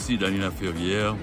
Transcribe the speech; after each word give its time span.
Ici 0.00 0.16
Daniela 0.16 0.50
Ferrière, 0.50 1.14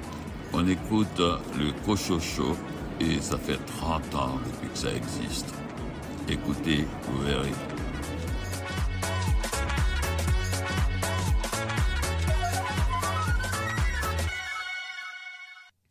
on 0.53 0.65
écoute 0.67 1.17
le 1.17 1.71
Cochocho 1.83 2.55
et 2.99 3.19
ça 3.19 3.35
fait 3.39 3.57
30 3.65 4.13
ans 4.13 4.39
depuis 4.45 4.69
que 4.69 4.77
ça 4.77 4.93
existe. 4.93 5.51
Écoutez, 6.29 6.85
vous 7.09 7.23
verrez. 7.23 7.51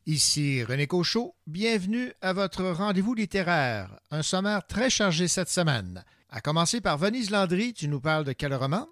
Ici 0.07 0.63
René 0.63 0.87
Cochot, 0.87 1.35
bienvenue 1.49 2.13
à 2.23 2.33
votre 2.33 2.63
rendez-vous 2.67 3.15
littéraire. 3.15 3.99
Un 4.13 4.23
sommaire 4.23 4.65
très 4.65 4.91
chargé 4.91 5.27
cette 5.27 5.51
semaine. 5.51 6.05
À 6.31 6.41
commencer 6.41 6.81
par 6.81 6.99
Venise 6.99 7.33
Landry, 7.33 7.75
tu 7.75 7.89
nous 7.89 8.01
parles 8.01 8.25
de 8.25 8.33
quel 8.33 8.55
roman? 8.55 8.87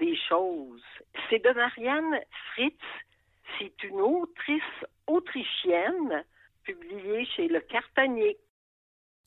Des 0.00 0.16
choses. 0.28 0.80
C'est 1.28 1.44
de 1.44 1.52
Marianne 1.54 2.20
Fritz. 2.52 2.74
C'est 3.58 3.82
une 3.84 4.00
autrice 4.00 4.62
autrichienne 5.06 6.24
publiée 6.62 7.26
chez 7.36 7.48
Le 7.48 7.60
Cartanier. 7.60 8.38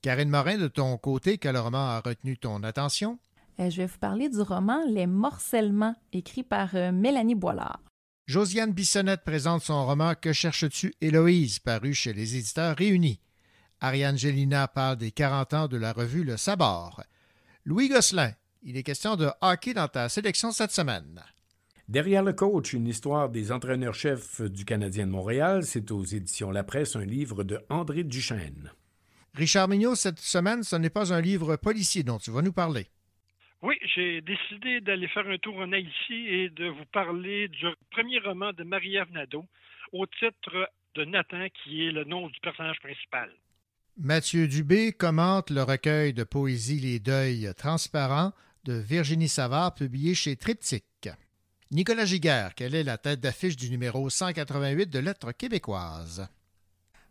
Karine 0.01 0.29
Morin, 0.29 0.57
de 0.57 0.67
ton 0.67 0.97
côté, 0.97 1.37
quel 1.37 1.57
roman 1.57 1.89
a 1.89 1.99
retenu 1.99 2.37
ton 2.37 2.63
attention? 2.63 3.19
Euh, 3.59 3.69
je 3.69 3.77
vais 3.77 3.85
vous 3.85 3.99
parler 3.99 4.29
du 4.29 4.41
roman 4.41 4.83
Les 4.87 5.05
Morcellements, 5.05 5.95
écrit 6.11 6.43
par 6.43 6.75
euh, 6.75 6.91
Mélanie 6.91 7.35
Boilard. 7.35 7.79
Josiane 8.25 8.71
Bissonnette 8.71 9.23
présente 9.23 9.61
son 9.61 9.85
roman 9.85 10.15
Que 10.15 10.33
cherches-tu, 10.33 10.95
Héloïse, 11.01 11.59
paru 11.59 11.93
chez 11.93 12.13
les 12.13 12.35
éditeurs 12.35 12.77
réunis. 12.77 13.19
Ariane 13.79 14.17
Gélina 14.17 14.67
parle 14.67 14.97
des 14.97 15.11
40 15.11 15.53
ans 15.53 15.67
de 15.67 15.77
la 15.77 15.93
revue 15.93 16.23
Le 16.23 16.37
Sabord. 16.37 17.03
Louis 17.65 17.89
Gosselin, 17.89 18.31
il 18.63 18.77
est 18.77 18.83
question 18.83 19.15
de 19.15 19.29
hockey 19.41 19.73
dans 19.73 19.87
ta 19.87 20.09
sélection 20.09 20.51
cette 20.51 20.71
semaine. 20.71 21.21
Derrière 21.87 22.23
le 22.23 22.33
coach, 22.33 22.73
une 22.73 22.87
histoire 22.87 23.29
des 23.29 23.51
entraîneurs-chefs 23.51 24.41
du 24.41 24.65
Canadien 24.65 25.07
de 25.07 25.11
Montréal, 25.11 25.63
c'est 25.63 25.91
aux 25.91 26.03
éditions 26.03 26.51
La 26.51 26.63
Presse, 26.63 26.95
un 26.95 27.05
livre 27.05 27.43
de 27.43 27.59
André 27.69 28.03
Duchesne. 28.03 28.71
Richard 29.33 29.67
Mignot, 29.67 29.95
cette 29.95 30.19
semaine, 30.19 30.63
ce 30.63 30.75
n'est 30.75 30.89
pas 30.89 31.13
un 31.13 31.21
livre 31.21 31.55
policier 31.55 32.03
dont 32.03 32.17
tu 32.17 32.31
vas 32.31 32.41
nous 32.41 32.53
parler. 32.53 32.87
Oui, 33.61 33.75
j'ai 33.95 34.21
décidé 34.21 34.81
d'aller 34.81 35.07
faire 35.07 35.27
un 35.27 35.37
tour 35.37 35.57
en 35.57 35.71
Haïti 35.71 36.27
et 36.27 36.49
de 36.49 36.67
vous 36.67 36.85
parler 36.91 37.47
du 37.47 37.65
premier 37.91 38.19
roman 38.19 38.53
de 38.53 38.63
Marie-Ève 38.63 39.11
Nadeau 39.11 39.45
au 39.91 40.05
titre 40.05 40.69
de 40.95 41.05
Nathan, 41.05 41.47
qui 41.63 41.87
est 41.87 41.91
le 41.91 42.03
nom 42.03 42.27
du 42.27 42.39
personnage 42.41 42.79
principal. 42.79 43.29
Mathieu 43.97 44.47
Dubé 44.47 44.93
commente 44.93 45.49
le 45.49 45.63
recueil 45.63 46.13
de 46.13 46.23
poésie 46.23 46.79
Les 46.79 46.99
Deuils 46.99 47.51
transparents 47.55 48.31
de 48.63 48.73
Virginie 48.73 49.27
Savard, 49.27 49.73
publié 49.73 50.13
chez 50.13 50.35
Triptyque. 50.35 51.09
Nicolas 51.71 52.05
Giguère, 52.05 52.53
quelle 52.53 52.75
est 52.75 52.83
la 52.83 52.97
tête 52.97 53.19
d'affiche 53.19 53.55
du 53.55 53.69
numéro 53.69 54.09
188 54.09 54.87
de 54.87 54.99
Lettres 54.99 55.31
québécoises? 55.31 56.27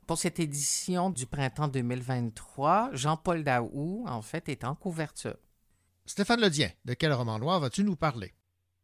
Pour 0.07 0.19
cette 0.19 0.39
édition 0.39 1.11
du 1.11 1.27
printemps 1.27 1.69
2023, 1.69 2.91
Jean-Paul 2.93 3.43
Daou, 3.43 4.05
en 4.07 4.23
fait, 4.23 4.49
est 4.49 4.65
en 4.65 4.75
couverture. 4.75 5.37
Stéphane 6.07 6.41
Ledien, 6.41 6.69
de 6.85 6.95
quel 6.95 7.13
roman 7.13 7.39
noir 7.39 7.61
vas-tu 7.61 7.85
nous 7.85 7.97
parler? 7.97 8.33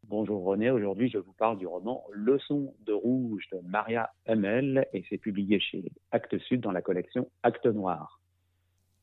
Bonjour 0.08 0.44
René, 0.44 0.70
aujourd'hui 0.70 1.10
je 1.10 1.18
vous 1.18 1.32
parle 1.32 1.58
du 1.58 1.66
roman 1.66 2.04
Leçon 2.12 2.72
de 2.86 2.92
rouge 2.92 3.44
de 3.50 3.58
Maria 3.64 4.10
Hummel 4.26 4.86
et 4.92 5.04
c'est 5.08 5.18
publié 5.18 5.58
chez 5.58 5.84
Actes 6.12 6.38
Sud 6.38 6.60
dans 6.60 6.70
la 6.70 6.80
collection 6.80 7.28
Actes 7.42 7.66
Noir. 7.66 8.20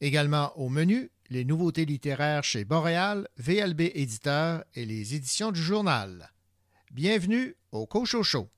Également 0.04 0.52
au 0.58 0.68
menu, 0.68 1.12
les 1.30 1.46
nouveautés 1.46 1.86
littéraires 1.86 2.44
chez 2.44 2.66
Boréal, 2.66 3.26
VLB 3.38 3.84
Éditeur 3.96 4.66
et 4.76 4.86
les 4.86 5.16
éditions 5.16 5.54
du 5.54 5.62
journal. 5.62 6.30
Bienvenue 6.92 7.56
au 7.72 7.88
Cochocho. 7.88 8.50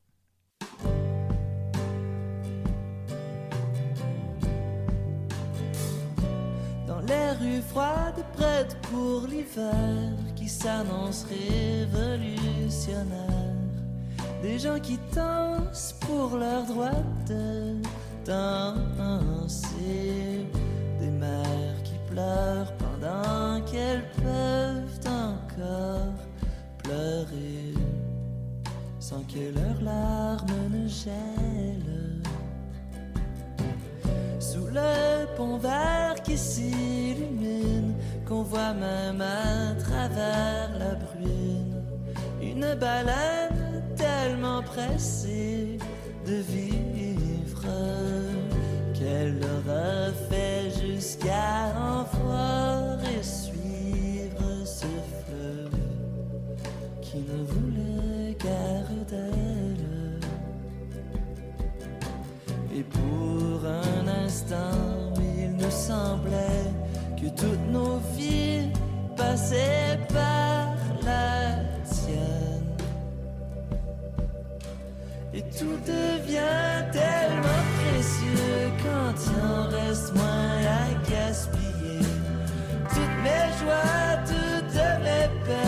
les 7.07 7.31
rues 7.39 7.61
froides 7.69 8.25
prêtes 8.33 8.75
pour 8.89 9.27
l'hiver 9.27 10.17
qui 10.35 10.49
s'annonce 10.49 11.25
révolutionnaire. 11.25 13.05
Des 14.41 14.57
gens 14.57 14.79
qui 14.79 14.97
dansent 15.13 15.93
pour 15.99 16.37
leur 16.37 16.65
droite 16.65 17.27
de 17.27 17.75
danser. 18.25 19.95
Des 20.99 21.11
mères 21.11 21.83
qui 21.83 21.95
pleurent 22.09 22.73
pendant 22.77 23.61
qu'elles 23.65 24.05
peuvent 24.23 24.99
encore 25.05 26.13
pleurer 26.83 27.73
sans 28.99 29.23
que 29.23 29.53
leurs 29.53 29.81
larmes 29.81 30.69
ne 30.71 30.87
gèlent 30.87 32.05
sous 34.55 34.67
le 34.67 35.25
pont 35.35 35.57
vert 35.57 36.15
qui 36.23 36.37
s'illumine, 36.37 37.93
qu'on 38.27 38.43
voit 38.43 38.73
même 38.73 39.21
à 39.21 39.75
travers 39.75 40.69
la 40.79 40.95
bruine. 40.95 41.83
Une 42.41 42.73
baleine 42.75 43.83
tellement 43.95 44.61
pressée 44.61 45.77
de 46.25 46.35
vivre 46.35 47.65
qu'elle 48.93 49.39
aura 49.43 50.11
fait 50.29 50.54
jusqu'à 50.95 51.73
en 51.77 52.05
et 53.03 53.23
suivre 53.23 54.65
ce 54.65 54.85
fleuve 55.19 55.79
qui 57.01 57.17
ne 57.17 57.43
voulait 57.43 58.37
guère 58.39 59.05
d'elle. 59.09 60.19
Et 62.73 62.83
pour 62.83 63.59
un 63.65 64.07
instant, 64.25 65.13
il 65.37 65.51
nous 65.57 65.71
semblait 65.71 66.71
que 67.17 67.27
toutes 67.41 67.67
nos 67.71 67.97
vies 68.17 68.69
passaient 69.17 69.99
par 70.13 70.75
la 71.03 71.74
tout 75.57 75.79
devient 75.85 76.83
tellement 76.91 77.63
précieux 77.79 78.71
quand 78.83 79.13
il 79.25 79.39
en 79.45 79.69
reste 79.69 80.13
moins 80.13 80.57
à 80.81 81.09
gaspiller. 81.09 82.05
Toutes 82.89 83.17
mes 83.23 83.47
joies, 83.59 84.17
toutes 84.27 84.75
mes 85.03 85.29
peines, 85.45 85.64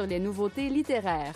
sur 0.00 0.06
les 0.06 0.18
nouveautés 0.18 0.70
littéraires. 0.70 1.34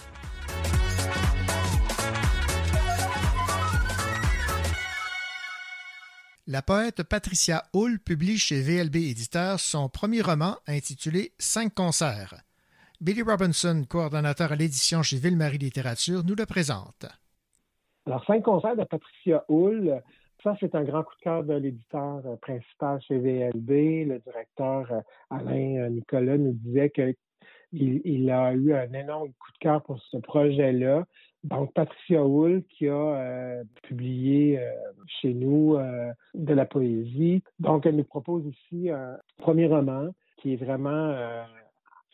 La 6.46 6.62
poète 6.62 7.02
Patricia 7.02 7.64
Hull 7.74 7.98
publie 7.98 8.38
chez 8.38 8.62
VLB 8.62 8.96
Éditeurs 8.96 9.60
son 9.60 9.88
premier 9.90 10.22
roman 10.22 10.56
intitulé 10.66 11.32
Cinq 11.38 11.74
concerts. 11.74 12.36
Billy 13.00 13.22
Robinson, 13.22 13.84
coordonnateur 13.86 14.52
à 14.52 14.56
l'édition 14.56 15.02
chez 15.02 15.18
Ville-Marie 15.18 15.58
Littérature, 15.58 16.22
nous 16.24 16.34
le 16.34 16.46
présente. 16.46 17.04
Alors, 18.06 18.24
Cinq 18.24 18.44
concerts 18.44 18.76
de 18.76 18.84
Patricia 18.84 19.44
Hull, 19.50 20.02
ça, 20.44 20.54
c'est 20.60 20.74
un 20.74 20.84
grand 20.84 21.02
coup 21.02 21.14
de 21.16 21.20
cœur 21.22 21.42
de 21.42 21.54
l'éditeur 21.54 22.20
euh, 22.26 22.36
principal 22.36 23.00
chez 23.00 23.16
VLB. 23.16 24.06
Le 24.08 24.18
directeur 24.18 24.92
euh, 24.92 25.00
Alain 25.30 25.76
euh, 25.76 25.88
Nicolas 25.88 26.36
nous 26.36 26.52
disait 26.52 26.90
qu'il 26.90 27.14
il 27.74 28.30
a 28.30 28.52
eu 28.54 28.72
un 28.72 28.92
énorme 28.92 29.28
coup 29.28 29.52
de 29.52 29.58
cœur 29.58 29.82
pour 29.82 30.00
ce 30.10 30.16
projet-là. 30.18 31.04
Donc, 31.44 31.74
Patricia 31.74 32.24
Hull, 32.24 32.64
qui 32.70 32.88
a 32.88 32.94
euh, 32.94 33.64
publié 33.82 34.58
euh, 34.58 34.72
chez 35.20 35.34
nous 35.34 35.76
euh, 35.76 36.10
de 36.32 36.54
la 36.54 36.64
poésie. 36.64 37.42
Donc, 37.58 37.84
elle 37.84 37.96
nous 37.96 38.04
propose 38.04 38.46
ici 38.46 38.88
un 38.88 39.18
premier 39.36 39.66
roman 39.66 40.08
qui 40.38 40.54
est 40.54 40.56
vraiment 40.56 41.14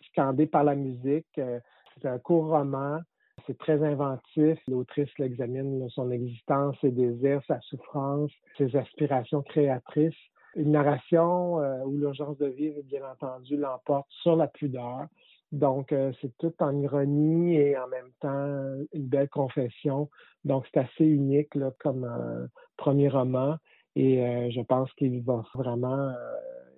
scandé 0.09 0.47
par 0.47 0.65
la 0.65 0.75
musique. 0.75 1.27
C'est 1.35 2.09
un 2.09 2.19
court 2.19 2.47
roman. 2.47 2.99
C'est 3.47 3.59
très 3.59 3.83
inventif. 3.83 4.59
L'autrice 4.69 5.11
l'examine 5.19 5.89
son 5.91 6.11
existence, 6.11 6.77
ses 6.81 6.91
désirs, 6.91 7.41
sa 7.49 7.61
souffrance, 7.61 8.31
ses 8.59 8.77
aspirations 8.77 9.43
créatrices. 9.43 10.15
Une 10.55 10.73
narration 10.73 11.55
où 11.85 11.97
l'urgence 11.97 12.39
de 12.39 12.47
vivre, 12.47 12.83
bien 12.85 13.03
entendu, 13.11 13.57
l'emporte 13.57 14.07
sur 14.23 14.37
la 14.37 14.47
pudeur. 14.47 15.07
Donc, 15.53 15.93
euh, 15.93 16.13
c'est 16.21 16.37
tout 16.39 16.55
en 16.61 16.81
ironie 16.81 17.57
et 17.57 17.77
en 17.77 17.89
même 17.89 18.11
temps 18.21 18.85
une 18.93 19.09
belle 19.09 19.29
confession. 19.29 20.09
Donc, 20.45 20.67
c'est 20.73 20.81
assez 20.81 21.05
unique 21.05 21.55
là, 21.55 21.73
comme 21.81 22.05
euh, 22.05 22.47
premier 22.77 23.09
roman. 23.09 23.57
Et 23.97 24.25
euh, 24.25 24.51
je 24.51 24.61
pense 24.61 24.93
qu'il 24.95 25.23
va 25.23 25.45
vraiment 25.55 26.13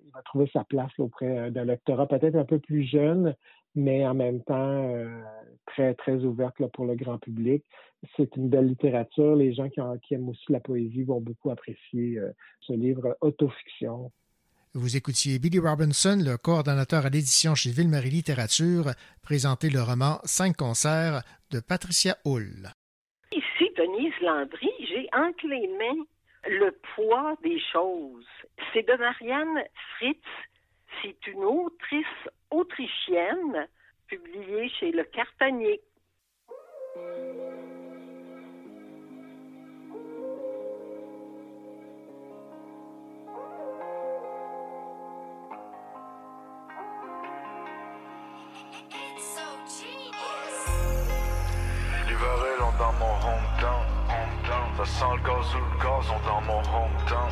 il 0.04 0.10
va 0.12 0.22
trouver 0.22 0.48
sa 0.52 0.64
place 0.64 0.92
auprès 0.98 1.50
d'un 1.50 1.64
lectorat 1.64 2.06
peut-être 2.06 2.36
un 2.36 2.44
peu 2.44 2.58
plus 2.58 2.84
jeune, 2.84 3.34
mais 3.74 4.06
en 4.06 4.14
même 4.14 4.42
temps 4.42 4.94
très, 5.66 5.94
très 5.94 6.16
ouverte 6.24 6.58
là, 6.60 6.69
pour 6.69 6.84
le 6.84 6.94
grand 6.96 7.19
public. 7.19 7.64
C'est 8.16 8.36
une 8.36 8.48
belle 8.48 8.66
littérature. 8.66 9.36
Les 9.36 9.54
gens 9.54 9.69
qui, 9.70 9.80
qui 10.02 10.14
aiment 10.14 10.28
aussi 10.28 10.52
la 10.52 10.60
poésie 10.60 11.04
vont 11.04 11.20
beaucoup 11.20 11.50
apprécier 11.50 12.20
ce 12.60 12.72
livre 12.74 13.16
autofiction. 13.22 14.10
Vous 14.74 14.96
écoutiez 14.96 15.38
Billy 15.38 15.58
Robinson, 15.58 16.19
le 16.24 16.38
coordonnateur 16.38 17.04
à 17.04 17.10
l'édition 17.10 17.54
chez 17.54 17.70
Ville-Marie 17.70 18.08
Littérature, 18.08 18.92
présenter 19.20 19.69
le 19.69 19.82
roman 19.82 20.19
Cinq 20.24 20.56
concerts 20.56 21.20
de 21.50 21.60
Patricia 21.60 22.16
Hull. 22.24 22.70
Ici, 23.32 23.70
Denise 23.76 24.19
Landry, 24.22 24.72
j'ai 24.88 25.10
entre 25.12 25.46
les 25.46 25.69
mains 25.69 26.04
Le 26.48 26.70
poids 26.94 27.34
des 27.42 27.60
choses. 27.70 28.24
C'est 28.72 28.88
de 28.88 28.96
Marianne 28.96 29.62
Fritz. 29.98 30.24
C'est 31.02 31.26
une 31.26 31.44
autrice 31.44 32.06
autrichienne 32.50 33.69
publiée 34.06 34.70
chez 34.81 34.91
Le 34.91 35.05
Cartanier. 35.05 35.82
Ça 54.84 54.89
sent 54.89 55.05
le 55.15 55.22
gaz 55.22 55.46
ou 55.55 55.58
le 55.58 55.79
gazon 55.79 56.19
dans 56.27 56.41
mon 56.41 56.58
hometown. 56.58 57.31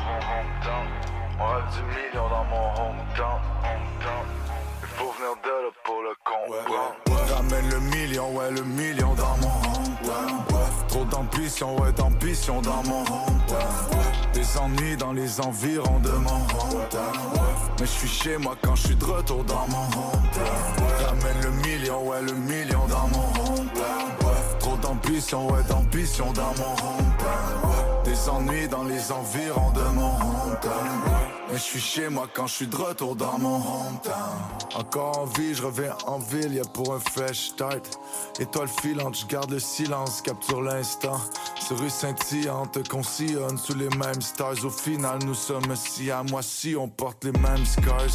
On 1.37 1.43
a 1.43 1.61
10 1.69 1.81
millions 1.83 2.29
dans 2.29 2.45
mon 2.45 2.69
hometown. 2.79 3.41
Il 4.81 4.87
faut 4.87 5.11
venir 5.11 5.35
de 5.43 5.49
là 5.49 5.71
pour 5.83 6.01
le 6.01 6.15
comprendre. 6.23 7.35
Ramène 7.35 7.69
le 7.69 7.79
million, 7.81 8.31
ouais, 8.37 8.51
le 8.51 8.63
million 8.63 9.13
dans 9.15 9.35
mon 9.41 9.57
hometown. 9.67 10.45
Trop 10.87 11.03
d'ambition, 11.03 11.75
ouais, 11.81 11.91
d'ambition 11.91 12.61
dans 12.61 12.83
mon 12.83 13.01
hometown. 13.01 13.67
Des 14.33 14.57
ennuis 14.57 14.95
dans 14.95 15.11
les 15.11 15.41
environs 15.41 15.99
de 15.99 16.11
mon 16.11 16.29
hometown. 16.29 17.19
Mais 17.81 17.85
je 17.85 17.91
suis 17.91 18.07
chez 18.07 18.37
moi 18.37 18.55
quand 18.63 18.75
je 18.75 18.87
suis 18.87 18.95
de 18.95 19.03
retour 19.03 19.43
dans 19.43 19.67
mon 19.67 19.87
hometown. 19.87 21.05
Ramène 21.05 21.41
le 21.43 21.51
million, 21.67 22.07
ouais, 22.07 22.21
le 22.21 22.33
million 22.33 22.87
dans 22.87 23.09
mon 23.09 23.27
hometown. 23.43 23.67
Trop 24.59 24.77
d'ambition, 24.77 25.51
ouais, 25.51 25.63
d'ambition 25.67 26.31
dans 26.31 26.53
mon 26.57 26.71
hometown. 26.71 27.10
Des 28.03 28.29
ennuis 28.29 28.67
dans 28.67 28.83
les 28.83 29.11
environs 29.11 29.71
de 29.71 29.81
mon 29.93 30.15
hometown. 30.15 31.01
Mais 31.49 31.57
je 31.57 31.61
suis 31.61 31.79
chez 31.79 32.09
moi 32.09 32.27
quand 32.33 32.47
je 32.47 32.53
suis 32.53 32.67
de 32.67 32.75
retour 32.75 33.15
dans 33.15 33.37
mon 33.37 33.55
hometown. 33.55 34.37
Encore 34.75 35.19
en 35.19 35.25
vie, 35.25 35.53
je 35.53 35.63
reviens 35.63 35.95
en 36.07 36.17
ville, 36.17 36.53
y'a 36.53 36.63
pour 36.63 36.93
un 36.93 36.99
fresh 36.99 37.49
start. 37.49 37.99
Étoile 38.39 38.69
filante, 38.69 39.17
je 39.17 39.25
garde 39.25 39.51
le 39.51 39.59
silence, 39.59 40.21
capture 40.21 40.61
l'instant. 40.61 41.19
Ces 41.59 41.75
rues 41.75 41.89
scintillantes 41.89 42.87
qu'on 42.87 43.03
sillonne 43.03 43.57
sous 43.57 43.75
les 43.75 43.89
mêmes 43.89 44.21
stars. 44.21 44.63
Au 44.63 44.69
final, 44.69 45.19
nous 45.25 45.35
sommes 45.35 45.75
si 45.75 46.09
à 46.09 46.23
moi 46.23 46.41
si 46.41 46.75
on 46.75 46.87
porte 46.87 47.23
les 47.25 47.33
mêmes 47.33 47.65
scars. 47.65 48.07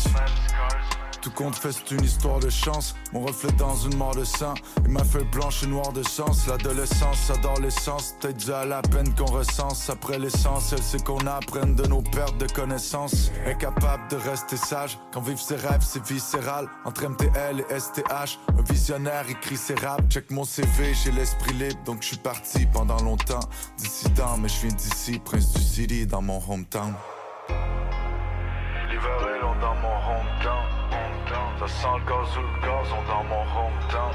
Tout 1.26 1.32
compte 1.32 1.56
fait, 1.56 1.72
c'est 1.72 1.90
une 1.90 2.04
histoire 2.04 2.38
de 2.38 2.48
chance. 2.48 2.94
Mon 3.12 3.26
reflet 3.26 3.50
dans 3.58 3.74
une 3.74 3.96
mort 3.96 4.14
de 4.14 4.22
sang. 4.22 4.54
Et 4.84 4.88
ma 4.88 5.02
feuille 5.02 5.26
blanche 5.32 5.64
et 5.64 5.66
noire 5.66 5.92
de 5.92 6.04
sens. 6.04 6.46
L'adolescence 6.46 7.28
adore 7.30 7.58
l'essence. 7.58 8.14
Peut-être 8.20 8.36
dû 8.36 8.52
à 8.52 8.64
la 8.64 8.80
peine 8.80 9.12
qu'on 9.12 9.24
recense. 9.24 9.90
Après 9.90 10.20
l'essentiel, 10.20 10.78
c'est 10.80 11.02
qu'on 11.02 11.26
apprenne 11.26 11.74
de 11.74 11.84
nos 11.88 12.00
pertes 12.00 12.38
de 12.38 12.46
connaissances. 12.46 13.32
Incapable 13.44 14.04
de 14.08 14.14
rester 14.14 14.56
sage. 14.56 15.00
Quand 15.12 15.20
vivre 15.20 15.40
ses 15.40 15.56
rêves, 15.56 15.82
c'est 15.82 16.06
viscéral. 16.06 16.68
Entre 16.84 17.08
MTL 17.08 17.64
et 17.70 17.80
STH. 17.80 18.38
Un 18.56 18.62
visionnaire 18.62 19.28
écrit 19.28 19.56
ses 19.56 19.74
raps. 19.74 20.08
Check 20.08 20.30
mon 20.30 20.44
CV, 20.44 20.94
j'ai 20.94 21.10
l'esprit 21.10 21.54
libre. 21.54 21.82
Donc 21.84 22.02
je 22.02 22.06
suis 22.06 22.18
parti 22.18 22.66
pendant 22.72 23.02
longtemps. 23.02 23.40
Dissident, 23.78 24.36
mais 24.38 24.48
je 24.48 24.68
viens 24.68 24.76
d'ici. 24.76 25.18
Prince 25.18 25.52
du 25.54 25.60
City, 25.60 26.06
dans 26.06 26.22
mon 26.22 26.40
hometown. 26.48 26.94
L'hiver 28.88 29.28
est 29.28 29.60
dans 29.60 29.74
mon 29.74 29.88
hometown. 29.88 30.75
Ça 31.58 31.66
sent 31.68 31.88
le 31.98 32.04
gaz 32.04 32.36
ou 32.36 32.42
le 32.42 32.60
gazon 32.60 33.02
dans 33.08 33.24
mon 33.24 33.40
hometown. 33.40 34.12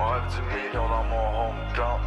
On 0.00 0.08
rêve 0.10 0.26
du 0.34 0.42
million 0.52 0.88
dans 0.88 1.04
mon 1.04 1.26
hometown. 1.46 2.00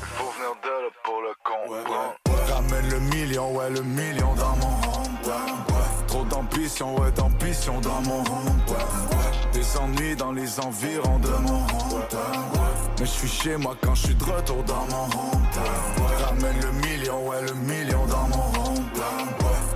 Il 0.00 0.06
faut 0.06 0.30
venir 0.30 0.54
de 0.62 0.68
là 0.68 0.90
pour 1.02 1.20
le 1.22 1.34
comprendre. 1.42 2.14
Ramène 2.54 2.88
le 2.88 3.00
million, 3.00 3.52
ouais, 3.56 3.70
le 3.70 3.82
million 3.82 4.32
dans 4.34 4.56
mon 4.56 4.76
hometown. 4.76 5.58
Trop 6.06 6.24
d'ambition, 6.24 6.94
ouais, 7.00 7.10
d'ambition 7.10 7.80
dans 7.80 8.00
mon 8.02 8.20
hometown. 8.20 9.08
Des 9.52 9.76
ennuis 9.76 10.14
dans 10.14 10.32
les 10.32 10.60
environs 10.60 11.18
de 11.18 11.30
mon 11.30 11.64
hometown. 11.64 12.44
Mais 13.00 13.06
je 13.06 13.10
suis 13.10 13.28
chez 13.28 13.56
moi 13.56 13.74
quand 13.82 13.96
je 13.96 14.06
suis 14.06 14.14
de 14.14 14.24
retour 14.24 14.62
dans 14.62 14.86
mon 14.88 15.06
hometown. 15.06 16.26
Ramène 16.26 16.60
le 16.60 16.72
million, 16.86 17.28
ouais, 17.28 17.42
le 17.42 17.54
million 17.54 18.06
dans 18.06 18.28
mon 18.28 18.46
hometown. 18.60 19.28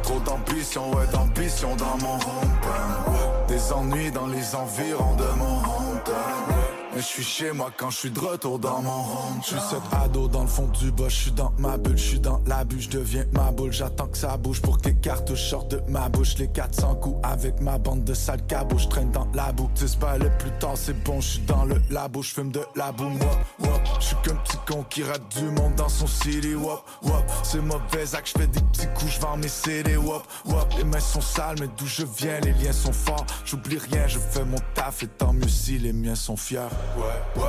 Trop 0.04 0.20
d'ambition, 0.20 0.94
ouais, 0.94 1.06
d'ambition 1.08 1.35
dans 1.78 1.96
mon 1.98 2.14
hometown. 2.14 3.46
Des 3.46 3.72
ennuis 3.72 4.10
dans 4.10 4.26
les 4.26 4.54
environs 4.54 5.14
de 5.14 5.38
mon 5.38 5.58
hometown. 5.58 6.56
Mais 6.92 7.00
je 7.00 7.06
suis 7.06 7.22
chez 7.22 7.52
moi 7.52 7.70
quand 7.76 7.90
je 7.90 7.98
suis 7.98 8.10
de 8.10 8.18
retour 8.18 8.58
dans 8.58 8.82
mon 8.82 8.90
home. 8.90 9.40
Je 9.42 9.48
suis 9.48 9.60
cet 9.70 9.82
ado 9.92 10.26
dans 10.26 10.42
le 10.42 10.48
fond 10.48 10.68
du 10.80 10.90
bas, 10.90 11.08
je 11.08 11.14
suis 11.14 11.30
dans 11.30 11.52
ma 11.58 11.76
bulle, 11.76 11.96
je 11.96 12.02
suis 12.02 12.20
dans 12.20 12.40
la 12.46 12.64
bulle, 12.64 12.80
je 12.80 12.88
deviens 12.90 13.24
ma 13.32 13.52
boule. 13.52 13.72
J'attends 13.72 14.08
que 14.08 14.18
ça 14.18 14.36
bouge 14.36 14.60
pour 14.60 14.78
que 14.78 14.88
les 14.88 14.96
cartouches 14.96 15.50
sortent 15.50 15.70
de 15.70 15.82
ma 15.88 16.08
bouche. 16.08 16.36
Les 16.38 16.48
400 16.48 16.96
coups 16.96 17.20
avec 17.22 17.60
ma 17.60 17.78
bande 17.78 18.02
de 18.02 18.14
sales 18.14 18.44
cabos, 18.46 18.78
je 18.78 18.88
traîne 18.88 19.12
dans 19.12 19.28
la 19.34 19.52
boue. 19.52 19.70
C'est 19.74 19.98
pas 19.98 20.18
le 20.18 20.30
plus 20.38 20.50
tard, 20.58 20.74
c'est 20.74 21.00
bon, 21.04 21.20
je 21.20 21.28
suis 21.28 21.42
dans 21.42 21.64
le 21.64 21.76
labo, 21.90 22.22
je 22.22 22.32
fume 22.32 22.50
de 22.50 22.62
la 22.74 22.90
boum. 22.90 23.12
Wop, 23.12 23.38
wop. 23.60 23.85
Je 24.00 24.06
suis 24.06 24.16
qu'un 24.22 24.34
petit 24.36 24.58
con 24.66 24.84
qui 24.88 25.02
rate 25.02 25.28
du 25.36 25.44
monde 25.44 25.74
dans 25.76 25.88
son 25.88 26.06
city. 26.06 26.54
Wop, 26.54 26.84
wop. 27.02 27.24
C'est 27.42 27.60
mauvais 27.60 28.14
acte, 28.14 28.32
je 28.34 28.38
fais 28.40 28.46
des 28.46 28.60
petits 28.60 28.86
coups, 28.94 29.12
je 29.12 29.20
vends 29.20 29.36
mes 29.36 29.48
CD. 29.48 29.96
Wop, 29.96 30.24
wop. 30.44 30.74
Les 30.76 30.84
mains 30.84 31.00
sont 31.00 31.20
sales, 31.20 31.56
mais 31.60 31.68
d'où 31.76 31.86
je 31.86 32.04
viens, 32.04 32.40
les 32.40 32.52
liens 32.52 32.72
sont 32.72 32.92
forts. 32.92 33.26
J'oublie 33.44 33.78
rien, 33.78 34.06
je 34.06 34.18
fais 34.18 34.44
mon 34.44 34.58
taf 34.74 35.02
et 35.02 35.08
tant 35.08 35.32
mieux 35.32 35.48
si 35.48 35.78
les 35.78 35.92
miens 35.92 36.14
sont 36.14 36.36
fiers. 36.36 36.68
Ouais, 36.96 37.42
ouais. 37.42 37.48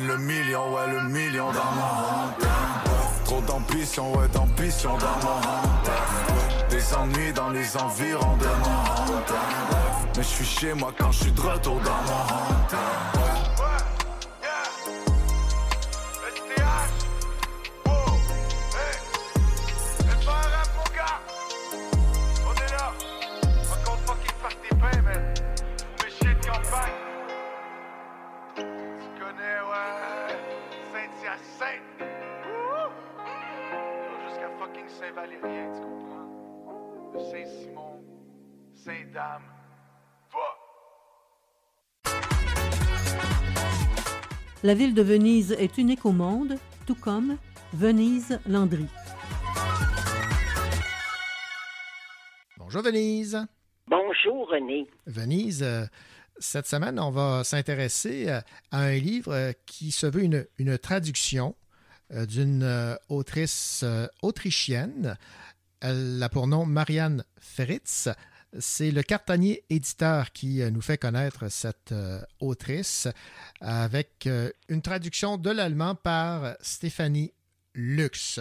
Le 0.00 0.16
million, 0.16 0.72
ouais, 0.72 0.86
le 0.90 1.02
million 1.08 1.52
dans 1.52 1.58
ouais. 1.58 2.48
Trop 3.24 3.40
d'ambition, 3.42 4.10
ouais, 4.16 4.26
d'ambition 4.28 4.96
dans 4.96 5.06
hometown, 5.06 6.28
ouais. 6.28 6.68
Des 6.70 6.94
ennuis 6.94 7.32
dans 7.34 7.50
les 7.50 7.76
environs 7.76 8.36
de 8.38 8.46
hometown, 8.46 9.36
ouais. 9.70 10.10
Mais 10.16 10.22
je 10.22 10.28
suis 10.28 10.46
chez 10.46 10.72
moi 10.72 10.92
quand 10.96 11.12
je 11.12 11.24
suis 11.24 11.32
de 11.32 11.40
retour 11.40 11.78
dans 11.80 11.90
mon 11.90 12.22
hometown, 12.22 13.21
Saint-Valérien, 34.88 35.72
tu 35.74 35.80
comprends? 35.80 37.12
De 37.14 37.18
Saint-Simon, 37.18 38.04
Saint-Dame. 38.74 39.42
La 44.64 44.74
ville 44.74 44.94
de 44.94 45.02
Venise 45.02 45.52
est 45.52 45.76
unique 45.78 46.04
au 46.06 46.12
monde, 46.12 46.56
tout 46.86 46.94
comme 46.94 47.36
Venise-Landry. 47.72 48.86
Bonjour 52.58 52.82
Venise. 52.82 53.44
Bonjour 53.88 54.48
René. 54.48 54.88
Venise, 55.06 55.62
euh, 55.62 55.84
cette 56.38 56.66
semaine, 56.66 56.98
on 57.00 57.10
va 57.10 57.44
s'intéresser 57.44 58.28
euh, 58.28 58.40
à 58.70 58.82
un 58.82 58.94
livre 58.94 59.32
euh, 59.32 59.52
qui 59.66 59.90
se 59.90 60.06
veut 60.06 60.22
une, 60.22 60.46
une 60.58 60.78
traduction 60.78 61.56
d'une 62.12 62.62
euh, 62.62 62.94
autrice 63.08 63.82
euh, 63.84 64.06
autrichienne. 64.22 65.16
Elle 65.80 66.22
a 66.22 66.28
pour 66.28 66.46
nom 66.46 66.66
Marianne 66.66 67.24
Fritz. 67.40 68.08
C'est 68.58 68.90
le 68.90 69.02
Cartanier 69.02 69.64
éditeur 69.70 70.30
qui 70.32 70.60
euh, 70.60 70.70
nous 70.70 70.82
fait 70.82 70.98
connaître 70.98 71.50
cette 71.50 71.92
euh, 71.92 72.20
autrice 72.38 73.08
avec 73.62 74.26
euh, 74.26 74.50
une 74.68 74.82
traduction 74.82 75.38
de 75.38 75.50
l'allemand 75.50 75.94
par 75.94 76.54
Stéphanie 76.60 77.32
Lux. 77.74 78.40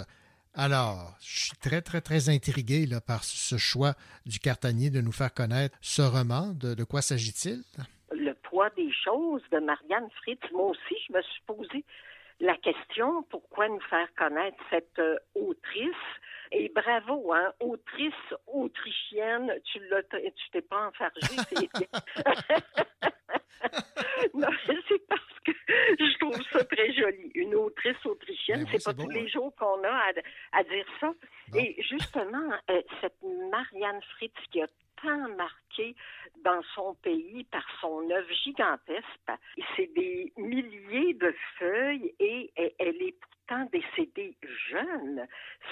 Alors, 0.53 1.15
je 1.21 1.45
suis 1.45 1.57
très, 1.57 1.81
très, 1.81 2.01
très 2.01 2.27
intrigué 2.27 2.85
là, 2.85 2.99
par 2.99 3.23
ce 3.23 3.57
choix 3.57 3.93
du 4.25 4.39
Cartanier 4.39 4.89
de 4.89 4.99
nous 4.99 5.13
faire 5.13 5.33
connaître 5.33 5.77
ce 5.79 6.01
roman. 6.01 6.47
De, 6.47 6.73
de 6.73 6.83
quoi 6.83 7.01
s'agit-il? 7.01 7.63
Le 8.11 8.33
poids 8.33 8.69
des 8.75 8.91
choses 8.91 9.41
de 9.53 9.59
Marianne 9.59 10.09
Fritz. 10.21 10.41
Moi 10.51 10.71
aussi, 10.71 10.95
je 11.07 11.13
me 11.13 11.21
suis 11.21 11.41
posé 11.47 11.85
la 12.41 12.57
question 12.57 13.23
pourquoi 13.29 13.69
nous 13.69 13.79
faire 13.81 14.07
connaître 14.15 14.57
cette 14.69 14.99
euh, 14.99 15.17
autrice? 15.35 15.95
Et 16.51 16.69
bravo, 16.69 17.31
hein, 17.33 17.53
autrice 17.61 18.13
autrichienne, 18.47 19.53
tu 19.63 19.79
l'as, 19.87 20.03
tu 20.03 20.49
t'es 20.51 20.61
pas 20.61 20.87
enfargé. 20.87 21.21
non, 24.33 24.47
c'est 24.87 25.07
parce 25.07 25.39
que 25.45 25.51
je 25.99 26.17
trouve 26.19 26.41
ça 26.51 26.63
très 26.65 26.93
joli. 26.93 27.31
Une 27.35 27.55
autrice 27.55 28.05
autrichienne, 28.05 28.63
Ben 28.63 28.69
oui, 28.71 28.79
c'est 28.79 28.83
pas 28.83 28.93
tous 28.93 29.09
les 29.09 29.21
hein. 29.21 29.27
jours 29.27 29.55
qu'on 29.55 29.83
a 29.83 29.89
à, 29.89 30.11
à 30.53 30.63
dire 30.63 30.85
ça. 30.99 31.13
Et 31.55 31.81
justement, 31.81 32.51
euh, 32.69 32.81
cette 33.01 33.21
Marianne 33.51 34.01
Fritz 34.15 34.33
qui 34.51 34.61
a 34.61 34.67
tant 35.01 35.29
marqué 35.35 35.95
dans 36.43 36.61
son 36.75 36.95
pays 36.95 37.43
par 37.45 37.65
son 37.79 38.09
œuvre 38.09 38.33
gigantesque. 38.43 39.31
C'est 39.75 39.91
des 39.93 40.31
milliers 40.37 41.13
de 41.13 41.33
feuilles 41.57 42.13
et 42.19 42.51
elle 42.55 43.01
est 43.01 43.15
pourtant 43.19 43.67
décédée 43.71 44.35
jeune, 44.69 45.27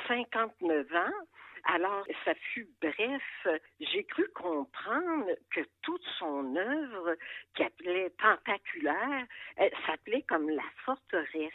59 0.08 0.88
ans. 0.96 1.26
Alors, 1.66 2.06
ça 2.26 2.34
fut 2.36 2.68
bref. 2.82 3.48
J'ai 3.80 4.04
cru 4.06 4.28
comprendre 4.34 5.28
que 5.52 5.62
toute 5.82 6.04
son 6.18 6.56
œuvre, 6.56 7.16
qui 7.56 7.64
appelait 7.64 8.10
tentaculaire, 8.12 9.26
elle 9.58 9.72
s'appelait 9.86 10.24
comme 10.24 10.50
la 10.50 10.64
forteresse. 10.86 11.52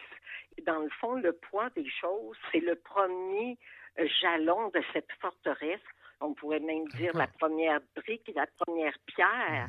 Dans 0.66 0.80
le 0.80 0.90
fond, 1.00 1.14
le 1.14 1.32
poids 1.32 1.70
des 1.70 1.88
choses, 1.90 2.36
c'est 2.52 2.60
le 2.60 2.76
premier 2.76 3.58
euh, 3.98 4.06
jalon 4.20 4.68
de 4.68 4.82
cette 4.92 5.10
forteresse. 5.20 5.80
On 6.20 6.34
pourrait 6.34 6.60
même 6.60 6.86
dire 6.88 7.16
la 7.16 7.26
première 7.26 7.80
brique, 7.96 8.30
la 8.34 8.46
première 8.58 8.96
pierre. 9.06 9.68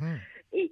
Et 0.53 0.71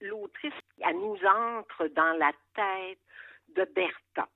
l'autrice, 0.00 0.54
elle 0.80 0.96
nous 0.96 1.18
entre 1.24 1.88
dans 1.88 2.16
la 2.18 2.32
tête 2.54 3.00
de 3.48 3.64
Bertha. 3.74 4.28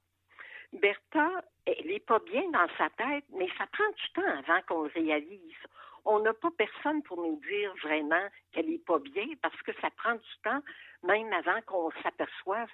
Bertha, 0.73 1.45
elle 1.66 1.87
n'est 1.87 2.00
pas 2.00 2.19
bien 2.21 2.42
dans 2.50 2.66
sa 2.76 2.90
tête, 2.90 3.25
mais 3.37 3.49
ça 3.59 3.66
prend 3.73 3.88
du 3.88 4.12
temps 4.14 4.38
avant 4.38 4.61
qu'on 4.66 4.83
le 4.83 4.90
réalise. 4.95 5.57
On 6.04 6.19
n'a 6.21 6.35
pas 6.35 6.50
personne 6.57 7.02
pour 7.04 7.19
nous 7.19 7.40
dire 7.49 7.73
vraiment 7.83 8.26
qu'elle 8.52 8.69
n'est 8.69 8.78
pas 8.78 8.99
bien 8.99 9.26
parce 9.40 9.61
que 9.62 9.73
ça 9.81 9.90
prend 9.97 10.14
du 10.14 10.37
temps, 10.42 10.61
même 11.04 11.33
avant 11.33 11.61
qu'on 11.66 11.90
s'aperçoive 12.02 12.69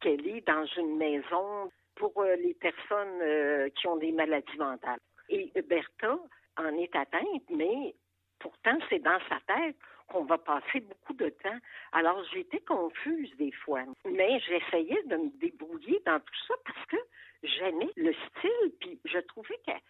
qu'elle 0.00 0.26
est 0.28 0.46
dans 0.46 0.64
une 0.76 0.96
maison 0.96 1.72
pour 1.96 2.12
euh, 2.18 2.36
les 2.36 2.54
personnes 2.54 3.20
euh, 3.20 3.68
qui 3.70 3.88
ont 3.88 3.96
des 3.96 4.12
maladies 4.12 4.56
mentales. 4.56 5.00
Et 5.28 5.50
Bertha 5.62 6.18
en 6.56 6.76
est 6.76 6.94
atteinte, 6.94 7.42
mais 7.50 7.94
pourtant 8.38 8.78
c'est 8.88 9.00
dans 9.00 9.18
sa 9.28 9.40
tête 9.52 9.76
qu'on 10.08 10.24
va 10.24 10.38
passer 10.38 10.80
beaucoup 10.80 11.14
de 11.14 11.28
temps. 11.28 11.58
Alors 11.92 12.22
j'étais 12.32 12.60
confuse 12.60 13.34
des 13.36 13.52
fois, 13.52 13.84
mais 14.04 14.40
j'essayais 14.40 15.02
de 15.04 15.16
me 15.16 15.30
débrouiller 15.38 16.00
dans 16.04 16.20
tout 16.20 16.40
ça 16.46 16.54
parce 16.64 16.86
que 16.86 16.96
j'aimais 17.42 17.90
le 17.96 18.12
style, 18.12 18.72
puis 18.80 18.98
je 19.04 19.18
trouvais 19.18 19.58
qu'elle 19.64 19.80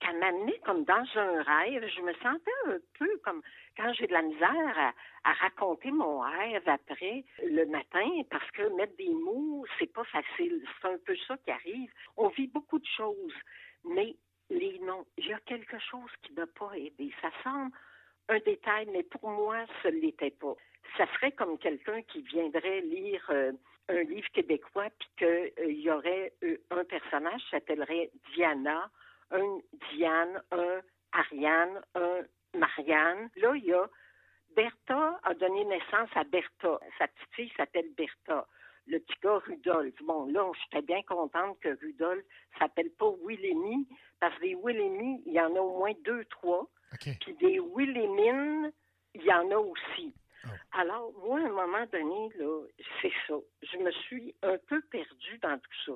qu'à 0.00 0.12
m'amener 0.12 0.58
comme 0.64 0.84
dans 0.84 1.06
un 1.14 1.42
rêve, 1.42 1.88
je 1.96 2.02
me 2.02 2.12
sentais 2.14 2.50
un 2.66 2.78
peu 2.98 3.18
comme 3.24 3.40
quand 3.76 3.92
j'ai 3.94 4.06
de 4.06 4.12
la 4.12 4.22
misère 4.22 4.78
à, 4.78 4.92
à 5.24 5.32
raconter 5.34 5.90
mon 5.90 6.20
rêve 6.20 6.68
après 6.68 7.24
le 7.44 7.64
matin, 7.66 8.08
parce 8.30 8.50
que 8.50 8.62
mettre 8.76 8.96
des 8.96 9.10
mots, 9.10 9.64
c'est 9.78 9.92
pas 9.92 10.04
facile. 10.04 10.64
C'est 10.80 10.88
un 10.88 10.98
peu 11.06 11.16
ça 11.28 11.36
qui 11.38 11.50
arrive. 11.50 11.90
On 12.16 12.28
vit 12.28 12.48
beaucoup 12.48 12.78
de 12.78 12.86
choses, 12.96 13.34
mais 13.84 14.16
les 14.50 14.78
noms, 14.80 15.06
il 15.16 15.28
y 15.28 15.32
a 15.32 15.40
quelque 15.40 15.78
chose 15.78 16.10
qui 16.22 16.32
n'a 16.34 16.46
pas 16.46 16.72
aidé. 16.74 17.12
Ça 17.22 17.30
semble 17.42 17.70
un 18.28 18.38
détail, 18.40 18.88
mais 18.92 19.02
pour 19.02 19.28
moi, 19.28 19.58
ce 19.82 19.88
ne 19.88 20.00
l'était 20.00 20.30
pas. 20.30 20.54
Ça 20.96 21.06
serait 21.14 21.32
comme 21.32 21.58
quelqu'un 21.58 22.02
qui 22.02 22.22
viendrait 22.22 22.80
lire 22.82 23.24
euh, 23.30 23.52
un 23.88 24.02
livre 24.02 24.28
québécois, 24.32 24.88
puis 24.98 25.08
qu'il 25.18 25.80
y 25.80 25.90
aurait 25.90 26.32
euh, 26.42 26.56
un 26.70 26.84
personnage 26.84 27.40
qui 27.44 27.50
s'appellerait 27.50 28.10
Diana, 28.34 28.90
un 29.30 29.58
Diane, 29.92 30.42
un 30.50 30.80
Ariane, 31.12 31.80
un 31.94 32.22
Marianne. 32.54 33.30
Là, 33.36 33.54
il 33.56 33.64
y 33.64 33.72
a 33.72 33.88
Bertha 34.54 35.18
a 35.22 35.34
donné 35.34 35.64
naissance 35.64 36.10
à 36.14 36.24
Bertha. 36.24 36.78
Sa 36.98 37.08
petite 37.08 37.34
fille 37.34 37.52
s'appelle 37.56 37.88
Bertha. 37.96 38.46
Le 38.86 38.98
petit 38.98 39.16
gars 39.22 39.38
Rudolph. 39.38 39.94
Bon, 40.02 40.26
là, 40.26 40.50
j'étais 40.62 40.84
bien 40.84 41.02
contente 41.04 41.58
que 41.60 41.78
Rudolph 41.80 42.24
s'appelle 42.58 42.90
pas 42.90 43.10
Willémy, 43.24 43.86
parce 44.20 44.34
que 44.36 44.42
des 44.42 44.56
Willémy, 44.56 45.22
il 45.24 45.32
y 45.32 45.40
en 45.40 45.54
a 45.54 45.60
au 45.60 45.78
moins 45.78 45.92
deux, 46.04 46.24
trois. 46.26 46.66
Puis 47.00 47.34
des 47.34 47.60
Willémines, 47.60 48.72
il 49.14 49.22
y 49.22 49.32
en 49.32 49.50
a 49.50 49.56
aussi. 49.56 50.14
Alors, 50.72 51.12
moi, 51.24 51.38
à 51.38 51.44
un 51.44 51.50
moment 51.50 51.86
donné, 51.92 52.30
là, 52.36 52.66
c'est 53.00 53.12
ça. 53.26 53.34
Je 53.62 53.78
me 53.78 53.90
suis 53.92 54.34
un 54.42 54.58
peu 54.66 54.80
perdue 54.82 55.38
dans 55.38 55.58
tout 55.58 55.82
ça. 55.86 55.92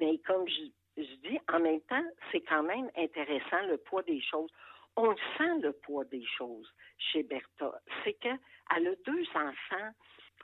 Mais 0.00 0.18
comme 0.26 0.48
je, 0.48 1.02
je 1.02 1.28
dis, 1.28 1.38
en 1.52 1.60
même 1.60 1.80
temps, 1.82 2.04
c'est 2.32 2.40
quand 2.40 2.62
même 2.62 2.90
intéressant 2.96 3.64
le 3.68 3.76
poids 3.78 4.02
des 4.02 4.20
choses. 4.20 4.50
On 4.96 5.14
sent 5.36 5.60
le 5.62 5.72
poids 5.72 6.04
des 6.06 6.24
choses 6.24 6.72
chez 6.98 7.22
Bertha. 7.22 7.80
C'est 8.02 8.14
qu'elle 8.14 8.38
a 8.70 8.94
deux 9.04 9.26
enfants. 9.34 9.90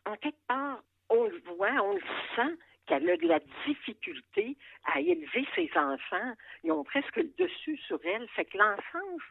En 0.06 0.16
quelque 0.16 0.46
part, 0.46 0.82
on 1.08 1.24
le 1.24 1.40
voit, 1.54 1.72
on 1.82 1.94
le 1.94 2.02
sent 2.36 2.56
qu'elle 2.86 3.08
a 3.08 3.16
de 3.16 3.26
la 3.26 3.40
difficulté 3.66 4.56
à 4.84 5.00
élever 5.00 5.46
ses 5.54 5.70
enfants. 5.76 6.34
Ils 6.64 6.72
ont 6.72 6.84
presque 6.84 7.16
le 7.16 7.32
dessus 7.38 7.78
sur 7.86 8.00
elle. 8.04 8.28
Fait 8.30 8.44
que 8.44 8.58
l'enfance 8.58 9.22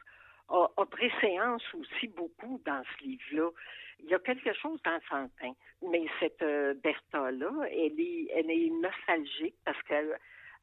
a, 0.52 0.68
a 0.78 0.86
préséance 0.86 1.64
aussi 1.74 2.08
beaucoup 2.08 2.62
dans 2.66 2.84
ce 2.84 3.04
livre-là. 3.04 3.50
Il 4.04 4.10
y 4.10 4.14
a 4.14 4.20
quelque 4.20 4.54
chose 4.54 4.82
d'enfantin. 4.84 5.54
Mais 5.90 6.06
cette 6.20 6.42
euh, 6.42 6.74
Bertha-là, 6.76 7.52
elle 7.70 8.00
est, 8.00 8.28
elle 8.36 8.50
est 8.52 8.70
nostalgique 8.70 9.56
parce 9.66 9.82
qu'elle 9.84 10.18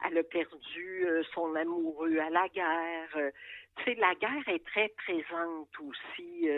elle 0.05 0.17
a 0.17 0.23
perdu 0.23 1.05
euh, 1.05 1.23
son 1.33 1.53
amoureux 1.55 2.17
à 2.19 2.29
la 2.29 2.47
guerre. 2.47 3.09
Euh, 3.17 3.31
tu 3.75 3.83
sais, 3.83 3.95
la 3.95 4.15
guerre 4.15 4.47
est 4.47 4.65
très 4.65 4.89
présente 4.89 5.69
aussi. 5.79 6.49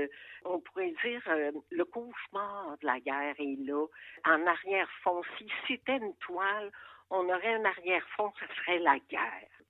On 0.44 0.60
pourrait 0.60 0.94
dire 1.04 1.22
le 1.70 1.86
cauchemar 1.86 2.78
de 2.82 2.86
la 2.88 3.00
guerre 3.00 3.36
est 3.38 3.58
là. 3.64 3.86
En 4.26 4.48
arrière-fond, 4.48 5.22
si 5.38 5.48
c'était 5.68 5.98
une 5.98 6.16
toile, 6.16 6.72
on 7.12 7.30
aurait 7.30 7.56
un 7.56 7.66
arrière-fond, 7.66 8.32
ce 8.40 8.56
serait 8.56 8.80
la 8.80 8.98
guerre. 9.10 9.61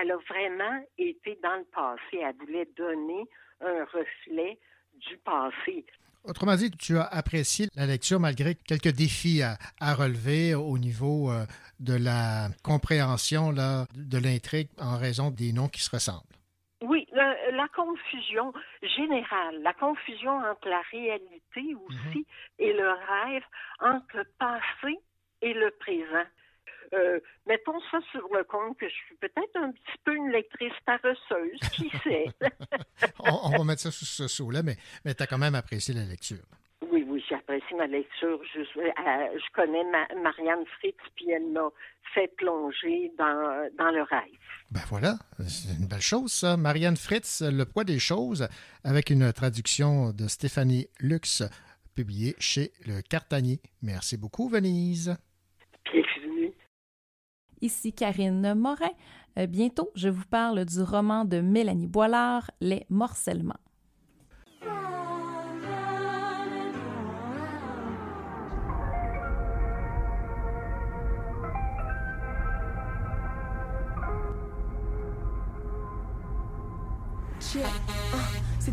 Elle 0.00 0.12
a 0.12 0.16
vraiment 0.28 0.84
été 0.96 1.38
dans 1.42 1.56
le 1.56 1.64
passé. 1.64 2.22
Elle 2.22 2.36
voulait 2.36 2.68
donner 2.76 3.24
un 3.60 3.84
reflet 3.84 4.58
du 4.94 5.16
passé. 5.18 5.84
Autrement 6.24 6.56
dit, 6.56 6.70
tu 6.70 6.98
as 6.98 7.04
apprécié 7.04 7.68
la 7.74 7.86
lecture 7.86 8.20
malgré 8.20 8.54
quelques 8.54 8.94
défis 8.94 9.42
à, 9.42 9.56
à 9.80 9.94
relever 9.94 10.54
au 10.54 10.76
niveau 10.78 11.30
euh, 11.30 11.46
de 11.80 11.94
la 11.94 12.48
compréhension 12.62 13.50
là, 13.50 13.86
de 13.94 14.18
l'intrigue 14.18 14.68
en 14.78 14.98
raison 14.98 15.30
des 15.30 15.52
noms 15.52 15.68
qui 15.68 15.80
se 15.80 15.90
ressemblent. 15.90 16.26
Oui, 16.82 17.06
la, 17.12 17.34
la 17.52 17.68
confusion 17.68 18.52
générale, 18.82 19.62
la 19.62 19.72
confusion 19.72 20.38
entre 20.38 20.68
la 20.68 20.82
réalité 20.92 21.74
aussi 21.86 22.26
et 22.58 22.72
le 22.72 22.88
rêve, 22.88 23.42
entre 23.80 24.18
le 24.18 24.24
passé 24.38 24.98
et 25.42 25.54
le 25.54 25.70
présent. 25.78 26.26
Euh, 26.94 27.20
mettons 27.46 27.78
ça 27.90 27.98
sur 28.12 28.26
le 28.34 28.44
compte 28.44 28.78
que 28.78 28.88
je 28.88 28.94
suis 28.94 29.16
peut-être 29.16 29.56
un 29.56 29.70
petit 29.72 29.98
peu 30.04 30.14
une 30.14 30.30
lectrice 30.30 30.72
paresseuse, 30.86 31.58
qui 31.72 31.90
sait? 32.04 32.26
on, 33.20 33.40
on 33.54 33.58
va 33.58 33.64
mettre 33.64 33.82
ça 33.82 33.90
sous 33.90 34.04
ce 34.04 34.26
saut-là, 34.28 34.62
mais, 34.62 34.76
mais 35.04 35.14
tu 35.14 35.22
as 35.22 35.26
quand 35.26 35.38
même 35.38 35.54
apprécié 35.54 35.94
la 35.94 36.04
lecture. 36.04 36.38
Oui, 36.90 37.04
oui, 37.06 37.22
j'apprécie 37.28 37.74
ma 37.76 37.86
lecture. 37.86 38.40
Je, 38.54 38.60
euh, 38.60 38.64
je 39.38 39.52
connais 39.52 39.84
ma- 39.84 40.08
Marianne 40.22 40.64
Fritz, 40.78 40.96
puis 41.16 41.30
elle 41.30 41.48
m'a 41.50 41.68
fait 42.14 42.28
plonger 42.36 43.12
dans, 43.18 43.68
dans 43.76 43.90
le 43.90 44.02
rêve. 44.02 44.22
Ben 44.70 44.80
voilà, 44.88 45.16
c'est 45.46 45.74
une 45.78 45.86
belle 45.88 46.00
chose, 46.00 46.32
ça. 46.32 46.56
Marianne 46.56 46.96
Fritz, 46.96 47.42
Le 47.42 47.64
poids 47.64 47.84
des 47.84 47.98
choses, 47.98 48.48
avec 48.84 49.10
une 49.10 49.32
traduction 49.32 50.12
de 50.12 50.28
Stéphanie 50.28 50.86
Lux, 51.00 51.42
publiée 51.94 52.36
chez 52.38 52.72
Le 52.86 53.02
Cartanier. 53.02 53.60
Merci 53.82 54.16
beaucoup, 54.16 54.48
Venise. 54.48 55.16
Ici 57.60 57.92
Karine 57.92 58.54
Morin. 58.54 58.90
Euh, 59.38 59.46
bientôt, 59.46 59.90
je 59.94 60.08
vous 60.08 60.24
parle 60.30 60.64
du 60.64 60.82
roman 60.82 61.24
de 61.24 61.40
Mélanie 61.40 61.86
Boilard, 61.86 62.50
Les 62.60 62.86
Morcellements. 62.88 63.54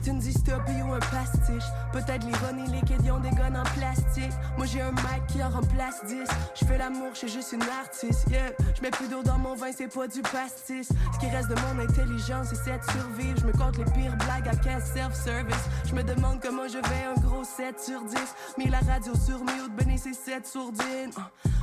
C'est 0.05 0.11
une 0.11 0.19
dystopie 0.19 0.83
ou 0.87 0.93
un 0.93 0.99
pastiche. 0.99 1.63
Peut-être 1.91 2.27
l'ironie, 2.27 2.67
les 2.71 2.81
kids 2.81 3.09
ont 3.09 3.19
des 3.19 3.31
guns 3.31 3.59
en 3.59 3.63
plastique. 3.63 4.31
Moi 4.55 4.67
j'ai 4.67 4.81
un 4.81 4.91
mic 4.91 5.25
qui 5.27 5.41
en 5.41 5.49
remplace 5.49 6.05
10. 6.05 6.27
Je 6.53 6.63
fais 6.63 6.77
l'amour, 6.77 7.09
je 7.13 7.17
suis 7.17 7.27
juste 7.27 7.53
une 7.53 7.63
artiste. 7.63 8.27
Yeah. 8.29 8.51
Je 8.75 8.83
mets 8.83 8.91
plus 8.91 9.07
d'eau 9.07 9.23
dans 9.23 9.39
mon 9.39 9.55
vin, 9.55 9.71
c'est 9.75 9.91
pas 9.91 10.07
du 10.07 10.21
pastis. 10.21 10.89
Ce 10.89 11.19
qui 11.19 11.25
reste 11.25 11.49
de 11.49 11.55
mon 11.55 11.83
intelligence, 11.83 12.49
c'est 12.53 12.77
de 12.77 12.91
survivre. 12.91 13.39
Je 13.41 13.47
me 13.47 13.53
compte 13.53 13.77
les 13.77 13.85
pires 13.85 14.15
blagues 14.17 14.47
à 14.47 14.55
15 14.55 14.93
self-service. 14.93 15.65
Je 15.87 15.95
me 15.95 16.03
demande 16.03 16.39
comment 16.39 16.67
je 16.67 16.77
vais 16.77 17.05
un 17.09 17.19
gros 17.19 17.43
7 17.43 17.79
sur 17.79 18.03
10. 18.03 18.15
Mis 18.59 18.69
la 18.69 18.81
radio 18.81 19.11
sur 19.15 19.39
mute, 19.39 19.75
béni 19.75 19.97
c'est 19.97 20.13
7 20.13 20.45
sourdines. 20.45 21.13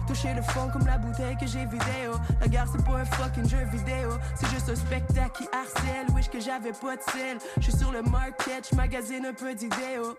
Toucher 0.07 0.35
le 0.35 0.43
fond 0.43 0.69
comme 0.73 0.87
la 0.87 0.99
bouteille 0.99 1.37
que 1.37 1.47
j'ai 1.47 1.65
vidéo. 1.65 2.13
La 2.41 2.49
guerre 2.49 2.67
c'est 2.71 2.85
pas 2.85 2.99
un 2.99 3.05
fucking 3.05 3.49
jeu 3.49 3.65
vidéo. 3.73 4.11
C'est 4.35 4.49
juste 4.51 4.69
un 4.69 4.77
spectacle 4.77 5.33
qui 5.37 5.49
harcèle. 5.53 6.07
Wish 6.15 6.29
que 6.29 6.41
j'avais 6.41 6.73
pas 6.73 6.97
de 6.97 7.03
sel. 7.03 7.39
Je 7.59 7.63
suis 7.63 7.79
sur 7.79 7.93
le 7.93 8.03
market, 8.03 8.69
je 8.71 8.77
magasine 8.77 9.27
un 9.27 9.35
peu 9.35 9.55
d'idéaux. 9.55 10.17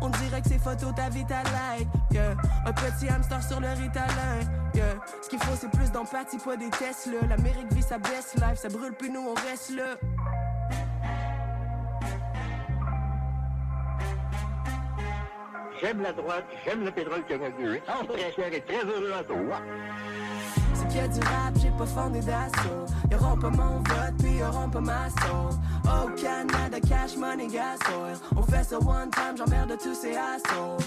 On 0.00 0.08
dirait 0.08 0.42
que 0.42 0.48
ces 0.48 0.58
photos 0.58 0.94
ta 0.94 1.08
vie 1.08 1.24
ta 1.26 1.42
like. 1.42 1.88
Yeah. 2.10 2.34
Un 2.66 2.72
petit 2.72 3.08
hamster 3.08 3.42
sur 3.42 3.60
le 3.60 3.68
ritalin. 3.68 4.40
Yeah. 4.74 4.94
Ce 5.22 5.28
qu'il 5.28 5.38
faut 5.38 5.56
c'est 5.58 5.70
plus 5.70 5.90
d'empathie, 5.90 6.38
pas 6.38 6.56
des 6.56 6.70
Tesla. 6.70 7.26
L'Amérique 7.28 7.72
vit 7.72 7.82
sa 7.82 7.98
best 7.98 8.34
life, 8.36 8.56
ça 8.56 8.68
brûle 8.68 8.94
puis 8.98 9.10
nous 9.10 9.20
on 9.20 9.34
reste 9.34 9.70
là. 9.70 9.96
J'aime 15.82 16.00
la 16.00 16.12
droite, 16.12 16.44
j'aime 16.64 16.84
le 16.84 16.92
pétrole 16.92 17.24
canadien. 17.24 17.80
André 17.88 18.32
Cher 18.36 18.54
est 18.54 18.60
très 18.60 18.84
heureux 18.84 19.12
à 19.18 19.24
toi. 19.24 19.60
C'est 20.74 20.86
qu'il 20.86 20.96
y 20.98 21.00
a 21.00 21.08
du 21.08 21.18
rap, 21.18 21.54
j'ai 21.60 21.70
pas 21.70 21.86
fondé 21.86 22.20
d'assaut. 22.20 22.86
Y'auront 23.10 23.36
pas 23.36 23.50
mon 23.50 23.78
vote, 23.78 24.14
puis 24.20 24.38
y'auront 24.38 24.70
pas 24.70 24.80
ma 24.80 25.10
soul. 25.10 25.58
Au 25.84 26.08
Canada, 26.10 26.78
cash 26.88 27.16
money, 27.16 27.48
gas 27.48 27.78
oil. 27.98 28.16
On 28.36 28.42
fait 28.42 28.62
ça 28.62 28.78
one 28.78 29.10
time, 29.10 29.36
j'emmerde 29.36 29.76
tous 29.82 29.94
ces 29.94 30.12
assauts. 30.16 30.78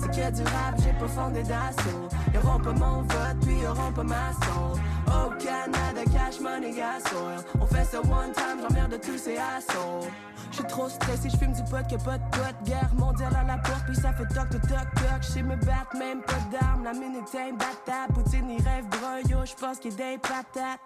C'est 0.00 0.22
a 0.22 0.30
du 0.30 0.42
rap, 0.42 0.74
j'ai 0.82 0.92
pas 0.92 1.08
fondé 1.08 1.42
d'assaut. 1.42 2.08
Y'auront 2.32 2.58
pas 2.58 2.72
mon 2.72 3.02
vote, 3.02 3.36
puis 3.42 3.60
y'auront 3.60 3.92
pas 3.92 4.02
ma 4.02 4.32
soul. 4.32 4.80
Au 5.06 5.30
Canada, 5.38 6.02
cash 6.10 6.40
money, 6.40 6.72
gas 6.72 7.02
oil. 7.14 7.44
On 7.60 7.66
fait 7.66 7.84
ça 7.84 8.00
one 8.00 8.32
time, 8.32 8.60
j'emmerde 8.62 8.98
tous 9.00 9.18
ces 9.18 9.36
assauts. 9.36 10.08
J'suis 10.52 10.64
trop 10.64 10.88
stressé, 10.88 11.28
j'fume 11.28 11.52
du 11.52 11.62
pot 11.64 11.86
que 11.86 12.02
pas 12.02 12.18
de 12.18 12.24
pote. 12.30 12.56
Guerre 12.64 12.90
mondiale 12.96 13.36
à 13.36 13.44
la 13.44 13.58
porte, 13.58 13.84
puis 13.86 13.96
ça 13.96 14.12
fait 14.12 14.26
toc 14.34 14.48
toc 14.50 14.62
toc 14.62 14.94
toc. 14.94 15.22
J'sais 15.22 15.42
me 15.42 15.56
battre, 15.56 15.96
même 15.98 16.22
pas 16.22 16.40
d'armes. 16.50 16.84
La 16.84 16.92
minute 16.92 17.28
est 17.34 17.50
imbattable. 17.50 18.14
Poutine, 18.14 18.50
il 18.50 18.62
rêve 18.62 18.86
brun, 18.88 19.20
yo, 19.28 19.44
j'pense 19.44 19.78
qu'il 19.78 19.92
est 19.92 19.96
des 19.96 20.18
patates. 20.18 20.80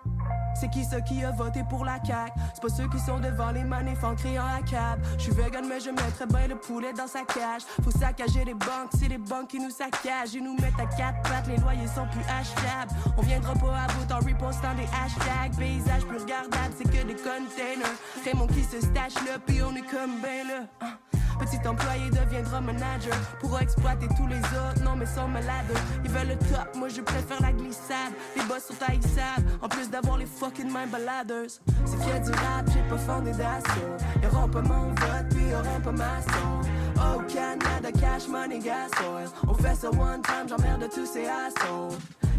C'est 0.55 0.69
qui 0.71 0.85
ça 0.85 1.01
qui 1.01 1.25
a 1.25 1.31
voté 1.31 1.63
pour 1.69 1.85
la 1.85 1.99
CAQ? 2.05 2.33
C'est 2.55 2.63
pas 2.63 2.69
ceux 2.69 2.89
qui 2.89 2.99
sont 2.99 3.19
devant 3.19 3.51
les 3.51 3.65
manifs 3.65 4.05
en 4.05 4.15
criant 4.15 4.47
à 4.47 4.63
cab. 4.63 5.01
J'suis 5.19 5.33
vegan, 5.33 5.65
mais 5.69 5.81
je 5.81 5.91
mettrais 5.91 6.27
bien 6.27 6.47
le 6.49 6.57
poulet 6.57 6.93
dans 6.93 7.07
sa 7.07 7.21
cage. 7.21 7.63
Faut 7.83 7.91
saccager 7.91 8.45
les 8.45 8.55
banques, 8.55 8.91
c'est 8.99 9.09
les 9.09 9.19
banques 9.19 9.49
qui 9.49 9.59
nous 9.59 9.71
saccagent. 9.71 10.35
Ils 10.35 10.45
nous 10.45 10.55
mettent 10.55 10.79
à 10.79 10.87
quatre 10.87 11.23
pattes, 11.23 11.47
les 11.49 11.57
loyers 11.57 11.89
sont 11.89 12.07
plus 12.13 12.25
achetables. 12.25 12.93
On 13.17 13.23
viendra 13.23 13.55
pas 13.55 13.85
à 13.85 13.87
bout 13.89 14.13
en 14.13 14.19
repostant 14.19 14.75
des 14.75 14.89
hashtags. 15.05 15.57
Paysage 15.59 16.05
plus 16.07 16.19
regardable, 16.19 16.75
c'est 16.77 16.85
que 16.85 17.05
des 17.07 17.15
containers. 17.15 17.99
Raymond 18.25 18.47
qui 18.49 18.63
se 18.65 18.81
stache 18.81 19.15
là, 19.27 19.39
puis 19.45 19.63
on 19.63 19.75
est 19.75 19.87
comme 19.91 20.21
ben 20.23 20.47
là. 20.47 20.67
Hein. 20.81 20.95
Petit 21.39 21.67
employé 21.67 22.11
deviendra 22.11 22.61
manager. 22.61 23.15
Pour 23.41 23.59
exploiter 23.61 24.07
tous 24.17 24.27
les 24.29 24.39
autres, 24.39 24.83
non 24.85 24.95
mais 24.97 25.07
sont 25.07 25.27
malades. 25.27 25.67
Ils 26.05 26.11
veulent 26.11 26.29
le 26.29 26.37
top, 26.37 26.69
moi 26.77 26.89
je 26.89 27.01
préfère 27.01 27.43
la 27.43 27.53
glissade. 27.53 28.13
Les 28.37 28.43
boss 28.45 28.67
sont 28.69 28.75
haïssables, 28.87 29.45
en 29.61 29.69
plus 29.69 29.91
d'avoir 29.91 30.17
les 30.17 30.27
fucking 30.45 30.71
mains 30.71 30.87
baladers. 30.87 31.59
C'est 31.87 32.13
a 32.13 32.19
du 32.19 32.31
rap, 32.31 32.67
j'ai 32.73 32.83
pas 32.91 32.99
fondé 32.99 33.31
d'assaut. 33.33 33.97
Y'auront 34.23 34.49
pas 34.49 34.63
mon 34.63 34.89
vote, 34.89 35.29
puis 35.31 35.45
y'auront 35.51 35.81
pas 35.83 35.93
ma 35.93 36.21
sauce. 36.21 36.67
Oh 36.97 37.23
Canada, 37.33 37.91
cash 37.99 38.29
money, 38.29 38.59
gas 38.59 38.91
oil. 39.11 39.29
On 39.49 39.55
fait 39.55 39.75
ça 39.75 39.89
one 39.91 40.23
time, 40.23 40.47
j'emmerde 40.49 40.89
tous 40.93 41.07
ces 41.07 41.27
assauts. 41.27 41.97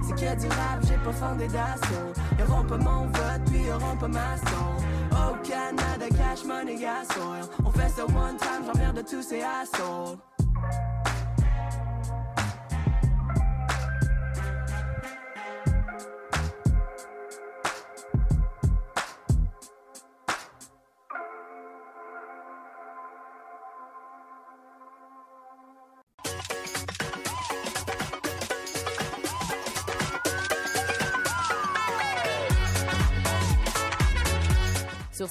C'est 0.07 0.27
a 0.27 0.35
du 0.35 0.47
rap, 0.47 0.79
j'ai 0.87 0.97
pas 0.97 1.13
fondé 1.13 1.47
d'assaut. 1.47 2.13
Y'auront 2.37 2.63
pas 2.63 2.77
mon 2.77 3.07
vote, 3.07 3.43
puis 3.47 3.61
y'auront 3.63 3.97
pas 3.97 4.07
ma 4.07 4.37
sauce. 4.37 4.83
Oh 5.11 5.35
Canada, 5.43 6.07
cash 6.15 6.43
money, 6.45 6.75
gas 6.75 7.07
oil. 7.17 7.45
On 7.65 7.71
fait 7.71 7.89
ça 7.89 8.05
one 8.05 8.37
time, 8.37 8.63
j'emmerde 8.67 9.03
tous 9.09 9.23
ces 9.23 9.41
assauts. 9.41 10.17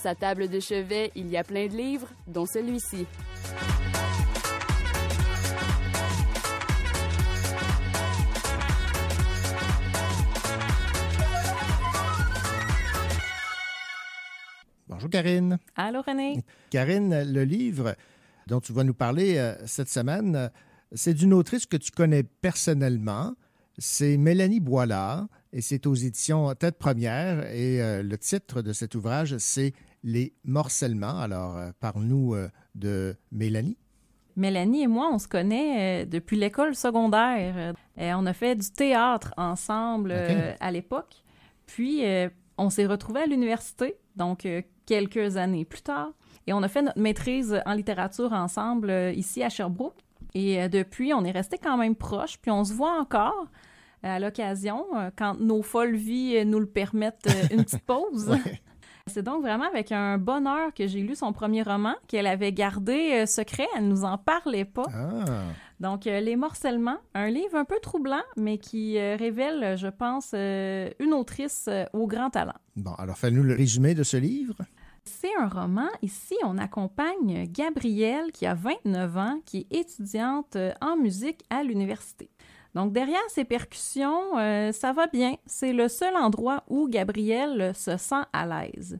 Sa 0.05 0.14
table 0.14 0.49
de 0.51 0.61
chevet, 0.61 1.11
il 1.14 1.31
y 1.31 1.38
a 1.38 1.43
plein 1.43 1.67
de 1.67 1.75
livres, 1.75 2.09
dont 2.27 2.45
celui-ci. 2.45 3.07
Bonjour 14.87 15.09
Karine. 15.09 15.59
Allô 15.75 16.03
René. 16.03 16.45
Karine, 16.69 17.23
le 17.33 17.45
livre 17.45 17.97
dont 18.47 18.61
tu 18.61 18.75
vas 18.75 18.85
nous 18.85 18.93
parler 18.93 19.38
euh, 19.38 19.55
cette 19.64 19.88
semaine, 19.88 20.37
euh, 20.37 20.49
c'est 20.93 21.14
d'une 21.14 21.33
autrice 21.33 21.64
que 21.64 21.79
tu 21.79 21.90
connais 21.90 22.25
personnellement. 22.25 23.33
C'est 23.79 24.19
Mélanie 24.19 24.61
Boilard 24.61 25.29
et 25.55 25.62
c'est 25.62 25.87
aux 25.87 25.95
éditions 25.95 26.55
Tête 26.55 26.77
Première. 26.77 27.51
Et 27.55 27.81
euh, 27.81 28.03
le 28.03 28.19
titre 28.19 28.61
de 28.61 28.75
cet 28.75 28.95
ouvrage, 28.95 29.38
c'est 29.38 29.73
Les 30.07 30.35
morcellements. 30.45 31.19
Alors, 31.19 31.57
euh, 31.57 31.71
parle-nous 31.81 32.35
euh, 32.35 32.51
de 32.75 33.17
Mélanie. 33.33 33.79
Mélanie 34.37 34.83
et 34.83 34.87
moi, 34.87 35.09
on 35.11 35.19
se 35.19 35.27
connaît 35.27 36.03
euh, 36.03 36.05
depuis 36.05 36.37
l'école 36.37 36.75
secondaire. 36.75 37.73
On 37.97 38.27
a 38.27 38.33
fait 38.35 38.55
du 38.55 38.71
théâtre 38.71 39.33
ensemble 39.38 40.12
à 40.61 40.71
l'époque. 40.71 41.25
Puis, 41.67 42.03
on 42.59 42.69
s'est 42.69 42.87
retrouvés 42.87 43.23
à 43.23 43.27
l'université, 43.27 43.95
donc 44.17 44.47
quelques 44.85 45.37
années 45.37 45.64
plus 45.64 45.83
tard. 45.83 46.11
Et 46.47 46.53
on 46.53 46.62
a 46.62 46.69
fait 46.69 46.83
notre 46.83 46.99
maîtrise 46.99 47.62
en 47.64 47.73
littérature 47.73 48.33
ensemble 48.33 48.90
ici 49.14 49.43
à 49.43 49.49
Sherbrooke. 49.49 50.01
Et 50.35 50.69
depuis, 50.69 51.14
on 51.14 51.25
est 51.25 51.31
restés 51.31 51.59
quand 51.59 51.79
même 51.79 51.95
proches. 51.95 52.38
Puis, 52.38 52.51
on 52.51 52.64
se 52.64 52.75
voit 52.75 53.01
encore 53.01 53.47
à 54.03 54.19
l'occasion, 54.19 54.85
quand 55.17 55.38
nos 55.38 55.62
folles 55.62 55.95
vies 55.95 56.45
nous 56.45 56.59
le 56.59 56.67
permettent, 56.67 57.29
une 57.53 57.62
petite 57.62 57.85
pause. 57.85 58.37
C'est 59.07 59.23
donc 59.23 59.43
vraiment 59.43 59.67
avec 59.67 59.93
un 59.93 60.17
bonheur 60.17 60.73
que 60.73 60.87
j'ai 60.87 61.01
lu 61.01 61.14
son 61.14 61.35
premier 61.35 61.62
roman 61.62 61.95
qu'elle 62.09 62.27
avait 62.27 62.53
gardé 62.53 63.11
euh, 63.12 63.27
secret. 63.27 63.67
Elle 63.77 63.87
nous 63.88 64.05
en 64.05 64.17
parlait 64.17 64.64
pas. 64.64 64.87
Donc, 65.79 66.07
euh, 66.07 66.21
Les 66.21 66.37
Morcellements, 66.37 66.97
un 67.12 67.29
livre 67.29 67.57
un 67.57 67.67
peu 67.67 67.79
troublant, 67.83 68.23
mais 68.38 68.57
qui 68.57 68.97
euh, 68.99 69.17
révèle, 69.17 69.77
je 69.77 69.88
pense, 69.88 70.31
euh, 70.33 70.88
une 71.01 71.12
autrice 71.12 71.69
au 71.93 72.07
grand 72.07 72.31
talent. 72.31 72.55
Bon, 72.77 72.95
alors 72.95 73.19
fais-nous 73.19 73.43
le 73.43 73.55
résumé 73.55 73.95
de 73.95 74.05
ce 74.05 74.17
livre. 74.17 74.57
C'est 75.05 75.37
un 75.38 75.49
roman. 75.49 75.88
Ici, 76.01 76.35
on 76.43 76.57
accompagne 76.57 77.47
Gabrielle, 77.51 78.33
qui 78.33 78.47
a 78.47 78.55
29 78.55 79.17
ans, 79.19 79.40
qui 79.45 79.67
est 79.71 79.81
étudiante 79.81 80.57
en 80.81 80.97
musique 80.97 81.43
à 81.51 81.62
l'université. 81.62 82.31
Donc, 82.75 82.93
derrière 82.93 83.23
ses 83.29 83.45
percussions, 83.45 84.37
euh, 84.37 84.73
ça 84.73 84.93
va 84.93 85.07
bien. 85.07 85.37
C'est 85.47 85.73
le 85.73 85.89
seul 85.89 86.17
endroit 86.17 86.65
où 86.69 86.89
Gabrielle 86.89 87.73
se 87.75 87.97
sent 87.97 88.25
à 88.33 88.47
l'aise. 88.47 88.99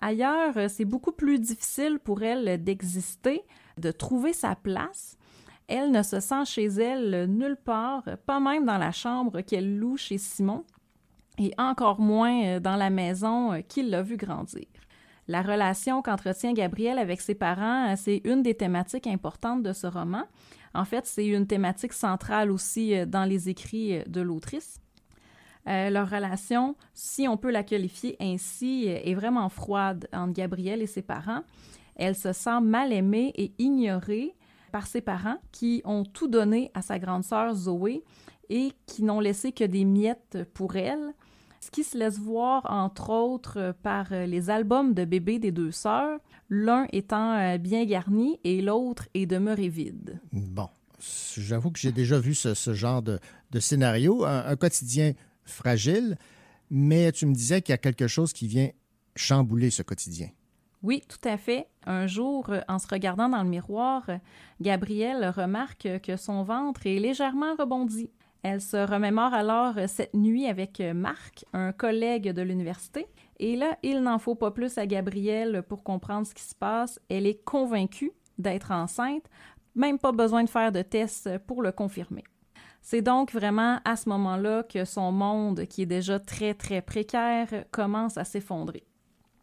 Ailleurs, 0.00 0.56
euh, 0.56 0.68
c'est 0.68 0.84
beaucoup 0.84 1.12
plus 1.12 1.38
difficile 1.38 1.98
pour 1.98 2.22
elle 2.22 2.62
d'exister, 2.62 3.42
de 3.78 3.90
trouver 3.90 4.32
sa 4.32 4.54
place. 4.54 5.18
Elle 5.66 5.90
ne 5.90 6.02
se 6.02 6.20
sent 6.20 6.44
chez 6.46 6.66
elle 6.66 7.26
nulle 7.28 7.56
part, 7.56 8.04
pas 8.26 8.40
même 8.40 8.64
dans 8.64 8.78
la 8.78 8.92
chambre 8.92 9.40
qu'elle 9.40 9.76
loue 9.76 9.96
chez 9.96 10.18
Simon, 10.18 10.64
et 11.38 11.52
encore 11.58 12.00
moins 12.00 12.44
euh, 12.44 12.60
dans 12.60 12.76
la 12.76 12.90
maison 12.90 13.60
qu'il 13.68 13.90
l'a 13.90 14.02
vu 14.02 14.16
grandir. 14.16 14.66
La 15.26 15.42
relation 15.42 16.02
qu'entretient 16.02 16.52
Gabriel 16.52 16.98
avec 16.98 17.20
ses 17.20 17.34
parents, 17.34 17.94
c'est 17.96 18.20
une 18.24 18.42
des 18.42 18.54
thématiques 18.54 19.06
importantes 19.06 19.62
de 19.62 19.72
ce 19.72 19.86
roman. 19.86 20.24
En 20.74 20.84
fait, 20.84 21.06
c'est 21.06 21.26
une 21.26 21.46
thématique 21.46 21.92
centrale 21.92 22.50
aussi 22.50 22.94
euh, 22.94 23.06
dans 23.06 23.24
les 23.24 23.48
écrits 23.48 23.98
euh, 23.98 24.04
de 24.06 24.20
l'autrice. 24.20 24.80
Euh, 25.68 25.90
leur 25.90 26.08
relation, 26.08 26.74
si 26.94 27.28
on 27.28 27.36
peut 27.36 27.50
la 27.50 27.62
qualifier 27.62 28.16
ainsi, 28.20 28.86
euh, 28.88 28.98
est 29.04 29.14
vraiment 29.14 29.48
froide 29.48 30.08
entre 30.12 30.32
Gabriel 30.32 30.80
et 30.80 30.86
ses 30.86 31.02
parents. 31.02 31.42
Elle 31.96 32.16
se 32.16 32.32
sent 32.32 32.60
mal 32.62 32.92
aimée 32.92 33.32
et 33.36 33.52
ignorée 33.58 34.34
par 34.72 34.86
ses 34.86 35.00
parents 35.00 35.36
qui 35.52 35.82
ont 35.84 36.04
tout 36.04 36.28
donné 36.28 36.70
à 36.74 36.80
sa 36.80 36.98
grande 36.98 37.24
sœur 37.24 37.54
Zoé 37.54 38.02
et 38.48 38.72
qui 38.86 39.02
n'ont 39.02 39.20
laissé 39.20 39.52
que 39.52 39.64
des 39.64 39.84
miettes 39.84 40.38
pour 40.54 40.76
elle, 40.76 41.12
ce 41.60 41.70
qui 41.70 41.84
se 41.84 41.96
laisse 41.96 42.18
voir 42.18 42.66
entre 42.70 43.10
autres 43.10 43.58
euh, 43.58 43.72
par 43.82 44.12
euh, 44.12 44.26
les 44.26 44.50
albums 44.50 44.94
de 44.94 45.04
bébés 45.04 45.38
des 45.38 45.52
deux 45.52 45.70
sœurs, 45.70 46.18
l'un 46.48 46.86
étant 46.92 47.34
euh, 47.36 47.58
bien 47.58 47.84
garni 47.84 48.40
et 48.44 48.62
l'autre 48.62 49.08
est 49.14 49.26
demeuré 49.26 49.68
vide. 49.68 50.20
Bon, 50.32 50.68
j'avoue 51.36 51.70
que 51.70 51.78
j'ai 51.78 51.92
déjà 51.92 52.18
vu 52.18 52.34
ce, 52.34 52.54
ce 52.54 52.72
genre 52.72 53.02
de, 53.02 53.20
de 53.50 53.60
scénario, 53.60 54.24
un, 54.24 54.46
un 54.46 54.56
quotidien 54.56 55.12
fragile, 55.44 56.16
mais 56.70 57.12
tu 57.12 57.26
me 57.26 57.34
disais 57.34 57.60
qu'il 57.60 57.72
y 57.72 57.74
a 57.74 57.78
quelque 57.78 58.06
chose 58.06 58.32
qui 58.32 58.46
vient 58.46 58.70
chambouler 59.14 59.70
ce 59.70 59.82
quotidien. 59.82 60.28
Oui, 60.82 61.02
tout 61.06 61.28
à 61.28 61.36
fait. 61.36 61.66
Un 61.84 62.06
jour, 62.06 62.50
en 62.68 62.78
se 62.78 62.86
regardant 62.88 63.28
dans 63.28 63.42
le 63.42 63.48
miroir, 63.48 64.06
Gabrielle 64.62 65.28
remarque 65.28 66.00
que 66.02 66.16
son 66.16 66.42
ventre 66.42 66.86
est 66.86 66.98
légèrement 66.98 67.54
rebondi. 67.58 68.08
Elle 68.42 68.62
se 68.62 68.76
remémore 68.76 69.34
alors 69.34 69.76
euh, 69.76 69.86
cette 69.86 70.14
nuit 70.14 70.46
avec 70.46 70.80
euh, 70.80 70.94
Marc, 70.94 71.44
un 71.52 71.72
collègue 71.72 72.32
de 72.32 72.40
l'université. 72.40 73.06
Et 73.38 73.56
là, 73.56 73.76
il 73.82 74.00
n'en 74.00 74.18
faut 74.18 74.34
pas 74.34 74.50
plus 74.50 74.78
à 74.78 74.86
Gabrielle 74.86 75.62
pour 75.68 75.82
comprendre 75.84 76.26
ce 76.26 76.34
qui 76.34 76.42
se 76.42 76.54
passe. 76.54 76.98
Elle 77.10 77.26
est 77.26 77.44
convaincue 77.44 78.12
d'être 78.38 78.70
enceinte, 78.70 79.24
même 79.74 79.98
pas 79.98 80.12
besoin 80.12 80.42
de 80.44 80.48
faire 80.48 80.72
de 80.72 80.82
test 80.82 81.38
pour 81.46 81.62
le 81.62 81.70
confirmer. 81.70 82.24
C'est 82.80 83.02
donc 83.02 83.32
vraiment 83.32 83.78
à 83.84 83.96
ce 83.96 84.08
moment-là 84.08 84.62
que 84.62 84.86
son 84.86 85.12
monde, 85.12 85.66
qui 85.66 85.82
est 85.82 85.86
déjà 85.86 86.18
très 86.18 86.54
très 86.54 86.80
précaire, 86.80 87.48
commence 87.70 88.16
à 88.16 88.24
s'effondrer. 88.24 88.84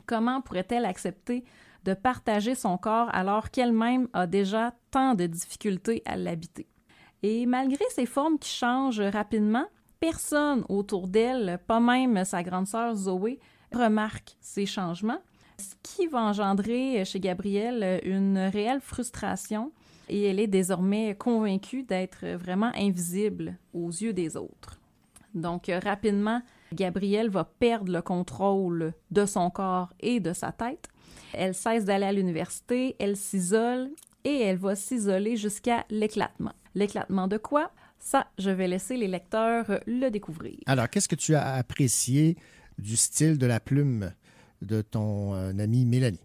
Comment 0.08 0.42
pourrait-elle 0.42 0.86
accepter 0.86 1.44
de 1.84 1.94
partager 1.94 2.56
son 2.56 2.78
corps 2.78 3.10
alors 3.14 3.52
qu'elle-même 3.52 4.08
a 4.14 4.26
déjà 4.26 4.74
tant 4.90 5.14
de 5.14 5.28
difficultés 5.28 6.02
à 6.06 6.18
l'habiter? 6.18 6.68
Et 7.24 7.46
malgré 7.46 7.84
ces 7.90 8.06
formes 8.06 8.38
qui 8.38 8.50
changent 8.50 9.02
rapidement, 9.02 9.66
personne 10.00 10.64
autour 10.70 11.08
d'elle, 11.08 11.60
pas 11.68 11.80
même 11.80 12.24
sa 12.26 12.44
grande 12.44 12.68
sœur 12.68 12.96
Zoé, 12.96 13.40
remarque 13.74 14.38
ces 14.40 14.66
changements, 14.66 15.22
ce 15.58 15.76
qui 15.82 16.08
va 16.08 16.22
engendrer 16.22 17.04
chez 17.06 17.20
Gabrielle 17.20 18.02
une 18.04 18.38
réelle 18.38 18.82
frustration 18.82 19.72
et 20.10 20.24
elle 20.24 20.40
est 20.40 20.48
désormais 20.48 21.16
convaincue 21.16 21.84
d'être 21.84 22.26
vraiment 22.38 22.72
invisible 22.76 23.58
aux 23.74 23.90
yeux 23.90 24.14
des 24.14 24.38
autres. 24.38 24.80
Donc 25.34 25.72
rapidement, 25.84 26.42
Gabrielle 26.74 27.30
va 27.30 27.44
perdre 27.44 27.92
le 27.92 28.02
contrôle 28.02 28.94
de 29.12 29.26
son 29.26 29.50
corps 29.50 29.94
et 30.00 30.20
de 30.20 30.34
sa 30.34 30.52
tête. 30.52 30.90
Elle 31.34 31.54
cesse 31.54 31.86
d'aller 31.86 32.06
à 32.06 32.14
l'université, 32.14 32.96
elle 33.00 33.18
s'isole 33.18 33.90
et 34.24 34.42
elle 34.42 34.58
va 34.58 34.76
s'isoler 34.76 35.38
jusqu'à 35.38 35.86
l'éclatement. 35.90 36.54
L'éclatement 36.76 37.28
de 37.28 37.38
quoi? 37.38 37.72
Ça, 38.00 38.28
je 38.38 38.50
vais 38.52 38.68
laisser 38.68 38.96
les 38.98 39.08
lecteurs 39.08 39.80
le 39.88 40.10
découvrir. 40.10 40.58
Alors, 40.68 40.90
qu'est-ce 40.90 41.08
que 41.08 41.16
tu 41.16 41.34
as 41.36 41.56
apprécié 41.56 42.38
du 42.78 42.96
style 42.96 43.38
de 43.38 43.46
la 43.48 43.60
plume 43.60 44.12
de 44.62 44.82
ton 44.82 45.34
euh, 45.34 45.52
amie 45.58 45.86
Mélanie? 45.86 46.20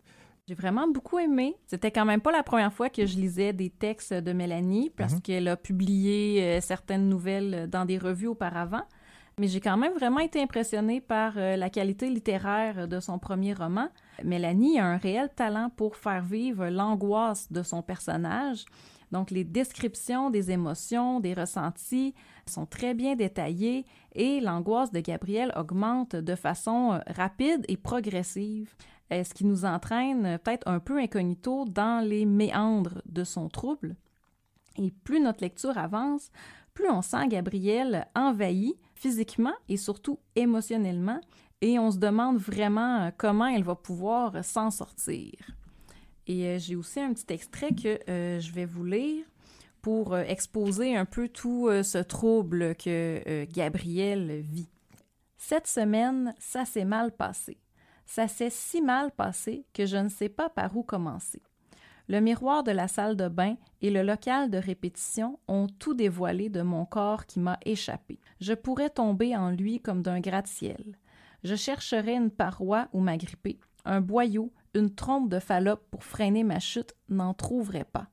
J'ai 0.49 0.55
vraiment 0.55 0.89
beaucoup 0.89 1.19
aimé. 1.19 1.55
C'était 1.67 1.91
quand 1.91 2.05
même 2.05 2.21
pas 2.21 2.33
la 2.33 2.43
première 2.43 2.73
fois 2.73 2.91
que 2.91 3.07
je 3.07 3.17
lisais 3.17 3.53
des 3.53 3.71
textes 3.71 4.13
de 4.13 4.33
Mélanie 4.33 4.91
parce 4.91 5.15
Mhm. 5.15 5.21
qu'elle 5.23 5.49
a 5.49 5.57
publié 5.57 6.43
euh, 6.43 6.61
certaines 6.61 7.09
nouvelles 7.09 7.69
dans 7.71 7.85
des 7.85 7.97
revues 7.97 8.27
auparavant. 8.27 8.83
Mais 9.39 9.49
j'ai 9.49 9.61
quand 9.61 9.77
même 9.77 9.95
vraiment 9.95 10.19
été 10.19 10.43
impressionnée 10.43 11.01
par 11.01 11.35
euh, 11.37 11.57
la 11.57 11.71
qualité 11.71 12.09
littéraire 12.11 12.87
de 12.87 13.01
son 13.01 13.19
premier 13.19 13.55
roman. 13.55 13.89
Mélanie 14.23 14.79
a 14.79 14.87
un 14.87 14.97
réel 14.99 15.31
talent 15.35 15.71
pour 15.75 15.97
faire 15.97 16.23
vivre 16.23 16.67
l'angoisse 16.67 17.51
de 17.51 17.63
son 17.63 17.83
personnage. 17.83 18.65
Donc, 19.11 19.31
les 19.31 19.45
descriptions 19.45 20.31
des 20.31 20.51
émotions, 20.51 21.21
des 21.21 21.35
ressentis 21.35 22.15
sont 22.47 22.67
très 22.67 22.95
bien 22.95 23.15
détaillées 23.15 23.85
et 24.15 24.41
l'angoisse 24.41 24.91
de 24.91 25.01
Gabriel 25.01 25.53
augmente 25.57 26.17
de 26.17 26.35
façon 26.35 26.93
euh, 26.93 26.99
rapide 27.07 27.65
et 27.69 27.77
progressive, 27.77 28.75
euh, 29.13 29.25
ce 29.25 29.33
qui 29.33 29.47
nous 29.47 29.65
entraîne 29.65 30.39
peut-être 30.43 30.69
un 30.69 30.79
peu 30.79 30.99
incognito 30.99 31.65
dans 31.65 32.05
les 32.07 32.27
méandres 32.27 33.01
de 33.07 33.25
son 33.25 33.49
trouble. 33.49 33.97
Et 34.77 34.91
plus 34.91 35.21
notre 35.21 35.43
lecture 35.43 35.77
avance, 35.77 36.31
plus 36.75 36.89
on 36.89 37.03
sent 37.03 37.29
Gabriel 37.29 38.07
envahi 38.15 38.75
physiquement 39.03 39.55
et 39.69 39.77
surtout 39.77 40.21
émotionnellement, 40.37 41.21
et 41.61 41.79
on 41.79 41.91
se 41.91 41.99
demande 41.99 42.39
vraiment 42.39 43.03
euh, 43.03 43.11
comment 43.17 43.47
elle 43.47 43.65
va 43.65 43.75
pouvoir 43.75 44.45
s'en 44.45 44.71
sortir. 44.71 45.33
Et 46.29 46.47
euh, 46.47 46.59
j'ai 46.61 46.77
aussi 46.77 47.01
un 47.01 47.13
petit 47.13 47.33
extrait 47.33 47.71
que 47.71 47.99
euh, 48.09 48.39
je 48.39 48.53
vais 48.53 48.65
vous 48.65 48.85
lire 48.85 49.25
pour 49.81 50.17
exposer 50.17 50.97
un 50.97 51.05
peu 51.05 51.29
tout 51.29 51.69
ce 51.83 51.99
trouble 51.99 52.77
que 52.77 53.45
Gabriel 53.53 54.41
vit. 54.43 54.69
Cette 55.37 55.67
semaine, 55.67 56.37
ça 56.39 56.65
s'est 56.65 56.85
mal 56.85 57.11
passé. 57.11 57.59
Ça 58.07 58.29
s'est 58.29 58.51
si 58.51 58.81
mal 58.81 59.11
passé 59.11 59.67
que 59.75 59.85
je 59.85 59.97
ne 59.97 60.09
sais 60.09 60.29
pas 60.29 60.49
par 60.49 60.77
où 60.77 60.85
commencer. 60.85 61.43
Le 62.07 62.21
miroir 62.21 62.63
de 62.63 62.71
la 62.71 62.87
salle 62.87 63.17
de 63.17 63.27
bain 63.27 63.57
et 63.83 63.91
le 63.91 64.03
local 64.03 64.49
de 64.49 64.59
répétition 64.59 65.39
ont 65.49 65.67
tout 65.67 65.93
dévoilé 65.93 66.49
de 66.49 66.63
mon 66.63 66.87
corps 66.87 67.27
qui 67.27 67.41
m'a 67.41 67.59
échappé. 67.67 68.21
Je 68.41 68.55
pourrais 68.55 68.91
tomber 68.91 69.37
en 69.37 69.51
lui 69.51 69.81
comme 69.81 70.03
d'un 70.03 70.21
gratte-ciel. 70.21 70.97
Je 71.43 71.57
chercherais 71.57 72.15
une 72.15 72.31
paroi 72.31 72.89
où 72.93 73.01
m'agripper, 73.01 73.59
un 73.85 74.01
boyau, 74.01 74.53
une 74.75 74.95
trompe 74.95 75.29
de 75.29 75.41
Fallope 75.41 75.85
pour 75.91 76.05
freiner 76.05 76.45
ma 76.45 76.61
chute, 76.61 76.95
n'en 77.09 77.35
trouverais 77.35 77.85
pas. 77.85 78.07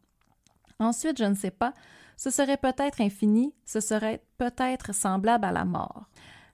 Ensuite, 0.79 1.19
je 1.19 1.25
ne 1.25 1.35
sais 1.35 1.51
pas, 1.51 1.73
ce 2.17 2.31
serait 2.31 2.57
peut-être 2.57 2.99
infini, 2.99 3.53
ce 3.65 3.79
serait 3.79 4.23
peut-être 4.37 4.93
semblable 4.93 5.45
à 5.45 5.51
la 5.51 5.65
mort. 5.65 6.09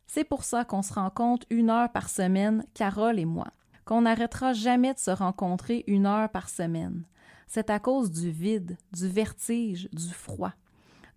C'est 0.07 0.25
pour 0.25 0.43
ça 0.43 0.65
qu'on 0.65 0.81
se 0.81 0.93
rencontre 0.93 1.47
une 1.49 1.69
heure 1.69 1.91
par 1.91 2.09
semaine, 2.09 2.65
Carole 2.73 3.17
et 3.17 3.25
moi, 3.25 3.47
qu'on 3.85 4.01
n'arrêtera 4.01 4.53
jamais 4.53 4.93
de 4.93 4.99
se 4.99 5.11
rencontrer 5.11 5.85
une 5.87 6.05
heure 6.05 6.29
par 6.29 6.49
semaine. 6.49 7.05
C'est 7.47 7.69
à 7.69 7.79
cause 7.79 8.11
du 8.11 8.31
vide, 8.31 8.77
du 8.91 9.07
vertige, 9.07 9.89
du 9.91 10.09
froid, 10.09 10.53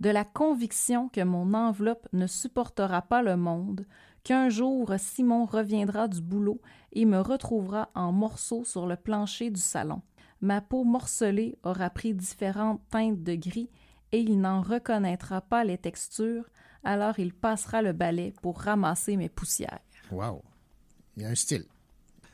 de 0.01 0.11
la 0.11 0.25
conviction 0.25 1.09
que 1.09 1.23
mon 1.23 1.55
enveloppe 1.55 2.09
ne 2.13 2.27
supportera 2.27 3.03
pas 3.03 3.23
le 3.23 3.37
monde, 3.37 3.87
qu'un 4.25 4.49
jour 4.49 4.93
Simon 4.99 5.47
reviendra 5.47 6.09
du 6.09 6.21
boulot 6.21 6.61
et 6.93 7.05
me 7.05 7.21
retrouvera 7.21 7.91
en 7.95 8.13
morceaux 8.13 8.65
sur 8.65 8.87
le 8.87 8.97
plancher 8.97 9.51
du 9.51 9.61
salon. 9.61 10.03
Ma 10.41 10.61
peau 10.61 10.85
morcelée 10.85 11.59
aura 11.65 11.91
pris 11.91 12.15
différentes 12.15 12.81
teintes 12.91 13.23
de 13.23 13.35
gris 13.35 13.71
et 14.13 14.21
il 14.21 14.41
n'en 14.41 14.63
reconnaîtra 14.63 15.41
pas 15.41 15.65
les 15.65 15.79
textures, 15.79 16.45
alors 16.85 17.19
il 17.19 17.35
passera 17.35 17.83
le 17.83 17.93
balai 17.93 18.33
pour 18.41 18.61
ramasser 18.61 19.17
mes 19.17 19.29
poussières. 19.29 19.81
Wow! 20.11 20.43
Il 21.17 21.25
y 21.25 21.27
a 21.27 21.31
un 21.31 21.35
style. 21.35 21.65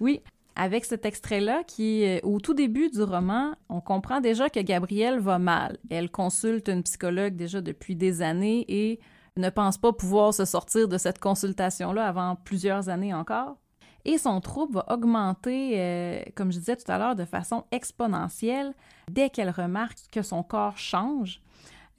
Oui, 0.00 0.20
avec 0.56 0.84
cet 0.84 1.04
extrait-là, 1.04 1.62
qui 1.64 2.06
au 2.22 2.40
tout 2.40 2.54
début 2.54 2.90
du 2.90 3.02
roman, 3.02 3.54
on 3.68 3.80
comprend 3.80 4.20
déjà 4.20 4.48
que 4.48 4.60
Gabrielle 4.60 5.18
va 5.18 5.38
mal. 5.38 5.78
Elle 5.90 6.10
consulte 6.10 6.68
une 6.68 6.82
psychologue 6.82 7.34
déjà 7.34 7.60
depuis 7.60 7.96
des 7.96 8.22
années 8.22 8.64
et 8.68 9.00
ne 9.36 9.50
pense 9.50 9.78
pas 9.78 9.92
pouvoir 9.92 10.32
se 10.32 10.44
sortir 10.44 10.88
de 10.88 10.98
cette 10.98 11.18
consultation-là 11.18 12.06
avant 12.06 12.36
plusieurs 12.36 12.88
années 12.88 13.14
encore. 13.14 13.56
Et 14.04 14.18
son 14.18 14.40
trouble 14.40 14.74
va 14.74 14.92
augmenter, 14.92 15.80
euh, 15.80 16.22
comme 16.34 16.52
je 16.52 16.58
disais 16.58 16.76
tout 16.76 16.90
à 16.90 16.98
l'heure, 16.98 17.16
de 17.16 17.24
façon 17.24 17.64
exponentielle 17.70 18.74
dès 19.10 19.30
qu'elle 19.30 19.50
remarque 19.50 19.98
que 20.12 20.22
son 20.22 20.42
corps 20.42 20.76
change. 20.76 21.40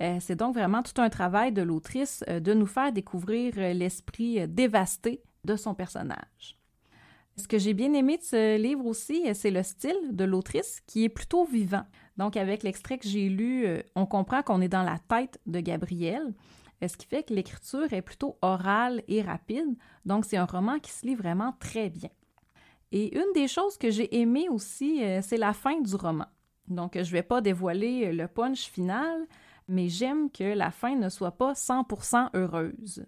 Euh, 0.01 0.17
c'est 0.19 0.35
donc 0.35 0.53
vraiment 0.53 0.83
tout 0.83 1.01
un 1.01 1.09
travail 1.09 1.51
de 1.51 1.61
l'autrice 1.61 2.23
euh, 2.29 2.39
de 2.39 2.53
nous 2.53 2.67
faire 2.67 2.91
découvrir 2.91 3.55
l'esprit 3.55 4.47
dévasté 4.47 5.23
de 5.45 5.55
son 5.55 5.73
personnage. 5.73 6.59
Ce 7.37 7.47
que 7.47 7.57
j'ai 7.57 7.73
bien 7.73 7.93
aimé 7.93 8.17
de 8.17 8.23
ce 8.23 8.57
livre 8.57 8.85
aussi, 8.85 9.23
c'est 9.33 9.51
le 9.51 9.61
style 9.61 10.11
de 10.11 10.23
l'autrice 10.23 10.81
qui 10.87 11.03
est 11.03 11.09
plutôt 11.09 11.45
vivant. 11.45 11.83
Donc, 12.17 12.37
avec 12.37 12.63
l'extrait 12.63 12.97
que 12.97 13.07
j'ai 13.07 13.27
lu, 13.27 13.67
on 13.95 14.05
comprend 14.05 14.41
qu'on 14.41 14.61
est 14.61 14.69
dans 14.69 14.83
la 14.83 14.99
tête 14.99 15.39
de 15.45 15.59
Gabrielle 15.59 16.33
ce 16.87 16.97
qui 16.97 17.05
fait 17.05 17.23
que 17.23 17.33
l'écriture 17.33 17.91
est 17.93 18.01
plutôt 18.01 18.37
orale 18.41 19.03
et 19.07 19.21
rapide, 19.21 19.75
donc 20.05 20.25
c'est 20.25 20.37
un 20.37 20.45
roman 20.45 20.79
qui 20.79 20.91
se 20.91 21.05
lit 21.05 21.15
vraiment 21.15 21.53
très 21.59 21.89
bien. 21.89 22.09
Et 22.91 23.17
une 23.17 23.33
des 23.33 23.47
choses 23.47 23.77
que 23.77 23.89
j'ai 23.89 24.19
aimées 24.19 24.49
aussi, 24.49 25.03
euh, 25.03 25.19
c'est 25.21 25.37
la 25.37 25.53
fin 25.53 25.79
du 25.81 25.95
roman. 25.95 26.27
Donc 26.67 26.93
je 26.95 26.99
ne 26.99 27.05
vais 27.05 27.23
pas 27.23 27.41
dévoiler 27.41 28.11
le 28.11 28.27
punch 28.27 28.69
final, 28.69 29.25
mais 29.67 29.89
j'aime 29.89 30.29
que 30.29 30.43
la 30.43 30.71
fin 30.71 30.95
ne 30.95 31.09
soit 31.09 31.31
pas 31.37 31.53
100% 31.53 32.29
heureuse. 32.35 33.05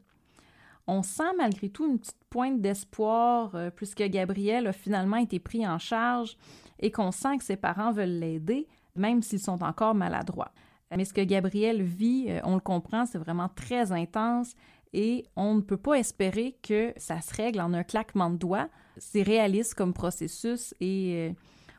On 0.87 1.03
sent 1.03 1.33
malgré 1.37 1.69
tout 1.69 1.85
une 1.85 1.99
petite 1.99 2.23
pointe 2.29 2.61
d'espoir 2.61 3.55
euh, 3.55 3.69
puisque 3.69 4.03
Gabriel 4.03 4.67
a 4.67 4.73
finalement 4.73 5.17
été 5.17 5.39
pris 5.39 5.67
en 5.67 5.77
charge 5.77 6.37
et 6.79 6.91
qu'on 6.91 7.11
sent 7.11 7.37
que 7.37 7.43
ses 7.43 7.57
parents 7.57 7.91
veulent 7.91 8.19
l'aider, 8.19 8.67
même 8.95 9.21
s'ils 9.21 9.39
sont 9.39 9.63
encore 9.63 9.95
maladroits. 9.95 10.51
Mais 10.95 11.05
ce 11.05 11.13
que 11.13 11.21
Gabriel 11.21 11.81
vit, 11.81 12.27
euh, 12.29 12.39
on 12.43 12.55
le 12.55 12.61
comprend, 12.61 13.05
c'est 13.05 13.17
vraiment 13.17 13.49
très 13.49 13.91
intense 13.91 14.55
et 14.93 15.25
on 15.35 15.55
ne 15.55 15.61
peut 15.61 15.77
pas 15.77 15.95
espérer 15.95 16.57
que 16.63 16.93
ça 16.97 17.19
se 17.21 17.33
règle 17.35 17.59
en 17.59 17.73
un 17.73 17.83
claquement 17.83 18.29
de 18.29 18.37
doigts. 18.37 18.69
C'est 18.97 19.21
réaliste 19.21 19.75
comme 19.75 19.93
processus 19.93 20.73
et 20.79 21.29
euh, 21.29 21.33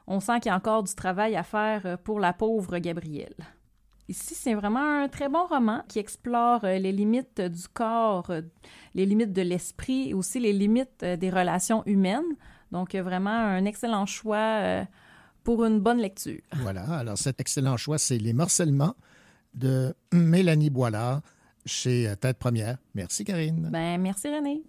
on 0.07 0.21
sent 0.21 0.41
qu'il 0.41 0.51
y 0.51 0.53
a 0.53 0.57
encore 0.57 0.83
du 0.83 0.95
travail 0.95 1.37
à 1.37 1.43
faire 1.43 1.87
euh, 1.87 1.97
pour 1.97 2.21
la 2.21 2.33
pauvre 2.33 2.79
Gabrielle. 2.79 3.35
Ici, 4.09 4.35
c'est 4.35 4.55
vraiment 4.55 5.03
un 5.03 5.09
très 5.09 5.29
bon 5.29 5.47
roman 5.47 5.83
qui 5.89 5.99
explore 5.99 6.65
les 6.65 6.93
limites 6.93 7.41
du 7.41 7.69
corps, 7.69 8.33
les 8.95 9.05
limites 9.05 9.33
de 9.33 9.43
l'esprit 9.43 10.11
et 10.11 10.15
aussi 10.15 10.41
les 10.41 10.53
limites 10.53 11.05
des 11.05 11.31
relations 11.31 11.83
humaines. 11.85 12.37
Donc, 12.73 12.95
vraiment 12.95 13.31
un 13.31 13.65
excellent 13.67 14.07
choix 14.07 14.87
pour 15.45 15.65
une 15.65 15.81
bonne 15.81 15.99
lecture. 15.99 16.41
Voilà, 16.63 16.85
alors 16.85 17.19
cet 17.19 17.41
excellent 17.41 17.77
choix, 17.77 17.99
c'est 17.99 18.19
Les 18.19 18.33
morcellements 18.33 18.95
de 19.55 19.95
Mélanie 20.13 20.71
Boilard 20.71 21.21
chez 21.67 22.13
Tête 22.21 22.39
Première. 22.39 22.79
Merci, 22.95 23.25
Karine. 23.25 23.69
Ben, 23.71 24.01
merci, 24.01 24.29
René. 24.29 24.63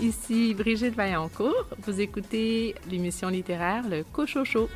Ici 0.00 0.52
Brigitte 0.52 0.94
Vaillancourt. 0.94 1.66
Vous 1.86 2.00
écoutez 2.02 2.74
l'émission 2.90 3.28
littéraire 3.28 3.88
Le 3.88 4.04
Cochocho. 4.04 4.68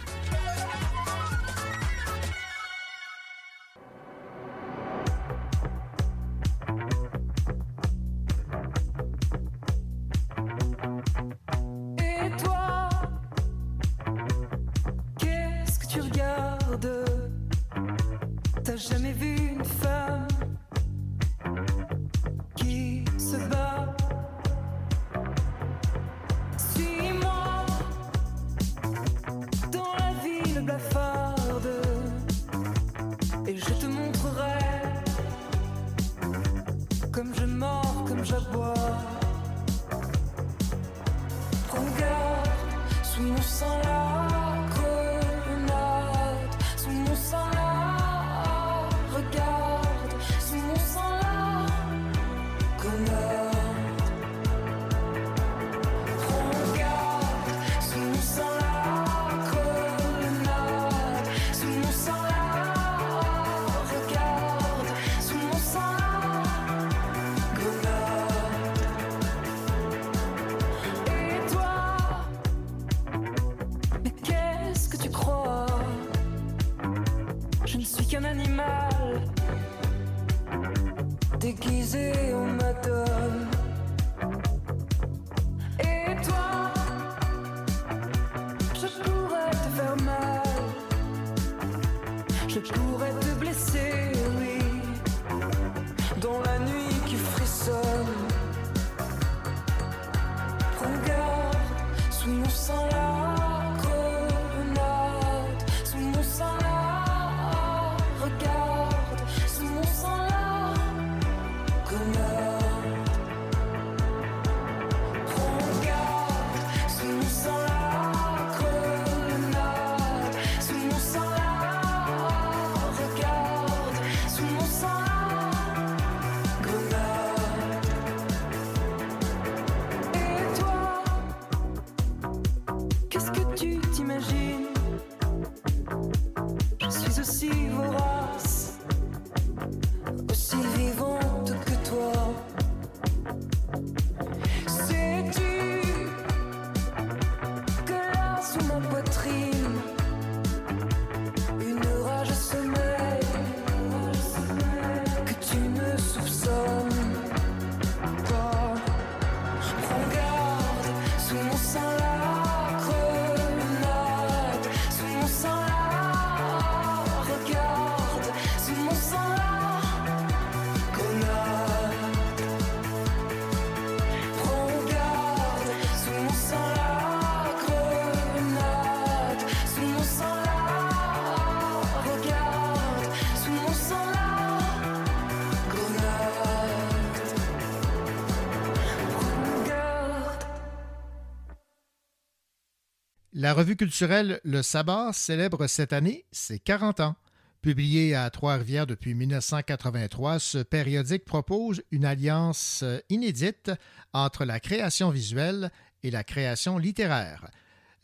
La 193.50 193.54
revue 193.54 193.74
culturelle 193.74 194.38
Le 194.44 194.62
Sabbat 194.62 195.12
célèbre 195.12 195.66
cette 195.66 195.92
année 195.92 196.24
ses 196.30 196.60
40 196.60 197.00
ans. 197.00 197.16
Publié 197.62 198.14
à 198.14 198.30
Trois-Rivières 198.30 198.86
depuis 198.86 199.12
1983, 199.12 200.38
ce 200.38 200.58
périodique 200.58 201.24
propose 201.24 201.82
une 201.90 202.04
alliance 202.04 202.84
inédite 203.08 203.72
entre 204.12 204.44
la 204.44 204.60
création 204.60 205.10
visuelle 205.10 205.72
et 206.04 206.12
la 206.12 206.22
création 206.22 206.78
littéraire. 206.78 207.50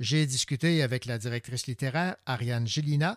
J'ai 0.00 0.26
discuté 0.26 0.82
avec 0.82 1.04
la 1.04 1.16
directrice 1.16 1.68
littéraire 1.68 2.16
Ariane 2.26 2.66
Gélina 2.66 3.16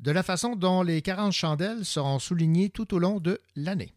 de 0.00 0.12
la 0.12 0.22
façon 0.22 0.56
dont 0.56 0.80
les 0.80 1.02
40 1.02 1.32
chandelles 1.32 1.84
seront 1.84 2.18
soulignées 2.18 2.70
tout 2.70 2.94
au 2.94 2.98
long 2.98 3.20
de 3.20 3.38
l'année. 3.54 3.92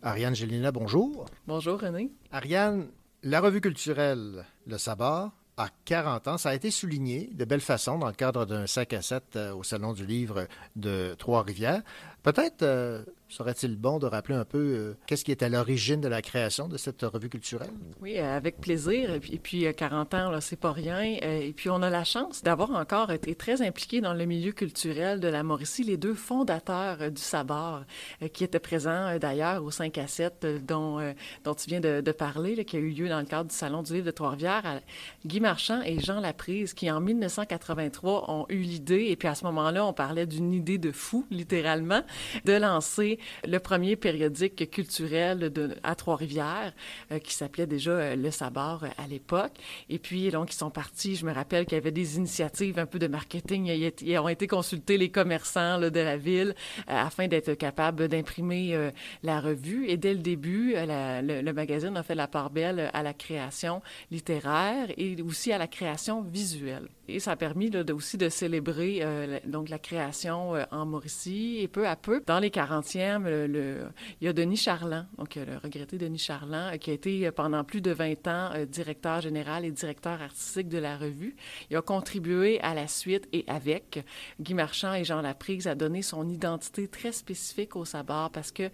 Ariane 0.00 0.34
Gélina, 0.34 0.72
bonjour. 0.72 1.26
Bonjour 1.46 1.78
René. 1.78 2.10
Ariane, 2.30 2.88
la 3.22 3.42
revue 3.42 3.60
culturelle 3.60 4.46
Le 4.66 4.78
Sabbat 4.78 5.30
à 5.56 5.68
40 5.84 6.28
ans. 6.28 6.38
Ça 6.38 6.50
a 6.50 6.54
été 6.54 6.70
souligné 6.70 7.30
de 7.32 7.44
belle 7.44 7.60
façon 7.60 7.98
dans 7.98 8.06
le 8.06 8.12
cadre 8.12 8.46
d'un 8.46 8.66
5 8.66 8.92
à 8.92 9.02
7 9.02 9.24
euh, 9.36 9.54
au 9.54 9.62
Salon 9.62 9.92
du 9.92 10.06
Livre 10.06 10.46
de 10.76 11.14
Trois-Rivières. 11.18 11.82
Peut-être 12.22 12.62
euh, 12.62 13.02
serait-il 13.28 13.76
bon 13.76 13.98
de 13.98 14.06
rappeler 14.06 14.36
un 14.36 14.44
peu 14.44 14.58
euh, 14.58 14.94
qu'est-ce 15.06 15.24
qui 15.24 15.32
est 15.32 15.42
à 15.42 15.48
l'origine 15.48 16.00
de 16.00 16.06
la 16.06 16.22
création 16.22 16.68
de 16.68 16.76
cette 16.76 17.02
revue 17.02 17.28
culturelle? 17.28 17.72
Oui, 18.00 18.18
avec 18.18 18.60
plaisir. 18.60 19.12
Et 19.12 19.38
puis, 19.38 19.66
40 19.74 20.14
ans, 20.14 20.40
c'est 20.40 20.58
pas 20.58 20.70
rien. 20.70 21.02
Et 21.02 21.52
puis, 21.56 21.68
on 21.68 21.82
a 21.82 21.90
la 21.90 22.04
chance 22.04 22.42
d'avoir 22.42 22.70
encore 22.70 23.10
été 23.10 23.34
très 23.34 23.60
impliqués 23.60 24.00
dans 24.00 24.14
le 24.14 24.24
milieu 24.24 24.52
culturel 24.52 25.18
de 25.18 25.26
la 25.26 25.42
Mauricie, 25.42 25.82
les 25.82 25.96
deux 25.96 26.14
fondateurs 26.14 27.10
du 27.10 27.20
Sabar, 27.20 27.84
qui 28.32 28.44
étaient 28.44 28.60
présents 28.60 29.18
d'ailleurs 29.18 29.64
au 29.64 29.70
5 29.70 29.98
à 29.98 30.06
7 30.06 30.46
dont, 30.64 31.00
dont 31.42 31.54
tu 31.54 31.68
viens 31.68 31.80
de, 31.80 32.12
parler, 32.12 32.64
qui 32.64 32.76
a 32.76 32.80
eu 32.80 32.90
lieu 32.90 33.08
dans 33.08 33.20
le 33.20 33.26
cadre 33.26 33.50
du 33.50 33.56
Salon 33.56 33.82
du 33.82 33.94
Livre 33.94 34.06
de 34.06 34.10
Trois-Rivières. 34.12 34.80
Guy 35.26 35.40
Marchand 35.40 35.82
et 35.82 35.98
Jean 35.98 36.20
Laprise, 36.20 36.74
qui 36.74 36.90
en 36.90 37.00
1983 37.00 38.30
ont 38.30 38.46
eu 38.48 38.58
l'idée, 38.58 39.06
et 39.08 39.16
puis 39.16 39.28
à 39.28 39.34
ce 39.34 39.44
moment-là, 39.44 39.84
on 39.84 39.92
parlait 39.92 40.26
d'une 40.26 40.52
idée 40.52 40.78
de 40.78 40.92
fou, 40.92 41.26
littéralement, 41.30 42.02
de 42.44 42.52
lancer 42.52 43.18
le 43.46 43.58
premier 43.58 43.96
périodique 43.96 44.70
culturel 44.70 45.52
à 45.82 45.94
Trois-Rivières, 45.94 46.72
euh, 47.10 47.18
qui 47.18 47.34
s'appelait 47.34 47.66
déjà 47.66 47.90
euh, 47.90 48.16
Le 48.16 48.30
Sabar 48.30 48.84
euh, 48.84 48.88
à 48.98 49.06
l'époque. 49.06 49.52
Et 49.88 49.98
puis, 49.98 50.30
donc, 50.30 50.52
ils 50.52 50.56
sont 50.56 50.70
partis. 50.70 51.16
Je 51.16 51.26
me 51.26 51.32
rappelle 51.32 51.64
qu'il 51.64 51.76
y 51.76 51.80
avait 51.80 51.90
des 51.90 52.16
initiatives 52.16 52.78
un 52.78 52.86
peu 52.86 52.98
de 52.98 53.06
marketing. 53.06 53.66
Ils, 53.66 54.18
ont 54.18 54.28
été 54.28 54.46
consultés 54.46 54.98
les 54.98 55.10
commerçants 55.10 55.80
de 55.80 56.00
la 56.00 56.16
ville 56.16 56.54
afin 56.86 57.26
d'être 57.26 57.54
capables 57.54 58.08
d'imprimer 58.08 58.90
la 59.22 59.40
revue. 59.40 59.88
Et 59.88 59.96
dès 59.96 60.14
le 60.14 60.20
début, 60.20 60.74
le, 60.76 61.52
magazine 61.52 61.96
a 61.96 62.02
fait 62.02 62.14
la 62.14 62.28
part 62.28 62.50
belle 62.50 62.90
à 62.92 63.02
la 63.02 63.14
création 63.14 63.82
littéraire 64.10 64.88
et 64.96 65.20
aussi 65.22 65.52
à 65.52 65.58
la 65.58 65.66
création 65.66 66.22
visuelle. 66.22 66.88
Et 67.08 67.20
ça 67.20 67.32
a 67.32 67.36
permis 67.36 67.70
aussi 67.92 68.16
de 68.16 68.28
célébrer 68.28 69.00
euh, 69.02 69.38
donc 69.44 69.68
la 69.68 69.78
création 69.78 70.54
en 70.70 70.86
Mauricie. 70.86 71.58
Et 71.60 71.68
peu 71.68 71.86
à 71.86 71.96
peu, 72.02 72.22
dans 72.26 72.38
les 72.38 72.50
40e, 72.50 73.24
le, 73.24 73.86
il 74.20 74.26
y 74.26 74.28
a 74.28 74.32
Denis 74.32 74.56
Charland, 74.56 75.06
donc 75.18 75.36
le 75.36 75.56
regretté 75.62 75.98
Denis 75.98 76.18
Charland, 76.18 76.78
qui 76.78 76.90
a 76.90 76.94
été 76.94 77.26
euh, 77.26 77.32
pendant 77.32 77.64
plus 77.64 77.80
de 77.80 77.92
20 77.92 78.26
ans 78.28 78.50
directeur 78.68 79.20
général 79.20 79.64
et 79.64 79.70
directeur 79.70 80.20
artistique 80.20 80.68
de 80.68 80.78
la 80.78 80.96
revue. 80.96 81.36
Il 81.70 81.76
a 81.76 81.82
contribué 81.82 82.60
à 82.60 82.74
la 82.74 82.88
suite 82.88 83.28
et 83.32 83.44
avec 83.46 84.04
Guy 84.40 84.54
Marchand 84.54 84.94
et 84.94 85.04
Jean 85.04 85.22
Laprise 85.22 85.66
à 85.66 85.74
donner 85.74 86.02
son 86.02 86.28
identité 86.28 86.88
très 86.88 87.12
spécifique 87.12 87.76
au 87.76 87.84
Sabar 87.84 88.30
parce 88.30 88.52
que 88.52 88.70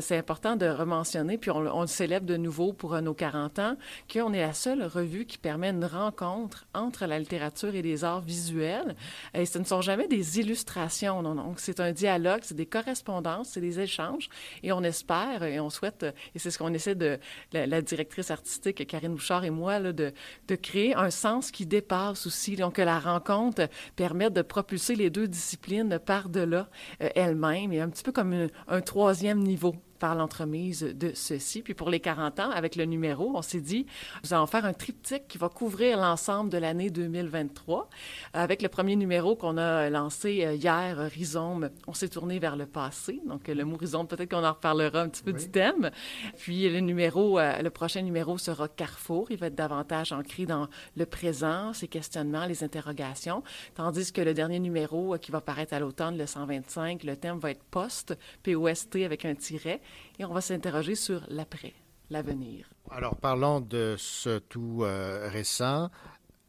c'est 0.00 0.16
important 0.16 0.56
de 0.56 0.66
rementionner, 0.66 1.38
puis 1.38 1.50
on, 1.50 1.60
le 1.60 1.86
célèbre 1.86 2.26
de 2.26 2.36
nouveau 2.36 2.72
pour 2.72 3.00
nos 3.00 3.14
40 3.14 3.58
ans, 3.58 3.76
qu'on 4.12 4.32
est 4.32 4.40
la 4.40 4.52
seule 4.52 4.84
revue 4.84 5.26
qui 5.26 5.38
permet 5.38 5.70
une 5.70 5.84
rencontre 5.84 6.66
entre 6.74 7.06
la 7.06 7.18
littérature 7.18 7.74
et 7.74 7.82
les 7.82 8.04
arts 8.04 8.20
visuels. 8.20 8.96
Et 9.34 9.46
ce 9.46 9.58
ne 9.58 9.64
sont 9.64 9.80
jamais 9.80 10.08
des 10.08 10.38
illustrations, 10.38 11.22
non, 11.22 11.34
Donc, 11.34 11.60
c'est 11.60 11.80
un 11.80 11.92
dialogue, 11.92 12.40
c'est 12.42 12.54
des 12.54 12.65
correspondances, 12.66 13.50
c'est 13.50 13.60
des 13.60 13.80
échanges. 13.80 14.28
Et 14.62 14.72
on 14.72 14.82
espère 14.82 15.42
et 15.42 15.60
on 15.60 15.70
souhaite, 15.70 16.06
et 16.34 16.38
c'est 16.38 16.50
ce 16.50 16.58
qu'on 16.58 16.72
essaie 16.74 16.94
de, 16.94 17.18
la, 17.52 17.80
directrice 17.82 18.30
artistique 18.30 18.86
Karine 18.86 19.14
Bouchard 19.14 19.44
et 19.44 19.50
moi, 19.50 19.80
de, 19.80 20.12
de 20.48 20.54
créer 20.54 20.94
un 20.94 21.10
sens 21.10 21.50
qui 21.50 21.66
dépasse 21.66 22.26
aussi. 22.26 22.56
Donc, 22.56 22.76
que 22.76 22.82
la 22.82 22.98
rencontre 22.98 23.68
permette 23.96 24.34
de 24.34 24.42
propulser 24.42 24.96
les 24.96 25.08
deux 25.08 25.28
disciplines 25.28 25.98
par-delà 25.98 26.68
euh, 27.00 27.08
elles-mêmes 27.14 27.72
et 27.72 27.80
un 27.80 27.88
petit 27.88 28.02
peu 28.02 28.12
comme 28.12 28.48
un 28.68 28.80
troisième 28.82 29.38
niveau 29.38 29.74
par 29.98 30.14
l'entremise 30.14 30.82
de 30.82 31.12
ceci. 31.14 31.62
Puis 31.62 31.74
pour 31.74 31.90
les 31.90 32.00
40 32.00 32.40
ans, 32.40 32.50
avec 32.50 32.76
le 32.76 32.84
numéro, 32.84 33.32
on 33.34 33.42
s'est 33.42 33.60
dit, 33.60 33.86
nous 34.24 34.34
allons 34.34 34.46
faire 34.46 34.64
un 34.64 34.72
triptyque 34.72 35.28
qui 35.28 35.38
va 35.38 35.48
couvrir 35.48 35.98
l'ensemble 35.98 36.50
de 36.50 36.58
l'année 36.58 36.90
2023. 36.90 37.88
Avec 38.32 38.62
le 38.62 38.68
premier 38.68 38.96
numéro 38.96 39.36
qu'on 39.36 39.56
a 39.56 39.90
lancé 39.90 40.44
euh, 40.44 40.54
hier, 40.54 40.96
Rhizome, 40.98 41.70
on 41.86 41.94
s'est 41.94 42.08
tourné 42.08 42.38
vers 42.38 42.56
le 42.56 42.66
passé. 42.66 43.20
Donc 43.26 43.48
le 43.48 43.64
mot 43.64 43.76
rhizome, 43.76 44.06
peut-être 44.06 44.30
qu'on 44.30 44.44
en 44.44 44.52
reparlera 44.52 45.00
un 45.00 45.08
petit 45.08 45.22
peu 45.22 45.32
du 45.32 45.48
thème. 45.48 45.90
Puis 46.36 46.68
le 46.68 46.80
numéro, 46.80 47.38
euh, 47.38 47.62
le 47.62 47.70
prochain 47.70 48.02
numéro 48.02 48.38
sera 48.38 48.68
Carrefour. 48.68 49.30
Il 49.30 49.38
va 49.38 49.46
être 49.46 49.54
davantage 49.54 50.12
ancré 50.12 50.46
dans 50.46 50.68
le 50.96 51.06
présent, 51.06 51.72
ses 51.72 51.88
questionnements, 51.88 52.46
les 52.46 52.64
interrogations. 52.64 53.42
Tandis 53.74 54.12
que 54.12 54.20
le 54.20 54.34
dernier 54.34 54.58
numéro 54.58 55.14
euh, 55.14 55.18
qui 55.18 55.30
va 55.30 55.40
paraître 55.40 55.74
à 55.74 55.80
l'automne, 55.80 56.16
le 56.16 56.26
125, 56.26 57.04
le 57.04 57.16
thème 57.16 57.38
va 57.38 57.50
être 57.50 57.64
post, 57.64 58.16
P-O-S-T 58.42 59.04
avec 59.04 59.24
un 59.24 59.34
tiret 59.34 59.80
et 60.18 60.24
on 60.24 60.32
va 60.32 60.40
s'interroger 60.40 60.94
sur 60.94 61.22
l'après, 61.28 61.74
l'avenir. 62.10 62.68
Alors 62.90 63.16
parlons 63.16 63.60
de 63.60 63.96
ce 63.98 64.38
tout 64.38 64.80
euh, 64.82 65.28
récent, 65.30 65.90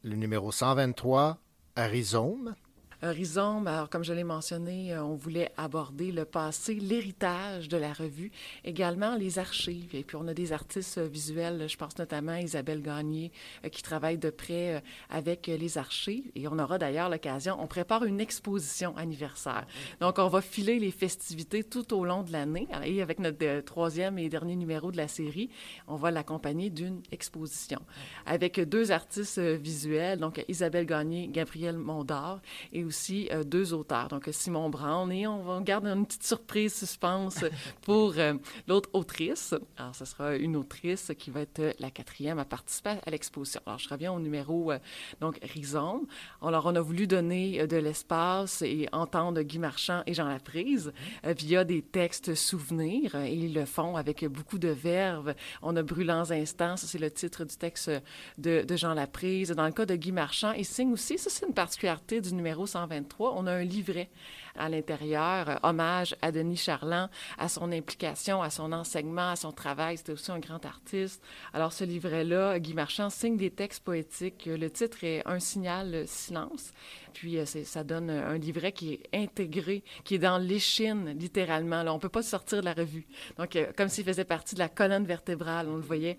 le 0.04 0.16
numéro 0.16 0.52
123, 0.52 1.38
Rhizome. 1.76 2.56
Rhizome, 3.04 3.68
alors 3.68 3.90
comme 3.92 4.04
je 4.04 4.12
l'ai 4.12 4.24
mentionné, 4.24 4.92
euh, 4.92 5.04
on 5.04 5.14
voulait 5.14 5.52
aborder 5.56 6.12
le 6.12 6.26
passé, 6.26 6.74
l'héritage 6.74 7.70
de 7.70 7.78
la 7.78 7.94
revue, 7.94 8.32
également 8.66 9.16
les 9.16 9.38
archives. 9.38 9.94
Et 9.94 10.04
puis 10.04 10.18
on 10.20 10.28
a 10.28 10.34
des 10.34 10.52
artistes 10.52 11.00
visuels, 11.00 11.70
je 11.70 11.78
pense 11.78 11.96
notamment 12.00 12.32
à 12.32 12.42
Isabelle 12.42 12.82
Gagné, 12.82 13.32
euh, 13.64 13.70
qui 13.70 13.84
travaille 13.84 14.18
de 14.18 14.32
près 14.32 14.78
euh, 14.78 14.80
avec 15.12 15.46
les 15.46 15.78
archives. 15.78 16.26
Et 16.34 16.48
on 16.48 16.58
aura 16.58 16.80
d'ailleurs 16.80 17.10
l'occasion, 17.10 17.56
on 17.60 17.68
prépare 17.68 18.04
une 18.04 18.20
exposition 18.20 18.98
anniversaire. 18.98 19.68
Donc 20.00 20.18
on 20.18 20.28
va 20.28 20.42
filer 20.42 20.80
les 20.80 20.92
festivités 20.92 21.64
tout 21.64 21.94
au 21.94 22.04
long 22.04 22.24
de 22.24 22.32
l'année. 22.32 22.68
Et 22.84 23.04
avec 23.04 23.20
notre 23.20 23.60
troisième 23.62 24.18
et 24.18 24.28
dernier 24.28 24.56
numéro 24.56 24.92
de 24.92 24.98
la 24.98 25.08
série, 25.08 25.52
on 25.88 25.98
va 25.98 26.10
l'accompagner 26.10 26.72
d'une 26.72 27.04
exposition. 27.12 27.80
Avec 28.26 28.60
deux 28.60 28.92
artistes 28.92 29.40
visuels, 29.40 30.20
donc 30.20 30.44
Isabelle 30.48 30.88
Gagné, 30.88 31.28
Gabriel 31.28 31.78
Mondor, 31.78 32.40
et 32.74 32.87
aussi 32.88 33.30
euh, 33.32 33.44
deux 33.44 33.74
auteurs, 33.74 34.08
donc 34.08 34.28
Simon 34.32 34.70
Brown, 34.70 35.12
et 35.12 35.28
on 35.28 35.44
va 35.44 35.60
garder 35.62 35.90
une 35.90 36.06
petite 36.06 36.24
surprise 36.24 36.74
suspense 36.74 37.46
pour 37.82 38.14
euh, 38.18 38.34
l'autre 38.68 38.90
autrice. 38.94 39.54
Alors, 39.78 39.94
ce 39.94 40.06
sera 40.06 40.36
une 40.36 40.56
autrice 40.56 41.12
qui 41.20 41.30
va 41.30 41.42
être 41.42 41.76
la 41.80 41.92
quatrième 41.92 42.40
à 42.40 42.46
participer 42.46 42.96
à 43.06 43.12
l'exposition. 43.12 43.62
Alors, 43.66 43.78
je 43.78 43.90
reviens 43.90 44.12
au 44.14 44.20
numéro, 44.20 44.72
euh, 44.72 44.80
donc, 45.22 45.40
Rhizome. 45.44 46.08
Alors, 46.42 46.66
on 46.66 46.76
a 46.76 46.82
voulu 46.82 47.06
donner 47.06 47.68
de 47.68 47.78
l'espace 47.78 48.62
et 48.62 48.88
entendre 48.92 49.42
Guy 49.42 49.60
Marchand 49.60 50.02
et 50.06 50.14
Jean 50.14 50.28
Laprise 50.28 50.92
via 51.24 51.64
des 51.64 51.82
textes 51.82 52.34
souvenirs, 52.36 53.16
et 53.16 53.34
ils 53.34 53.54
le 53.54 53.66
font 53.66 53.96
avec 53.98 54.26
beaucoup 54.26 54.58
de 54.58 54.70
verve. 54.70 55.36
On 55.62 55.76
a 55.76 55.84
Brûlants 55.84 56.32
instants, 56.32 56.78
ça 56.78 56.88
c'est 56.88 56.98
le 56.98 57.12
titre 57.12 57.44
du 57.44 57.56
texte 57.56 57.92
de, 58.38 58.64
de 58.64 58.76
Jean 58.76 58.94
Laprise. 58.94 59.52
Dans 59.52 59.66
le 59.66 59.72
cas 59.74 59.86
de 59.86 59.96
Guy 59.96 60.12
Marchand, 60.12 60.54
il 60.54 60.66
signe 60.66 60.94
aussi, 60.94 61.18
ça 61.18 61.30
c'est 61.30 61.46
une 61.46 61.54
particularité 61.54 62.22
du 62.22 62.34
numéro 62.34 62.66
123, 62.78 63.34
on 63.36 63.48
a 63.48 63.54
un 63.54 63.64
livret 63.64 64.10
à 64.58 64.70
l'intérieur, 64.70 65.50
euh, 65.50 65.56
hommage 65.64 66.16
à 66.22 66.32
Denis 66.32 66.58
Charland, 66.58 67.10
à 67.38 67.50
son 67.50 67.72
implication, 67.72 68.42
à 68.42 68.50
son 68.50 68.72
enseignement, 68.72 69.32
à 69.32 69.36
son 69.36 69.52
travail. 69.52 69.98
C'était 69.98 70.14
aussi 70.14 70.32
un 70.32 70.40
grand 70.40 70.64
artiste. 70.66 71.24
Alors, 71.54 71.74
ce 71.74 71.84
livret-là, 71.84 72.60
Guy 72.60 72.74
Marchand 72.74 73.10
signe 73.10 73.38
des 73.38 73.52
textes 73.52 73.84
poétiques. 73.84 74.46
Le 74.46 74.70
titre 74.70 75.04
est 75.04 75.22
Un 75.26 75.40
signal 75.40 76.08
silence. 76.08 76.72
Puis, 77.20 77.40
euh, 77.40 77.46
ça 77.46 77.84
donne 77.84 78.12
un 78.12 78.38
livret 78.38 78.72
qui 78.72 78.94
est 78.94 79.10
intégré, 79.12 79.84
qui 80.04 80.16
est 80.16 80.20
dans 80.20 80.38
l'échine, 80.38 81.16
littéralement. 81.18 81.82
On 81.88 81.96
ne 81.96 82.00
peut 82.00 82.10
pas 82.10 82.22
sortir 82.22 82.60
de 82.60 82.66
la 82.66 82.74
revue. 82.74 83.08
Donc, 83.40 83.56
euh, 83.56 83.72
comme 83.76 83.90
s'il 83.90 84.04
faisait 84.04 84.24
partie 84.24 84.54
de 84.54 84.60
la 84.60 84.70
colonne 84.70 85.04
vertébrale. 85.04 85.68
On 85.68 85.78
le 85.78 85.82
voyait 85.82 86.18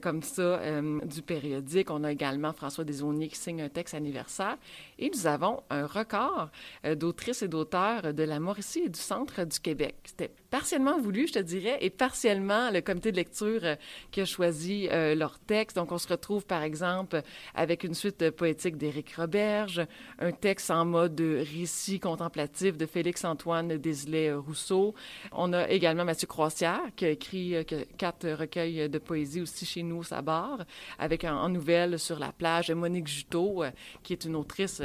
comme 0.00 0.22
ça 0.22 0.60
du 1.04 1.22
périodique. 1.22 1.90
On 1.90 2.02
a 2.02 2.10
également 2.10 2.52
François 2.52 2.82
Desauniers 2.82 3.28
qui 3.28 3.36
signe 3.36 3.62
un 3.62 3.68
texte 3.68 3.94
anniversaire. 3.94 4.56
Et 4.98 5.08
nous 5.14 5.28
avons 5.28 5.62
un 5.70 5.86
record 5.86 6.50
d'autrices 6.96 7.42
et 7.42 7.48
d'auteurs 7.48 8.12
de 8.12 8.22
la 8.24 8.40
Mauricie 8.40 8.80
et 8.80 8.88
du 8.88 8.98
Centre 8.98 9.44
du 9.44 9.60
Québec. 9.60 9.94
C'était 10.04 10.32
partiellement 10.50 10.98
voulu, 10.98 11.28
je 11.28 11.34
te 11.34 11.38
dirais, 11.38 11.78
et 11.80 11.90
partiellement 11.90 12.70
le 12.70 12.80
comité 12.80 13.12
de 13.12 13.16
lecture 13.16 13.64
euh, 13.64 13.76
qui 14.10 14.20
a 14.20 14.24
choisi 14.24 14.88
euh, 14.90 15.14
leur 15.14 15.38
texte. 15.38 15.76
Donc, 15.76 15.92
on 15.92 15.98
se 15.98 16.08
retrouve, 16.08 16.44
par 16.44 16.62
exemple, 16.62 17.22
avec 17.54 17.84
une 17.84 17.94
suite 17.94 18.30
poétique 18.30 18.76
d'Éric 18.76 19.14
Roberge, 19.14 19.86
un 20.18 20.32
texte 20.40 20.70
en 20.70 20.84
mode 20.84 21.20
récit 21.20 22.00
contemplatif 22.00 22.76
de 22.76 22.86
Félix-Antoine 22.86 23.76
Désilet-Rousseau. 23.76 24.94
On 25.32 25.52
a 25.52 25.68
également 25.68 26.04
Mathieu 26.04 26.26
Croisière, 26.26 26.80
qui 26.96 27.04
a 27.04 27.10
écrit 27.10 27.56
euh, 27.56 27.62
quatre 27.96 28.28
recueils 28.28 28.88
de 28.88 28.98
poésie 28.98 29.40
aussi 29.40 29.66
chez 29.66 29.82
nous 29.82 29.98
au 29.98 30.02
Sabar, 30.02 30.64
avec 30.98 31.24
en, 31.24 31.48
nouvelle 31.48 31.98
sur 31.98 32.18
la 32.18 32.32
plage 32.32 32.70
Monique 32.70 33.08
Juteau, 33.08 33.64
qui 34.02 34.12
est 34.12 34.24
une 34.24 34.36
autrice 34.36 34.82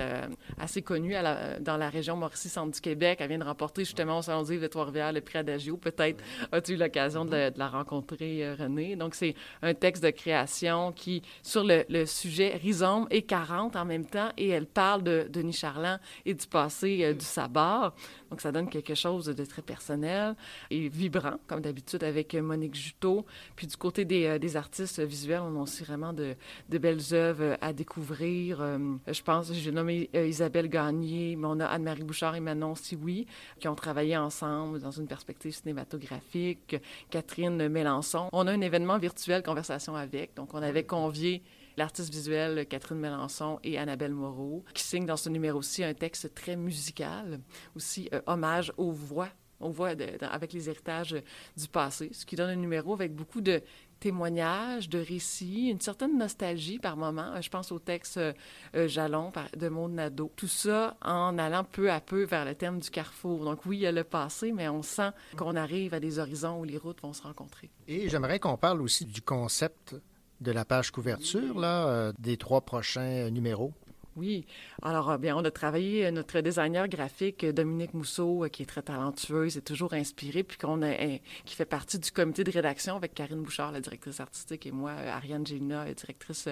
assez 0.58 0.82
connue 0.82 1.16
dans 1.60 1.78
la 1.78 1.90
région 1.90 2.16
Mauricie-Centre 2.16 2.74
du 2.74 2.82
Québec. 2.82 3.20
Elle 3.22 3.30
vient 3.30 3.38
de 3.38 3.44
remporter 3.44 3.84
justement 3.84 4.20
au 4.20 4.22
Salon 4.22 4.44
du 4.44 4.60
de 4.60 4.68
Trois-Rivières 4.68 5.14
le 5.14 5.22
prix 5.22 5.40
Adagio. 5.40 5.78
Peut-être 5.78 6.24
as-tu 6.52 6.74
eu 6.74 6.76
l'occasion 6.78 7.26
de, 7.26 7.52
la 7.56 7.68
rencontrer, 7.68 8.46
euh, 8.46 8.56
René? 8.58 8.96
Donc, 8.96 9.16
c'est 9.16 9.36
un 9.62 9.74
texte 9.74 10.04
de 10.04 10.10
création 10.10 10.92
qui, 10.92 11.22
sur 11.44 11.64
le, 11.64 12.06
sujet 12.06 12.56
rhizome 12.56 13.08
et 13.10 13.22
40 13.22 13.76
en 13.76 13.86
même 13.86 14.06
temps, 14.06 14.30
et 14.38 14.50
elle 14.50 14.68
parle 14.68 15.04
de 15.04 15.42
Denis 15.46 15.54
Charland 15.54 16.00
et 16.26 16.34
du 16.34 16.48
passé 16.48 17.04
euh, 17.04 17.14
du 17.14 17.26
sabbat. 17.26 17.94
Donc, 18.30 18.42
ça 18.42 18.52
donne 18.52 18.70
quelque 18.70 18.96
chose 18.96 19.26
de 19.26 19.46
très 19.46 19.62
personnel 19.62 20.36
et 20.70 20.90
vibrant, 20.90 21.36
comme 21.48 21.62
d'habitude 21.62 22.04
avec 22.04 22.34
Monique 22.34 22.76
Juteau. 22.76 23.26
Puis, 23.56 23.68
du 23.68 23.78
côté 23.78 24.06
des, 24.06 24.26
euh, 24.26 24.56
artistes 24.56 25.00
visuels, 25.02 25.42
on 25.42 25.60
a 25.60 25.64
aussi 25.64 25.84
vraiment 25.84 26.14
de, 26.14 26.36
belles 26.70 27.14
œuvres 27.14 27.58
à 27.62 27.74
découvrir. 27.74 28.60
je 29.08 29.22
pense, 29.24 29.52
j'ai 29.54 29.72
nommé 29.72 30.10
Isabelle 30.14 30.70
Gagné, 30.70 31.36
mais 31.36 31.48
on 31.48 31.60
a 31.60 31.66
Anne-Marie 31.66 32.04
Bouchard 32.04 32.36
et 32.36 32.40
Manon 32.40 32.76
Sioui 32.76 33.26
qui 33.60 33.68
ont 33.68 33.76
travaillé 33.76 34.18
ensemble 34.18 34.80
dans 34.80 34.92
une 34.92 35.08
perspective 35.08 35.54
cinématographique. 35.54 36.76
Catherine 37.10 37.68
Mélençon. 37.68 38.30
On 38.32 38.48
a 38.48 38.52
un 38.52 38.62
événement 38.62 38.98
virtuel 38.98 39.44
Conversation 39.44 39.96
avec. 39.96 40.36
Donc, 40.36 40.54
on 40.54 40.62
avait 40.62 40.84
convié 40.84 41.42
l'artiste 41.78 42.12
visuelle 42.12 42.66
Catherine 42.68 43.00
Mélençon 43.00 43.60
et 43.64 43.78
Annabelle 43.78 44.14
Moreau, 44.14 44.64
qui 44.74 44.84
signent 44.84 45.06
dans 45.06 45.18
ce 45.18 45.30
numéro-ci 45.30 45.84
un 45.84 45.94
texte 45.94 46.34
très 46.34 46.56
musical, 46.56 47.40
aussi 47.76 48.10
euh, 48.14 48.22
hommage 48.28 48.74
aux 48.78 48.92
voix 48.92 49.30
aux 49.60 49.70
voit 49.70 49.94
avec 50.22 50.54
les 50.54 50.70
héritages 50.70 51.16
du 51.56 51.68
passé, 51.68 52.10
ce 52.14 52.26
qui 52.26 52.36
donne 52.36 52.50
un 52.50 52.56
numéro 52.56 52.94
avec 52.94 53.14
beaucoup 53.14 53.42
de 53.42 53.62
témoignages, 54.00 54.90
de 54.90 55.00
récits, 55.00 55.70
une 55.70 55.80
certaine 55.80 56.18
nostalgie 56.18 56.80
par 56.80 56.98
moment. 56.98 57.34
Euh, 57.34 57.42
je 57.42 57.50
pense 57.50 57.72
au 57.72 57.80
texte 57.80 58.18
euh, 58.18 58.34
euh, 58.76 58.88
Jalon 58.88 59.32
de 59.56 59.70
Maud 59.70 59.92
Nadeau. 59.92 60.32
Tout 60.36 60.50
ça 60.50 60.98
en 61.02 61.38
allant 61.38 61.64
peu 61.64 61.90
à 61.90 62.02
peu 62.02 62.26
vers 62.26 62.46
le 62.46 62.56
thème 62.56 62.80
du 62.80 62.90
carrefour. 62.90 63.46
Donc 63.46 63.66
oui, 63.66 63.78
il 63.78 63.82
y 63.82 63.88
a 63.88 63.92
le 63.94 64.04
passé, 64.04 64.52
mais 64.52 64.68
on 64.68 64.82
sent 64.82 65.10
qu'on 65.38 65.56
arrive 65.56 65.94
à 65.94 66.00
des 66.00 66.20
horizons 66.20 66.60
où 66.60 66.66
les 66.66 66.78
routes 66.78 67.02
vont 67.02 67.14
se 67.14 67.24
rencontrer. 67.24 67.72
Et 67.88 68.10
j'aimerais 68.10 68.40
qu'on 68.40 68.58
parle 68.58 68.82
aussi 68.82 69.06
du 69.06 69.22
concept 69.22 69.96
de 70.42 70.52
la 70.52 70.66
page 70.66 70.92
couverture, 70.92 71.60
là, 71.60 72.12
des 72.20 72.38
trois 72.38 72.62
prochains 72.62 73.30
numéros. 73.30 73.74
Oui. 74.18 74.46
Alors, 74.82 75.12
euh, 75.12 75.18
bien, 75.18 75.36
on 75.36 75.44
a 75.44 75.52
travaillé, 75.52 76.06
euh, 76.06 76.12
notre 76.12 76.40
designer 76.40 76.88
graphique, 76.88 77.44
euh, 77.44 77.52
Dominique 77.52 77.94
Mousseau, 77.94 78.46
qui 78.50 78.64
est 78.64 78.66
très 78.66 78.82
talentueuse 78.82 79.58
et 79.58 79.62
toujours 79.62 79.94
inspirée, 79.94 80.44
puis 80.44 80.58
qu'on 80.58 80.82
a, 80.84 80.96
qui 81.44 81.54
fait 81.56 81.66
partie 81.66 82.00
du 82.00 82.12
comité 82.12 82.46
de 82.46 82.52
rédaction 82.52 82.96
avec 82.96 83.14
Karine 83.14 83.42
Bouchard, 83.42 83.74
la 83.74 83.82
directrice 83.82 84.22
artistique, 84.22 84.66
et 84.68 84.72
moi, 84.72 84.92
Ariane 84.92 85.46
Gélina, 85.46 85.94
directrice 85.94 86.48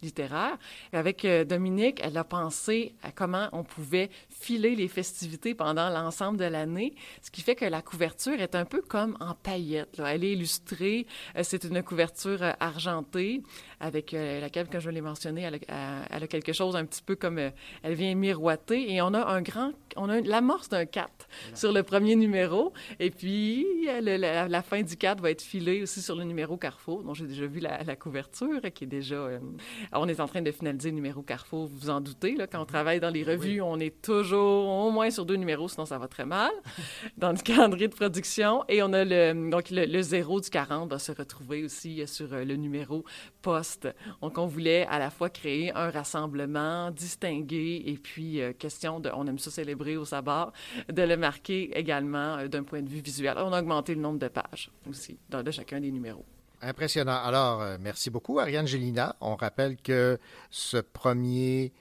littéraire. 0.00 0.58
avec 0.92 1.26
Dominique, 1.46 2.00
elle 2.04 2.16
a 2.16 2.24
pensé 2.24 2.94
à 3.02 3.10
comment 3.10 3.48
on 3.52 3.64
pouvait 3.64 4.10
filer 4.28 4.76
les 4.76 4.88
festivités 4.88 5.54
pendant 5.54 5.90
l'ensemble 5.90 6.38
de 6.38 6.44
l'année, 6.44 6.94
ce 7.22 7.32
qui 7.32 7.40
fait 7.40 7.56
que 7.56 7.64
la 7.64 7.82
couverture 7.82 8.40
est 8.40 8.54
un 8.54 8.64
peu 8.64 8.80
comme 8.80 9.16
en 9.20 9.34
paillettes. 9.34 10.00
Elle 10.04 10.24
est 10.24 10.32
illustrée, 10.32 11.06
c'est 11.42 11.64
une 11.64 11.82
couverture 11.82 12.42
argentée 12.60 13.42
avec 13.80 14.12
laquelle, 14.12 14.68
comme 14.68 14.80
je 14.80 14.90
l'ai 14.90 15.00
mentionné, 15.00 15.42
elle 15.42 15.60
elle 16.10 16.22
a 16.22 16.26
quelque 16.26 16.52
chose 16.52 16.76
un 16.76 16.84
petit 16.84 17.02
peu 17.02 17.16
comme 17.16 17.38
euh, 17.38 17.50
elle 17.82 17.94
vient 17.94 18.14
miroiter. 18.14 18.92
Et 18.92 19.02
on 19.02 19.14
a 19.14 19.24
un 19.24 19.42
grand, 19.42 19.72
on 19.96 20.08
a 20.08 20.20
l'amorce 20.20 20.68
d'un 20.68 20.86
4 20.86 21.28
sur 21.54 21.72
le 21.72 21.82
premier 21.82 22.16
numéro. 22.16 22.72
Et 22.98 23.10
puis, 23.10 23.66
la, 23.86 24.62
fin 24.62 24.82
du 24.82 24.96
4 24.96 25.20
va 25.20 25.30
être 25.30 25.42
filée 25.42 25.82
aussi 25.82 26.02
sur 26.02 26.16
le 26.16 26.24
numéro 26.24 26.56
Carrefour, 26.56 27.02
dont 27.04 27.14
j'ai 27.14 27.26
déjà 27.26 27.46
vu 27.46 27.60
la, 27.60 27.96
couverture, 27.96 28.60
qui 28.74 28.84
est 28.84 28.88
déjà... 28.88 29.16
Euh, 29.16 29.38
on 29.92 30.08
est 30.08 30.20
en 30.20 30.28
train 30.28 30.42
de 30.42 30.50
finaliser 30.50 30.90
le 30.90 30.96
numéro 30.96 31.22
Carrefour, 31.22 31.66
vous 31.66 31.78
vous 31.78 31.90
en 31.90 32.00
doutez. 32.00 32.34
Là, 32.34 32.46
quand 32.46 32.60
on 32.60 32.66
travaille 32.66 33.00
dans 33.00 33.10
les 33.10 33.24
revues, 33.24 33.60
on 33.60 33.78
est 33.78 34.02
toujours 34.02 34.68
au 34.68 34.90
moins 34.90 35.10
sur 35.10 35.24
deux 35.24 35.36
numéros, 35.36 35.68
sinon 35.68 35.86
ça 35.86 35.98
va 35.98 36.08
très 36.08 36.24
mal, 36.24 36.50
dans 37.16 37.32
le 37.32 37.38
calendrier 37.38 37.88
de 37.88 37.94
production. 37.94 38.64
Et 38.68 38.82
on 38.82 38.92
a 38.92 39.04
le, 39.04 39.50
donc 39.50 39.70
le, 39.70 40.02
zéro 40.02 40.40
du 40.40 40.50
40 40.50 40.90
va 40.90 40.98
se 40.98 41.12
retrouver 41.12 41.64
aussi 41.64 42.06
sur 42.06 42.32
euh, 42.32 42.44
le 42.44 42.56
numéro 42.56 43.04
Donc, 44.22 44.38
on 44.38 44.46
voulait 44.46 44.86
à 44.86 44.98
la 44.98 45.10
fois 45.10 45.30
créer 45.30 45.72
un 45.74 45.90
rassemblement 45.90 46.90
distingué 46.90 47.82
et 47.86 47.94
puis 47.94 48.40
euh, 48.40 48.52
question 48.52 49.00
de, 49.00 49.10
on 49.14 49.26
aime 49.26 49.38
ça 49.38 49.50
célébrer 49.50 49.96
au 49.96 50.04
sabbat, 50.04 50.52
de 50.90 51.02
le 51.02 51.16
marquer 51.16 51.76
également 51.78 52.38
euh, 52.38 52.48
d'un 52.48 52.62
point 52.62 52.82
de 52.82 52.88
vue 52.88 53.00
visuel. 53.00 53.34
On 53.38 53.52
a 53.52 53.60
augmenté 53.60 53.94
le 53.94 54.00
nombre 54.00 54.18
de 54.18 54.28
pages 54.28 54.70
aussi 54.88 55.18
dans 55.28 55.42
de 55.42 55.50
chacun 55.50 55.80
des 55.80 55.90
numéros. 55.90 56.24
Impressionnant. 56.60 57.20
Alors, 57.22 57.62
euh, 57.62 57.76
merci 57.80 58.10
beaucoup, 58.10 58.38
Ariane 58.38 58.66
Gélina. 58.66 59.16
On 59.20 59.36
rappelle 59.36 59.76
que 59.76 60.18
ce 60.50 60.78
premier 60.78 61.72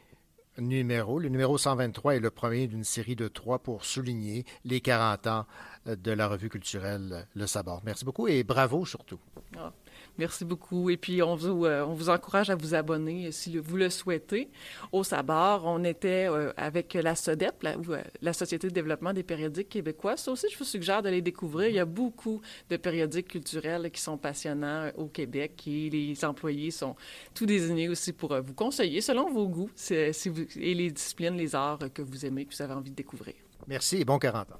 numéro, 0.59 1.19
le 1.19 1.29
numéro 1.29 1.57
123, 1.57 2.15
est 2.15 2.19
le 2.19 2.31
premier 2.31 2.67
d'une 2.67 2.83
série 2.83 3.15
de 3.15 3.27
trois 3.27 3.59
pour 3.59 3.85
souligner 3.85 4.45
les 4.65 4.81
40 4.81 5.27
ans 5.27 5.45
de 5.85 6.11
la 6.11 6.27
revue 6.27 6.49
culturelle 6.49 7.27
Le 7.35 7.47
Sabord. 7.47 7.81
Merci 7.85 8.05
beaucoup 8.05 8.27
et 8.27 8.43
bravo 8.43 8.85
surtout. 8.85 9.19
Ah. 9.57 9.71
Merci 10.17 10.45
beaucoup. 10.45 10.89
Et 10.89 10.97
puis, 10.97 11.21
on 11.21 11.35
vous, 11.35 11.65
euh, 11.65 11.85
on 11.85 11.93
vous 11.93 12.09
encourage 12.09 12.49
à 12.49 12.55
vous 12.55 12.73
abonner 12.73 13.31
si 13.31 13.57
vous 13.57 13.77
le 13.77 13.89
souhaitez. 13.89 14.49
Au 14.91 15.03
Sabar, 15.03 15.65
on 15.65 15.83
était 15.83 16.27
euh, 16.29 16.51
avec 16.57 16.93
la 16.95 17.15
SODEP, 17.15 17.63
la, 17.63 17.75
euh, 17.75 18.01
la, 18.21 18.33
Société 18.33 18.67
de 18.67 18.73
développement 18.73 19.13
des 19.13 19.23
périodiques 19.23 19.69
québécois. 19.69 20.17
Ça 20.17 20.31
aussi, 20.31 20.47
je 20.51 20.57
vous 20.57 20.63
suggère 20.63 21.01
de 21.01 21.09
les 21.09 21.21
découvrir. 21.21 21.69
Il 21.69 21.75
y 21.75 21.79
a 21.79 21.85
beaucoup 21.85 22.41
de 22.69 22.77
périodiques 22.77 23.27
culturels 23.27 23.91
qui 23.91 24.01
sont 24.01 24.17
passionnants 24.17 24.89
au 24.95 25.07
Québec 25.07 25.63
et 25.67 25.89
les 25.89 26.25
employés 26.25 26.71
sont 26.71 26.95
tout 27.33 27.45
désignés 27.45 27.89
aussi 27.89 28.13
pour 28.13 28.39
vous 28.41 28.53
conseiller 28.53 29.01
selon 29.01 29.29
vos 29.29 29.47
goûts 29.47 29.69
si 29.75 29.93
et 29.93 30.73
les 30.73 30.91
disciplines, 30.91 31.35
les 31.35 31.55
arts 31.55 31.79
que 31.93 32.01
vous 32.01 32.25
aimez, 32.25 32.45
que 32.45 32.55
vous 32.55 32.61
avez 32.61 32.73
envie 32.73 32.91
de 32.91 32.95
découvrir. 32.95 33.35
Merci 33.67 33.97
et 33.97 34.05
bon 34.05 34.17
40 34.17 34.51
ans. 34.51 34.59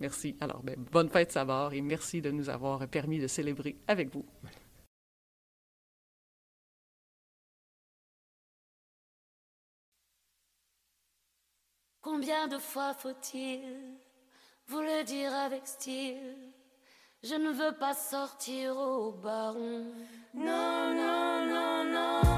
Merci. 0.00 0.36
Alors, 0.40 0.62
ben, 0.62 0.76
bonne 0.90 1.08
fête 1.08 1.32
Sabar 1.32 1.72
et 1.72 1.80
merci 1.80 2.20
de 2.20 2.30
nous 2.30 2.48
avoir 2.48 2.86
permis 2.88 3.20
de 3.20 3.26
célébrer 3.26 3.76
avec 3.86 4.12
vous. 4.12 4.24
Combien 12.10 12.48
de 12.48 12.56
fois 12.56 12.94
faut-il 12.94 13.60
vous 14.66 14.80
le 14.80 15.04
dire 15.04 15.30
avec 15.34 15.66
style? 15.66 16.36
Je 17.22 17.34
ne 17.34 17.50
veux 17.50 17.72
pas 17.72 17.92
sortir 17.92 18.78
au 18.78 19.12
baron. 19.12 19.92
Non, 20.32 20.94
non, 20.94 21.44
non, 21.44 21.84
non, 21.84 22.37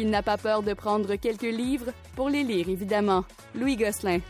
Il 0.00 0.10
n'a 0.10 0.22
pas 0.22 0.38
peur 0.38 0.62
de 0.62 0.74
prendre 0.74 1.16
quelques 1.16 1.42
livres 1.42 1.90
pour 2.14 2.28
les 2.30 2.44
lire, 2.44 2.68
évidemment. 2.68 3.24
Louis 3.56 3.76
Gosselin. 3.76 4.20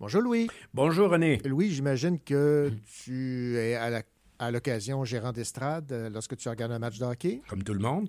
Bonjour 0.00 0.20
Louis. 0.22 0.48
Bonjour 0.74 1.10
René. 1.10 1.38
Louis, 1.44 1.70
j'imagine 1.70 2.18
que 2.18 2.70
tu 3.04 3.56
es 3.56 3.74
à 3.74 3.88
la- 3.90 4.02
à 4.42 4.50
l'occasion 4.50 5.04
gérant 5.04 5.30
d'estrade 5.30 5.92
euh, 5.92 6.10
lorsque 6.10 6.36
tu 6.36 6.48
regardes 6.48 6.72
un 6.72 6.80
match 6.80 6.98
de 6.98 7.04
hockey. 7.04 7.40
Comme 7.48 7.62
tout 7.62 7.74
le 7.74 7.78
monde. 7.78 8.08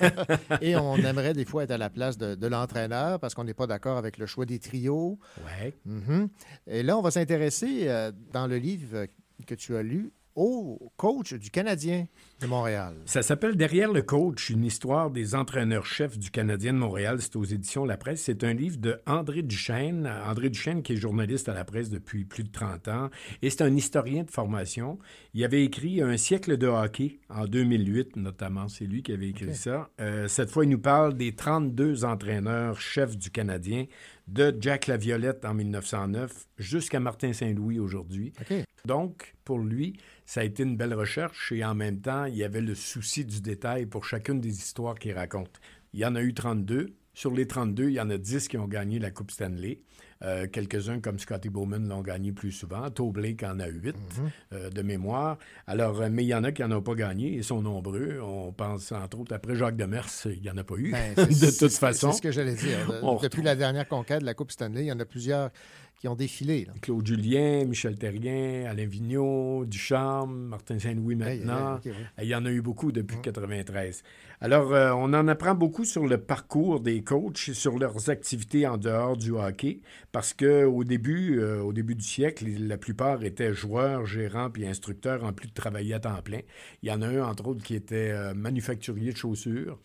Et 0.60 0.76
on 0.76 0.96
aimerait 0.96 1.32
des 1.32 1.46
fois 1.46 1.62
être 1.64 1.70
à 1.70 1.78
la 1.78 1.88
place 1.88 2.18
de, 2.18 2.34
de 2.34 2.46
l'entraîneur 2.46 3.18
parce 3.18 3.34
qu'on 3.34 3.44
n'est 3.44 3.54
pas 3.54 3.66
d'accord 3.66 3.96
avec 3.96 4.18
le 4.18 4.26
choix 4.26 4.44
des 4.44 4.58
trios. 4.58 5.18
Ouais. 5.42 5.74
Mhm. 5.86 6.28
Et 6.66 6.82
là, 6.82 6.98
on 6.98 7.00
va 7.00 7.10
s'intéresser 7.10 7.88
euh, 7.88 8.12
dans 8.30 8.46
le 8.46 8.58
livre 8.58 9.06
que 9.46 9.54
tu 9.54 9.74
as 9.74 9.82
lu 9.82 10.12
au 10.34 10.92
coach 10.98 11.32
du 11.32 11.50
Canadien 11.50 12.06
de 12.40 12.46
Montréal. 12.46 12.94
Ça 13.04 13.22
s'appelle 13.22 13.56
Derrière 13.56 13.92
le 13.92 14.02
coach, 14.02 14.50
une 14.50 14.64
histoire 14.64 15.10
des 15.10 15.34
entraîneurs-chefs 15.34 16.18
du 16.18 16.30
Canadien 16.30 16.72
de 16.72 16.78
Montréal. 16.78 17.18
C'est 17.20 17.36
aux 17.36 17.44
éditions 17.44 17.84
La 17.84 17.96
Presse. 17.96 18.22
C'est 18.22 18.44
un 18.44 18.54
livre 18.54 18.78
de 18.78 19.00
André 19.06 19.42
Duchesne. 19.42 20.10
André 20.26 20.48
Duchesne, 20.48 20.82
qui 20.82 20.94
est 20.94 20.96
journaliste 20.96 21.48
à 21.48 21.54
la 21.54 21.64
presse 21.64 21.90
depuis 21.90 22.24
plus 22.24 22.44
de 22.44 22.50
30 22.50 22.88
ans. 22.88 23.10
Et 23.42 23.50
c'est 23.50 23.62
un 23.62 23.76
historien 23.76 24.24
de 24.24 24.30
formation. 24.30 24.98
Il 25.34 25.44
avait 25.44 25.64
écrit 25.64 26.02
Un 26.02 26.16
siècle 26.16 26.56
de 26.56 26.66
hockey 26.66 27.20
en 27.28 27.46
2008, 27.46 28.16
notamment. 28.16 28.68
C'est 28.68 28.86
lui 28.86 29.02
qui 29.02 29.12
avait 29.12 29.28
écrit 29.28 29.54
ça. 29.54 29.90
Euh, 30.00 30.26
cette 30.28 30.50
fois, 30.50 30.64
il 30.64 30.70
nous 30.70 30.80
parle 30.80 31.14
des 31.14 31.34
32 31.34 32.04
entraîneurs-chefs 32.04 33.16
du 33.16 33.30
Canadien, 33.30 33.86
de 34.28 34.56
Jack 34.60 34.86
Laviolette 34.86 35.44
en 35.44 35.54
1909 35.54 36.46
jusqu'à 36.58 37.00
Martin 37.00 37.32
Saint-Louis 37.32 37.78
aujourd'hui. 37.78 38.32
Donc, 38.84 39.34
pour 39.44 39.58
lui, 39.58 39.98
ça 40.24 40.40
a 40.40 40.44
été 40.44 40.62
une 40.62 40.76
belle 40.76 40.94
recherche 40.94 41.52
et 41.52 41.64
en 41.64 41.74
même 41.74 42.00
temps, 42.00 42.24
il 42.30 42.36
y 42.36 42.44
avait 42.44 42.60
le 42.60 42.74
souci 42.74 43.24
du 43.24 43.40
détail 43.40 43.86
pour 43.86 44.04
chacune 44.04 44.40
des 44.40 44.50
histoires 44.58 44.98
qu'il 44.98 45.12
raconte. 45.12 45.60
Il 45.92 46.00
y 46.00 46.04
en 46.04 46.14
a 46.14 46.22
eu 46.22 46.32
32. 46.34 46.94
Sur 47.12 47.32
les 47.32 47.46
32, 47.46 47.88
il 47.88 47.94
y 47.94 48.00
en 48.00 48.08
a 48.08 48.16
10 48.16 48.48
qui 48.48 48.56
ont 48.56 48.68
gagné 48.68 48.98
la 48.98 49.10
Coupe 49.10 49.30
Stanley. 49.30 49.80
Euh, 50.22 50.46
Quelques-uns, 50.46 51.00
comme 51.00 51.18
Scotty 51.18 51.48
Bowman, 51.48 51.88
l'ont 51.88 52.02
gagné 52.02 52.32
plus 52.32 52.52
souvent. 52.52 52.86
Blake 52.90 53.42
en 53.42 53.58
a 53.58 53.66
8 53.66 53.96
euh, 54.52 54.70
de 54.70 54.82
mémoire. 54.82 55.38
Alors, 55.66 56.00
euh, 56.00 56.08
mais 56.10 56.24
il 56.24 56.28
y 56.28 56.34
en 56.34 56.44
a 56.44 56.52
qui 56.52 56.62
n'en 56.62 56.76
ont 56.78 56.82
pas 56.82 56.94
gagné. 56.94 57.32
Ils 57.32 57.44
sont 57.44 57.62
nombreux. 57.62 58.20
On 58.22 58.52
pense, 58.52 58.92
entre 58.92 59.20
autres, 59.20 59.34
après 59.34 59.56
Jacques 59.56 59.76
Demers, 59.76 60.06
il 60.26 60.42
n'y 60.42 60.50
en 60.50 60.58
a 60.58 60.64
pas 60.64 60.76
eu, 60.76 60.92
Ben, 60.92 61.14
de 61.16 61.58
toute 61.58 61.72
façon. 61.72 62.12
C'est 62.12 62.18
ce 62.18 62.22
que 62.22 62.32
j'allais 62.32 62.54
dire. 62.54 63.18
Depuis 63.22 63.42
la 63.42 63.56
dernière 63.56 63.88
conquête 63.88 64.20
de 64.20 64.26
la 64.26 64.34
Coupe 64.34 64.52
Stanley, 64.52 64.82
il 64.82 64.86
y 64.86 64.92
en 64.92 65.00
a 65.00 65.06
plusieurs 65.06 65.50
qui 66.00 66.08
ont 66.08 66.14
défilé. 66.16 66.64
là. 66.64 66.72
Claude 66.80 67.06
Julien, 67.06 67.66
Michel 67.66 67.96
Terrien, 67.98 68.64
Alain 68.68 68.86
Vigneault, 68.86 69.66
Ducharme, 69.66 70.34
Martin 70.34 70.78
Saint-Louis 70.78 71.14
maintenant. 71.14 71.78
hey, 71.84 71.90
ok, 71.90 71.98
ouais. 71.98 72.06
Il 72.22 72.28
y 72.28 72.34
en 72.34 72.46
a 72.46 72.50
eu 72.50 72.62
beaucoup 72.62 72.90
depuis 72.90 73.16
1993. 73.16 74.02
Alors, 74.42 74.72
euh, 74.72 74.92
on 74.92 75.12
en 75.12 75.28
apprend 75.28 75.54
beaucoup 75.54 75.84
sur 75.84 76.06
le 76.06 76.16
parcours 76.16 76.80
des 76.80 77.02
coachs 77.02 77.50
et 77.50 77.52
sur 77.52 77.78
leurs 77.78 78.08
activités 78.08 78.66
en 78.66 78.78
dehors 78.78 79.18
du 79.18 79.32
hockey, 79.32 79.80
parce 80.12 80.32
que 80.32 80.64
au 80.64 80.82
début, 80.84 81.38
euh, 81.38 81.60
au 81.60 81.74
début 81.74 81.94
du 81.94 82.04
siècle, 82.04 82.46
la 82.58 82.78
plupart 82.78 83.22
étaient 83.22 83.52
joueurs, 83.52 84.06
gérants 84.06 84.48
puis 84.48 84.66
instructeurs 84.66 85.24
en 85.24 85.34
plus 85.34 85.48
de 85.48 85.52
travailler 85.52 85.92
à 85.92 86.00
temps 86.00 86.22
plein. 86.24 86.40
Il 86.82 86.88
y 86.88 86.92
en 86.92 87.02
a 87.02 87.08
un, 87.08 87.22
entre 87.22 87.48
autres, 87.48 87.62
qui 87.62 87.74
était 87.74 88.10
euh, 88.12 88.32
manufacturier 88.32 89.12
de 89.12 89.18
chaussures. 89.18 89.78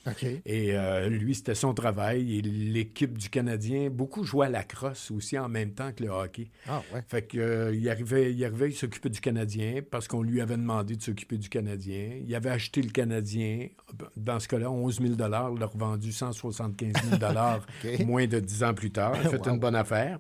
Et 0.46 0.74
lui, 1.10 1.36
c'était 1.36 1.56
son 1.56 1.74
travail. 1.74 2.38
Et 2.38 2.42
l'équipe 2.42 3.18
du 3.18 3.30
Canadien, 3.30 3.90
beaucoup 3.90 4.24
jouaient 4.24 4.48
à 4.48 4.50
la 4.50 4.64
crosse 4.64 5.12
aussi 5.12 5.38
en 5.38 5.50
même 5.50 5.72
temps 5.72 5.92
que 5.92 6.05
le 6.06 6.12
hockey. 6.12 6.48
Ah, 6.68 6.82
ouais. 6.94 7.04
Fait 7.08 7.22
que, 7.24 7.38
euh, 7.38 7.76
il 7.76 7.90
arrivait, 7.90 8.34
il 8.34 8.44
arrivait, 8.46 8.70
il 8.70 8.76
s'occupait 8.76 9.10
du 9.10 9.20
Canadien 9.22 9.82
parce 9.90 10.08
qu'on 10.08 10.22
lui 10.24 10.42
avait 10.42 10.58
demandé 10.58 10.96
de 10.96 11.02
s'occuper 11.02 11.38
du 11.38 11.50
Canadien. 11.50 12.12
Il 12.26 12.34
avait 12.36 12.50
acheté 12.50 12.82
le 12.82 12.90
Canadien, 12.90 13.68
dans 14.16 14.40
ce 14.40 14.48
cas-là, 14.48 14.72
11 14.72 15.02
000 15.02 15.14
l'a 15.30 15.48
revendu 15.66 16.12
175 16.12 16.94
000 17.20 17.22
OK. 17.86 18.06
moins 18.06 18.26
de 18.28 18.40
10 18.40 18.64
ans 18.64 18.74
plus 18.74 18.92
tard. 18.92 19.14
Il 19.22 19.28
a 19.28 19.30
fait 19.30 19.46
Wow. 19.46 19.54
une 19.54 19.60
bonne 19.60 19.76
affaire. 19.76 20.20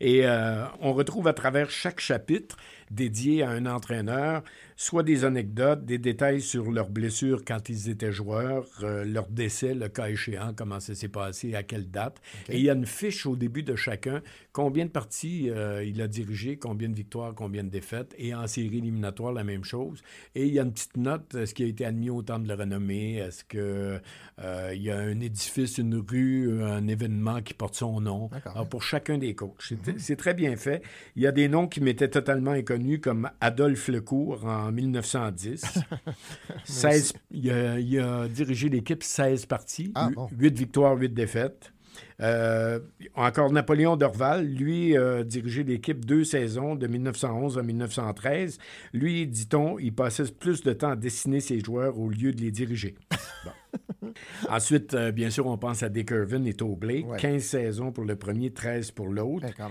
Et 0.00 0.26
euh, 0.26 0.64
on 0.80 0.92
retrouve 0.92 1.26
à 1.26 1.32
travers 1.32 1.70
chaque 1.70 1.98
chapitre 1.98 2.56
dédié 2.90 3.42
à 3.42 3.50
un 3.50 3.66
entraîneur, 3.66 4.42
soit 4.76 5.02
des 5.02 5.24
anecdotes, 5.24 5.84
des 5.84 5.98
détails 5.98 6.40
sur 6.40 6.70
leurs 6.70 6.88
blessures 6.90 7.44
quand 7.44 7.68
ils 7.68 7.88
étaient 7.88 8.12
joueurs, 8.12 8.66
euh, 8.82 9.04
leur 9.04 9.26
décès, 9.28 9.74
le 9.74 9.88
cas 9.88 10.08
échéant, 10.08 10.52
comment 10.54 10.80
ça 10.80 10.94
s'est 10.94 11.08
passé, 11.08 11.54
à 11.54 11.62
quelle 11.62 11.90
date. 11.90 12.18
Et 12.48 12.58
il 12.58 12.64
y 12.64 12.70
a 12.70 12.74
une 12.74 12.86
fiche 12.86 13.26
au 13.26 13.34
début 13.36 13.62
de 13.62 13.74
chacun, 13.74 14.22
combien 14.52 14.86
de 14.86 14.90
parties 14.90 15.50
euh, 15.50 15.84
il 15.84 16.00
a 16.00 16.06
dirigé, 16.08 16.56
combien 16.56 16.88
de 16.88 16.94
victoires, 16.94 17.34
combien 17.34 17.64
de 17.64 17.70
défaites, 17.70 18.14
et 18.18 18.34
en 18.34 18.46
série 18.46 18.78
éliminatoire, 18.78 19.32
la 19.32 19.44
même 19.44 19.64
chose. 19.64 20.00
Et 20.34 20.46
il 20.46 20.54
y 20.54 20.58
a 20.58 20.62
une 20.62 20.72
petite 20.72 20.96
note, 20.96 21.34
est-ce 21.34 21.54
qu'il 21.54 21.66
a 21.66 21.68
été 21.68 21.84
admis 21.84 22.10
au 22.10 22.22
temps 22.22 22.38
de 22.38 22.46
la 22.48 22.56
renommée, 22.56 23.16
est-ce 23.16 23.44
que 23.44 24.00
euh, 24.40 24.72
il 24.74 24.82
y 24.82 24.90
a 24.90 24.98
un 24.98 25.18
édifice, 25.20 25.78
une 25.78 25.96
rue, 25.96 26.62
un 26.62 26.86
événement 26.86 27.42
qui 27.42 27.54
porte 27.54 27.74
son 27.74 28.00
nom? 28.00 28.30
Alors, 28.44 28.68
pour 28.68 28.82
chacun 28.82 29.18
des 29.18 29.34
coachs. 29.34 29.54
C'est- 29.60 29.98
C'est 29.98 30.16
très 30.16 30.34
bien 30.34 30.56
fait. 30.56 30.82
Il 31.16 31.22
y 31.22 31.26
a 31.26 31.32
des 31.32 31.48
noms 31.48 31.66
qui 31.66 31.80
m'étaient 31.80 32.08
totalement 32.08 32.52
inconnus, 32.52 32.77
comme 33.00 33.30
Adolphe 33.40 33.88
Lecourt 33.88 34.44
en 34.44 34.70
1910. 34.72 35.62
16, 36.64 37.12
il, 37.30 37.50
a, 37.50 37.78
il 37.78 37.98
a 38.00 38.28
dirigé 38.28 38.68
l'équipe 38.68 39.02
16 39.02 39.46
parties, 39.46 39.92
Ah, 39.94 40.08
hu- 40.10 40.14
bon. 40.14 40.28
8 40.38 40.58
victoires, 40.58 40.96
8 40.96 41.12
défaites. 41.14 41.72
Euh, 42.20 42.78
encore 43.14 43.50
Napoléon 43.52 43.96
Dorval, 43.96 44.46
lui, 44.46 44.96
a 44.96 45.24
dirigé 45.24 45.64
l'équipe 45.64 46.04
deux 46.04 46.24
saisons, 46.24 46.74
de 46.76 46.86
1911 46.86 47.58
à 47.58 47.62
1913. 47.62 48.58
Lui, 48.92 49.26
dit-on, 49.26 49.78
il 49.78 49.92
passait 49.94 50.24
plus 50.38 50.62
de 50.62 50.72
temps 50.72 50.90
à 50.90 50.96
dessiner 50.96 51.40
ses 51.40 51.60
joueurs 51.60 51.98
au 51.98 52.08
lieu 52.08 52.32
de 52.32 52.40
les 52.40 52.50
diriger. 52.50 52.94
Bon. 53.44 54.12
Ensuite, 54.48 54.94
euh, 54.94 55.12
bien 55.12 55.30
sûr, 55.30 55.46
on 55.46 55.56
pense 55.58 55.82
à 55.84 55.88
Dick 55.88 56.10
Irvin 56.10 56.44
et 56.44 56.54
Toe 56.54 56.76
Blake. 56.76 57.06
Ouais. 57.08 57.18
15 57.18 57.42
saisons 57.42 57.92
pour 57.92 58.04
le 58.04 58.16
premier, 58.16 58.50
13 58.50 58.90
pour 58.90 59.06
l'autre. 59.08 59.46
Eh. 59.48 59.62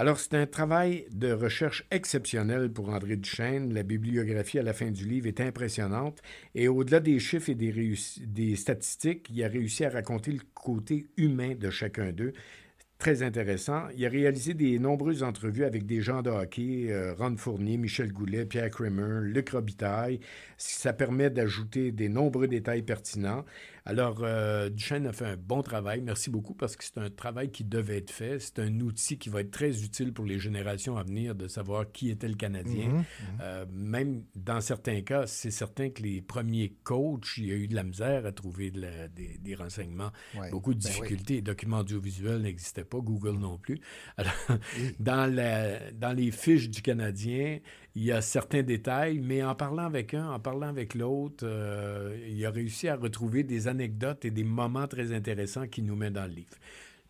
Alors, 0.00 0.20
c'est 0.20 0.34
un 0.34 0.46
travail 0.46 1.06
de 1.10 1.32
recherche 1.32 1.84
exceptionnel 1.90 2.70
pour 2.72 2.90
André 2.90 3.16
Duchesne. 3.16 3.74
La 3.74 3.82
bibliographie 3.82 4.60
à 4.60 4.62
la 4.62 4.72
fin 4.72 4.92
du 4.92 5.04
livre 5.04 5.26
est 5.26 5.40
impressionnante. 5.40 6.22
Et 6.54 6.68
au-delà 6.68 7.00
des 7.00 7.18
chiffres 7.18 7.50
et 7.50 7.56
des, 7.56 8.54
statistiques, 8.54 9.26
il 9.28 9.42
a 9.42 9.48
réussi 9.48 9.84
à 9.84 9.90
raconter 9.90 10.30
le 10.30 10.42
côté 10.54 11.08
humain 11.16 11.56
de 11.56 11.68
chacun 11.70 12.12
d'eux. 12.12 12.32
Très 12.98 13.24
intéressant. 13.24 13.88
Il 13.96 14.06
a 14.06 14.08
réalisé 14.08 14.54
des 14.54 14.78
nombreuses 14.78 15.24
entrevues 15.24 15.64
avec 15.64 15.84
des 15.84 16.00
gens 16.00 16.22
de 16.22 16.30
hockey, 16.30 16.86
euh, 16.90 17.14
Ron 17.14 17.36
Fournier, 17.36 17.76
Michel 17.76 18.12
Goulet, 18.12 18.46
Pierre 18.46 18.70
Kramer, 18.70 19.20
Luc 19.22 19.50
Robitaille. 19.50 20.20
Ça 20.56 20.92
permet 20.92 21.30
d'ajouter 21.30 21.90
des 21.90 22.08
nombreux 22.08 22.46
détails 22.46 22.82
pertinents. 22.82 23.44
Alors, 23.90 24.18
euh, 24.22 24.68
Duchesne 24.68 25.06
a 25.06 25.14
fait 25.14 25.24
un 25.24 25.36
bon 25.38 25.62
travail. 25.62 26.02
Merci 26.02 26.28
beaucoup 26.28 26.52
parce 26.52 26.76
que 26.76 26.84
c'est 26.84 26.98
un 26.98 27.08
travail 27.08 27.50
qui 27.50 27.64
devait 27.64 27.96
être 27.96 28.10
fait. 28.10 28.38
C'est 28.38 28.58
un 28.58 28.80
outil 28.80 29.16
qui 29.16 29.30
va 29.30 29.40
être 29.40 29.50
très 29.50 29.82
utile 29.82 30.12
pour 30.12 30.26
les 30.26 30.38
générations 30.38 30.98
à 30.98 31.04
venir 31.04 31.34
de 31.34 31.48
savoir 31.48 31.90
qui 31.90 32.10
était 32.10 32.28
le 32.28 32.34
Canadien. 32.34 32.88
Mhm, 32.88 33.04
Euh, 33.40 33.64
même 33.72 34.24
dans 34.36 34.60
certains 34.60 35.00
cas, 35.00 35.26
c'est 35.26 35.50
certain 35.50 35.88
que 35.88 36.02
les 36.02 36.20
premiers 36.20 36.74
coachs, 36.84 37.38
il 37.38 37.46
y 37.46 37.50
a 37.50 37.54
eu 37.54 37.66
de 37.66 37.74
la 37.74 37.82
misère 37.82 38.26
à 38.26 38.32
trouver 38.32 38.70
de 38.70 38.82
la- 38.82 39.08
des, 39.08 39.38
des 39.38 39.54
renseignements. 39.54 40.10
Ouais. 40.38 40.50
Beaucoup 40.50 40.74
de 40.74 40.80
Ben 40.80 40.90
oui. 40.90 40.94
difficultés. 40.94 41.34
Les 41.36 41.42
documents 41.42 41.78
audiovisuels 41.78 42.42
n'existaient 42.42 42.84
pas, 42.84 42.98
Google 42.98 43.38
non 43.38 43.56
plus. 43.56 43.80
Alors, 44.18 44.32
dans, 45.00 45.34
la- 45.34 45.92
dans 45.92 46.12
les 46.12 46.30
fiches 46.30 46.68
du 46.68 46.82
Canadien, 46.82 47.58
il 47.98 48.04
y 48.04 48.12
a 48.12 48.20
certains 48.22 48.62
détails, 48.62 49.18
mais 49.18 49.42
en 49.42 49.56
parlant 49.56 49.82
avec 49.82 50.14
un, 50.14 50.30
en 50.30 50.38
parlant 50.38 50.68
avec 50.68 50.94
l'autre, 50.94 51.44
euh, 51.44 52.16
il 52.30 52.46
a 52.46 52.50
réussi 52.52 52.86
à 52.86 52.94
retrouver 52.94 53.42
des 53.42 53.66
anecdotes 53.66 54.24
et 54.24 54.30
des 54.30 54.44
moments 54.44 54.86
très 54.86 55.12
intéressants 55.12 55.66
qui 55.66 55.82
nous 55.82 55.96
met 55.96 56.12
dans 56.12 56.26
le 56.26 56.34
livre. 56.34 56.54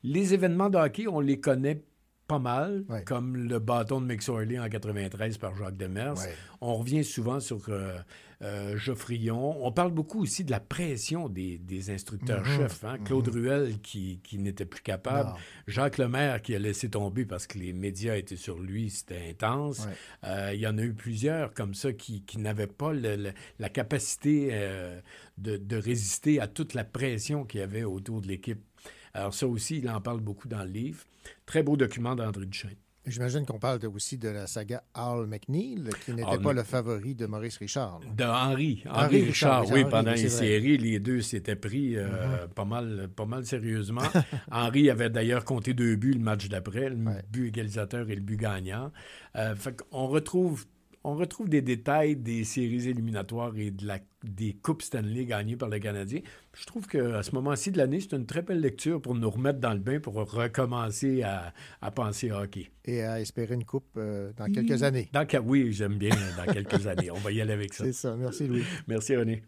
Les 0.03 0.33
événements 0.33 0.71
de 0.71 0.79
hockey, 0.79 1.07
on 1.07 1.21
les 1.21 1.41
connaît 1.41 1.83
pas 2.29 2.39
mal, 2.39 2.85
comme 3.07 3.37
le 3.37 3.59
bâton 3.59 4.01
de 4.03 4.07
McSorley 4.07 4.59
en 4.59 4.69
93 4.69 5.39
par 5.39 5.57
Jacques 5.57 5.77
Demers. 5.79 6.17
Ouais. 6.19 6.35
On 6.61 6.75
revient 6.77 7.03
souvent 7.03 7.41
sur 7.41 7.61
euh, 7.71 7.97
euh, 8.43 8.77
Geoffrion. 8.77 9.65
On 9.67 9.73
parle 9.73 9.93
beaucoup 9.93 10.21
aussi 10.23 10.45
de 10.45 10.51
la 10.51 10.61
pression 10.61 11.29
des, 11.31 11.57
des 11.59 11.89
instructeurs-chefs. 11.91 12.85
hein. 12.85 12.99
Claude 13.05 13.29
Ruel 13.29 13.81
qui, 13.81 14.21
qui 14.23 14.39
n'était 14.39 14.67
plus 14.67 14.83
capable. 14.83 15.31
Non. 15.31 15.37
Jacques 15.67 15.97
Lemaire 15.99 16.43
qui 16.43 16.55
a 16.55 16.59
laissé 16.59 16.91
tomber 16.91 17.25
parce 17.25 17.47
que 17.47 17.59
les 17.59 17.73
médias 17.73 18.17
étaient 18.17 18.37
sur 18.37 18.59
lui, 18.59 18.91
c'était 18.91 19.31
intense. 19.31 19.87
Ouais. 19.87 19.93
Euh, 20.25 20.51
il 20.55 20.61
y 20.61 20.67
en 20.67 20.77
a 20.77 20.83
eu 20.83 20.93
plusieurs 20.93 21.55
comme 21.55 21.73
ça 21.75 21.93
qui, 21.95 22.23
qui 22.23 22.39
n'avaient 22.39 22.67
pas 22.67 22.93
le- 22.93 23.17
le- 23.17 23.33
la 23.59 23.69
capacité 23.71 24.51
euh, 24.53 25.01
de, 25.39 25.57
de 25.57 25.77
résister 25.77 26.41
à 26.41 26.47
toute 26.47 26.75
la 26.75 26.85
pression 26.85 27.45
qu'il 27.45 27.61
y 27.61 27.63
avait 27.63 27.85
autour 27.85 28.21
de 28.21 28.27
l'équipe. 28.29 28.61
Alors 29.15 29.35
ça 29.35 29.47
aussi, 29.47 29.79
il 29.79 29.89
en 29.91 30.01
parle 30.01 30.21
beaucoup 30.21 30.49
dans 30.49 30.63
le 30.65 30.71
livre. 30.71 31.05
Très 31.47 31.63
beau 31.63 31.77
document 31.77 32.15
d'André 32.15 32.47
Duchesne. 32.47 32.77
J'imagine 33.07 33.47
qu'on 33.47 33.59
parle 33.59 33.79
aussi 33.87 34.19
de 34.19 34.29
la 34.29 34.47
saga 34.47 34.83
Al 34.93 35.27
McNeil, 35.27 35.83
qui 36.05 36.13
n'était 36.13 36.37
pas 36.39 36.53
le 36.53 36.63
favori 36.63 37.15
de 37.15 37.25
Maurice 37.25 37.57
Richard. 37.57 38.01
De 38.15 38.25
Henri. 38.25 38.83
Henri, 38.87 39.05
Henri 39.05 39.23
Richard, 39.25 39.61
Richard, 39.63 39.75
oui, 39.75 39.81
Henri, 39.81 39.91
pendant 39.91 40.13
oui, 40.13 40.21
une 40.23 40.29
c'est 40.29 40.37
vrai. 40.37 40.47
série, 40.47 40.77
les 40.77 40.99
deux 41.01 41.23
s'étaient 41.23 41.57
pris 41.57 41.97
euh, 41.97 42.07
Mhm. 42.07 42.49
pas, 42.55 42.65
mal, 42.67 43.09
pas 43.17 43.25
mal 43.25 43.47
sérieusement. 43.47 44.03
Henri 44.53 44.91
avait 44.91 45.09
d'ailleurs 45.09 45.47
compté 45.47 45.73
deux 45.73 45.97
buts 45.97 46.13
le 46.13 46.21
match 46.21 46.49
d'après, 46.51 46.91
le 46.91 46.97
but 47.31 47.47
égalisateur 47.49 48.11
et 48.11 48.15
le 48.15 48.21
but 48.21 48.37
gagnant. 48.37 48.93
Euh, 49.37 49.55
fait 49.57 49.75
qu'on 49.89 50.07
retrouve, 50.09 50.67
on 51.11 51.15
retrouve 51.17 51.49
des 51.49 51.63
détails 51.63 52.17
des 52.17 52.45
séries 52.45 52.89
éliminatoires 52.89 53.53
et 53.57 53.71
de 53.71 53.87
la, 53.87 53.99
des 54.25 54.53
Coupes 54.53 54.83
Stanley 54.83 55.25
gagnées 55.25 55.57
par 55.57 55.69
les 55.69 55.81
Canadiens. 55.81 56.21
Je 56.57 56.67
trouve 56.67 56.87
qu'à 56.87 57.23
ce 57.23 57.35
moment-ci 57.35 57.71
de 57.71 57.79
l'année, 57.79 58.01
c'est 58.01 58.15
une 58.15 58.27
très 58.27 58.43
belle 58.43 58.61
lecture 58.61 59.01
pour 59.01 59.15
nous 59.15 59.31
remettre 59.31 59.59
dans 59.61 59.73
le 59.73 59.79
bain, 59.79 60.01
pour 60.01 60.15
recommencer 60.15 61.23
à, 61.23 61.53
à 61.81 61.91
penser 61.91 62.31
hockey. 62.31 62.71
Et 62.85 63.03
à 63.03 63.21
espérer 63.21 63.55
une 63.55 63.65
coupe 63.65 63.89
euh, 63.97 64.33
dans 64.37 64.47
quelques 64.53 64.83
années. 64.83 65.09
Dans, 65.13 65.27
que- 65.27 65.37
oui, 65.39 65.73
j'aime 65.73 65.97
bien 65.99 66.15
dans 66.37 66.53
quelques 66.53 66.87
années. 66.87 67.11
On 67.11 67.19
va 67.19 67.33
y 67.33 67.41
aller 67.41 67.53
avec 67.53 67.75
ça. 67.75 67.85
C'est 67.85 67.93
ça. 67.93 68.17
Merci, 68.17 68.47
Louis. 68.47 68.65
Merci, 68.87 69.17
René. 69.17 69.43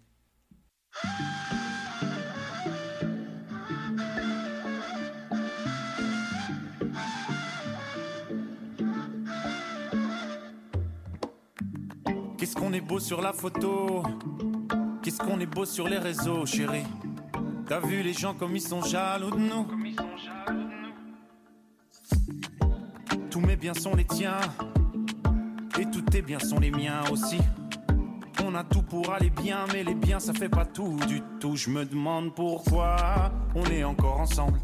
Qu'on 12.70 12.76
est 12.76 12.80
beau 12.80 13.00
sur 13.00 13.20
la 13.20 13.32
photo? 13.32 14.04
Qu'est-ce 15.02 15.18
qu'on 15.18 15.40
est 15.40 15.46
beau 15.46 15.64
sur 15.64 15.88
les 15.88 15.98
réseaux, 15.98 16.46
chérie? 16.46 16.84
T'as 17.66 17.80
vu 17.80 18.00
les 18.02 18.12
gens 18.12 18.32
comme 18.32 18.54
ils 18.54 18.60
sont 18.60 18.80
jaloux 18.80 19.30
de 19.32 19.38
nous? 19.38 19.66
Tous 23.28 23.40
mes 23.40 23.56
biens 23.56 23.74
sont 23.74 23.96
les 23.96 24.04
tiens 24.04 24.38
Et 25.80 25.86
tous 25.90 26.02
tes 26.02 26.22
biens 26.22 26.38
sont 26.38 26.60
les 26.60 26.70
miens 26.70 27.02
aussi. 27.10 27.38
On 28.44 28.54
a 28.54 28.62
tout 28.62 28.82
pour 28.82 29.12
aller 29.12 29.30
bien 29.30 29.64
Mais 29.72 29.82
les 29.82 29.94
biens 29.94 30.20
ça 30.20 30.32
fait 30.32 30.48
pas 30.48 30.64
tout 30.64 30.96
du 31.08 31.22
tout. 31.40 31.56
Je 31.56 31.70
me 31.70 31.84
demande 31.84 32.34
pourquoi 32.36 33.32
On 33.56 33.64
est 33.64 33.82
encore 33.82 34.20
ensemble. 34.20 34.60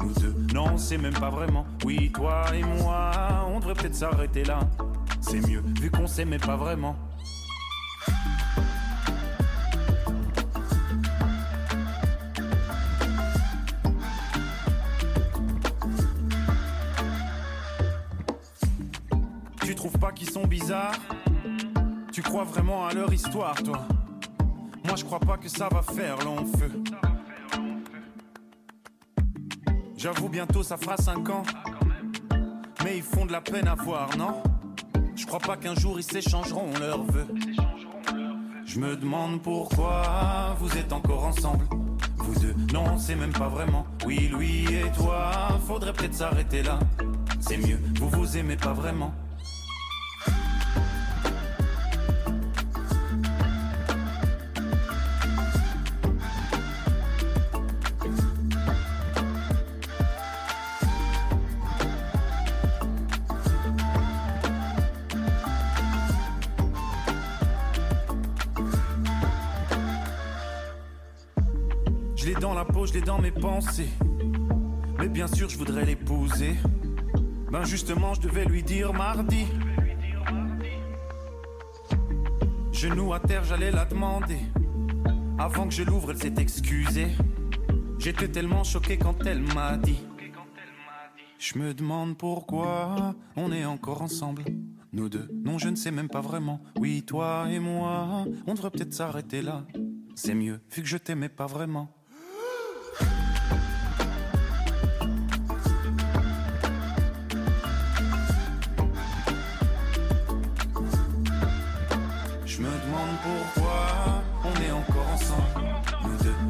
Nous 0.00 0.12
deux 0.20 0.36
Non 0.52 0.76
c'est 0.76 0.98
même 0.98 1.14
pas 1.14 1.30
vraiment. 1.30 1.64
Oui 1.86 2.12
toi 2.12 2.44
et 2.54 2.62
moi 2.62 3.12
On 3.48 3.60
devrait 3.60 3.74
peut-être 3.74 3.94
s'arrêter 3.94 4.44
là. 4.44 4.60
C'est 5.20 5.40
mieux 5.48 5.62
vu 5.80 5.90
qu'on 5.90 6.06
s'aimait 6.06 6.38
pas 6.38 6.56
vraiment 6.56 6.96
Tu 22.10 22.22
crois 22.22 22.42
vraiment 22.42 22.88
à 22.88 22.92
leur 22.92 23.12
histoire, 23.12 23.54
toi 23.62 23.86
Moi, 24.84 24.96
je 24.96 25.04
crois 25.04 25.20
pas 25.20 25.36
que 25.36 25.48
ça 25.48 25.68
va 25.68 25.80
faire 25.80 26.16
long 26.24 26.44
feu. 26.58 26.82
J'avoue, 29.96 30.28
bientôt 30.28 30.64
ça 30.64 30.76
fera 30.76 30.96
5 30.96 31.28
ans. 31.30 31.44
Mais 32.82 32.96
ils 32.96 33.02
font 33.04 33.26
de 33.26 33.32
la 33.32 33.40
peine 33.40 33.68
à 33.68 33.76
voir, 33.76 34.16
non? 34.16 34.42
Je 35.14 35.24
crois 35.24 35.38
pas 35.38 35.56
qu'un 35.56 35.76
jour 35.76 36.00
ils 36.00 36.02
s'échangeront 36.02 36.72
leurs 36.80 37.04
vœux. 37.04 37.28
Je 38.64 38.80
me 38.80 38.96
demande 38.96 39.42
pourquoi 39.42 40.56
vous 40.58 40.76
êtes 40.76 40.92
encore 40.92 41.26
ensemble. 41.26 41.64
Vous 42.16 42.40
deux, 42.40 42.54
non, 42.72 42.98
c'est 42.98 43.14
même 43.14 43.32
pas 43.32 43.48
vraiment. 43.48 43.86
Oui, 44.04 44.32
lui 44.36 44.64
et 44.64 44.90
toi, 44.96 45.30
faudrait 45.64 45.92
peut-être 45.92 46.14
s'arrêter 46.14 46.64
là. 46.64 46.80
C'est 47.38 47.56
mieux, 47.56 47.78
vous 48.00 48.08
vous 48.08 48.36
aimez 48.36 48.56
pas 48.56 48.72
vraiment. 48.72 49.12
Je 72.26 72.32
l'ai 72.32 72.40
dans 72.40 72.54
la 72.54 72.64
peau, 72.64 72.84
je 72.86 72.92
l'ai 72.92 73.02
dans 73.02 73.20
mes 73.20 73.30
pensées. 73.30 73.88
Mais 74.98 75.08
bien 75.08 75.28
sûr, 75.28 75.48
je 75.48 75.56
voudrais 75.56 75.84
l'épouser. 75.84 76.56
Ben 77.52 77.62
justement, 77.62 78.14
je 78.14 78.22
devais 78.22 78.44
lui 78.44 78.64
dire 78.64 78.92
mardi. 78.92 79.46
Genou 82.72 83.14
à 83.14 83.20
terre, 83.20 83.44
j'allais 83.44 83.70
la 83.70 83.84
demander. 83.84 84.40
Avant 85.38 85.68
que 85.68 85.74
je 85.74 85.84
l'ouvre, 85.84 86.10
elle 86.10 86.18
s'est 86.18 86.34
excusée. 86.38 87.06
J'étais 88.00 88.26
tellement 88.26 88.64
choqué 88.64 88.96
quand 88.96 89.24
elle 89.24 89.42
m'a 89.54 89.76
dit. 89.76 90.00
Je 91.38 91.56
me 91.60 91.74
demande 91.74 92.18
pourquoi 92.18 93.14
on 93.36 93.52
est 93.52 93.64
encore 93.64 94.02
ensemble. 94.02 94.42
Nous 94.92 95.08
deux, 95.08 95.28
non, 95.44 95.58
je 95.58 95.68
ne 95.68 95.76
sais 95.76 95.92
même 95.92 96.08
pas 96.08 96.22
vraiment. 96.22 96.60
Oui, 96.76 97.04
toi 97.04 97.46
et 97.52 97.60
moi, 97.60 98.24
on 98.48 98.54
devrait 98.54 98.72
peut-être 98.72 98.94
s'arrêter 98.94 99.42
là. 99.42 99.64
C'est 100.16 100.34
mieux, 100.34 100.60
vu 100.74 100.82
que 100.82 100.88
je 100.88 100.96
t'aimais 100.96 101.28
pas 101.28 101.46
vraiment. 101.46 101.95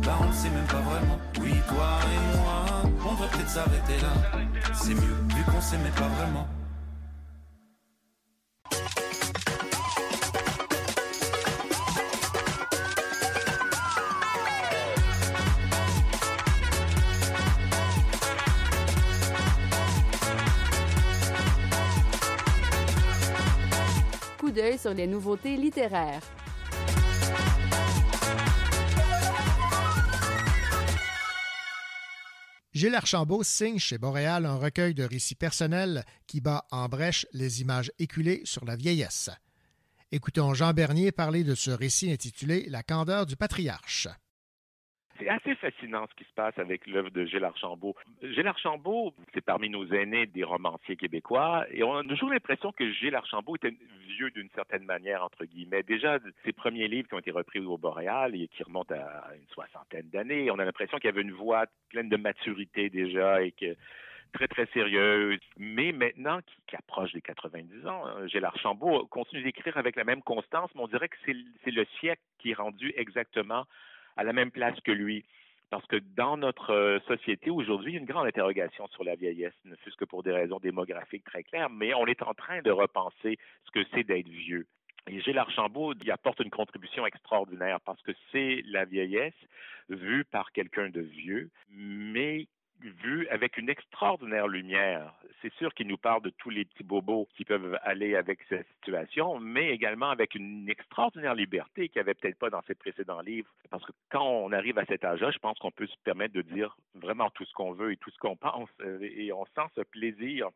Là 0.06 0.16
on 0.22 0.28
ne 0.28 0.32
sait 0.32 0.50
même 0.50 0.64
pas 0.66 0.80
vraiment. 0.82 1.18
Oui, 1.40 1.50
toi 1.66 1.98
et 2.04 2.36
moi, 2.36 2.64
on 3.04 3.12
devrait 3.14 3.28
peut-être 3.28 3.50
s'arrêter 3.50 4.00
là. 4.00 4.12
C'est 4.72 4.94
mieux, 4.94 5.16
vu 5.34 5.42
qu'on 5.50 5.60
s'aimait 5.60 5.90
pas 5.90 6.06
vraiment. 6.06 6.46
Coup 24.38 24.52
d'œil 24.52 24.78
sur 24.78 24.94
les 24.94 25.08
nouveautés 25.08 25.56
littéraires. 25.56 26.20
Gilles 32.76 32.94
Archambault 32.94 33.42
signe 33.42 33.78
chez 33.78 33.96
Boréal 33.96 34.44
un 34.44 34.56
recueil 34.56 34.92
de 34.92 35.02
récits 35.02 35.34
personnels 35.34 36.04
qui 36.26 36.42
bat 36.42 36.66
en 36.70 36.90
brèche 36.90 37.24
les 37.32 37.62
images 37.62 37.90
éculées 37.98 38.42
sur 38.44 38.66
la 38.66 38.76
vieillesse. 38.76 39.30
Écoutons 40.12 40.52
Jean 40.52 40.74
Bernier 40.74 41.10
parler 41.10 41.42
de 41.42 41.54
ce 41.54 41.70
récit 41.70 42.12
intitulé 42.12 42.66
La 42.68 42.82
candeur 42.82 43.24
du 43.24 43.34
patriarche. 43.34 44.08
C'est 45.18 45.28
assez 45.28 45.54
fascinant 45.56 46.06
ce 46.10 46.14
qui 46.14 46.24
se 46.24 46.34
passe 46.34 46.58
avec 46.58 46.86
l'œuvre 46.86 47.10
de 47.10 47.24
Gilles 47.24 47.44
Archambault. 47.44 47.94
Gilles 48.22 48.46
Archambault, 48.46 49.14
c'est 49.34 49.44
parmi 49.44 49.68
nos 49.70 49.86
aînés 49.86 50.26
des 50.26 50.44
romanciers 50.44 50.96
québécois, 50.96 51.66
et 51.70 51.82
on 51.82 51.96
a 51.96 52.04
toujours 52.04 52.30
l'impression 52.30 52.72
que 52.72 52.90
Gilles 52.92 53.14
Archambault 53.14 53.56
était 53.56 53.74
vieux 54.08 54.30
d'une 54.30 54.50
certaine 54.50 54.84
manière, 54.84 55.22
entre 55.22 55.44
guillemets. 55.44 55.82
Déjà, 55.82 56.18
ses 56.44 56.52
premiers 56.52 56.88
livres 56.88 57.08
qui 57.08 57.14
ont 57.14 57.18
été 57.18 57.30
repris 57.30 57.60
au 57.60 57.78
Boréal 57.78 58.34
et 58.34 58.48
qui 58.48 58.62
remontent 58.62 58.94
à 58.94 59.34
une 59.34 59.46
soixantaine 59.48 60.08
d'années, 60.10 60.50
on 60.50 60.58
a 60.58 60.64
l'impression 60.64 60.98
qu'il 60.98 61.06
y 61.06 61.12
avait 61.12 61.22
une 61.22 61.32
voix 61.32 61.66
pleine 61.90 62.08
de 62.08 62.16
maturité 62.16 62.90
déjà 62.90 63.42
et 63.42 63.52
que 63.52 63.76
très, 64.32 64.48
très 64.48 64.66
sérieuse. 64.66 65.38
Mais 65.56 65.92
maintenant, 65.92 66.40
qui, 66.66 66.76
approche 66.76 67.12
des 67.12 67.22
90 67.22 67.86
ans, 67.86 68.06
hein, 68.06 68.26
Gilles 68.26 68.44
Archambault 68.44 69.06
continue 69.06 69.42
d'écrire 69.42 69.76
avec 69.76 69.96
la 69.96 70.04
même 70.04 70.22
constance, 70.22 70.70
mais 70.74 70.82
on 70.82 70.88
dirait 70.88 71.08
que 71.08 71.16
c'est 71.24 71.70
le 71.70 71.86
siècle 72.00 72.22
qui 72.38 72.50
est 72.50 72.54
rendu 72.54 72.92
exactement 72.96 73.64
à 74.16 74.24
la 74.24 74.32
même 74.32 74.50
place 74.50 74.78
que 74.80 74.92
lui. 74.92 75.24
Parce 75.70 75.86
que 75.86 75.96
dans 76.16 76.36
notre 76.36 76.70
euh, 76.72 77.00
société 77.08 77.50
aujourd'hui, 77.50 77.92
il 77.92 77.94
y 77.94 77.98
a 77.98 78.00
une 78.00 78.06
grande 78.06 78.26
interrogation 78.26 78.86
sur 78.88 79.02
la 79.02 79.16
vieillesse, 79.16 79.54
ne 79.64 79.74
fût-ce 79.76 79.96
que 79.96 80.04
pour 80.04 80.22
des 80.22 80.30
raisons 80.30 80.60
démographiques 80.60 81.24
très 81.24 81.42
claires, 81.42 81.70
mais 81.70 81.92
on 81.94 82.06
est 82.06 82.22
en 82.22 82.34
train 82.34 82.62
de 82.62 82.70
repenser 82.70 83.38
ce 83.64 83.70
que 83.72 83.84
c'est 83.92 84.04
d'être 84.04 84.28
vieux. 84.28 84.66
Et 85.08 85.20
Gilles 85.20 85.38
Archambault 85.38 85.94
y 86.04 86.10
apporte 86.10 86.40
une 86.40 86.50
contribution 86.50 87.06
extraordinaire 87.06 87.80
parce 87.80 88.00
que 88.02 88.12
c'est 88.32 88.62
la 88.66 88.84
vieillesse 88.84 89.34
vue 89.88 90.24
par 90.24 90.52
quelqu'un 90.52 90.88
de 90.88 91.00
vieux, 91.00 91.50
mais 91.70 92.48
vue 92.80 93.26
avec 93.28 93.56
une 93.56 93.68
extraordinaire 93.68 94.48
lumière. 94.48 95.12
C'est 95.42 95.52
sûr 95.54 95.72
qu'il 95.74 95.86
nous 95.86 95.96
parle 95.96 96.22
de 96.22 96.30
tous 96.30 96.50
les 96.50 96.64
petits 96.64 96.84
bobos 96.84 97.28
qui 97.36 97.44
peuvent 97.44 97.78
aller 97.82 98.16
avec 98.16 98.40
cette 98.48 98.66
situation, 98.74 99.38
mais 99.38 99.70
également 99.70 100.10
avec 100.10 100.34
une 100.34 100.68
extraordinaire 100.68 101.34
liberté 101.34 101.88
qu'il 101.88 102.00
n'y 102.00 102.02
avait 102.02 102.14
peut-être 102.14 102.38
pas 102.38 102.50
dans 102.50 102.62
ses 102.62 102.74
précédents 102.74 103.20
livres. 103.20 103.50
Parce 103.70 103.84
que 103.84 103.92
quand 104.10 104.26
on 104.26 104.52
arrive 104.52 104.78
à 104.78 104.84
cet 104.86 105.04
âge-là, 105.04 105.30
je 105.30 105.38
pense 105.38 105.58
qu'on 105.58 105.70
peut 105.70 105.86
se 105.86 105.96
permettre 106.04 106.34
de 106.34 106.42
dire 106.42 106.76
vraiment 106.94 107.30
tout 107.30 107.44
ce 107.44 107.52
qu'on 107.52 107.72
veut 107.72 107.92
et 107.92 107.96
tout 107.96 108.10
ce 108.10 108.18
qu'on 108.18 108.36
pense, 108.36 108.68
euh, 108.80 108.98
et 109.02 109.32
on 109.32 109.44
sent 109.46 109.68
ce 109.74 109.82
plaisir 109.82 110.48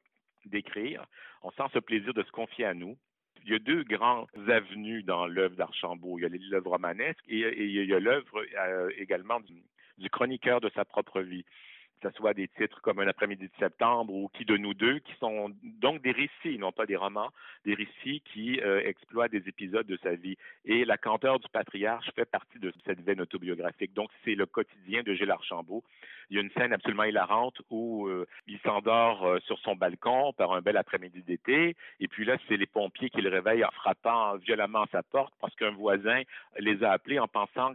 d'écrire. 0.45 1.05
On 1.43 1.51
sent 1.53 1.65
ce 1.73 1.79
plaisir 1.79 2.15
de 2.15 2.23
se 2.23 2.31
confier 2.31 2.65
à 2.65 2.75
nous. 2.75 2.97
Il 3.45 3.53
y 3.53 3.55
a 3.55 3.59
deux 3.59 3.85
grandes 3.85 4.29
avenues 4.49 5.03
dans 5.03 5.27
l'œuvre 5.27 5.57
d'Archambault. 5.57 6.19
Il 6.19 6.23
y 6.23 6.27
a 6.27 6.51
l'œuvre 6.51 6.71
romanesque 6.71 7.25
et, 7.29 7.65
il 7.65 7.85
y 7.87 7.95
a 7.95 8.01
l'œuvre 8.01 8.45
euh, 8.59 8.91
également 8.97 9.41
du 9.41 10.11
chroniqueur 10.11 10.61
de 10.61 10.71
sa 10.75 10.85
propre 10.85 11.21
vie 11.21 11.45
que 12.01 12.11
ce 12.11 12.17
soit 12.17 12.35
des 12.35 12.49
titres 12.49 12.81
comme 12.83 13.01
Un 13.01 13.09
après-midi 13.09 13.47
de 13.47 13.59
septembre 13.59 14.13
ou 14.13 14.29
Qui 14.35 14.45
de 14.45 14.57
nous 14.57 14.75
deux, 14.75 14.99
qui 15.01 15.13
sont 15.21 15.51
donc 15.63 16.03
des 16.03 16.13
récits, 16.13 16.59
non 16.59 16.73
pas 16.73 16.87
des 16.87 16.97
romans, 16.97 17.31
des 17.65 17.75
récits 17.75 18.23
qui 18.33 18.61
euh, 18.61 18.83
exploitent 18.85 19.33
des 19.33 19.49
épisodes 19.49 19.87
de 19.87 19.99
sa 20.03 20.15
vie. 20.15 20.37
Et 20.65 20.85
La 20.85 20.97
canteur 20.97 21.39
du 21.39 21.49
patriarche 21.49 22.11
fait 22.15 22.25
partie 22.25 22.59
de 22.59 22.73
cette 22.85 23.01
veine 23.01 23.21
autobiographique. 23.21 23.93
Donc, 23.95 24.11
c'est 24.25 24.35
le 24.35 24.47
quotidien 24.47 25.03
de 25.03 25.15
Gilles 25.15 25.31
Archambault. 25.31 25.85
Il 26.31 26.37
y 26.37 26.39
a 26.39 26.43
une 26.43 26.51
scène 26.53 26.73
absolument 26.73 27.05
hilarante 27.05 27.61
où 27.71 28.07
euh, 28.07 28.27
il 28.47 28.59
s'endort 28.61 29.27
euh, 29.27 29.39
sur 29.41 29.59
son 29.59 29.75
balcon 29.75 30.33
par 30.33 30.53
un 30.53 30.61
bel 30.61 30.77
après-midi 30.77 31.23
d'été. 31.23 31.77
Et 31.99 32.09
puis 32.09 32.25
là, 32.25 32.37
c'est 32.49 32.57
les 32.57 32.67
pompiers 32.67 33.11
qui 33.11 33.21
le 33.21 33.29
réveillent 33.29 33.65
en 33.65 33.71
frappant 33.73 34.37
violemment 34.37 34.83
à 34.83 34.89
sa 34.93 35.03
porte 35.03 35.35
parce 35.41 35.55
qu'un 35.57 35.73
voisin 35.73 36.23
les 36.59 36.83
a 36.85 36.93
appelés 36.93 37.19
en 37.19 37.29
pensant 37.29 37.73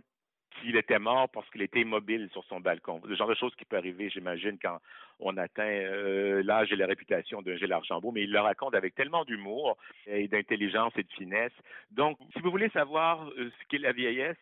qu'il 0.61 0.75
était 0.75 0.99
mort 0.99 1.29
parce 1.29 1.49
qu'il 1.49 1.61
était 1.61 1.81
immobile 1.81 2.29
sur 2.31 2.43
son 2.45 2.59
balcon. 2.59 3.01
Le 3.05 3.15
genre 3.15 3.27
de 3.27 3.35
choses 3.35 3.55
qui 3.55 3.65
peut 3.65 3.77
arriver, 3.77 4.09
j'imagine, 4.09 4.57
quand 4.61 4.79
on 5.19 5.37
atteint 5.37 5.63
euh, 5.63 6.43
l'âge 6.43 6.71
et 6.71 6.75
la 6.75 6.85
réputation 6.85 7.41
d'un 7.41 7.55
Gilles 7.55 7.71
Archambault, 7.71 8.11
mais 8.11 8.23
il 8.23 8.31
le 8.31 8.39
raconte 8.39 8.75
avec 8.75 8.95
tellement 8.95 9.25
d'humour 9.25 9.77
et 10.07 10.27
d'intelligence 10.27 10.93
et 10.97 11.03
de 11.03 11.11
finesse. 11.11 11.53
Donc, 11.91 12.17
si 12.33 12.41
vous 12.41 12.51
voulez 12.51 12.69
savoir 12.69 13.27
euh, 13.37 13.49
ce 13.49 13.67
qu'est 13.69 13.77
la 13.77 13.93
vieillesse, 13.93 14.37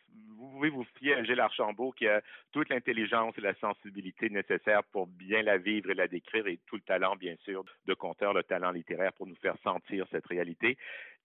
pouvez 0.64 0.84
vous 0.84 0.88
fier 0.98 1.16
à 1.16 1.24
Gilles 1.24 1.40
Archambault 1.42 1.92
qui 1.92 2.08
a 2.08 2.22
toute 2.54 2.70
l'intelligence 2.70 3.34
et 3.38 3.42
la 3.42 3.54
sensibilité 3.56 4.30
nécessaires 4.30 4.84
pour 4.92 5.08
bien 5.08 5.42
la 5.42 5.58
vivre 5.58 5.90
et 5.92 5.94
la 5.94 6.08
décrire 6.08 6.48
et 6.48 6.58
tout 6.68 6.76
le 6.76 6.82
talent, 6.82 7.18
bien 7.18 7.36
sûr, 7.44 7.66
de 7.86 7.94
conteur, 7.94 8.34
le 8.34 8.44
talent 8.44 8.72
littéraire 8.72 9.12
pour 9.14 9.28
nous 9.28 9.36
faire 9.36 9.58
sentir 9.64 10.06
cette 10.12 10.26
réalité 10.28 10.78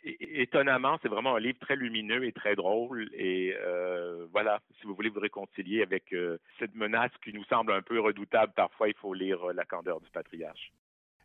étonnamment, 0.05 0.97
c'est 1.03 1.09
vraiment 1.09 1.35
un 1.35 1.41
livre 1.41 1.59
très 1.61 1.75
lumineux 1.75 2.25
et 2.25 2.31
très 2.31 2.55
drôle. 2.55 3.11
Et 3.15 3.53
euh, 3.61 4.27
voilà, 4.33 4.61
si 4.79 4.87
vous 4.87 4.95
voulez 4.95 5.09
vous 5.09 5.19
réconcilier 5.19 5.83
avec 5.83 6.13
euh, 6.13 6.39
cette 6.61 6.75
menace 6.77 7.11
qui 7.25 7.33
nous 7.33 7.45
semble 7.45 7.73
un 7.73 7.83
peu 7.83 8.01
redoutable, 8.01 8.53
parfois 8.55 8.89
il 8.89 8.95
faut 8.95 9.13
lire 9.13 9.51
euh, 9.51 9.53
La 9.53 9.65
candeur 9.65 10.01
du 10.01 10.09
patriarche. 10.11 10.73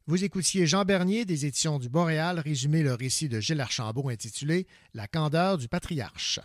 Vous 0.08 0.24
écoutiez 0.24 0.66
Jean 0.66 0.86
Bernier 0.86 1.24
des 1.24 1.46
éditions 1.46 1.78
du 1.78 1.88
Boréal 1.88 2.40
résumer 2.40 2.82
le 2.82 2.96
récit 2.96 3.30
de 3.30 3.40
Gilles 3.40 3.62
Archambault 3.62 4.10
intitulé 4.10 4.66
La 4.96 5.08
candeur 5.08 5.60
du 5.60 5.68
patriarche. 5.68 6.40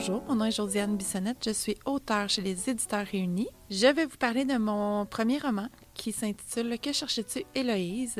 Bonjour, 0.00 0.22
mon 0.28 0.36
nom 0.36 0.44
est 0.46 0.52
Josiane 0.52 0.96
Bissonnette, 0.96 1.44
je 1.44 1.50
suis 1.50 1.76
auteure 1.84 2.30
chez 2.30 2.40
les 2.40 2.70
Éditeurs 2.70 3.04
Réunis. 3.04 3.50
Je 3.70 3.86
vais 3.86 4.06
vous 4.06 4.16
parler 4.16 4.46
de 4.46 4.56
mon 4.56 5.04
premier 5.04 5.36
roman 5.36 5.68
qui 5.92 6.10
s'intitule 6.10 6.78
Que 6.78 6.90
cherches-tu, 6.90 7.44
Héloïse? 7.54 8.16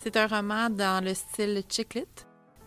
C'est 0.00 0.16
un 0.16 0.26
roman 0.26 0.68
dans 0.70 1.04
le 1.04 1.14
style 1.14 1.62
chick 1.68 2.00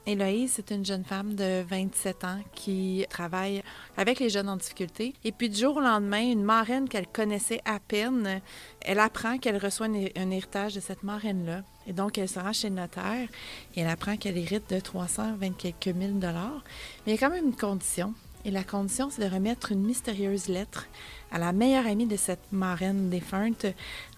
Héloïse, 0.05 0.53
c'est 0.55 0.71
une 0.71 0.85
jeune 0.85 1.03
femme 1.03 1.35
de 1.35 1.61
27 1.67 2.23
ans 2.23 2.39
qui 2.55 3.05
travaille 3.09 3.61
avec 3.97 4.21
les 4.21 4.29
jeunes 4.29 4.47
en 4.47 4.55
difficulté. 4.55 5.13
Et 5.25 5.33
puis 5.33 5.49
du 5.49 5.59
jour 5.59 5.75
au 5.75 5.81
lendemain, 5.81 6.21
une 6.21 6.43
marraine 6.43 6.87
qu'elle 6.87 7.07
connaissait 7.07 7.59
à 7.65 7.81
peine, 7.81 8.39
elle 8.79 8.99
apprend 8.99 9.39
qu'elle 9.39 9.57
reçoit 9.57 9.87
un, 9.87 10.31
héritage 10.31 10.75
de 10.75 10.79
cette 10.79 11.03
marraine-là. 11.03 11.63
Et 11.85 11.91
donc, 11.91 12.17
elle 12.17 12.29
se 12.29 12.39
rend 12.39 12.53
chez 12.53 12.69
le 12.69 12.75
notaire 12.75 13.27
et 13.75 13.81
elle 13.81 13.89
apprend 13.89 14.15
qu'elle 14.15 14.37
hérite 14.37 14.69
de 14.69 14.79
320 14.79 15.57
quelques 15.57 15.87
mille 15.87 16.17
dollars. 16.17 16.63
Mais 17.05 17.11
il 17.11 17.15
y 17.15 17.17
a 17.17 17.27
quand 17.27 17.35
même 17.35 17.47
une 17.47 17.55
condition. 17.57 18.13
Et 18.45 18.51
la 18.51 18.63
condition, 18.63 19.09
c'est 19.09 19.27
de 19.27 19.33
remettre 19.33 19.71
une 19.71 19.83
mystérieuse 19.83 20.47
lettre 20.47 20.87
à 21.31 21.39
la 21.39 21.53
meilleure 21.53 21.87
amie 21.87 22.07
de 22.07 22.17
cette 22.17 22.51
marraine 22.51 23.09
défunte 23.09 23.65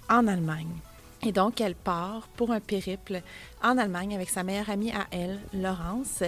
en 0.10 0.28
Allemagne. 0.28 0.74
Et 1.24 1.32
donc, 1.32 1.62
elle 1.62 1.76
part 1.76 2.28
pour 2.36 2.52
un 2.52 2.60
périple 2.60 3.22
en 3.64 3.78
Allemagne 3.78 4.16
avec 4.16 4.30
sa 4.30 4.44
meilleure 4.44 4.70
amie 4.70 4.92
à 4.92 5.08
elle, 5.12 5.40
Laurence. 5.54 6.24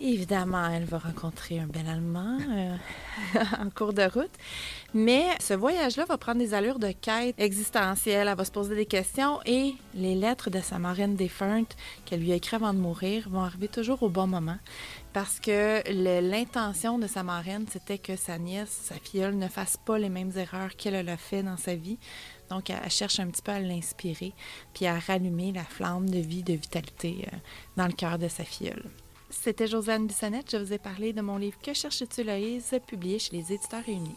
Évidemment, 0.00 0.68
elle 0.68 0.84
va 0.84 0.98
rencontrer 0.98 1.60
un 1.60 1.66
bel 1.66 1.86
Allemand 1.88 2.38
euh, 2.50 2.76
en 3.58 3.70
cours 3.70 3.92
de 3.92 4.02
route. 4.02 4.30
Mais 4.92 5.24
ce 5.40 5.54
voyage-là 5.54 6.04
va 6.04 6.18
prendre 6.18 6.40
des 6.40 6.52
allures 6.52 6.78
de 6.78 6.90
quête 6.90 7.36
existentielle. 7.38 8.28
Elle 8.28 8.36
va 8.36 8.44
se 8.44 8.50
poser 8.50 8.74
des 8.74 8.86
questions 8.86 9.38
et 9.46 9.74
les 9.94 10.14
lettres 10.14 10.50
de 10.50 10.60
sa 10.60 10.78
marraine 10.78 11.14
défunte 11.14 11.76
qu'elle 12.04 12.20
lui 12.20 12.32
a 12.32 12.34
écrites 12.34 12.54
avant 12.54 12.74
de 12.74 12.78
mourir 12.78 13.28
vont 13.30 13.42
arriver 13.42 13.68
toujours 13.68 14.02
au 14.02 14.08
bon 14.08 14.26
moment 14.26 14.58
parce 15.14 15.38
que 15.38 15.80
l'intention 15.92 16.98
de 16.98 17.06
sa 17.06 17.22
marraine, 17.22 17.66
c'était 17.70 17.98
que 17.98 18.16
sa 18.16 18.36
nièce, 18.36 18.68
sa 18.68 18.96
filleule, 18.96 19.36
ne 19.36 19.46
fasse 19.46 19.76
pas 19.76 19.96
les 19.96 20.08
mêmes 20.08 20.32
erreurs 20.36 20.74
qu'elle 20.74 21.08
a 21.08 21.16
fait 21.16 21.44
dans 21.44 21.56
sa 21.56 21.76
vie. 21.76 21.98
Donc, 22.50 22.68
elle, 22.68 22.90
cherche 22.90 23.20
un 23.20 23.28
petit 23.28 23.40
peu 23.40 23.52
à 23.52 23.60
l'inspirer, 23.60 24.32
puis 24.74 24.86
à 24.86 24.98
rallumer 24.98 25.52
la 25.52 25.62
flamme 25.62 26.10
de 26.10 26.18
vie, 26.18 26.42
de 26.42 26.54
vitalité 26.54 27.28
euh, 27.32 27.36
dans 27.76 27.86
le 27.86 27.92
cœur 27.92 28.18
de 28.18 28.26
sa 28.26 28.42
filleule. 28.42 28.90
C'était 29.30 29.68
Josiane 29.68 30.08
Bissonnette. 30.08 30.50
Je 30.50 30.56
vous 30.56 30.72
ai 30.72 30.78
parlé 30.78 31.12
de 31.12 31.20
mon 31.20 31.38
livre 31.38 31.58
Que 31.62 31.72
cherches-tu, 31.72 32.24
Loïse, 32.24 32.74
publié 32.84 33.20
chez 33.20 33.36
les 33.36 33.52
Éditeurs 33.52 33.84
Réunis. 33.84 34.16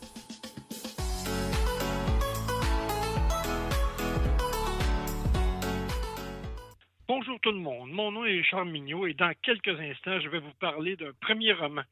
Bonjour 7.10 7.40
tout 7.40 7.54
le 7.54 7.58
monde, 7.58 7.90
mon 7.90 8.12
nom 8.12 8.26
est 8.26 8.44
Charles 8.44 8.68
Mignot 8.68 9.08
et 9.08 9.14
dans 9.14 9.32
quelques 9.42 9.80
instants, 9.80 10.20
je 10.20 10.28
vais 10.28 10.40
vous 10.40 10.52
parler 10.60 10.98
d'un 10.98 11.14
premier 11.22 11.54
roman 11.54 11.84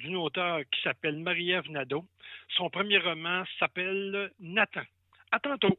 d'une 0.00 0.16
auteure 0.16 0.62
qui 0.68 0.82
s'appelle 0.82 1.16
Marie-Ève 1.16 1.70
Nadeau. 1.70 2.04
Son 2.56 2.68
premier 2.70 2.98
roman 2.98 3.44
s'appelle 3.60 4.32
Nathan. 4.40 4.82
À 5.30 5.38
tantôt. 5.38 5.78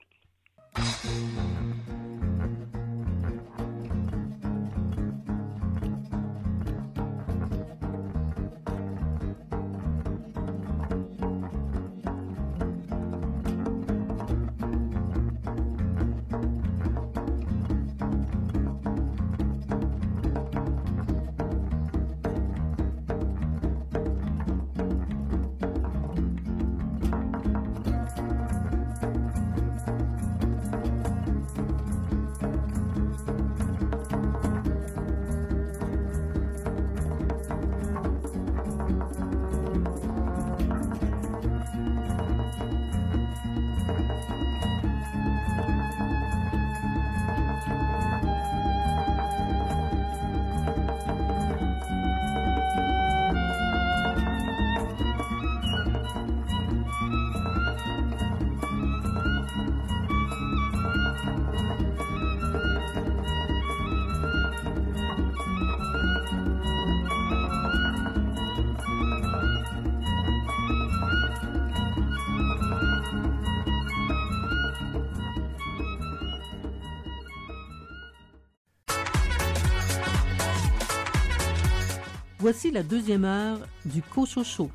Voici 82.48 82.70
la 82.70 82.84
deuxième 82.84 83.26
heure 83.26 83.58
du 83.86 84.04
Cochocho. 84.04 84.70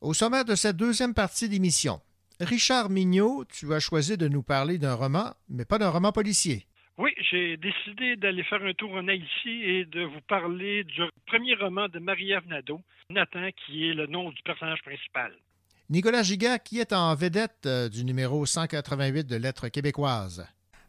Au 0.00 0.14
sommaire 0.14 0.44
de 0.44 0.54
cette 0.54 0.76
deuxième 0.76 1.12
partie 1.12 1.48
d'émission, 1.48 2.00
Richard 2.38 2.90
Mignot, 2.90 3.44
tu 3.46 3.74
as 3.74 3.80
choisi 3.80 4.16
de 4.16 4.28
nous 4.28 4.44
parler 4.44 4.78
d'un 4.78 4.94
roman, 4.94 5.32
mais 5.48 5.64
pas 5.64 5.78
d'un 5.78 5.90
roman 5.90 6.12
policier. 6.12 6.68
Oui, 6.96 7.10
j'ai 7.28 7.56
décidé 7.56 8.14
d'aller 8.14 8.44
faire 8.44 8.62
un 8.62 8.72
tour 8.72 8.92
en 8.92 9.08
Haïti 9.08 9.50
et 9.50 9.84
de 9.84 10.04
vous 10.04 10.20
parler 10.28 10.84
du 10.84 11.02
premier 11.26 11.56
roman 11.56 11.88
de 11.88 11.98
Marie-Ève 11.98 12.46
Nadeau, 12.46 12.82
Nathan, 13.10 13.48
qui 13.66 13.88
est 13.88 13.94
le 13.94 14.06
nom 14.06 14.30
du 14.30 14.40
personnage 14.44 14.82
principal. 14.82 15.32
Nicolas 15.90 16.22
Giga, 16.22 16.60
qui 16.60 16.78
est 16.78 16.92
en 16.92 17.16
vedette 17.16 17.66
euh, 17.66 17.88
du 17.88 18.04
numéro 18.04 18.46
188 18.46 19.26
de 19.26 19.34
Lettres 19.34 19.70
québécoises. 19.70 20.46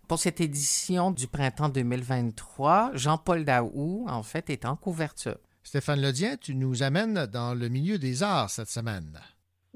Pour 0.08 0.20
cette 0.20 0.41
édition 0.41 1.12
du 1.12 1.28
printemps 1.28 1.70
2023, 1.70 2.91
Jean-Paul 2.93 3.45
Daou, 3.45 4.06
en 4.10 4.22
fait, 4.22 4.49
est 4.49 4.66
en 4.66 4.76
couverture. 4.76 5.38
Stéphane 5.64 6.01
Ledien, 6.01 6.36
tu 6.36 6.56
nous 6.56 6.84
amènes 6.84 7.26
dans 7.26 7.54
le 7.54 7.70
milieu 7.70 7.97
des 7.97 8.22
arts 8.22 8.49
cette 8.49 8.68
semaine. 8.68 9.18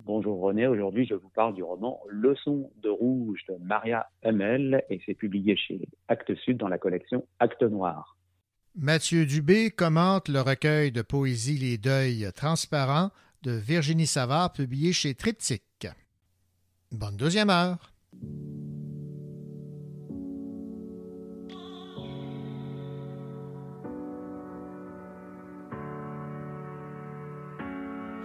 Bonjour 0.03 0.39
René, 0.39 0.67
aujourd'hui 0.67 1.07
je 1.07 1.15
vous 1.15 1.29
parle 1.29 1.55
du 1.55 1.63
roman 1.63 1.99
Leçon 2.07 2.69
de 2.83 2.89
rouge 2.89 3.39
de 3.49 3.55
Maria 3.61 4.07
Hummel 4.23 4.83
et 4.89 5.01
c'est 5.05 5.15
publié 5.15 5.57
chez 5.57 5.87
Actes 6.07 6.35
Sud 6.35 6.57
dans 6.57 6.67
la 6.67 6.77
collection 6.77 7.25
Actes 7.39 7.63
Noir. 7.63 8.15
Mathieu 8.75 9.25
Dubé 9.25 9.71
commente 9.71 10.29
le 10.29 10.41
recueil 10.41 10.91
de 10.91 11.01
poésie 11.01 11.57
Les 11.57 11.77
Deuils 11.77 12.29
transparents 12.35 13.09
de 13.41 13.51
Virginie 13.51 14.05
Savard 14.05 14.53
publié 14.53 14.93
chez 14.93 15.15
Triptyque. 15.15 15.87
Bonne 16.91 17.17
deuxième 17.17 17.49
heure. 17.49 17.91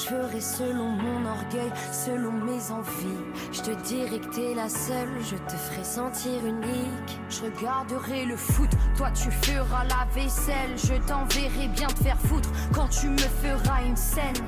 Je 0.00 0.06
ferai 0.06 0.40
selon 0.40 0.88
mon 0.88 1.26
orgueil, 1.26 1.70
selon 1.92 2.32
mes 2.32 2.70
envies. 2.70 3.20
Je 3.52 3.60
te 3.60 3.70
dirai 3.82 4.18
que 4.18 4.34
t'es 4.34 4.54
la 4.54 4.68
seule, 4.70 5.10
je 5.22 5.36
te 5.36 5.56
ferai 5.56 5.84
sentir 5.84 6.46
unique. 6.46 7.20
Je 7.28 7.42
regarderai 7.42 8.24
le 8.24 8.36
foot, 8.36 8.70
toi 8.96 9.10
tu 9.10 9.30
feras 9.30 9.84
la 9.84 10.06
vaisselle. 10.14 10.76
Je 10.76 10.94
t'enverrai 11.06 11.68
bien 11.68 11.88
te 11.88 12.02
faire 12.02 12.18
foutre 12.18 12.48
quand 12.72 12.88
tu 12.88 13.08
me 13.08 13.18
feras 13.18 13.82
une 13.84 13.96
scène. 13.96 14.42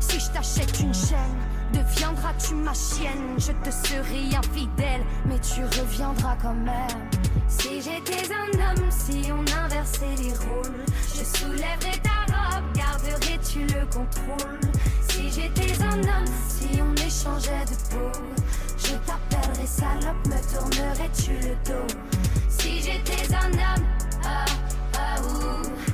Si 0.00 0.20
je 0.20 0.30
t'achète 0.30 0.80
une 0.80 0.94
chaîne, 0.94 1.38
deviendras-tu 1.74 2.54
ma 2.54 2.72
chienne 2.72 3.36
Je 3.38 3.52
te 3.52 3.70
serai 3.70 4.36
infidèle, 4.36 5.02
mais 5.26 5.38
tu 5.40 5.62
reviendras 5.64 6.36
quand 6.40 6.54
même. 6.54 7.10
Si 7.48 7.82
j'étais 7.82 8.32
un 8.32 8.50
homme, 8.58 8.90
si 8.90 9.30
on 9.32 9.44
inversait 9.64 10.16
les 10.18 10.32
rôles, 10.32 10.84
je 11.16 11.24
soulèverais 11.38 12.00
ta 12.02 12.32
robe, 12.32 12.64
garderais-tu 12.74 13.60
le 13.60 13.84
contrôle 13.86 14.60
Si 15.08 15.30
j'étais 15.30 15.82
un 15.82 15.98
homme, 15.98 16.32
si 16.48 16.80
on 16.80 16.94
échangeait 16.94 17.64
de 17.66 17.76
peau, 17.90 18.18
je 18.78 18.94
t'appellerais 19.06 19.66
salope, 19.66 20.26
me 20.26 20.38
tournerais-tu 20.52 21.32
le 21.46 21.54
dos? 21.64 21.94
Si 22.48 22.80
j'étais 22.80 23.34
un 23.34 23.52
homme, 23.52 23.84
ah, 24.24 24.44
ah, 24.94 25.20
ouh. 25.22 25.93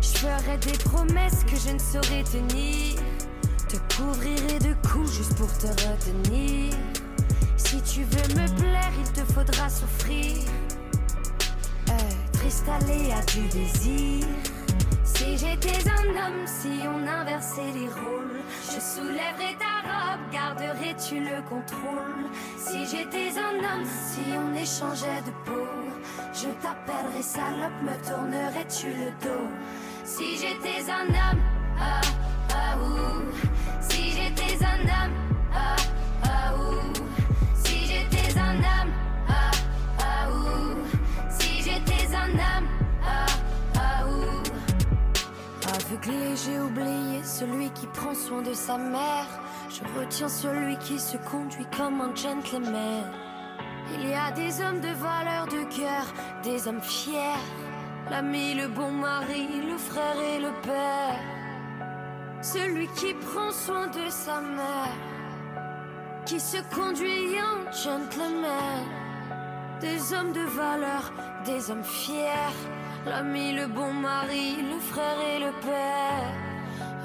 Je 0.00 0.18
ferais 0.18 0.58
des 0.58 0.78
promesses 0.78 1.44
que 1.44 1.56
je 1.56 1.72
ne 1.74 1.78
saurais 1.78 2.24
tenir. 2.24 2.96
Te 3.68 3.76
couvrirai 3.94 4.58
de 4.58 4.74
coups 4.88 5.12
juste 5.12 5.36
pour 5.36 5.52
te 5.58 5.66
retenir. 5.66 6.74
Si 7.56 7.80
tu 7.82 8.02
veux 8.04 8.34
me 8.34 8.46
plaire, 8.58 8.92
il 8.98 9.12
te 9.12 9.32
faudra 9.32 9.68
souffrir. 9.68 10.36
Être 11.86 12.46
installé 12.46 13.12
à 13.12 13.22
du 13.26 13.46
désir. 13.48 14.26
Si 15.04 15.36
j'étais 15.36 15.86
un 15.90 16.08
homme, 16.08 16.46
si 16.46 16.80
on 16.86 17.06
inversait 17.06 17.72
les 17.74 17.88
rôles, 17.88 18.40
je 18.64 18.80
soulèverais 18.80 19.54
ta 19.58 19.86
robe, 19.86 20.20
garderais-tu 20.32 21.20
le 21.20 21.42
contrôle 21.46 22.30
Si 22.56 22.86
j'étais 22.86 23.38
un 23.38 23.58
homme, 23.58 23.84
si 23.84 24.20
on 24.34 24.54
échangeait 24.54 25.22
de 25.26 25.30
peau, 25.44 25.68
je 26.32 26.48
t'appellerais 26.62 27.22
salope, 27.22 27.82
me 27.82 28.08
tournerais-tu 28.08 28.86
le 28.86 29.10
dos 29.22 29.48
Si 30.16 30.36
j'étais 30.36 30.90
un 30.90 31.06
homme, 31.06 31.40
ah, 31.78 32.00
ah, 32.52 32.76
ouh. 32.78 33.22
Si 33.80 34.10
j'étais 34.10 34.58
un 34.64 34.80
homme, 34.80 35.14
ah, 35.54 35.76
ah, 36.24 36.52
ouh. 36.56 36.92
Si 37.54 37.86
j'étais 37.86 38.36
un 38.36 38.56
homme, 38.56 38.92
ah, 39.28 39.50
ah, 40.00 40.28
ouh. 40.28 40.74
Si 41.30 41.62
j'étais 41.62 42.12
un 42.12 42.30
homme, 42.30 42.68
ah, 43.04 43.26
ah, 43.76 44.04
ouh. 44.08 44.42
Aveuglé, 45.72 46.34
j'ai 46.44 46.58
oublié 46.58 47.22
celui 47.22 47.70
qui 47.70 47.86
prend 47.86 48.12
soin 48.12 48.42
de 48.42 48.52
sa 48.52 48.76
mère. 48.78 49.28
Je 49.68 49.82
retiens 49.96 50.28
celui 50.28 50.76
qui 50.78 50.98
se 50.98 51.18
conduit 51.18 51.66
comme 51.76 52.00
un 52.00 52.14
gentleman. 52.16 53.04
Il 53.94 54.08
y 54.08 54.14
a 54.14 54.32
des 54.32 54.60
hommes 54.60 54.80
de 54.80 54.88
valeur 54.88 55.46
de 55.46 55.62
cœur, 55.72 56.04
des 56.42 56.66
hommes 56.66 56.82
fiers. 56.82 57.38
L'ami, 58.10 58.54
le 58.54 58.66
bon 58.66 58.90
mari, 58.90 59.46
le 59.70 59.78
frère 59.78 60.20
et 60.20 60.40
le 60.40 60.50
père. 60.62 61.20
Celui 62.42 62.88
qui 62.88 63.14
prend 63.14 63.52
soin 63.52 63.86
de 63.86 64.10
sa 64.10 64.40
mère, 64.40 64.98
qui 66.26 66.40
se 66.40 66.56
conduit 66.74 67.36
en 67.40 67.70
gentleman. 67.70 68.82
Des 69.80 70.12
hommes 70.12 70.32
de 70.32 70.40
valeur, 70.40 71.12
des 71.44 71.70
hommes 71.70 71.84
fiers. 71.84 72.56
L'ami, 73.06 73.52
le 73.52 73.68
bon 73.68 73.92
mari, 73.92 74.56
le 74.60 74.80
frère 74.80 75.20
et 75.32 75.38
le 75.38 75.52
père. 75.60 76.34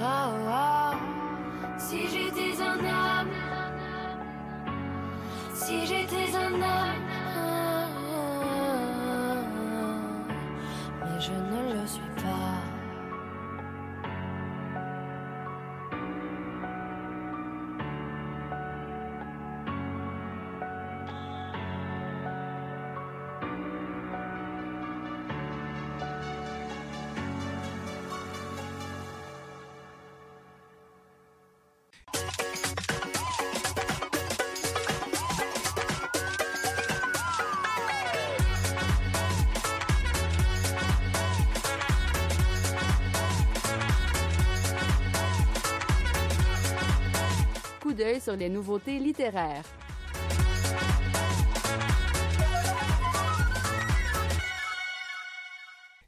Ah, 0.01 0.31
ah. 0.49 0.93
Si 1.77 1.99
j'étais 2.07 2.59
un 2.63 2.79
homme, 2.79 3.29
si 5.53 5.85
j'étais 5.85 6.35
un 6.35 6.53
homme, 6.53 7.54
mais 11.65 11.87
je 11.87 11.99
ne 11.99 12.74
sur 48.19 48.35
les 48.35 48.49
nouveautés 48.49 48.99
littéraires. 48.99 49.63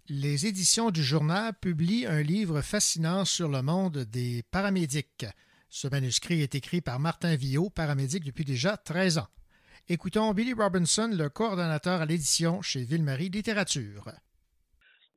Les 0.10 0.46
éditions 0.46 0.90
du 0.90 1.04
journal 1.04 1.54
publient 1.60 2.06
un 2.06 2.22
livre 2.22 2.62
fascinant 2.62 3.26
sur 3.26 3.50
le 3.50 3.62
monde 3.62 3.98
des 3.98 4.44
paramédics. 4.52 5.26
Ce 5.70 5.88
manuscrit 5.90 6.42
est 6.42 6.56
écrit 6.56 6.80
par 6.80 7.00
Martin 7.00 7.36
Villot, 7.36 7.70
paramédic 7.70 8.24
depuis 8.24 8.46
déjà 8.46 8.78
13 8.78 9.18
ans. 9.18 9.28
Écoutons 9.90 10.34
Billy 10.34 10.54
Robinson, 10.54 11.10
le 11.14 11.30
coordonnateur 11.30 12.02
à 12.02 12.06
l'édition 12.06 12.62
chez 12.62 12.84
Ville-Marie 12.84 13.30
Littérature. 13.30 14.12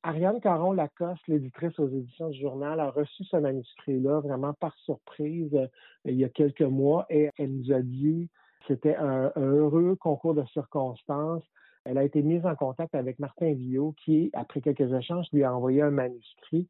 Ariane 0.03 0.41
Caron-Lacoste, 0.41 1.27
l'éditrice 1.29 1.79
aux 1.79 1.89
éditions 1.89 2.31
du 2.31 2.41
journal, 2.41 2.81
a 2.81 2.91
reçu 2.91 3.25
ce 3.25 3.37
manuscrit-là 3.37 4.21
vraiment 4.21 4.55
par 4.55 4.75
surprise 4.79 5.55
euh, 5.55 5.67
il 6.07 6.15
y 6.15 6.25
a 6.25 6.31
quelques 6.31 6.63
mois 6.63 7.07
et 7.11 7.31
elle 7.37 7.55
nous 7.55 7.73
a 7.73 7.81
dit 7.81 8.29
c'était 8.67 8.97
un, 8.97 9.33
heureux 9.37 9.97
concours 9.97 10.35
de 10.35 10.45
circonstances. 10.53 11.43
Elle 11.85 11.99
a 11.99 12.05
été 12.05 12.23
mise 12.23 12.45
en 12.45 12.55
contact 12.55 12.95
avec 12.95 13.19
Martin 13.19 13.53
Villot, 13.53 13.95
qui, 14.05 14.31
après 14.33 14.61
quelques 14.61 14.93
échanges, 14.93 15.27
lui 15.33 15.45
a 15.45 15.55
envoyé 15.55 15.83
un 15.83 15.91
manuscrit. 15.91 16.69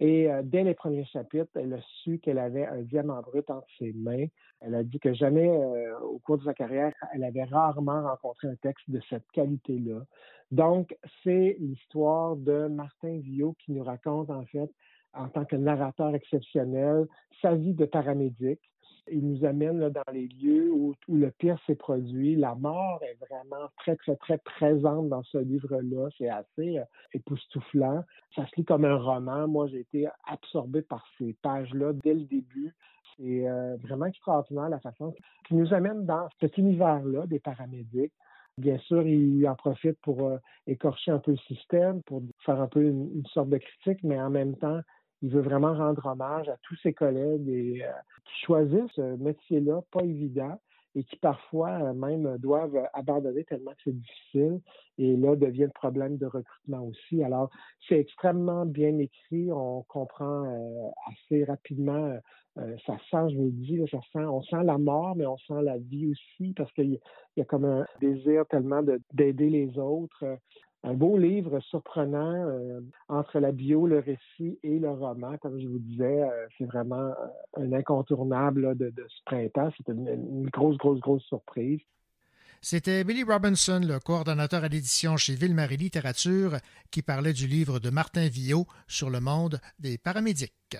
Et 0.00 0.30
euh, 0.30 0.42
dès 0.44 0.62
les 0.62 0.74
premiers 0.74 1.04
chapitres, 1.04 1.50
elle 1.56 1.74
a 1.74 1.80
su 2.02 2.18
qu'elle 2.18 2.38
avait 2.38 2.66
un 2.66 2.82
diamant 2.82 3.20
brut 3.20 3.50
entre 3.50 3.66
ses 3.78 3.92
mains. 3.92 4.26
Elle 4.60 4.74
a 4.74 4.84
dit 4.84 5.00
que 5.00 5.12
jamais, 5.12 5.48
euh, 5.48 5.98
au 6.00 6.18
cours 6.18 6.38
de 6.38 6.44
sa 6.44 6.54
carrière, 6.54 6.92
elle 7.12 7.24
avait 7.24 7.44
rarement 7.44 8.02
rencontré 8.02 8.48
un 8.48 8.54
texte 8.56 8.88
de 8.88 9.00
cette 9.08 9.28
qualité-là. 9.32 10.04
Donc, 10.50 10.96
c'est 11.24 11.56
l'histoire 11.58 12.36
de 12.36 12.68
Martin 12.68 13.18
Villot 13.18 13.56
qui 13.58 13.72
nous 13.72 13.82
raconte, 13.82 14.30
en 14.30 14.44
fait, 14.46 14.70
en 15.14 15.28
tant 15.28 15.44
que 15.44 15.56
narrateur 15.56 16.14
exceptionnel, 16.14 17.06
sa 17.42 17.54
vie 17.54 17.74
de 17.74 17.84
paramédic. 17.84 18.60
Il 19.10 19.26
nous 19.28 19.44
amène 19.44 19.88
dans 19.90 20.12
les 20.12 20.28
lieux 20.28 20.70
où, 20.72 20.94
où 21.08 21.16
le 21.16 21.30
pire 21.30 21.58
s'est 21.66 21.74
produit. 21.74 22.36
La 22.36 22.54
mort 22.54 23.00
est 23.02 23.16
vraiment 23.28 23.68
très, 23.78 23.96
très, 23.96 24.16
très 24.16 24.38
présente 24.38 25.08
dans 25.08 25.22
ce 25.24 25.38
livre-là. 25.38 26.08
C'est 26.18 26.28
assez 26.28 26.78
euh, 26.78 26.84
époustouflant. 27.12 28.04
Ça 28.34 28.46
se 28.46 28.56
lit 28.56 28.64
comme 28.64 28.84
un 28.84 28.96
roman. 28.96 29.48
Moi, 29.48 29.68
j'ai 29.68 29.80
été 29.80 30.08
absorbé 30.26 30.82
par 30.82 31.04
ces 31.18 31.34
pages-là 31.42 31.92
dès 32.02 32.14
le 32.14 32.24
début. 32.24 32.74
C'est 33.16 33.48
euh, 33.48 33.76
vraiment 33.82 34.06
extraordinaire 34.06 34.68
la 34.68 34.80
façon 34.80 35.14
qui 35.46 35.54
nous 35.54 35.72
amène 35.74 36.04
dans 36.06 36.28
cet 36.40 36.58
univers-là 36.58 37.26
des 37.26 37.40
paramédics. 37.40 38.12
Bien 38.58 38.78
sûr, 38.78 39.06
il 39.06 39.46
en 39.46 39.54
profite 39.54 39.98
pour 40.00 40.26
euh, 40.26 40.38
écorcher 40.66 41.12
un 41.12 41.20
peu 41.20 41.30
le 41.30 41.54
système, 41.54 42.02
pour 42.02 42.22
faire 42.44 42.60
un 42.60 42.66
peu 42.66 42.82
une, 42.82 43.24
sorte 43.32 43.50
de 43.50 43.58
critique, 43.58 44.02
mais 44.02 44.20
en 44.20 44.30
même 44.30 44.56
temps, 44.56 44.80
il 45.22 45.30
veut 45.30 45.40
vraiment 45.40 45.74
rendre 45.74 46.06
hommage 46.06 46.48
à 46.48 46.56
tous 46.62 46.76
ses 46.76 46.92
collègues 46.92 47.48
et, 47.48 47.84
euh, 47.84 47.90
qui 48.24 48.44
choisissent 48.46 48.92
ce 48.94 49.16
métier-là, 49.16 49.82
pas 49.90 50.02
évident, 50.02 50.60
et 50.94 51.04
qui 51.04 51.16
parfois 51.16 51.70
euh, 51.70 51.92
même 51.92 52.38
doivent 52.38 52.88
abandonner 52.94 53.44
tellement 53.44 53.72
que 53.72 53.82
c'est 53.84 53.96
difficile. 53.96 54.60
Et 54.96 55.16
là, 55.16 55.36
devient 55.36 55.64
le 55.64 55.70
problème 55.70 56.16
de 56.18 56.26
recrutement 56.26 56.84
aussi. 56.84 57.22
Alors, 57.22 57.50
c'est 57.88 57.98
extrêmement 57.98 58.64
bien 58.64 58.96
écrit. 58.98 59.50
On 59.52 59.82
comprend 59.84 60.44
euh, 60.44 60.88
assez 61.10 61.44
rapidement. 61.44 62.16
ça 62.56 62.96
sent, 63.10 63.30
je 63.30 63.36
vous 63.36 63.46
le 63.46 63.50
dis, 63.52 63.80
ça 63.90 63.98
sent, 64.12 64.24
on 64.24 64.42
sent 64.42 64.64
la 64.64 64.78
mort, 64.78 65.14
mais 65.14 65.26
on 65.26 65.36
sent 65.38 65.62
la 65.62 65.78
vie 65.78 66.08
aussi 66.10 66.52
parce 66.54 66.72
qu'il 66.72 66.98
y, 67.36 67.40
a 67.40 67.44
comme 67.44 67.64
un 67.64 67.86
désir 68.00 68.46
tellement 68.46 68.82
d'aider 69.12 69.50
les 69.50 69.78
autres 69.78 70.24
un 70.84 70.94
beau 70.94 71.18
livre 71.18 71.60
surprenant 71.60 72.46
euh, 72.46 72.80
entre 73.08 73.40
la 73.40 73.52
bio, 73.52 73.86
le 73.86 73.98
récit 73.98 74.58
et 74.62 74.78
le 74.78 74.90
roman. 74.90 75.36
Comme 75.38 75.60
je 75.60 75.66
vous 75.66 75.78
disais, 75.78 76.22
euh, 76.22 76.46
c'est 76.56 76.64
vraiment 76.64 76.96
euh, 76.96 77.14
un 77.56 77.72
incontournable 77.72 78.76
de, 78.76 78.92
ce 78.96 79.24
printemps. 79.24 79.70
C'était 79.76 79.92
une, 79.92 80.48
grosse, 80.50 80.76
grosse, 80.76 81.00
grosse 81.00 81.24
surprise. 81.24 81.80
C'était 82.60 83.04
Billy 83.04 83.22
Robinson, 83.22 83.80
le 83.82 84.00
coordonnateur 84.00 84.64
à 84.64 84.68
l'édition 84.68 85.16
chez 85.16 85.34
Ville-Marie 85.34 85.76
Littérature, 85.76 86.56
qui 86.90 87.02
parlait 87.02 87.32
du 87.32 87.46
livre 87.46 87.78
de 87.78 87.90
Martin 87.90 88.26
Villot 88.26 88.66
sur 88.88 89.10
le 89.10 89.20
monde 89.20 89.60
des 89.78 89.96
paramédics. 89.96 90.76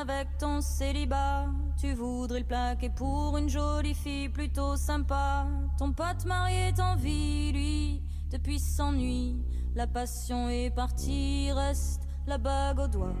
Avec 0.00 0.38
ton 0.38 0.60
célibat. 0.60 1.46
Tu 1.80 1.94
voudrais 1.94 2.40
le 2.40 2.44
plaquer 2.44 2.90
pour 2.90 3.36
une 3.36 3.48
jolie 3.48 3.94
fille 3.94 4.28
plutôt 4.28 4.76
sympa. 4.76 5.46
Ton 5.78 5.92
pote 5.92 6.24
marié 6.26 6.72
t'envie, 6.74 7.52
lui, 7.52 8.02
depuis 8.30 8.58
son 8.58 8.92
nuit. 8.92 9.36
La 9.74 9.86
passion 9.86 10.48
est 10.48 10.70
partie, 10.70 11.50
reste 11.52 12.02
la 12.26 12.38
bague 12.38 12.80
au 12.80 12.88
doigt. 12.88 13.14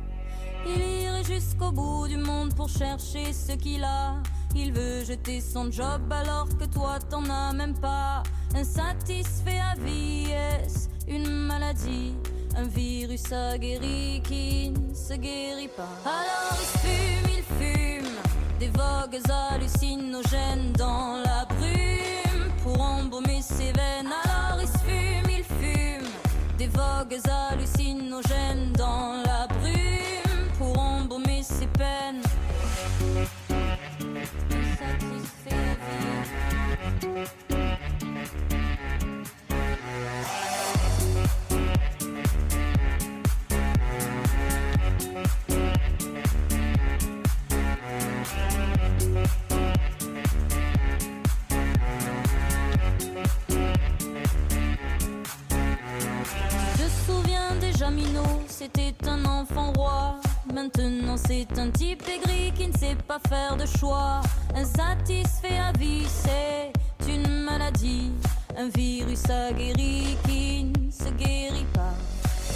Il 0.66 0.80
irait 0.80 1.24
jusqu'au 1.24 1.72
bout 1.72 2.06
du 2.08 2.16
monde 2.16 2.54
pour 2.54 2.68
chercher 2.68 3.32
ce 3.32 3.52
qu'il 3.52 3.84
a. 3.84 4.22
Il 4.54 4.72
veut 4.72 5.04
jeter 5.04 5.40
son 5.40 5.70
job 5.70 6.12
alors 6.12 6.48
que 6.58 6.64
toi 6.64 6.98
t'en 6.98 7.24
as 7.30 7.52
même 7.52 7.78
pas. 7.78 8.22
Insatisfait 8.54 9.60
à 9.60 9.74
vie, 9.76 10.30
est 10.30 10.88
une 11.08 11.30
maladie? 11.46 12.14
Un 12.56 12.64
virus 12.64 13.32
aguerri 13.32 14.22
qui 14.24 14.70
ne 14.70 14.94
se 14.94 15.14
guérit 15.14 15.68
pas. 15.68 15.88
Alors 16.04 16.58
il 16.60 16.78
fume, 16.78 17.30
il 17.38 17.42
fume 17.58 18.12
des 18.58 18.68
vogues 18.68 19.20
hallucinogènes 19.28 20.72
dans 20.76 21.22
la 21.24 21.44
brume 21.46 22.50
pour 22.62 22.80
embaumer 22.80 23.42
ses 23.42 23.72
veines. 23.72 24.12
Alors 24.24 24.60
il 24.60 24.68
fume, 24.68 25.30
il 25.30 25.44
fume 25.44 26.08
des 26.58 26.68
vogues 26.68 27.20
hallucinogènes 27.28 28.72
dans 28.76 29.22
la 29.24 29.46
brume 29.46 30.48
pour 30.58 30.78
embaumer 30.78 31.42
ses 31.42 31.66
peines. 31.66 32.22
C'était 58.46 58.94
un 59.06 59.24
enfant 59.24 59.72
roi. 59.76 60.16
Maintenant 60.52 61.16
c'est 61.16 61.46
un 61.58 61.70
type 61.70 62.02
aigri 62.08 62.52
qui 62.54 62.68
ne 62.68 62.76
sait 62.76 62.96
pas 63.08 63.18
faire 63.28 63.56
de 63.56 63.64
choix. 63.78 64.20
Insatisfait 64.54 65.58
à 65.58 65.72
vie, 65.78 66.04
c'est 66.06 66.72
une 67.08 67.44
maladie. 67.44 68.10
Un 68.58 68.68
virus 68.68 69.24
aguerri 69.30 70.16
qui 70.26 70.64
ne 70.64 70.90
se 70.90 71.10
guérit 71.14 71.66
pas. 71.72 71.94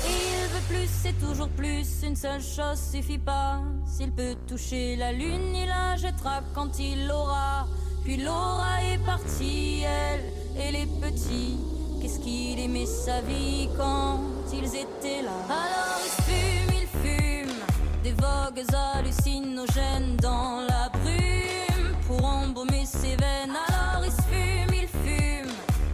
il 0.07 0.49
veut 0.53 0.67
plus, 0.69 0.89
c'est 1.03 1.19
toujours 1.19 1.49
plus, 1.49 2.03
une 2.03 2.17
seule 2.17 2.43
chose 2.43 2.79
suffit 2.93 3.19
pas. 3.19 3.63
S'il 3.87 4.13
peut 4.13 4.37
toucher 4.47 4.97
la 4.97 5.13
lune, 5.13 5.55
il 5.55 5.69
la 5.69 5.97
jettera 5.97 6.43
quand 6.55 6.79
il 6.79 7.07
l'aura. 7.07 7.67
Puis 8.03 8.19
Laura 8.19 8.83
est 8.83 8.99
partie, 9.07 9.85
elle 9.85 10.61
et 10.61 10.73
les 10.73 10.87
petits. 11.01 11.57
Qu'est-ce 12.05 12.19
qu'il 12.19 12.61
aimait 12.61 12.85
sa 12.85 13.23
vie 13.23 13.67
quand 13.79 14.21
ils 14.53 14.67
étaient 14.67 15.23
là? 15.23 15.33
Alors 15.49 16.01
il 16.05 16.11
fume, 16.23 16.83
il 16.83 16.87
fume 17.01 17.57
des 18.03 18.13
vogues 18.13 18.63
hallucinogènes 18.95 20.15
dans 20.21 20.67
la 20.69 20.91
brume 20.91 21.97
pour 22.07 22.23
embaumer 22.23 22.85
ses 22.85 23.17
veines. 23.17 23.57
Alors 23.69 24.05
il 24.05 24.11
fume, 24.11 24.75
il 24.83 24.87
fume 24.87 25.51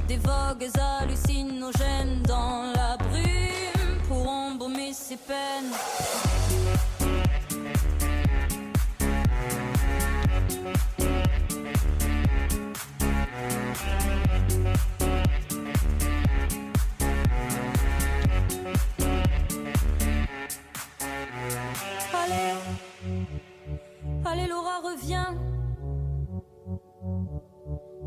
des 0.08 0.16
vogues 0.16 0.68
hallucinogènes 1.00 2.22
dans 2.26 2.72
la 2.74 2.96
brume 2.96 4.02
pour 4.08 4.28
embaumer 4.28 4.92
ses 4.92 5.16
peines. 5.16 5.70
Laura, 24.50 24.80
reviens. 24.82 25.38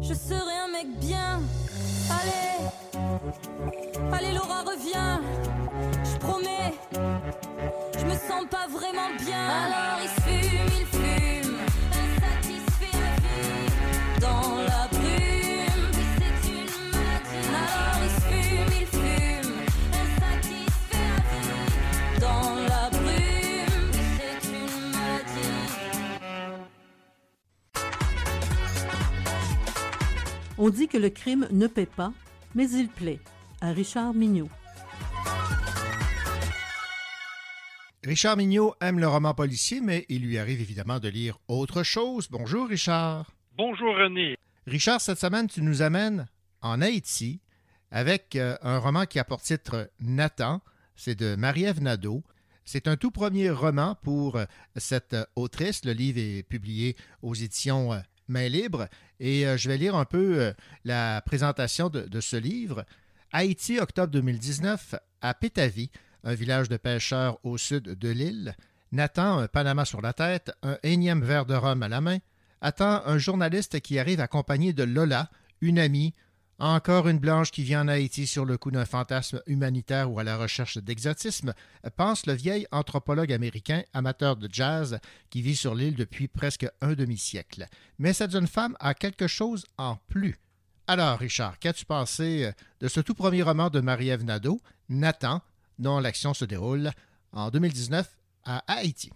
Je 0.01 0.13
serai 0.13 0.57
un 0.65 0.71
mec 0.73 0.99
bien. 0.99 1.39
Allez. 2.19 2.57
Allez 4.11 4.33
Laura, 4.33 4.63
reviens. 4.63 5.21
Je 6.03 6.17
promets. 6.17 6.73
Je 7.97 8.05
me 8.05 8.15
sens 8.27 8.45
pas 8.51 8.67
vraiment 8.67 9.11
bien. 9.25 9.47
Alors 9.65 9.99
il 10.03 10.09
fume, 10.21 10.69
il 10.81 10.85
fume. 10.85 11.57
Insatisfait 12.01 12.97
vie. 13.21 14.19
Dans 14.19 14.57
la 14.57 14.92
On 30.59 30.69
dit 30.69 30.87
que 30.87 30.97
le 30.97 31.09
crime 31.09 31.47
ne 31.51 31.65
paie 31.65 31.87
pas, 31.87 32.13
mais 32.53 32.69
il 32.69 32.87
plaît. 32.87 33.19
À 33.59 33.71
Richard 33.71 34.13
Mignot. 34.13 34.49
Richard 38.03 38.37
Mignot 38.37 38.75
aime 38.81 38.99
le 38.99 39.07
roman 39.07 39.33
policier, 39.33 39.81
mais 39.81 40.05
il 40.09 40.23
lui 40.23 40.37
arrive 40.37 40.61
évidemment 40.61 40.99
de 40.99 41.07
lire 41.07 41.39
autre 41.47 41.81
chose. 41.83 42.27
Bonjour 42.29 42.67
Richard. 42.67 43.31
Bonjour 43.57 43.95
René. 43.95 44.37
Richard, 44.67 45.01
cette 45.01 45.17
semaine, 45.17 45.47
tu 45.47 45.61
nous 45.61 45.81
amènes 45.81 46.27
en 46.61 46.81
Haïti 46.81 47.39
avec 47.89 48.35
euh, 48.35 48.55
un 48.61 48.77
roman 48.77 49.05
qui 49.05 49.19
a 49.19 49.23
pour 49.23 49.41
titre 49.41 49.89
Nathan. 49.99 50.61
C'est 50.95 51.17
de 51.17 51.35
Marie-Ève 51.35 51.81
Nadeau. 51.81 52.23
C'est 52.65 52.87
un 52.87 52.97
tout 52.97 53.11
premier 53.11 53.49
roman 53.49 53.95
pour 54.03 54.35
euh, 54.35 54.45
cette 54.75 55.13
euh, 55.13 55.25
autrice. 55.35 55.83
Le 55.85 55.93
livre 55.93 56.19
est 56.19 56.43
publié 56.43 56.95
aux 57.21 57.33
éditions 57.33 57.91
Main 58.27 58.47
Libre 58.49 58.87
et 59.19 59.45
je 59.57 59.69
vais 59.69 59.77
lire 59.77 59.95
un 59.95 60.05
peu 60.05 60.53
la 60.83 61.21
présentation 61.21 61.89
de, 61.89 62.01
de 62.01 62.21
ce 62.21 62.35
livre. 62.35 62.85
Haïti, 63.31 63.79
octobre 63.79 64.11
2019, 64.11 64.95
à 65.21 65.33
Pétavie, 65.33 65.91
un 66.23 66.33
village 66.33 66.69
de 66.69 66.77
pêcheurs 66.77 67.39
au 67.43 67.57
sud 67.57 67.97
de 67.97 68.09
l'île. 68.09 68.55
Nathan, 68.91 69.39
un 69.39 69.47
Panama 69.47 69.85
sur 69.85 70.01
la 70.01 70.13
tête, 70.13 70.51
un 70.61 70.77
énième 70.83 71.23
verre 71.23 71.45
de 71.45 71.55
rhum 71.55 71.81
à 71.81 71.89
la 71.89 71.99
main, 71.99 72.19
attend 72.61 73.01
un 73.05 73.17
journaliste 73.17 73.79
qui 73.81 73.97
arrive 73.97 74.19
accompagné 74.19 74.71
de 74.71 74.83
Lola, 74.83 75.29
une 75.61 75.79
amie, 75.79 76.13
encore 76.59 77.07
une 77.07 77.19
blanche 77.19 77.51
qui 77.51 77.63
vient 77.63 77.81
en 77.81 77.87
Haïti 77.87 78.27
sur 78.27 78.45
le 78.45 78.57
coup 78.57 78.71
d'un 78.71 78.85
fantasme 78.85 79.41
humanitaire 79.47 80.11
ou 80.11 80.19
à 80.19 80.23
la 80.23 80.37
recherche 80.37 80.77
d'exotisme, 80.77 81.53
pense 81.95 82.25
le 82.25 82.33
vieil 82.33 82.67
anthropologue 82.71 83.33
américain 83.33 83.83
amateur 83.93 84.35
de 84.35 84.47
jazz 84.51 84.99
qui 85.29 85.41
vit 85.41 85.55
sur 85.55 85.75
l'île 85.75 85.95
depuis 85.95 86.27
presque 86.27 86.67
un 86.81 86.93
demi-siècle. 86.93 87.67
Mais 87.97 88.13
cette 88.13 88.31
jeune 88.31 88.47
femme 88.47 88.77
a 88.79 88.93
quelque 88.93 89.27
chose 89.27 89.65
en 89.77 89.97
plus. 90.07 90.39
Alors, 90.85 91.17
Richard, 91.17 91.59
qu'as-tu 91.59 91.85
pensé 91.85 92.45
euh, 92.45 92.51
de 92.81 92.87
ce 92.89 92.99
tout 92.99 93.13
premier 93.13 93.41
roman 93.41 93.69
de 93.69 93.79
Marie-Ève 93.79 94.25
Nadeau, 94.25 94.59
Nathan, 94.89 95.41
dont 95.79 95.99
l'action 95.99 96.33
se 96.33 96.43
déroule 96.43 96.91
en 97.31 97.49
2019 97.49 98.17
à 98.43 98.63
Haïti? 98.67 99.11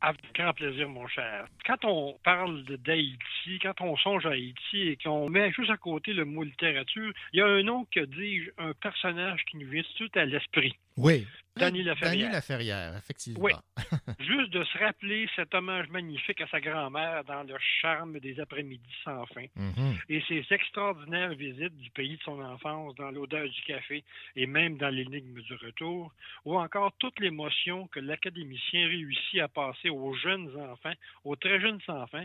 Avec 0.00 0.32
grand 0.32 0.52
plaisir, 0.52 0.88
mon 0.88 1.08
cher. 1.08 1.46
Quand 1.66 1.84
on 1.84 2.16
parle 2.22 2.62
d'Haïti, 2.62 3.58
quand 3.60 3.80
on 3.80 3.96
songe 3.96 4.26
à 4.26 4.30
Haïti 4.30 4.88
et 4.88 4.96
qu'on 4.96 5.28
met 5.28 5.50
juste 5.50 5.70
à 5.70 5.76
côté 5.76 6.12
le 6.12 6.24
mot 6.24 6.44
littérature, 6.44 7.12
il 7.32 7.38
y 7.38 7.42
a 7.42 7.46
un 7.46 7.62
nom 7.64 7.84
que 7.92 8.00
dis-je, 8.00 8.50
un 8.58 8.74
personnage 8.74 9.44
qui 9.46 9.56
nous 9.56 9.68
vient 9.68 9.82
tout 9.96 10.10
à 10.14 10.24
l'esprit. 10.24 10.76
Oui. 10.98 11.26
Danny 11.56 11.82
Laferrière. 11.82 12.18
Danny 12.20 12.32
Laferrière, 12.32 12.96
effectivement. 12.96 13.40
Oui. 13.42 13.52
Juste 14.20 14.50
de 14.50 14.62
se 14.62 14.78
rappeler 14.78 15.28
cet 15.34 15.52
hommage 15.54 15.88
magnifique 15.88 16.40
à 16.40 16.46
sa 16.46 16.60
grand-mère 16.60 17.24
dans 17.24 17.42
le 17.42 17.56
charme 17.80 18.20
des 18.20 18.38
après-midi 18.38 18.88
sans 19.02 19.26
fin 19.26 19.46
Mhm. 19.56 19.96
et 20.08 20.20
ses 20.28 20.44
extraordinaires 20.52 21.34
visites 21.34 21.76
du 21.76 21.90
pays 21.90 22.16
de 22.16 22.22
son 22.22 22.40
enfance 22.40 22.94
dans 22.94 23.10
l'odeur 23.10 23.48
du 23.48 23.60
café 23.62 24.04
et 24.36 24.46
même 24.46 24.76
dans 24.78 24.88
l'énigme 24.90 25.40
du 25.40 25.54
retour, 25.54 26.12
ou 26.44 26.56
encore 26.56 26.92
toute 26.98 27.18
l'émotion 27.18 27.88
que 27.88 27.98
l'académicien 27.98 28.86
réussit 28.86 29.40
à 29.40 29.48
passer 29.48 29.88
aux 29.90 30.14
jeunes 30.14 30.54
enfants, 30.60 30.94
aux 31.24 31.34
très 31.34 31.60
jeunes 31.60 31.80
enfants, 31.88 32.24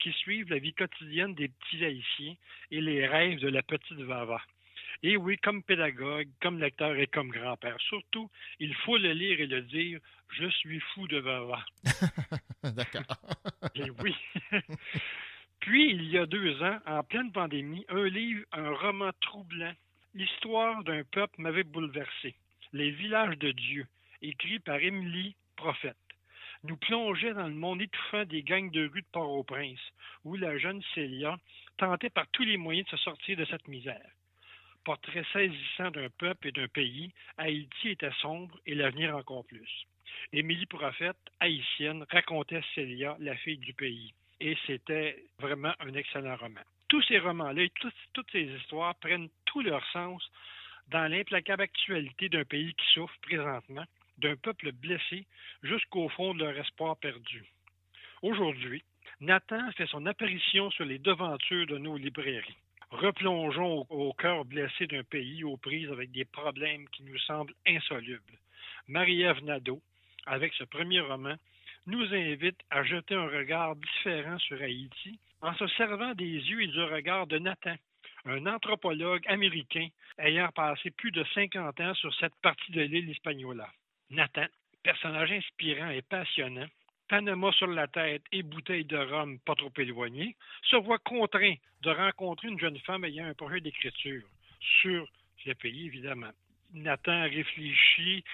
qui 0.00 0.10
suivent 0.12 0.50
la 0.50 0.58
vie 0.58 0.74
quotidienne 0.74 1.34
des 1.34 1.48
petits 1.48 1.84
haïtiens 1.84 2.34
et 2.72 2.80
les 2.80 3.06
rêves 3.06 3.38
de 3.38 3.48
la 3.48 3.62
petite 3.62 3.98
Vava. 4.00 4.40
Et 5.02 5.16
oui, 5.16 5.36
comme 5.38 5.62
pédagogue, 5.62 6.28
comme 6.40 6.60
lecteur 6.60 6.96
et 6.96 7.08
comme 7.08 7.30
grand-père, 7.30 7.76
surtout, 7.80 8.30
il 8.60 8.74
faut 8.74 8.98
le 8.98 9.12
lire 9.12 9.40
et 9.40 9.46
le 9.46 9.62
dire, 9.62 9.98
je 10.30 10.48
suis 10.48 10.80
fou 10.80 11.08
de 11.08 11.18
Vava. 11.18 11.64
D'accord. 12.62 13.02
Et 13.74 13.90
oui. 14.02 14.14
Puis, 15.60 15.90
il 15.90 16.04
y 16.04 16.18
a 16.18 16.26
deux 16.26 16.62
ans, 16.62 16.78
en 16.86 17.02
pleine 17.02 17.32
pandémie, 17.32 17.84
un 17.88 18.04
livre, 18.04 18.44
un 18.52 18.70
roman 18.70 19.10
troublant, 19.20 19.74
L'histoire 20.14 20.84
d'un 20.84 21.04
peuple 21.04 21.40
m'avait 21.40 21.64
bouleversé. 21.64 22.34
Les 22.74 22.90
villages 22.90 23.38
de 23.38 23.50
Dieu, 23.50 23.86
écrit 24.20 24.58
par 24.58 24.76
Émilie 24.76 25.34
Prophète, 25.56 25.96
nous 26.64 26.76
plongeait 26.76 27.32
dans 27.32 27.48
le 27.48 27.54
monde 27.54 27.80
étouffant 27.80 28.26
des 28.26 28.42
gangs 28.42 28.70
de 28.70 28.88
rue 28.88 29.00
de 29.00 29.06
Port-au-Prince, 29.10 29.80
où 30.24 30.36
la 30.36 30.58
jeune 30.58 30.82
Célia 30.94 31.38
tentait 31.78 32.10
par 32.10 32.28
tous 32.28 32.42
les 32.42 32.58
moyens 32.58 32.84
de 32.86 32.90
se 32.90 33.02
sortir 33.04 33.38
de 33.38 33.46
cette 33.46 33.66
misère. 33.68 34.06
Portrait 34.84 35.24
saisissant 35.32 35.90
d'un 35.90 36.08
peuple 36.10 36.48
et 36.48 36.52
d'un 36.52 36.68
pays, 36.68 37.12
Haïti 37.38 37.90
était 37.90 38.10
sombre 38.20 38.58
et 38.66 38.74
l'avenir 38.74 39.16
encore 39.16 39.44
plus. 39.46 39.86
Émilie 40.32 40.66
Prophète, 40.66 41.16
haïtienne, 41.40 42.04
racontait 42.10 42.62
Célia, 42.74 43.16
la 43.20 43.36
fille 43.36 43.58
du 43.58 43.74
pays. 43.74 44.12
Et 44.40 44.56
c'était 44.66 45.24
vraiment 45.38 45.72
un 45.80 45.94
excellent 45.94 46.36
roman. 46.36 46.60
Tous 46.88 47.02
ces 47.02 47.18
romans-là 47.18 47.62
et 47.62 47.70
toutes, 47.80 47.94
toutes 48.12 48.30
ces 48.32 48.42
histoires 48.42 48.94
prennent 48.96 49.28
tout 49.46 49.60
leur 49.60 49.84
sens 49.92 50.22
dans 50.88 51.10
l'implacable 51.10 51.62
actualité 51.62 52.28
d'un 52.28 52.44
pays 52.44 52.74
qui 52.74 52.86
souffre 52.92 53.14
présentement, 53.22 53.84
d'un 54.18 54.36
peuple 54.36 54.72
blessé 54.72 55.26
jusqu'au 55.62 56.08
fond 56.08 56.34
de 56.34 56.44
leur 56.44 56.58
espoir 56.58 56.96
perdu. 56.96 57.44
Aujourd'hui, 58.20 58.82
Nathan 59.20 59.70
fait 59.72 59.86
son 59.86 60.06
apparition 60.06 60.70
sur 60.72 60.84
les 60.84 60.98
devantures 60.98 61.66
de 61.66 61.78
nos 61.78 61.96
librairies. 61.96 62.56
Replongeons 62.92 63.86
au, 63.88 64.12
cœur 64.12 64.44
blessé 64.44 64.86
d'un 64.86 65.02
pays 65.02 65.44
aux 65.44 65.56
prises 65.56 65.90
avec 65.90 66.12
des 66.12 66.26
problèmes 66.26 66.86
qui 66.90 67.02
nous 67.04 67.18
semblent 67.20 67.54
insolubles. 67.66 68.38
Marie-Ève 68.86 69.42
Nadeau, 69.42 69.80
avec 70.26 70.52
ce 70.52 70.64
premier 70.64 71.00
roman, 71.00 71.36
nous 71.86 72.14
invite 72.14 72.60
à 72.70 72.84
jeter 72.84 73.14
un 73.14 73.28
regard 73.28 73.76
différent 73.76 74.38
sur 74.38 74.60
Haïti 74.60 75.18
en 75.40 75.54
se 75.54 75.66
servant 75.68 76.12
des 76.14 76.24
yeux 76.24 76.62
et 76.62 76.66
du 76.66 76.82
regard 76.82 77.26
de 77.26 77.38
Nathan, 77.38 77.76
un 78.26 78.46
anthropologue 78.46 79.26
américain 79.26 79.88
ayant 80.18 80.50
passé 80.50 80.90
plus 80.90 81.12
de 81.12 81.24
50 81.34 81.80
ans 81.80 81.94
sur 81.94 82.14
cette 82.16 82.36
partie 82.42 82.72
de 82.72 82.82
l'île 82.82 83.08
Hispaniola. 83.08 83.70
Nathan, 84.10 84.46
personnage 84.82 85.32
inspirant 85.32 85.88
et 85.88 86.02
passionnant, 86.02 86.66
Panama 87.12 87.52
sur 87.52 87.66
la 87.66 87.88
tête 87.88 88.22
et 88.32 88.42
bouteille 88.42 88.86
de 88.86 88.96
rhum 88.96 89.38
pas 89.40 89.54
trop 89.54 89.70
éloignée, 89.76 90.34
se 90.62 90.76
voit 90.76 90.96
contraint 90.96 91.56
de 91.82 91.90
rencontrer 91.90 92.48
une 92.48 92.58
jeune 92.58 92.78
femme 92.78 93.04
ayant 93.04 93.26
un 93.26 93.34
projet 93.34 93.60
d'écriture 93.60 94.22
sur 94.80 95.06
le 95.44 95.54
pays, 95.54 95.88
évidemment. 95.88 96.30
Nathan 96.72 97.24
réfléchit, 97.24 98.24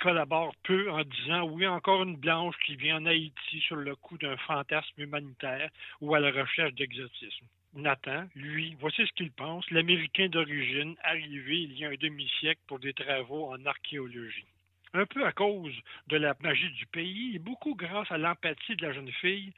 collabore 0.00 0.52
peu 0.64 0.90
en 0.90 1.04
disant 1.04 1.44
oui, 1.44 1.64
encore 1.68 2.02
une 2.02 2.16
blanche 2.16 2.56
qui 2.66 2.74
vient 2.74 2.96
en 2.96 3.06
Haïti 3.06 3.60
sur 3.60 3.76
le 3.76 3.94
coup 3.94 4.18
d'un 4.18 4.36
fantasme 4.38 5.00
humanitaire 5.00 5.70
ou 6.00 6.12
à 6.16 6.18
la 6.18 6.32
recherche 6.32 6.74
d'exotisme. 6.74 7.46
Nathan, 7.74 8.26
lui, 8.34 8.76
voici 8.80 9.06
ce 9.06 9.12
qu'il 9.12 9.30
pense, 9.30 9.70
l'Américain 9.70 10.28
d'origine 10.28 10.96
arrivé 11.04 11.58
il 11.58 11.78
y 11.78 11.84
a 11.84 11.90
un 11.90 11.94
demi-siècle 11.94 12.62
pour 12.66 12.80
des 12.80 12.94
travaux 12.94 13.52
en 13.52 13.64
archéologie. 13.64 14.48
Un 14.94 15.04
peu 15.04 15.24
à 15.26 15.32
cause 15.32 15.74
de 16.06 16.16
la 16.16 16.34
magie 16.40 16.70
du 16.70 16.86
pays 16.86 17.36
et 17.36 17.38
beaucoup 17.38 17.74
grâce 17.74 18.10
à 18.10 18.16
l'empathie 18.16 18.76
de 18.76 18.86
la 18.86 18.92
jeune 18.92 19.12
fille, 19.12 19.52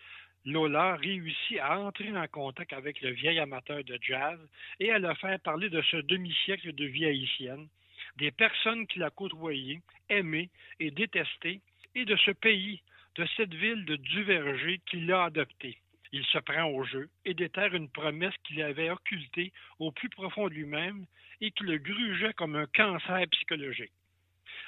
Lola 0.44 0.96
réussit 0.96 1.58
à 1.58 1.78
entrer 1.78 2.10
en 2.16 2.26
contact 2.26 2.72
avec 2.72 3.00
le 3.00 3.10
vieil 3.10 3.38
amateur 3.38 3.84
de 3.84 3.98
jazz 4.00 4.40
et 4.80 4.90
à 4.90 4.98
le 4.98 5.14
faire 5.14 5.38
parler 5.40 5.68
de 5.68 5.82
ce 5.82 5.98
demi-siècle 5.98 6.72
de 6.72 6.84
vie 6.86 7.04
haïtienne, 7.04 7.68
des 8.16 8.30
personnes 8.30 8.86
qu'il 8.86 9.02
a 9.02 9.10
côtoyées, 9.10 9.80
aimées 10.08 10.50
et 10.80 10.90
détestées, 10.90 11.60
et 11.94 12.04
de 12.04 12.16
ce 12.16 12.30
pays, 12.30 12.82
de 13.16 13.26
cette 13.36 13.54
ville 13.54 13.84
de 13.84 13.96
Duverger 13.96 14.80
qu'il 14.86 15.12
a 15.12 15.24
adoptée. 15.24 15.78
Il 16.12 16.24
se 16.26 16.38
prend 16.38 16.64
au 16.64 16.82
jeu 16.84 17.08
et 17.24 17.34
déterre 17.34 17.74
une 17.74 17.88
promesse 17.88 18.34
qu'il 18.44 18.62
avait 18.62 18.90
occultée 18.90 19.52
au 19.78 19.92
plus 19.92 20.08
profond 20.08 20.48
de 20.48 20.54
lui-même 20.54 21.06
et 21.40 21.52
qui 21.52 21.64
le 21.64 21.78
grugeait 21.78 22.32
comme 22.32 22.56
un 22.56 22.66
cancer 22.74 23.20
psychologique. 23.30 23.92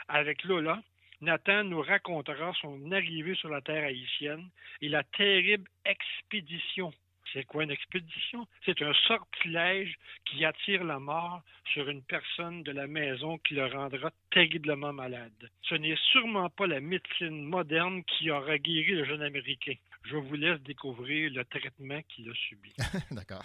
Avec 0.08 0.44
Lola, 0.44 0.82
Nathan 1.20 1.64
nous 1.64 1.80
racontera 1.80 2.52
son 2.60 2.90
arrivée 2.90 3.34
sur 3.36 3.48
la 3.48 3.60
terre 3.60 3.84
haïtienne 3.84 4.48
et 4.80 4.88
la 4.88 5.04
terrible 5.04 5.68
expédition. 5.84 6.92
C'est 7.32 7.44
quoi 7.44 7.62
une 7.62 7.70
expédition? 7.70 8.46
C'est 8.64 8.82
un 8.82 8.92
sortilège 9.06 9.94
qui 10.26 10.44
attire 10.44 10.84
la 10.84 10.98
mort 10.98 11.42
sur 11.72 11.88
une 11.88 12.02
personne 12.02 12.62
de 12.62 12.72
la 12.72 12.86
maison 12.86 13.38
qui 13.38 13.54
le 13.54 13.66
rendra 13.66 14.10
terriblement 14.30 14.92
malade. 14.92 15.50
Ce 15.62 15.74
n'est 15.76 15.96
sûrement 16.10 16.50
pas 16.50 16.66
la 16.66 16.80
médecine 16.80 17.44
moderne 17.44 18.02
qui 18.04 18.30
aura 18.30 18.58
guéri 18.58 18.90
le 18.90 19.04
jeune 19.04 19.22
Américain. 19.22 19.74
Je 20.04 20.16
vous 20.16 20.34
laisse 20.34 20.60
découvrir 20.62 21.30
le 21.32 21.44
traitement 21.44 22.00
qu'il 22.08 22.28
a 22.28 22.34
subi. 22.34 22.72
D'accord. 23.12 23.44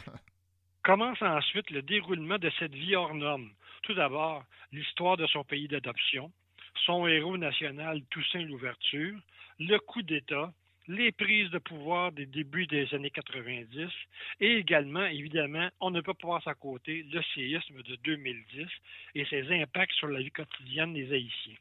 Commence 0.83 1.21
ensuite 1.21 1.69
le 1.69 1.81
déroulement 1.81 2.39
de 2.39 2.49
cette 2.57 2.73
vie 2.73 2.95
hors 2.95 3.13
norme. 3.13 3.51
Tout 3.87 3.93
d'abord, 3.93 4.43
l'histoire 4.73 5.15
de 5.15 5.25
son 5.27 5.45
pays 5.45 5.69
d'adoption, 5.69 6.29
son 6.85 7.07
héros 7.07 7.37
national 7.37 8.01
Toussaint 8.09 8.43
Louverture, 8.43 9.17
le 9.59 9.77
coup 9.77 10.01
d'État, 10.01 10.51
les 10.89 11.13
prises 11.13 11.49
de 11.51 11.57
pouvoir 11.57 12.11
des 12.11 12.25
débuts 12.25 12.67
des 12.67 12.93
années 12.93 13.11
90 13.11 13.89
et 14.41 14.57
également, 14.57 15.05
évidemment, 15.05 15.69
on 15.79 15.89
ne 15.91 16.01
peut 16.01 16.13
pas 16.13 16.39
passer 16.39 16.49
à 16.49 16.53
côté 16.55 17.03
le 17.03 17.21
séisme 17.33 17.81
de 17.81 17.95
2010 18.03 18.67
et 19.15 19.23
ses 19.23 19.49
impacts 19.53 19.93
sur 19.93 20.09
la 20.09 20.19
vie 20.19 20.31
quotidienne 20.31 20.93
des 20.93 21.13
Haïtiens. 21.13 21.55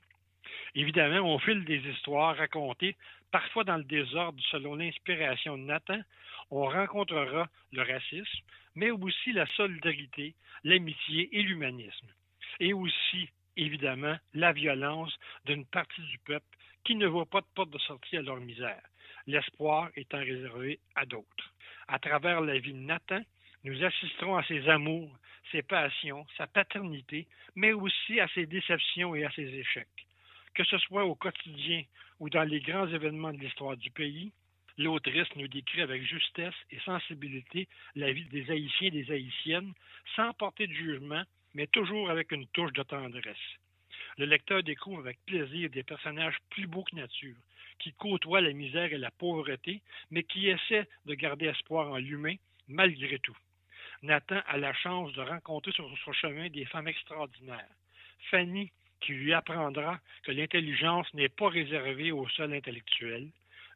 Évidemment, 0.75 1.33
au 1.33 1.39
fil 1.39 1.65
des 1.65 1.79
histoires 1.79 2.37
racontées, 2.37 2.97
parfois 3.31 3.63
dans 3.63 3.77
le 3.77 3.85
désordre 3.85 4.43
selon 4.51 4.75
l'inspiration 4.75 5.57
de 5.57 5.63
Nathan, 5.63 6.01
on 6.51 6.65
rencontrera 6.65 7.49
le 7.71 7.83
racisme, 7.83 8.45
mais 8.75 8.91
aussi 8.91 9.33
la 9.33 9.47
solidarité, 9.47 10.35
l'amitié 10.65 11.29
et 11.31 11.43
l'humanisme. 11.43 12.09
Et 12.61 12.73
aussi, 12.73 13.29
évidemment, 13.57 14.17
la 14.35 14.53
violence 14.53 15.15
d'une 15.45 15.67
partie 15.67 16.03
du 16.03 16.19
peuple 16.19 16.47
qui 16.85 16.95
ne 16.95 17.07
voit 17.07 17.27
pas 17.27 17.41
de 17.41 17.47
porte 17.55 17.71
de 17.71 17.79
sortie 17.79 18.17
à 18.17 18.23
leur 18.23 18.37
misère, 18.37 18.83
l'espoir 19.27 19.91
étant 19.97 20.19
réservé 20.19 20.79
à 20.95 21.05
d'autres. 21.05 21.53
À 21.89 21.99
travers 21.99 22.41
la 22.41 22.59
vie 22.59 22.73
de 22.73 22.79
Nathan, 22.79 23.21
nous 23.65 23.83
assisterons 23.85 24.37
à 24.37 24.45
ses 24.45 24.69
amours, 24.69 25.11
ses 25.51 25.63
passions, 25.63 26.27
sa 26.37 26.47
paternité, 26.47 27.27
mais 27.55 27.73
aussi 27.73 28.21
à 28.21 28.29
ses 28.29 28.47
déceptions 28.47 29.15
et 29.15 29.25
à 29.25 29.31
ses 29.33 29.53
échecs. 29.55 30.07
Que 30.55 30.65
ce 30.65 30.79
soit 30.79 31.05
au 31.05 31.15
quotidien 31.15 31.83
ou 32.21 32.31
dans 32.31 32.45
les 32.45 32.61
grands 32.61 32.87
événements 32.87 33.33
de 33.33 33.39
l'histoire 33.39 33.77
du 33.77 33.91
pays, 33.91 34.33
l'autrice 34.79 35.29
nous 35.37 35.49
décrit 35.49 35.83
avec 35.83 36.03
justesse 36.05 36.55
et 36.71 36.79
sensibilité 36.81 37.69
la 37.95 38.13
vie 38.13 38.25
des 38.27 38.51
Haïtiens 38.51 38.89
et 38.89 38.91
des 38.91 39.11
Haïtiennes, 39.11 39.73
sans 40.15 40.33
porter 40.35 40.67
de 40.67 40.73
jugement, 40.73 41.25
mais 41.57 41.67
toujours 41.69 42.11
avec 42.11 42.33
une 42.33 42.47
touche 42.49 42.73
de 42.75 42.83
tendresse. 42.83 43.49
Le 44.19 44.27
lecteur 44.27 44.63
découvre 44.63 45.01
avec 45.01 45.19
plaisir 45.25 45.71
des 45.71 45.83
personnages 45.83 46.37
plus 46.51 46.67
beaux 46.67 46.85
que 46.85 46.95
nature, 46.95 47.35
qui 47.79 47.95
côtoient 47.95 48.43
la 48.43 48.53
misère 48.53 48.93
et 48.93 48.99
la 48.99 49.11
pauvreté, 49.11 49.81
mais 50.11 50.23
qui 50.23 50.49
essaient 50.49 50.87
de 51.07 51.15
garder 51.15 51.47
espoir 51.47 51.91
en 51.91 51.97
l'humain 51.97 52.37
malgré 52.69 53.19
tout. 53.21 53.37
Nathan 54.03 54.41
a 54.47 54.59
la 54.59 54.75
chance 54.75 55.13
de 55.15 55.23
rencontrer 55.23 55.73
sur 55.73 55.91
son 56.05 56.13
chemin 56.13 56.51
des 56.51 56.67
femmes 56.67 56.89
extraordinaires. 56.89 57.75
Fanny, 58.31 58.71
qui 59.01 59.13
lui 59.13 59.33
apprendra 59.33 59.99
que 60.25 60.33
l'intelligence 60.33 61.13
n'est 61.15 61.31
pas 61.31 61.49
réservée 61.49 62.13
au 62.13 62.29
seul 62.29 62.53
intellectuel. 62.53 63.29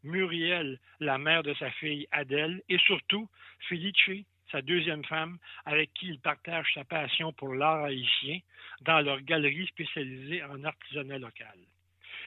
Muriel, 0.03 0.79
la 0.99 1.17
mère 1.17 1.43
de 1.43 1.55
sa 1.55 1.71
fille 1.71 2.07
Adèle, 2.11 2.63
et 2.69 2.79
surtout 2.79 3.29
Felice, 3.69 4.25
sa 4.51 4.63
deuxième 4.63 5.05
femme, 5.05 5.39
avec 5.65 5.93
qui 5.95 6.07
il 6.09 6.21
partage 6.21 6.67
sa 6.75 6.85
passion 6.85 7.33
pour 7.33 7.55
l'art 7.55 7.85
haïtien 7.85 8.39
dans 8.83 9.01
leur 9.01 9.21
galerie 9.21 9.67
spécialisée 9.67 10.43
en 10.45 10.65
artisanat 10.65 11.19
local. 11.19 11.57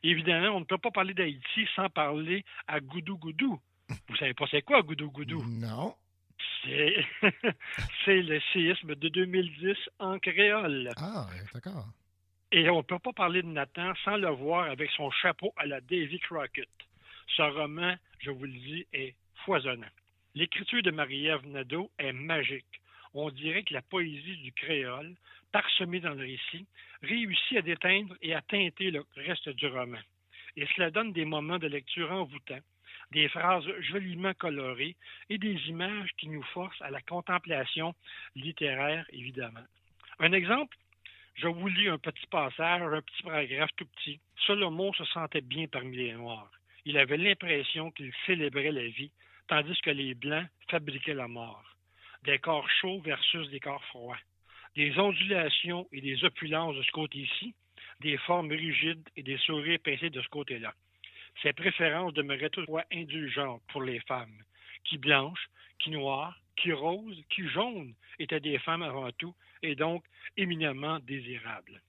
Évidemment, 0.04 0.56
on 0.56 0.60
ne 0.60 0.66
peut 0.66 0.78
pas 0.78 0.92
parler 0.92 1.14
d'Haïti 1.14 1.68
sans 1.76 1.90
parler 1.90 2.44
à 2.68 2.80
Goudou 2.80 3.18
Goudou. 3.18 3.60
Vous 4.08 4.16
savez 4.18 4.34
pas 4.34 4.46
c'est 4.50 4.62
quoi 4.62 4.82
Goudou 4.82 5.12
Goudou? 5.12 5.44
Non. 5.48 5.96
C'est, 8.06 8.22
le 8.22 8.40
séisme 8.54 8.96
de 8.96 9.10
2010 9.10 9.76
en 10.00 10.18
créole. 10.20 10.90
Ah, 10.98 11.28
d'accord. 11.54 11.88
Et 12.52 12.70
on 12.70 12.78
ne 12.78 12.82
peut 12.84 13.00
pas 13.00 13.12
parler 13.12 13.42
de 13.42 13.48
Nathan 13.48 13.94
sans 14.06 14.16
le 14.16 14.30
voir 14.30 14.70
avec 14.70 14.90
son 14.92 15.12
chapeau 15.12 15.54
à 15.58 15.66
la 15.66 15.82
Davy 15.82 16.20
Crockett. 16.20 16.70
Ce 17.36 17.42
roman, 17.42 17.96
je 18.20 18.32
vous 18.32 18.46
le 18.46 18.52
dis, 18.52 18.86
est 18.94 19.16
foisonnant. 19.44 19.88
L'écriture 20.36 20.82
de 20.82 20.90
Marie-Ève 20.90 21.46
Nadeau 21.46 21.92
est 22.00 22.12
magique. 22.12 22.82
On 23.14 23.30
dirait 23.30 23.62
que 23.62 23.74
la 23.76 23.84
poésie 23.84 24.38
du 24.38 24.52
créole, 24.52 25.14
parsemée 25.52 26.00
dans 26.00 26.16
le 26.16 26.26
récit, 26.26 26.66
réussit 27.04 27.58
à 27.58 27.62
déteindre 27.62 28.16
et 28.24 28.34
à 28.34 28.42
teinter 28.42 28.90
le 28.90 29.06
reste 29.16 29.50
du 29.50 29.68
roman. 29.68 30.00
Et 30.58 30.66
cela 30.76 30.90
donne 30.90 31.14
des 31.14 31.26
moments 31.26 31.60
de 31.60 31.68
lecture 31.68 32.12
envoûtants, 32.12 32.66
des 33.12 33.30
phrases 33.30 33.70
joliment 33.82 34.34
colorées 34.34 34.96
et 35.30 35.38
des 35.38 35.56
images 35.68 36.10
qui 36.18 36.30
nous 36.30 36.42
forcent 36.42 36.82
à 36.82 36.90
la 36.90 37.02
contemplation 37.02 37.94
littéraire, 38.36 39.06
évidemment. 39.12 39.68
Un 40.18 40.32
exemple, 40.32 40.76
je 41.36 41.48
vous 41.48 41.68
lis 41.68 41.90
un 41.90 42.00
petit 42.00 42.26
passage, 42.26 42.82
un 42.82 43.02
petit 43.04 43.22
paragraphe 43.22 43.72
tout 43.76 43.86
petit. 43.86 44.20
Solomon 44.48 44.94
se 44.94 45.06
sentait 45.06 45.42
bien 45.42 45.68
parmi 45.68 45.98
les 45.98 46.14
Noirs. 46.14 46.52
Il 46.86 46.98
avait 46.98 47.18
l'impression 47.18 47.92
qu'il 47.92 48.12
célébrait 48.26 48.72
la 48.72 48.88
vie, 48.88 49.12
tandis 49.48 49.80
que 49.82 49.90
les 49.90 50.14
Blancs 50.14 50.48
fabriquaient 50.70 51.14
la 51.14 51.28
mort. 51.28 51.64
Des 52.24 52.40
corps 52.40 52.70
chauds 52.82 53.02
versus 53.02 53.50
des 53.50 53.60
corps 53.60 53.84
froids. 53.86 54.18
Des 54.76 54.98
ondulations 54.98 55.88
et 55.92 56.02
des 56.02 56.24
opulences 56.24 56.76
de 56.76 56.84
ce 56.84 56.92
côté-ci, 56.92 57.54
des 58.00 58.18
formes 58.18 58.52
rigides 58.52 59.08
et 59.16 59.24
des 59.24 59.38
sourires 59.38 59.80
pincés 59.84 60.10
de 60.10 60.22
ce 60.22 60.28
côté-là. 60.30 60.74
Ses 61.42 61.54
préférences 61.54 62.14
demeuraient 62.14 62.50
toutefois 62.50 62.84
indulgentes 62.92 63.62
pour 63.70 63.84
les 63.84 64.00
femmes, 64.02 64.44
qui 64.84 64.98
blanches, 64.98 65.50
qui 65.80 65.92
noires, 65.92 66.40
qui 66.56 66.72
roses, 66.72 67.22
qui 67.30 67.48
jaunes 67.50 67.94
étaient 68.20 68.40
des 68.40 68.60
femmes 68.60 68.84
avant 68.84 69.12
tout, 69.12 69.36
et 69.62 69.76
donc 69.76 70.04
éminemment 70.38 71.00
désirables. 71.00 71.82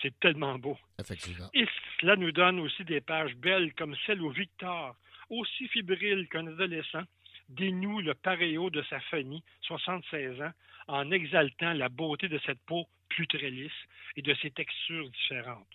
C'est 0.00 0.18
tellement 0.20 0.58
beau. 0.58 0.76
Effectivement. 0.98 1.48
Et 1.54 1.66
cela 2.00 2.16
nous 2.16 2.32
donne 2.32 2.58
aussi 2.60 2.84
des 2.84 3.00
pages 3.00 3.34
belles 3.36 3.72
comme 3.74 3.94
celle 4.06 4.22
où 4.22 4.30
Victor, 4.30 4.96
aussi 5.32 5.66
fébrile 5.68 6.28
qu'un 6.28 6.46
adolescent, 6.46 7.02
dénoue 7.48 8.00
le 8.00 8.14
paréo 8.14 8.70
de 8.70 8.82
sa 8.82 9.00
Fanny, 9.00 9.42
76 9.62 10.40
ans, 10.42 10.52
en 10.88 11.10
exaltant 11.10 11.72
la 11.72 11.88
beauté 11.88 12.28
de 12.28 12.38
cette 12.46 12.60
peau 12.66 12.86
plus 13.08 13.26
très 13.26 13.50
lisse 13.50 13.72
et 14.16 14.22
de 14.22 14.34
ses 14.34 14.50
textures 14.50 15.08
différentes. 15.10 15.66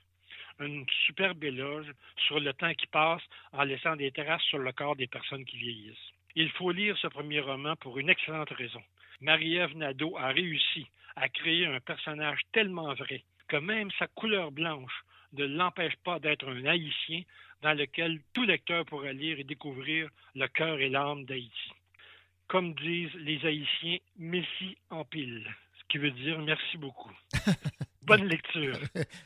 Une 0.59 0.85
superbe 1.05 1.43
éloge 1.43 1.91
sur 2.27 2.39
le 2.39 2.53
temps 2.53 2.73
qui 2.73 2.87
passe 2.87 3.21
en 3.51 3.63
laissant 3.63 3.95
des 3.95 4.11
traces 4.11 4.41
sur 4.43 4.57
le 4.57 4.71
corps 4.71 4.95
des 4.95 5.07
personnes 5.07 5.45
qui 5.45 5.57
vieillissent. 5.57 6.11
Il 6.35 6.49
faut 6.51 6.71
lire 6.71 6.97
ce 6.97 7.07
premier 7.07 7.39
roman 7.39 7.75
pour 7.75 7.99
une 7.99 8.09
excellente 8.09 8.49
raison. 8.51 8.81
Marie-Ève 9.21 9.75
Nadeau 9.75 10.17
a 10.17 10.27
réussi 10.27 10.87
à 11.15 11.29
créer 11.29 11.65
un 11.65 11.79
personnage 11.79 12.39
tellement 12.51 12.93
vrai 12.93 13.23
que 13.47 13.57
même 13.57 13.89
sa 13.97 14.07
couleur 14.07 14.51
blanche 14.51 15.03
ne 15.33 15.45
l'empêche 15.45 15.95
pas 16.03 16.19
d'être 16.19 16.47
un 16.47 16.65
Haïtien 16.65 17.21
dans 17.61 17.73
lequel 17.73 18.21
tout 18.33 18.43
lecteur 18.43 18.85
pourra 18.85 19.13
lire 19.13 19.39
et 19.39 19.43
découvrir 19.43 20.09
le 20.35 20.47
cœur 20.47 20.79
et 20.79 20.89
l'âme 20.89 21.25
d'Haïti. 21.25 21.71
Comme 22.47 22.73
disent 22.75 23.13
les 23.15 23.45
Haïtiens, 23.45 23.97
merci 24.17 24.77
en 24.89 25.03
pile, 25.03 25.45
ce 25.79 25.83
qui 25.89 25.97
veut 25.97 26.11
dire 26.11 26.39
merci 26.39 26.77
beaucoup. 26.77 27.11
Bonne 28.07 28.23
lecture. 28.23 28.79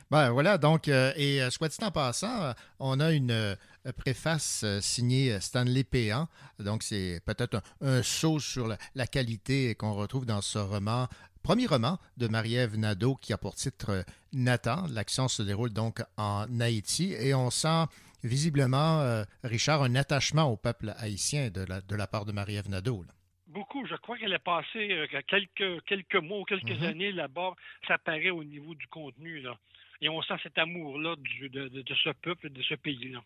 ben 0.10 0.32
voilà, 0.32 0.58
donc, 0.58 0.88
euh, 0.88 1.14
et 1.16 1.40
euh, 1.40 1.52
soit 1.52 1.68
dit 1.68 1.86
en 1.86 1.92
passant, 1.92 2.42
euh, 2.42 2.54
on 2.80 3.00
a 3.00 3.12
une 3.12 3.30
euh, 3.30 3.56
préface 3.96 4.64
euh, 4.64 4.82
signée 4.82 5.40
Stanley 5.40 5.84
Péan. 5.84 6.28
Donc, 6.58 6.82
c'est 6.82 7.22
peut-être 7.24 7.62
un, 7.82 7.88
un 8.00 8.02
saut 8.02 8.40
sur 8.40 8.68
la, 8.68 8.80
la 8.96 9.06
qualité 9.06 9.76
qu'on 9.76 9.94
retrouve 9.94 10.26
dans 10.26 10.42
ce 10.42 10.58
roman 10.58 11.08
premier 11.44 11.66
roman 11.68 11.98
de 12.18 12.28
Marie-Ève 12.28 12.78
Nadeau 12.78 13.16
qui 13.16 13.34
a 13.34 13.38
pour 13.38 13.56
titre 13.56 13.90
euh, 13.90 14.04
Nathan. 14.34 14.86
L'action 14.90 15.28
se 15.28 15.42
déroule 15.44 15.72
donc 15.74 16.02
en 16.18 16.46
Haïti 16.60 17.14
et 17.14 17.34
on 17.34 17.50
sent 17.50 17.86
visiblement, 18.24 19.00
euh, 19.02 19.24
Richard, 19.44 19.82
un 19.84 19.96
attachement 19.96 20.46
au 20.46 20.58
peuple 20.58 20.94
haïtien 20.98 21.50
de 21.50 21.62
la, 21.62 21.82
de 21.82 21.96
la 21.96 22.08
part 22.08 22.26
de 22.26 22.32
Marie-Ève 22.32 22.70
Nadeau. 22.70 23.04
là. 23.04 23.14
Beaucoup. 23.48 23.86
Je 23.86 23.96
crois 23.96 24.18
qu'elle 24.18 24.34
a 24.34 24.40
passé 24.40 24.92
euh, 24.92 25.08
quelques, 25.28 25.84
quelques 25.86 26.16
mois 26.16 26.40
ou 26.40 26.44
quelques 26.46 26.80
Mhm. 26.80 26.84
années 26.84 27.12
là-bas. 27.12 27.54
Ça 27.88 27.98
paraît 27.98 28.30
au 28.30 28.44
niveau 28.44 28.76
du 28.76 28.88
contenu. 28.88 29.42
Là. 29.42 29.58
Et 30.02 30.08
on 30.08 30.22
sent 30.22 30.36
cet 30.44 30.58
amour-là 30.58 31.16
de, 31.18 31.48
de- 31.68 31.82
de 31.82 31.96
ce 31.96 32.10
peuple, 32.22 32.50
de 32.50 32.62
ce 32.62 32.76
pays-là. 32.76 33.22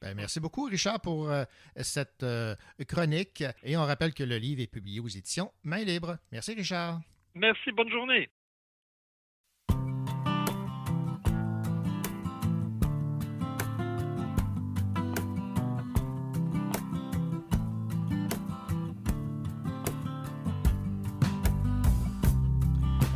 Ben, 0.00 0.14
merci 0.14 0.40
beaucoup, 0.40 0.64
Richard, 0.64 1.00
pour 1.00 1.30
euh, 1.30 1.44
cette 1.76 2.24
chronique. 2.88 3.44
Et 3.62 3.76
on 3.76 3.84
rappelle 3.84 4.12
que 4.12 4.24
le 4.24 4.36
livre 4.38 4.60
est 4.60 4.66
publié 4.66 5.00
aux 5.00 5.08
éditions 5.08 5.50
Main 5.62 5.84
Libre. 5.84 6.18
Merci, 6.32 6.54
Richard. 6.54 7.00
Merci, 7.34 7.72
bonne 7.72 7.88
journée. 7.88 8.28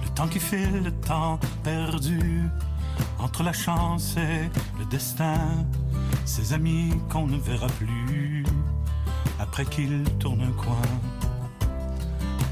Le 0.02 0.14
temps 0.14 0.28
qui 0.28 0.40
file, 0.40 0.82
le 0.82 0.92
temps 1.06 1.38
perdu 1.62 2.42
entre 3.18 3.42
la 3.42 3.52
chance 3.52 4.16
et 4.16 4.48
le 4.78 4.86
destin. 4.86 5.66
Ces 6.24 6.54
amis 6.54 6.94
qu'on 7.10 7.26
ne 7.26 7.36
verra 7.36 7.66
plus 7.66 8.44
après 9.38 9.66
qu'ils 9.66 10.04
tournent 10.18 10.40
un 10.40 10.52
coin. 10.52 10.80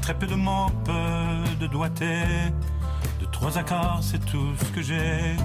Très 0.05 0.13
peu 0.13 0.27
de 0.27 0.35
mots, 0.35 0.69
peu 0.83 1.55
de 1.59 1.65
doigté, 1.65 2.21
de 3.19 3.25
trois 3.31 3.57
accords, 3.57 4.01
c'est 4.03 4.23
tout 4.23 4.53
ce 4.59 4.65
que 4.65 4.83
j'ai. 4.83 5.35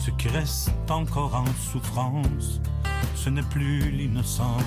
Ce 0.00 0.10
qui 0.10 0.26
reste 0.26 0.72
encore 0.90 1.36
en 1.36 1.44
souffrance, 1.70 2.60
ce 3.14 3.30
n'est 3.30 3.40
plus 3.40 3.88
l'innocence. 3.92 4.62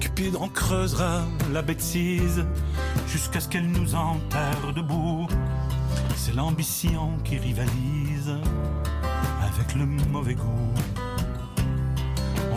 Cupide 0.00 0.36
en 0.36 0.48
creusera 0.48 1.22
la 1.50 1.62
bêtise 1.62 2.44
jusqu'à 3.08 3.40
ce 3.40 3.48
qu'elle 3.48 3.68
nous 3.68 3.94
enterre 3.94 4.74
debout. 4.74 5.26
C'est 6.14 6.34
l'ambition 6.34 7.16
qui 7.24 7.38
rivalise 7.38 8.34
avec 9.42 9.74
le 9.76 9.86
mauvais 9.86 10.34
goût. 10.34 10.74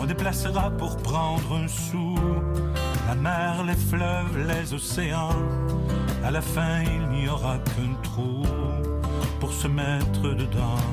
On 0.00 0.06
déplacera 0.06 0.70
pour 0.70 0.96
prendre 0.96 1.56
un 1.56 1.68
sou 1.68 2.14
la 3.06 3.14
mer, 3.16 3.64
les 3.64 3.74
fleuves, 3.74 4.46
les 4.46 4.72
océans. 4.72 5.42
À 6.24 6.30
la 6.30 6.40
fin, 6.40 6.82
il 6.82 7.08
n'y 7.08 7.28
aura 7.28 7.58
qu'un 7.58 7.94
trou 8.02 8.42
pour 9.40 9.52
se 9.52 9.68
mettre 9.68 10.22
dedans. 10.22 10.84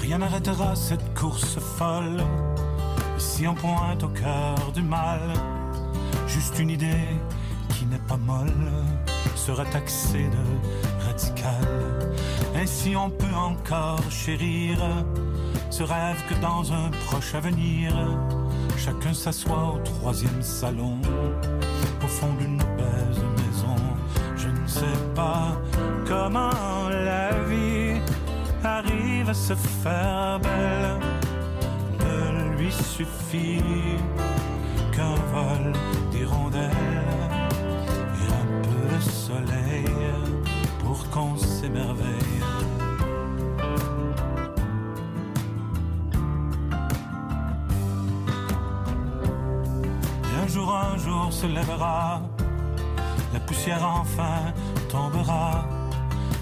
Rien 0.00 0.18
n'arrêtera 0.18 0.74
cette 0.74 1.14
course 1.14 1.58
folle 1.78 2.22
si 3.18 3.46
on 3.46 3.54
pointe 3.54 4.02
au 4.02 4.08
cœur 4.08 4.72
du 4.74 4.82
mal. 4.82 5.34
Juste 6.26 6.58
une 6.58 6.70
idée 6.70 7.08
qui 7.68 7.86
n'est 7.86 8.06
pas 8.08 8.16
molle 8.16 8.72
sera 9.36 9.64
taxée 9.66 10.28
de 10.28 10.81
radicale. 11.12 12.12
Mais 12.54 12.66
si 12.66 12.96
on 12.96 13.10
peut 13.10 13.34
encore 13.34 14.02
chérir 14.10 14.78
ce 15.70 15.82
rêve 15.82 16.20
que 16.28 16.34
dans 16.40 16.72
un 16.72 16.90
proche 17.06 17.34
avenir, 17.34 17.92
chacun 18.76 19.12
s'assoit 19.12 19.74
au 19.74 19.78
troisième 19.78 20.42
salon, 20.42 20.98
au 22.04 22.06
fond 22.06 22.32
d'une 22.38 22.58
baise 22.58 23.22
maison. 23.38 23.76
Je 24.36 24.48
ne 24.48 24.66
sais 24.66 25.00
pas 25.14 25.56
comment 26.06 26.88
la 26.88 27.30
vie 27.48 28.00
arrive 28.64 29.28
à 29.30 29.34
se 29.34 29.54
faire 29.54 30.40
belle. 30.42 30.98
Ne 32.00 32.56
lui 32.56 32.72
suffit 32.72 33.62
qu'un 34.94 35.14
vol 35.32 35.72
Et 41.64 41.68
un 50.42 50.48
jour, 50.48 50.74
un 50.74 50.96
jour 50.98 51.32
se 51.32 51.46
lèvera, 51.46 52.20
la 53.32 53.38
poussière 53.38 53.86
enfin 53.86 54.52
tombera, 54.90 55.64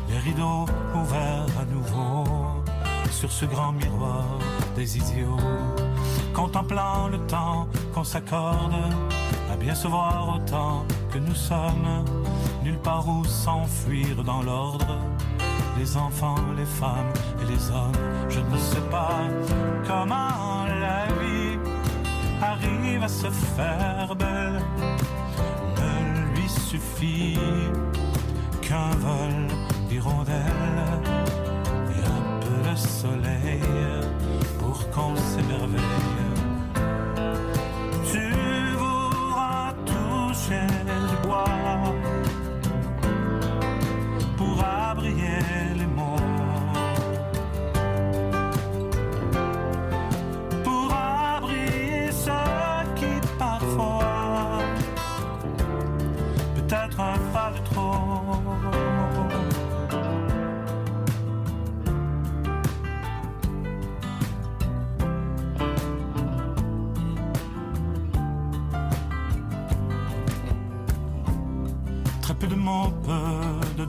les 0.09 0.19
rideaux 0.19 0.65
ouverts 0.95 1.47
à 1.61 1.67
nouveau 1.67 2.25
sur 3.11 3.31
ce 3.31 3.45
grand 3.45 3.73
miroir 3.73 4.39
des 4.75 4.97
idiots, 4.97 5.37
contemplant 6.33 7.09
le 7.09 7.19
temps 7.27 7.69
qu'on 7.93 8.05
s'accorde 8.05 8.75
à 9.53 9.57
bien 9.57 9.75
se 9.75 9.87
voir 9.87 10.37
autant 10.37 10.87
que 11.13 11.19
nous 11.19 11.35
sommes, 11.35 12.05
nulle 12.63 12.79
part 12.79 13.09
où 13.09 13.25
s'enfuir 13.25 14.23
dans 14.25 14.43
l'ordre. 14.43 14.99
Les 15.79 15.97
enfants, 15.97 16.35
les 16.57 16.67
femmes 16.67 17.13
et 17.41 17.47
les 17.47 17.71
hommes, 17.71 17.93
je 18.29 18.41
ne 18.41 18.59
sais 18.59 18.85
pas 18.91 19.21
comment 19.87 20.67
la 20.67 21.07
vie 21.21 21.59
arrive 22.43 23.03
à 23.03 23.09
se 23.09 23.31
faire 23.31 24.15
belle. 24.15 24.61
Ne 25.77 26.35
lui 26.35 26.49
suffit 26.49 27.39
qu'un 28.61 28.91
vol 28.99 29.47
d'hirondelles 29.89 31.01
et 31.97 32.03
un 32.19 32.41
peu 32.41 32.71
de 32.71 32.77
soleil 32.77 33.63
pour 34.59 34.79
qu'on 34.91 35.17
s'émerveille. 35.17 35.81
Tu 38.13 38.33
voudras 38.77 39.73
toucher 39.87 40.67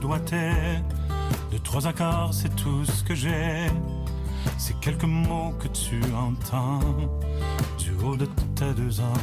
De 0.02 1.58
trois 1.58 1.86
accords, 1.86 2.34
c'est 2.34 2.54
tout 2.56 2.84
ce 2.84 3.04
que 3.04 3.14
j'ai. 3.14 3.68
C'est 4.58 4.78
quelques 4.80 5.04
mots 5.04 5.54
que 5.60 5.68
tu 5.68 6.00
entends 6.12 6.80
du 7.78 7.92
haut 8.04 8.16
de 8.16 8.26
tes 8.56 8.72
deux 8.74 9.00
ans. 9.00 9.22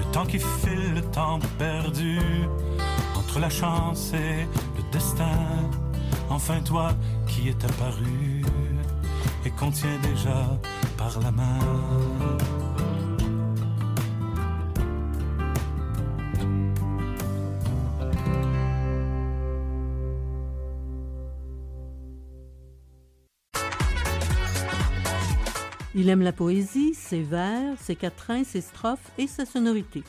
Le 0.00 0.04
temps 0.12 0.26
qui 0.26 0.40
file, 0.40 0.94
le 0.96 1.02
temps 1.02 1.38
perdu 1.58 2.18
entre 3.16 3.38
la 3.38 3.50
chance 3.50 4.12
et 4.14 4.48
le 4.76 4.82
destin. 4.90 5.38
Enfin, 6.28 6.60
toi 6.60 6.90
qui 7.28 7.50
es 7.50 7.64
apparu 7.64 8.42
et 9.44 9.50
qu'on 9.50 9.70
tient 9.70 9.98
déjà 10.02 10.58
par 10.96 11.20
la 11.20 11.30
main. 11.30 12.73
Il 25.96 26.08
aime 26.08 26.22
la 26.22 26.32
poésie, 26.32 26.92
ses 26.92 27.22
vers, 27.22 27.78
ses 27.78 27.94
quatrains, 27.94 28.42
ses 28.42 28.62
strophes 28.62 29.12
et 29.16 29.28
sa 29.28 29.46
sonorité. 29.46 30.02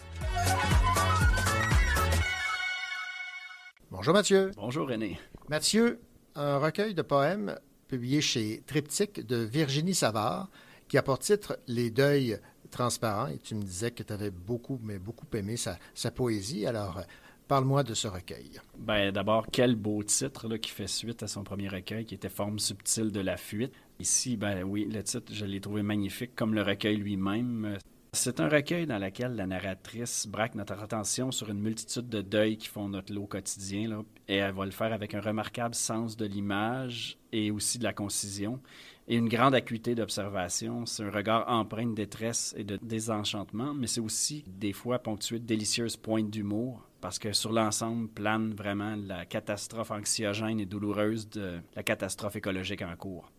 Bonjour 3.91 4.15
Mathieu. 4.15 4.49
Bonjour 4.55 4.89
René. 4.89 5.19
Mathieu, 5.47 5.99
un 6.33 6.57
recueil 6.57 6.95
de 6.95 7.03
poèmes 7.03 7.59
publié 7.87 8.19
chez 8.19 8.63
Triptyque 8.65 9.27
de 9.27 9.37
Virginie 9.37 9.93
Savard 9.93 10.49
qui 10.87 10.97
a 10.97 11.03
pour 11.03 11.19
titre 11.19 11.59
Les 11.67 11.91
deuils 11.91 12.39
transparents. 12.71 13.27
Et 13.27 13.37
tu 13.37 13.53
me 13.53 13.61
disais 13.61 13.91
que 13.91 14.01
tu 14.01 14.11
avais 14.11 14.31
beaucoup, 14.31 14.79
mais 14.81 14.97
beaucoup 14.97 15.27
aimé 15.35 15.55
sa, 15.55 15.77
sa 15.93 16.09
poésie. 16.09 16.65
Alors, 16.65 16.97
euh, 16.97 17.03
parle-moi 17.47 17.83
de 17.83 17.93
ce 17.93 18.07
recueil. 18.07 18.59
Ben, 18.77 19.11
d'abord, 19.11 19.47
quel 19.51 19.75
beau 19.75 20.03
titre 20.03 20.47
là, 20.47 20.57
qui 20.57 20.71
fait 20.71 20.87
suite 20.87 21.23
à 21.23 21.27
son 21.27 21.43
premier 21.43 21.67
recueil 21.67 22.05
qui 22.05 22.15
était 22.15 22.29
Forme 22.29 22.59
subtile 22.59 23.11
de 23.11 23.19
la 23.19 23.37
fuite. 23.37 23.73
Ici, 23.99 24.35
ben 24.37 24.63
oui, 24.63 24.87
le 24.91 25.03
titre, 25.03 25.31
je 25.33 25.45
l'ai 25.45 25.61
trouvé 25.61 25.83
magnifique, 25.83 26.35
comme 26.35 26.53
le 26.53 26.61
recueil 26.61 26.97
lui-même. 26.97 27.77
C'est 28.13 28.39
un 28.39 28.47
recueil 28.47 28.85
dans 28.85 28.97
lequel 28.97 29.35
la 29.35 29.45
narratrice 29.45 30.25
braque 30.25 30.55
notre 30.55 30.81
attention 30.81 31.31
sur 31.31 31.49
une 31.49 31.59
multitude 31.59 32.07
de 32.07 32.21
deuils 32.21 32.57
qui 32.57 32.67
font 32.67 32.87
notre 32.87 33.13
lot 33.13 33.25
quotidien. 33.25 33.89
Là, 33.89 34.03
et 34.27 34.37
elle 34.37 34.53
va 34.53 34.65
le 34.65 34.71
faire 34.71 34.93
avec 34.93 35.13
un 35.13 35.21
remarquable 35.21 35.75
sens 35.75 36.15
de 36.15 36.25
l'image 36.25 37.17
et 37.31 37.51
aussi 37.51 37.77
de 37.77 37.83
la 37.83 37.93
concision 37.93 38.61
et 39.07 39.17
une 39.17 39.29
grande 39.29 39.53
acuité 39.53 39.95
d'observation. 39.95 40.85
C'est 40.85 41.03
un 41.03 41.11
regard 41.11 41.49
empreint 41.49 41.87
de 41.87 41.93
détresse 41.93 42.55
et 42.57 42.63
de 42.63 42.77
désenchantement, 42.81 43.73
mais 43.73 43.87
c'est 43.87 43.99
aussi 43.99 44.43
des 44.47 44.73
fois 44.73 44.99
ponctué 44.99 45.39
de 45.39 45.45
délicieuses 45.45 45.97
pointes 45.97 46.29
d'humour 46.29 46.84
parce 47.01 47.19
que 47.19 47.33
sur 47.33 47.51
l'ensemble 47.51 48.07
plane 48.07 48.53
vraiment 48.53 48.95
la 48.95 49.25
catastrophe 49.25 49.91
anxiogène 49.91 50.59
et 50.59 50.65
douloureuse 50.65 51.29
de 51.29 51.59
la 51.75 51.83
catastrophe 51.83 52.35
écologique 52.35 52.81
en 52.81 52.95
cours. 52.95 53.31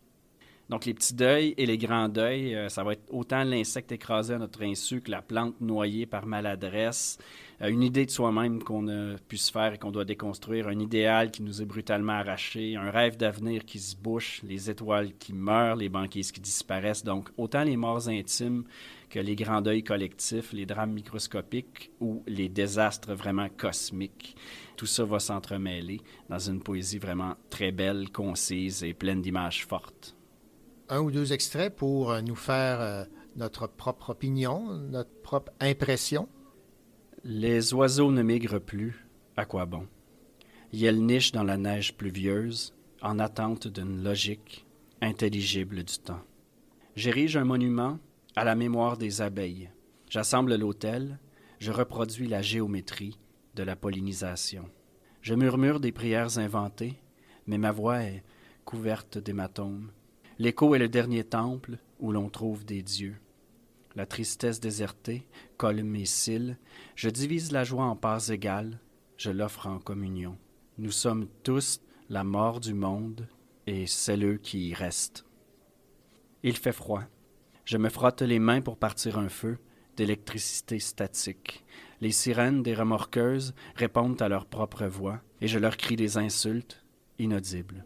Donc, 0.69 0.85
les 0.85 0.95
petits 0.95 1.15
deuils 1.15 1.55
et 1.59 1.65
les 1.65 1.79
grands 1.79 2.09
deuils, 2.09 2.57
euh, 2.57 2.69
ça 2.69 2.83
va 2.83 2.95
être 2.95 3.05
autant 3.11 3.45
l'insecte 3.45 3.93
écrasé 3.93 4.35
à 4.35 4.39
notre 4.39 4.65
insu 4.65 5.01
que 5.01 5.13
la 5.13 5.23
plante 5.23 5.61
noyée 5.61 6.07
par 6.07 6.27
maladresse, 6.27 7.19
euh, 7.63 7.69
une 7.69 7.85
idée 7.85 8.05
de 8.05 8.11
soi-même 8.11 8.61
qu'on 8.61 8.89
a 8.89 9.17
pu 9.29 9.37
se 9.37 9.53
faire 9.53 9.75
et 9.75 9.79
qu'on 9.79 9.93
doit 9.93 10.05
déconstruire, 10.05 10.67
un 10.67 10.81
idéal 10.81 11.31
qui 11.31 11.43
nous 11.43 11.63
est 11.63 11.67
brutalement 11.67 12.15
arraché, 12.15 12.75
un 12.75 12.91
rêve 12.91 13.17
d'avenir 13.17 13.65
qui 13.65 13.79
se 13.79 13.95
bouche, 13.95 14.43
les 14.43 14.69
étoiles 14.69 15.13
qui 15.19 15.33
meurent, 15.33 15.77
les 15.77 15.89
banquises 15.89 16.33
qui 16.33 16.41
disparaissent. 16.41 17.05
Donc, 17.05 17.29
autant 17.37 17.63
les 17.63 17.77
morts 17.77 18.09
intimes 18.09 18.65
que 19.09 19.19
les 19.19 19.37
grands 19.37 19.63
deuils 19.63 19.85
collectifs, 19.85 20.53
les 20.53 20.67
drames 20.67 20.93
microscopiques 20.93 21.91
ou 22.01 22.23
les 22.27 22.49
désastres 22.49 23.15
vraiment 23.15 23.49
cosmiques. 23.49 24.37
Tout 24.77 24.87
ça 24.87 25.05
va 25.05 25.21
s'entremêler 25.21 26.01
dans 26.29 26.39
une 26.39 26.61
poésie 26.61 26.99
vraiment 26.99 27.37
très 27.51 27.73
belle, 27.73 28.11
concise 28.11 28.83
et 28.83 28.95
pleine 28.95 29.23
d'images 29.23 29.67
fortes 29.67 30.17
un 30.89 31.01
ou 31.01 31.11
deux 31.11 31.33
extraits 31.33 31.75
pour 31.75 32.11
euh, 32.11 32.21
nous 32.21 32.35
faire 32.35 32.81
euh, 32.81 33.05
notre 33.37 33.67
propre 33.67 34.11
opinion, 34.11 34.73
notre 34.73 35.15
propre 35.23 35.53
impression? 35.61 36.29
Les 37.25 37.75
oiseaux 37.75 38.13
ne 38.13 38.23
migrent 38.23 38.61
plus, 38.61 39.07
à 39.37 39.45
quoi 39.45 39.67
bon? 39.67 39.87
Ils 40.73 41.05
nichent 41.05 41.33
dans 41.33 41.43
la 41.43 41.57
neige 41.57 41.97
pluvieuse, 41.97 42.75
en 43.03 43.19
attente 43.19 43.69
d'une 43.69 44.03
logique 44.03 44.65
intelligible 45.01 45.85
du 45.85 45.99
temps. 45.99 46.23
J'érige 46.95 47.37
un 47.37 47.45
monument 47.45 47.99
à 48.37 48.45
la 48.45 48.55
mémoire 48.55 48.99
des 48.99 49.23
abeilles. 49.23 49.71
J'assemble 50.11 50.55
l'autel, 50.57 51.19
je 51.59 51.73
reproduis 51.73 52.29
la 52.29 52.43
géométrie 52.43 53.19
de 53.55 53.63
la 53.63 53.77
pollinisation. 53.77 54.69
Je 55.23 55.35
murmure 55.35 55.81
des 55.81 55.91
prières 55.91 56.39
inventées, 56.39 57.01
mais 57.47 57.57
ma 57.57 57.73
voix 57.73 58.03
est 58.03 58.23
couverte 58.67 59.17
d'hématomes. 59.17 59.91
L'écho 60.39 60.75
est 60.75 60.79
le 60.79 60.91
dernier 60.91 61.25
temple 61.25 61.79
où 61.99 62.13
l'on 62.13 62.29
trouve 62.29 62.67
des 62.67 62.83
dieux. 62.83 63.17
La 63.95 64.05
tristesse 64.05 64.61
désertée 64.61 65.27
colle 65.57 65.83
mes 65.83 66.05
cils. 66.05 66.59
Je 66.95 67.09
divise 67.09 67.53
la 67.53 67.65
joie 67.65 67.87
en 67.87 67.97
parts 67.97 68.31
égales. 68.31 68.79
Je 69.17 69.31
l'offre 69.31 69.67
en 69.67 69.79
communion. 69.79 70.37
Nous 70.77 70.91
sommes 70.91 71.27
tous 71.43 71.81
la 72.11 72.23
mort 72.23 72.61
du 72.61 72.75
monde 72.75 73.27
et 73.67 73.87
celles 73.87 74.39
qui 74.41 74.69
y 74.69 74.75
restent. 74.75 75.25
Il 76.43 76.59
fait 76.59 76.73
froid. 76.73 77.05
Je 77.67 77.79
me 77.79 77.89
frotte 77.89 78.23
les 78.23 78.39
mains 78.39 78.61
pour 78.61 78.77
partir 78.77 79.19
un 79.19 79.29
feu 79.29 79.59
d'électricité 79.97 80.79
statique. 80.79 81.65
Les 82.01 82.13
sirènes 82.13 82.63
des 82.63 82.75
remorqueuses 82.75 83.55
répondent 83.75 84.23
à 84.23 84.29
leur 84.29 84.47
propre 84.47 84.87
voix 84.87 85.21
et 85.41 85.49
je 85.49 85.59
leur 85.59 85.77
crie 85.77 85.97
des 85.97 86.17
insultes 86.17 86.85
inaudibles. 87.19 87.85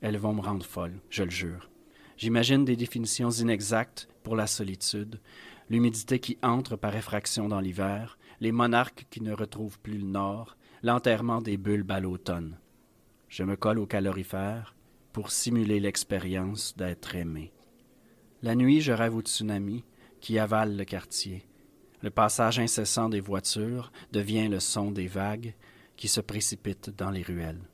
Elles 0.00 0.18
vont 0.18 0.34
me 0.34 0.40
rendre 0.40 0.66
folle, 0.66 1.00
je 1.08 1.22
le 1.22 1.30
jure. 1.30 1.70
J'imagine 2.16 2.64
des 2.64 2.74
définitions 2.74 3.30
inexactes 3.30 4.08
pour 4.24 4.34
la 4.34 4.48
solitude, 4.48 5.20
l'humidité 5.70 6.18
qui 6.18 6.36
entre 6.42 6.74
par 6.74 6.96
effraction 6.96 7.46
dans 7.48 7.60
l'hiver, 7.60 8.18
les 8.40 8.50
monarques 8.50 9.06
qui 9.08 9.22
ne 9.22 9.32
retrouvent 9.32 9.78
plus 9.78 9.98
le 9.98 10.06
nord, 10.06 10.56
l'enterrement 10.82 11.40
des 11.40 11.58
bulbes 11.58 11.92
à 11.92 12.00
l'automne. 12.00 12.58
Je 13.28 13.44
me 13.44 13.54
colle 13.54 13.78
au 13.78 13.86
calorifère 13.86 14.74
pour 15.12 15.30
simuler 15.30 15.78
l'expérience 15.78 16.76
d'être 16.76 17.14
aimé. 17.14 17.52
La 18.46 18.54
nuit, 18.54 18.80
je 18.80 18.92
rêve 18.92 19.16
au 19.16 19.22
tsunami 19.22 19.82
qui 20.20 20.38
avale 20.38 20.76
le 20.76 20.84
quartier. 20.84 21.44
Le 22.00 22.10
passage 22.10 22.60
incessant 22.60 23.08
des 23.08 23.18
voitures 23.18 23.90
devient 24.12 24.46
le 24.46 24.60
son 24.60 24.92
des 24.92 25.08
vagues 25.08 25.56
qui 25.96 26.06
se 26.06 26.20
précipitent 26.20 26.90
dans 26.90 27.10
les 27.10 27.22
ruelles. 27.22 27.68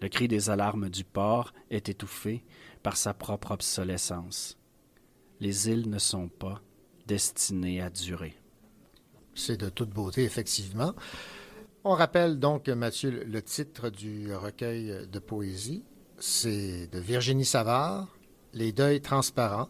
Le 0.00 0.08
cri 0.08 0.26
des 0.26 0.48
alarmes 0.48 0.88
du 0.88 1.04
port 1.04 1.52
est 1.68 1.90
étouffé 1.90 2.42
par 2.82 2.96
sa 2.96 3.12
propre 3.12 3.50
obsolescence. 3.50 4.56
Les 5.40 5.68
îles 5.68 5.90
ne 5.90 5.98
sont 5.98 6.28
pas 6.28 6.62
destinées 7.06 7.82
à 7.82 7.90
durer. 7.90 8.34
C'est 9.34 9.60
de 9.60 9.68
toute 9.68 9.90
beauté, 9.90 10.24
effectivement. 10.24 10.94
On 11.84 11.92
rappelle 11.92 12.38
donc, 12.38 12.68
Mathieu, 12.68 13.24
le 13.26 13.42
titre 13.42 13.90
du 13.90 14.34
recueil 14.34 15.06
de 15.06 15.18
poésie. 15.18 15.84
C'est 16.18 16.86
de 16.86 16.98
Virginie 16.98 17.44
Savard, 17.44 18.16
Les 18.54 18.72
deuils 18.72 19.02
transparents, 19.02 19.68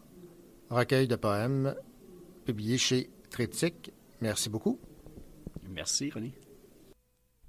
recueil 0.69 1.07
de 1.07 1.15
poèmes 1.15 1.75
publié 2.45 2.77
chez 2.77 3.09
Triptyque. 3.29 3.91
Merci 4.21 4.49
beaucoup. 4.49 4.79
Merci, 5.69 6.09
René. 6.09 6.33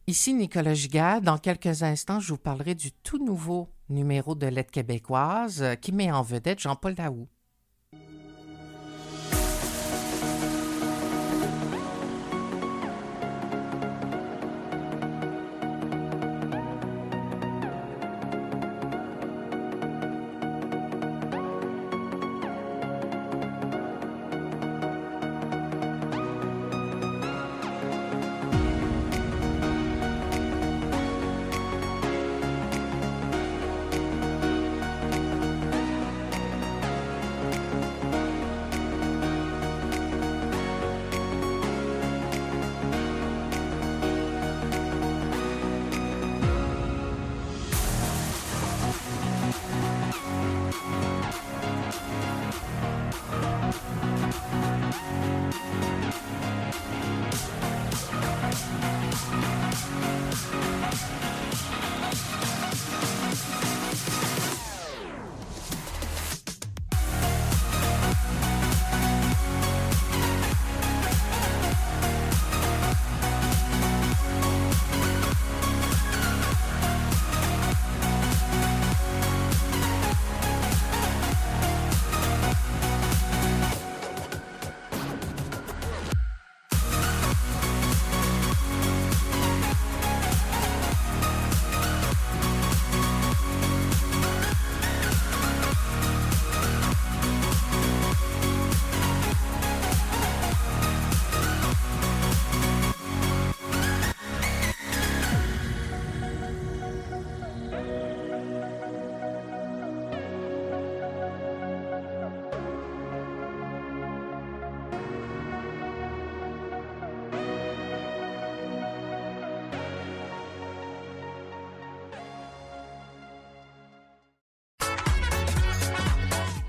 Ici 0.06 0.34
Nicolas 0.34 0.74
Gigard. 0.74 1.20
Dans 1.20 1.38
quelques 1.38 1.82
instants, 1.82 2.20
je 2.20 2.32
vous 2.32 2.38
parlerai 2.38 2.74
du 2.74 2.92
tout 2.92 3.24
nouveau 3.24 3.68
numéro 3.88 4.34
de 4.34 4.46
Lettre 4.46 4.72
québécoise 4.72 5.62
euh, 5.62 5.74
qui 5.74 5.92
met 5.92 6.10
en 6.10 6.22
vedette 6.22 6.60
Jean-Paul 6.60 6.94
Daou. 6.94 7.28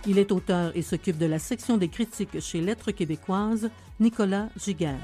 Il 0.08 0.18
est 0.18 0.32
auteur 0.32 0.72
et 0.76 0.82
s'occupe 0.82 1.20
de 1.20 1.28
la 1.28 1.38
section 1.38 1.78
des 1.78 1.88
critiques 1.88 2.40
chez 2.40 2.60
Lettres 2.60 2.92
québécoises, 2.92 3.70
Nicolas 4.00 4.50
Giguère. 4.58 4.98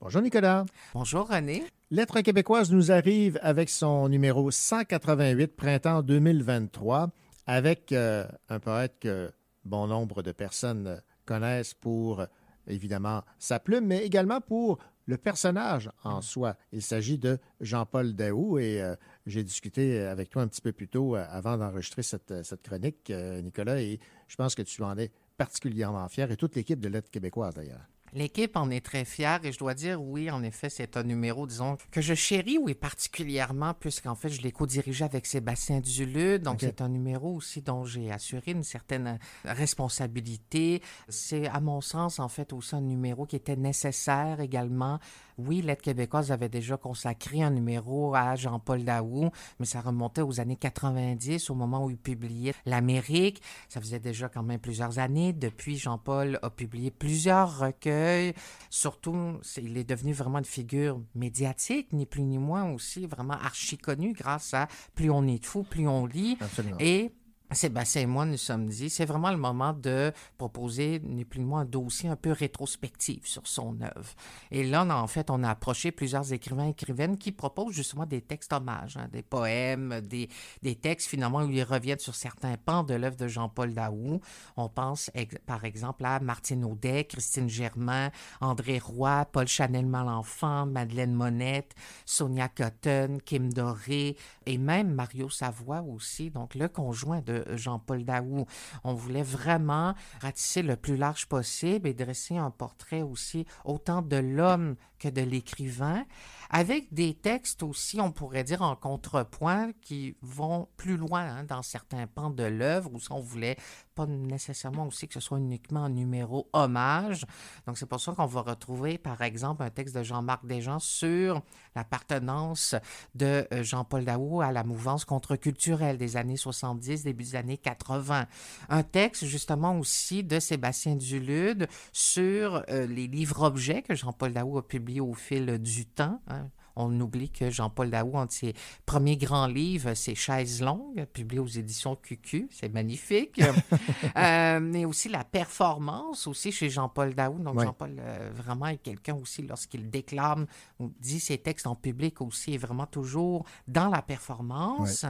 Bonjour 0.00 0.22
Nicolas. 0.22 0.64
Bonjour 0.92 1.28
René. 1.28 1.62
Lettres 1.92 2.20
québécoises 2.22 2.72
nous 2.72 2.90
arrive 2.90 3.38
avec 3.42 3.70
son 3.70 4.08
numéro 4.08 4.50
188 4.50 5.46
printemps 5.56 6.02
2023 6.02 7.10
avec 7.46 7.92
euh, 7.92 8.26
un 8.48 8.58
poète 8.58 8.96
que 9.00 9.30
bon 9.64 9.86
nombre 9.86 10.22
de 10.22 10.32
personnes 10.32 11.00
connaissent 11.26 11.74
pour 11.74 12.24
évidemment 12.66 13.22
sa 13.38 13.60
plume, 13.60 13.86
mais 13.86 14.04
également 14.04 14.40
pour 14.40 14.78
le 15.06 15.16
personnage 15.16 15.90
en 16.04 16.20
soi. 16.20 16.56
Il 16.72 16.82
s'agit 16.82 17.18
de 17.18 17.38
Jean-Paul 17.60 18.14
Daou 18.14 18.58
et 18.58 18.80
euh, 18.80 18.94
j'ai 19.26 19.42
discuté 19.42 20.00
avec 20.00 20.30
toi 20.30 20.42
un 20.42 20.48
petit 20.48 20.60
peu 20.60 20.72
plus 20.72 20.88
tôt 20.88 21.16
euh, 21.16 21.24
avant 21.28 21.56
d'enregistrer 21.56 22.02
cette, 22.02 22.44
cette 22.44 22.62
chronique, 22.62 23.10
euh, 23.10 23.40
Nicolas, 23.42 23.80
et 23.80 23.98
je 24.28 24.36
pense 24.36 24.54
que 24.54 24.62
tu 24.62 24.82
en 24.82 24.96
es 24.98 25.10
particulièrement 25.36 26.08
fier 26.08 26.30
et 26.30 26.36
toute 26.36 26.56
l'équipe 26.56 26.80
de 26.80 26.88
Lettres 26.88 27.10
québécoises 27.10 27.54
d'ailleurs. 27.54 27.91
L'équipe 28.14 28.56
en 28.56 28.68
est 28.68 28.84
très 28.84 29.06
fière 29.06 29.40
et 29.42 29.52
je 29.52 29.58
dois 29.58 29.72
dire, 29.72 30.02
oui, 30.02 30.30
en 30.30 30.42
effet, 30.42 30.68
c'est 30.68 30.98
un 30.98 31.02
numéro, 31.02 31.46
disons, 31.46 31.78
que 31.90 32.02
je 32.02 32.12
chéris, 32.12 32.58
oui, 32.58 32.74
particulièrement, 32.74 33.72
puisqu'en 33.72 34.14
fait, 34.14 34.28
je 34.28 34.42
l'ai 34.42 34.52
co-dirigé 34.52 35.04
avec 35.04 35.24
Sébastien 35.24 35.80
Duluth. 35.80 36.42
Donc, 36.42 36.58
c'est 36.60 36.82
un 36.82 36.90
numéro 36.90 37.34
aussi 37.34 37.62
dont 37.62 37.84
j'ai 37.86 38.10
assuré 38.12 38.52
une 38.52 38.64
certaine 38.64 39.18
responsabilité. 39.44 40.82
C'est, 41.08 41.48
à 41.48 41.60
mon 41.60 41.80
sens, 41.80 42.18
en 42.18 42.28
fait, 42.28 42.52
aussi 42.52 42.74
un 42.74 42.82
numéro 42.82 43.24
qui 43.24 43.36
était 43.36 43.56
nécessaire 43.56 44.40
également. 44.40 44.98
Oui, 45.46 45.62
L'aide 45.62 45.80
québécoise 45.80 46.30
avait 46.32 46.48
déjà 46.48 46.76
consacré 46.76 47.42
un 47.42 47.50
numéro 47.50 48.14
à 48.14 48.36
Jean-Paul 48.36 48.84
Daou, 48.84 49.30
mais 49.58 49.66
ça 49.66 49.80
remontait 49.80 50.22
aux 50.22 50.40
années 50.40 50.56
90, 50.56 51.50
au 51.50 51.54
moment 51.54 51.84
où 51.84 51.90
il 51.90 51.96
publiait 51.96 52.54
L'Amérique. 52.66 53.42
Ça 53.68 53.80
faisait 53.80 53.98
déjà 53.98 54.28
quand 54.28 54.42
même 54.42 54.60
plusieurs 54.60 54.98
années. 54.98 55.32
Depuis, 55.32 55.76
Jean-Paul 55.78 56.38
a 56.42 56.50
publié 56.50 56.90
plusieurs 56.90 57.58
recueils. 57.58 58.34
Surtout, 58.70 59.38
il 59.56 59.76
est 59.76 59.88
devenu 59.88 60.12
vraiment 60.12 60.38
une 60.38 60.44
figure 60.44 61.00
médiatique, 61.14 61.92
ni 61.92 62.06
plus 62.06 62.22
ni 62.22 62.38
moins 62.38 62.70
aussi, 62.70 63.06
vraiment 63.06 63.34
archi 63.34 63.78
connu 63.78 64.12
grâce 64.12 64.54
à 64.54 64.68
Plus 64.94 65.10
on 65.10 65.26
est 65.26 65.40
de 65.40 65.46
fou, 65.46 65.62
plus 65.62 65.88
on 65.88 66.06
lit. 66.06 66.36
Absolument. 66.40 66.76
Et 66.80 67.12
Sébastien 67.54 68.02
et 68.02 68.06
moi 68.06 68.24
nous 68.24 68.36
sommes 68.36 68.66
dit, 68.66 68.90
c'est 68.90 69.04
vraiment 69.04 69.30
le 69.30 69.36
moment 69.36 69.72
de 69.72 70.12
proposer, 70.38 71.00
ni 71.04 71.24
plus 71.24 71.40
ni 71.40 71.46
moins, 71.46 71.60
un 71.60 71.64
dossier 71.64 72.08
un 72.08 72.16
peu 72.16 72.32
rétrospectif 72.32 73.26
sur 73.26 73.46
son 73.46 73.80
œuvre. 73.80 74.14
Et 74.50 74.64
là, 74.64 74.84
en 74.84 75.06
fait, 75.06 75.30
on 75.30 75.42
a 75.42 75.50
approché 75.50 75.92
plusieurs 75.92 76.32
écrivains 76.32 76.66
et 76.66 76.70
écrivaines 76.70 77.16
qui 77.16 77.32
proposent 77.32 77.74
justement 77.74 78.06
des 78.06 78.20
textes 78.20 78.52
hommages, 78.52 78.96
hein, 78.96 79.08
des 79.12 79.22
poèmes, 79.22 80.00
des, 80.00 80.28
des 80.62 80.74
textes 80.74 81.08
finalement 81.08 81.40
où 81.40 81.50
ils 81.50 81.62
reviennent 81.62 81.98
sur 81.98 82.14
certains 82.14 82.56
pans 82.56 82.82
de 82.82 82.94
l'œuvre 82.94 83.16
de 83.16 83.28
Jean-Paul 83.28 83.74
Daou. 83.74 84.20
On 84.56 84.68
pense 84.68 85.10
par 85.46 85.64
exemple 85.64 86.04
à 86.04 86.20
Martine 86.20 86.64
Audet, 86.64 87.04
Christine 87.04 87.48
Germain, 87.48 88.10
André 88.40 88.78
Roy, 88.78 89.24
Paul 89.26 89.46
Chanel 89.46 89.86
Malenfant, 89.86 90.66
Madeleine 90.66 91.14
Monette, 91.14 91.74
Sonia 92.06 92.48
Cotton, 92.48 93.18
Kim 93.24 93.52
Doré 93.52 94.16
et 94.46 94.58
même 94.58 94.94
Mario 94.94 95.28
Savoie 95.28 95.82
aussi, 95.82 96.30
donc 96.30 96.54
le 96.54 96.68
conjoint 96.68 97.20
de 97.20 97.41
Jean-Paul 97.54 98.04
Daou. 98.04 98.46
On 98.84 98.94
voulait 98.94 99.22
vraiment 99.22 99.94
ratisser 100.20 100.62
le 100.62 100.76
plus 100.76 100.96
large 100.96 101.26
possible 101.26 101.88
et 101.88 101.94
dresser 101.94 102.36
un 102.36 102.50
portrait 102.50 103.02
aussi 103.02 103.46
autant 103.64 104.02
de 104.02 104.16
l'homme 104.16 104.76
que 104.98 105.08
de 105.08 105.22
l'écrivain, 105.22 106.04
avec 106.54 106.92
des 106.92 107.14
textes 107.14 107.62
aussi, 107.62 107.98
on 107.98 108.12
pourrait 108.12 108.44
dire, 108.44 108.60
en 108.60 108.76
contrepoint 108.76 109.72
qui 109.80 110.16
vont 110.20 110.68
plus 110.76 110.98
loin 110.98 111.22
hein, 111.22 111.44
dans 111.44 111.62
certains 111.62 112.06
pans 112.06 112.28
de 112.28 112.44
l'œuvre, 112.44 112.90
où 112.92 112.98
on 113.10 113.20
voulait 113.20 113.56
pas 113.94 114.06
nécessairement 114.06 114.86
aussi 114.86 115.08
que 115.08 115.14
ce 115.14 115.20
soit 115.20 115.38
uniquement 115.38 115.84
un 115.84 115.90
numéro 115.90 116.48
hommage. 116.52 117.24
Donc 117.66 117.78
c'est 117.78 117.86
pour 117.86 118.00
ça 118.00 118.12
qu'on 118.12 118.26
va 118.26 118.42
retrouver, 118.42 118.98
par 118.98 119.22
exemple, 119.22 119.62
un 119.62 119.70
texte 119.70 119.94
de 119.96 120.02
Jean-Marc 120.02 120.46
Desjans 120.46 120.78
sur 120.78 121.40
l'appartenance 121.74 122.74
de 123.14 123.46
euh, 123.52 123.62
Jean-Paul 123.62 124.04
Daou 124.04 124.42
à 124.42 124.52
la 124.52 124.62
mouvance 124.62 125.06
contre-culturelle 125.06 125.96
des 125.96 126.18
années 126.18 126.36
70, 126.36 127.02
début 127.02 127.24
des 127.24 127.36
années 127.36 127.58
80. 127.58 128.26
Un 128.68 128.82
texte 128.82 129.24
justement 129.24 129.78
aussi 129.78 130.22
de 130.22 130.38
Sébastien 130.38 130.96
Dulude 130.96 131.66
sur 131.92 132.62
euh, 132.68 132.86
les 132.86 133.06
livres-objets 133.06 133.80
que 133.80 133.94
Jean-Paul 133.94 134.34
Daou 134.34 134.58
a 134.58 134.68
publiés 134.68 135.00
au 135.00 135.14
fil 135.14 135.58
du 135.58 135.86
temps. 135.86 136.20
Hein. 136.28 136.41
On 136.76 137.00
oublie 137.00 137.30
que 137.30 137.50
Jean-Paul 137.50 137.90
Daou, 137.90 138.16
un 138.18 138.26
de 138.26 138.32
ses 138.32 138.54
premiers 138.86 139.16
grands 139.16 139.46
livres, 139.46 139.94
c'est 139.94 140.14
Chaises 140.14 140.62
longues, 140.62 141.04
publié 141.12 141.40
aux 141.40 141.46
éditions 141.46 141.96
QQ. 141.96 142.48
C'est 142.50 142.72
magnifique. 142.72 143.40
euh, 144.16 144.60
mais 144.60 144.84
aussi 144.84 145.08
la 145.08 145.24
performance, 145.24 146.26
aussi 146.26 146.52
chez 146.52 146.70
Jean-Paul 146.70 147.14
Daou. 147.14 147.38
Donc, 147.38 147.56
Ouais. 147.56 147.64
Jean-Paul, 147.66 147.96
euh, 148.00 148.30
vraiment, 148.34 148.66
est 148.66 148.78
quelqu'un 148.78 149.14
aussi, 149.14 149.42
lorsqu'il 149.42 149.90
déclame 149.90 150.46
ou 150.78 150.90
dit 151.00 151.20
ses 151.20 151.38
textes 151.38 151.66
en 151.66 151.74
public 151.74 152.20
aussi, 152.20 152.54
est 152.54 152.58
vraiment 152.58 152.86
toujours 152.86 153.44
dans 153.68 153.88
la 153.88 154.02
performance. 154.02 155.04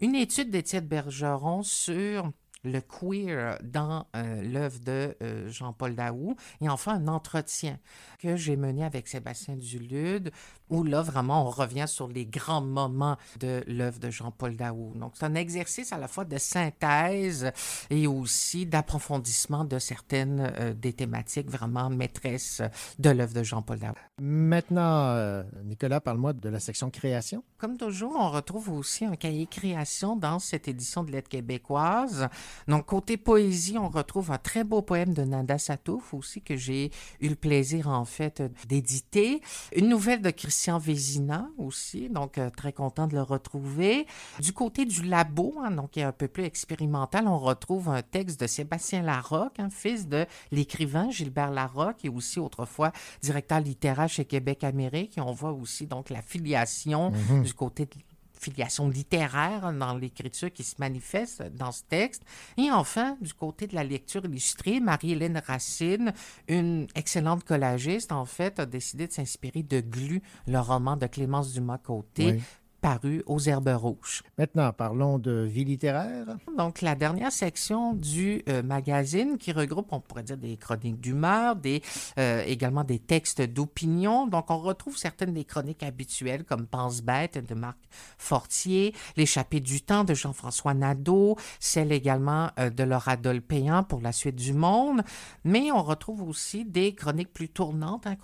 Une 0.00 0.14
étude 0.14 0.50
d'Étienne 0.50 0.86
Bergeron 0.86 1.62
sur 1.62 2.30
le 2.64 2.80
queer 2.80 3.58
dans 3.62 4.06
euh, 4.16 4.42
l'œuvre 4.42 4.78
de 4.80 5.16
euh, 5.22 5.48
Jean-Paul 5.48 5.94
Daou 5.94 6.36
et 6.60 6.68
enfin 6.68 6.94
un 6.94 7.08
entretien 7.08 7.78
que 8.18 8.36
j'ai 8.36 8.56
mené 8.56 8.84
avec 8.84 9.08
Sébastien 9.08 9.56
Dulude 9.56 10.32
où 10.68 10.82
là 10.82 11.02
vraiment 11.02 11.46
on 11.46 11.50
revient 11.50 11.86
sur 11.86 12.08
les 12.08 12.26
grands 12.26 12.60
moments 12.60 13.16
de 13.38 13.62
l'œuvre 13.66 13.98
de 13.98 14.10
Jean-Paul 14.10 14.56
Daou. 14.56 14.92
Donc 14.96 15.12
c'est 15.14 15.24
un 15.24 15.34
exercice 15.34 15.92
à 15.92 15.98
la 15.98 16.08
fois 16.08 16.24
de 16.24 16.36
synthèse 16.36 17.50
et 17.90 18.06
aussi 18.06 18.66
d'approfondissement 18.66 19.64
de 19.64 19.78
certaines 19.78 20.52
euh, 20.58 20.74
des 20.74 20.92
thématiques 20.92 21.48
vraiment 21.48 21.88
maîtresses 21.90 22.60
de 22.98 23.10
l'œuvre 23.10 23.34
de 23.34 23.42
Jean-Paul 23.42 23.78
Daou. 23.78 23.92
Maintenant, 24.20 25.44
Nicolas, 25.64 26.00
parle-moi 26.00 26.32
de 26.32 26.48
la 26.48 26.58
section 26.58 26.90
création. 26.90 27.44
Comme 27.56 27.76
toujours, 27.76 28.16
on 28.18 28.30
retrouve 28.30 28.70
aussi 28.70 29.04
un 29.04 29.16
cahier 29.16 29.46
création 29.46 30.16
dans 30.16 30.38
cette 30.38 30.68
édition 30.68 31.04
de 31.04 31.12
Lettres 31.12 31.28
québécoises. 31.28 32.28
Donc, 32.66 32.86
côté 32.86 33.16
poésie, 33.16 33.76
on 33.78 33.88
retrouve 33.88 34.30
un 34.32 34.38
très 34.38 34.64
beau 34.64 34.82
poème 34.82 35.14
de 35.14 35.22
Nanda 35.22 35.58
Satouf 35.58 36.14
aussi 36.14 36.42
que 36.42 36.56
j'ai 36.56 36.90
eu 37.20 37.28
le 37.28 37.34
plaisir, 37.34 37.88
en 37.88 38.04
fait, 38.04 38.42
d'éditer. 38.68 39.40
Une 39.74 39.88
nouvelle 39.88 40.22
de 40.22 40.30
Christian 40.30 40.78
Vézina 40.78 41.48
aussi, 41.58 42.08
donc 42.08 42.38
euh, 42.38 42.50
très 42.50 42.72
content 42.72 43.06
de 43.06 43.14
le 43.14 43.22
retrouver. 43.22 44.06
Du 44.40 44.52
côté 44.52 44.84
du 44.84 45.02
labo, 45.02 45.54
hein, 45.62 45.70
donc 45.70 45.90
qui 45.92 46.00
est 46.00 46.04
un 46.04 46.12
peu 46.12 46.28
plus 46.28 46.44
expérimental, 46.44 47.26
on 47.28 47.38
retrouve 47.38 47.88
un 47.88 48.02
texte 48.02 48.40
de 48.40 48.46
Sébastien 48.46 49.02
Larocque, 49.02 49.58
un 49.58 49.70
fils 49.70 50.08
de 50.08 50.26
l'écrivain 50.50 51.10
Gilbert 51.10 51.50
Larocque 51.50 52.04
et 52.04 52.08
aussi 52.08 52.40
autrefois 52.40 52.92
directeur 53.22 53.60
littéraire 53.60 54.08
chez 54.08 54.24
Québec 54.24 54.64
Amérique. 54.64 55.18
Et 55.18 55.20
on 55.20 55.32
voit 55.32 55.52
aussi 55.52 55.86
donc 55.86 56.10
la 56.10 56.22
filiation 56.22 57.10
Mhm. 57.10 57.42
du 57.42 57.54
côté 57.54 57.86
de 57.86 57.90
filiation 58.40 58.88
littéraire 58.88 59.72
dans 59.72 59.94
l'écriture 59.94 60.52
qui 60.52 60.64
se 60.64 60.76
manifeste 60.78 61.42
dans 61.54 61.72
ce 61.72 61.82
texte. 61.88 62.22
Et 62.56 62.70
enfin, 62.70 63.16
du 63.20 63.34
côté 63.34 63.66
de 63.66 63.74
la 63.74 63.84
lecture 63.84 64.24
illustrée, 64.24 64.80
Marie-Hélène 64.80 65.42
Racine, 65.46 66.12
une 66.48 66.86
excellente 66.94 67.44
collagiste, 67.44 68.12
en 68.12 68.24
fait, 68.24 68.58
a 68.58 68.66
décidé 68.66 69.06
de 69.06 69.12
s'inspirer 69.12 69.62
de 69.62 69.80
Glu, 69.80 70.22
le 70.46 70.58
roman 70.58 70.96
de 70.96 71.06
Clémence 71.06 71.52
Dumas-Côté. 71.52 72.40
Paru 72.80 73.22
aux 73.26 73.40
Herbes 73.40 73.74
Rouges. 73.74 74.22
Maintenant, 74.38 74.72
parlons 74.72 75.18
de 75.18 75.46
vie 75.50 75.64
littéraire. 75.64 76.26
Donc, 76.56 76.80
la 76.80 76.94
dernière 76.94 77.32
section 77.32 77.94
du 77.94 78.42
euh, 78.48 78.62
magazine 78.62 79.36
qui 79.38 79.52
regroupe, 79.52 79.92
on 79.92 80.00
pourrait 80.00 80.22
dire, 80.22 80.36
des 80.36 80.56
chroniques 80.56 81.00
d'humeur, 81.00 81.56
des, 81.56 81.82
euh, 82.18 82.42
également 82.46 82.84
des 82.84 82.98
textes 82.98 83.42
d'opinion. 83.42 84.26
Donc, 84.26 84.50
on 84.50 84.58
retrouve 84.58 84.96
certaines 84.96 85.32
des 85.34 85.44
chroniques 85.44 85.82
habituelles 85.82 86.44
comme 86.44 86.66
Pense 86.66 87.02
bête 87.02 87.44
de 87.44 87.54
Marc 87.54 87.78
Fortier, 88.16 88.94
L'échappée 89.16 89.60
du 89.60 89.80
temps 89.80 90.04
de 90.04 90.14
Jean-François 90.14 90.74
Nadeau, 90.74 91.36
celle 91.58 91.92
également 91.92 92.50
euh, 92.58 92.70
de 92.70 92.84
Laura 92.84 93.16
Dolpéan 93.16 93.82
pour 93.82 94.00
la 94.00 94.12
suite 94.12 94.36
du 94.36 94.52
monde. 94.52 95.02
Mais 95.44 95.72
on 95.72 95.82
retrouve 95.82 96.22
aussi 96.22 96.64
des 96.64 96.94
chroniques 96.94 97.32
plus 97.32 97.48
tournantes 97.48 98.06
hein, 98.06 98.16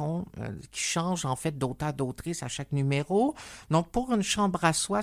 qui 0.70 0.80
changent 0.80 1.24
en 1.24 1.36
fait 1.36 1.58
d'auteur, 1.58 1.92
d'autrice 1.92 2.42
à 2.42 2.48
chaque 2.48 2.72
numéro. 2.72 3.34
Donc, 3.70 3.88
pour 3.88 4.12
une 4.12 4.22
chambre 4.22 4.43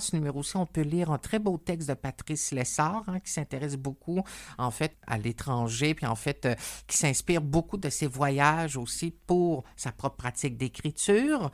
ce 0.00 0.16
numéro-ci, 0.16 0.56
on 0.56 0.66
peut 0.66 0.82
lire 0.82 1.10
un 1.10 1.18
très 1.18 1.38
beau 1.38 1.58
texte 1.58 1.88
de 1.88 1.94
Patrice 1.94 2.52
Lessard, 2.52 3.04
hein, 3.06 3.20
qui 3.20 3.30
s'intéresse 3.30 3.76
beaucoup, 3.76 4.22
en 4.58 4.70
fait, 4.70 4.96
à 5.06 5.18
l'étranger, 5.18 5.94
puis 5.94 6.06
en 6.06 6.14
fait, 6.14 6.46
euh, 6.46 6.54
qui 6.86 6.96
s'inspire 6.96 7.40
beaucoup 7.40 7.76
de 7.76 7.88
ses 7.88 8.06
voyages 8.06 8.76
aussi 8.76 9.10
pour 9.26 9.64
sa 9.76 9.92
propre 9.92 10.16
pratique 10.16 10.56
d'écriture. 10.56 11.50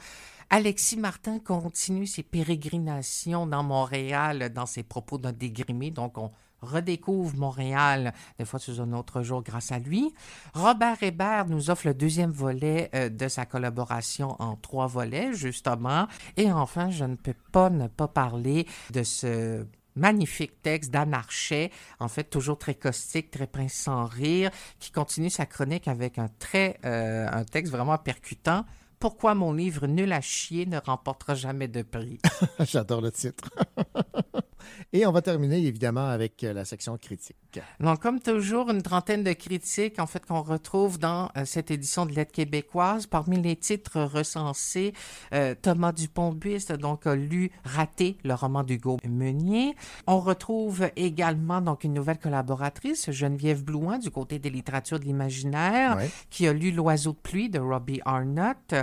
Alexis 0.51 0.97
Martin 0.97 1.39
continue 1.39 2.07
ses 2.07 2.23
pérégrinations 2.23 3.47
dans 3.47 3.63
Montréal 3.63 4.51
dans 4.55 4.65
ses 4.67 4.83
propos 4.83 5.19
d'un 5.19 5.33
dégrimé, 5.33 5.91
donc 5.91 6.17
on 6.17 6.31
redécouvre 6.61 7.37
Montréal, 7.37 8.13
des 8.39 8.45
fois 8.45 8.59
sous 8.59 8.81
un 8.81 8.93
autre 8.93 9.23
jour 9.23 9.43
grâce 9.43 9.73
à 9.73 9.79
lui. 9.79 10.13
Robert 10.55 11.03
Hébert 11.03 11.47
nous 11.47 11.71
offre 11.71 11.87
le 11.87 11.95
deuxième 11.95 12.33
volet 12.33 12.91
euh, 12.95 13.09
de 13.09 13.29
sa 13.29 13.47
collaboration 13.47 14.37
en 14.41 14.57
trois 14.57 14.87
volets, 14.87 15.33
justement. 15.33 16.07
Et 16.37 16.51
enfin, 16.51 16.91
je 16.91 17.05
ne 17.05 17.17
peux 17.17 17.35
pas 17.53 17.71
ne 17.71 17.87
pas 17.87 18.09
parler 18.09 18.67
de 18.93 19.03
ce 19.03 19.67
magnifique 19.99 20.63
texte 20.63 20.91
d'Anarchet, 20.91 21.71
en 21.99 22.09
fait 22.09 22.25
toujours 22.25 22.57
très 22.57 22.75
caustique, 22.75 23.31
très 23.31 23.47
prince 23.47 23.75
sans 23.75 24.07
rire, 24.07 24.51
qui 24.79 24.93
continue 24.93 25.31
sa 25.31 25.45
chronique 25.45 25.89
avec 25.89 26.19
un 26.19 26.29
très 26.39 26.79
euh, 26.85 27.29
un 27.31 27.45
texte 27.45 27.73
vraiment 27.73 27.99
percutant. 27.99 28.65
Pourquoi 28.99 29.35
mon 29.35 29.53
livre 29.53 29.87
Nul 29.87 30.13
à 30.13 30.21
chier 30.21 30.67
ne 30.67 30.79
remportera 30.79 31.35
jamais 31.35 31.69
de 31.69 31.83
prix? 31.83 32.19
J'adore 32.61 33.01
le 33.01 33.11
titre. 33.13 33.49
Et 34.93 35.07
on 35.07 35.13
va 35.13 35.23
terminer 35.23 35.59
évidemment 35.59 36.07
avec 36.09 36.43
euh, 36.45 36.53
la 36.53 36.65
section 36.65 36.97
critique. 36.97 37.37
Donc, 37.81 38.01
comme 38.01 38.21
toujours, 38.21 38.71
une 38.71 38.83
trentaine 38.83 39.23
de 39.23 39.33
critiques, 39.33 39.99
en 39.99 40.07
fait, 40.07 40.25
qu'on 40.25 40.43
retrouve 40.43 40.99
dans 40.99 41.31
euh, 41.37 41.45
cette 41.45 41.71
édition 41.71 42.07
de 42.07 42.13
Lettres 42.13 42.33
québécoises. 42.33 43.07
Parmi 43.07 43.41
les 43.41 43.57
titres 43.57 44.01
recensés, 44.03 44.93
euh, 45.35 45.55
Thomas 45.61 45.93
Dupont-Buiste, 45.93 46.73
donc, 46.73 47.07
a 47.07 47.15
lu 47.15 47.51
Raté, 47.65 48.17
le 48.25 48.35
roman 48.35 48.63
d'Hugo 48.63 48.99
Meunier. 49.07 49.75
On 50.07 50.21
retrouve 50.21 50.89
également, 50.97 51.61
donc, 51.61 51.85
une 51.85 51.95
nouvelle 51.95 52.19
collaboratrice, 52.19 53.11
Geneviève 53.11 53.65
Blouin, 53.65 53.99
du 53.99 54.11
côté 54.11 54.39
des 54.39 54.51
littératures 54.51 55.01
de 55.01 55.05
l'imaginaire, 55.05 55.97
Ouais. 55.97 56.11
qui 56.31 56.47
a 56.49 56.53
lu 56.53 56.71
L'oiseau 56.73 57.13
de 57.13 57.19
pluie 57.19 57.49
de 57.51 57.59
Robbie 57.59 58.01
Arnott. 58.05 58.75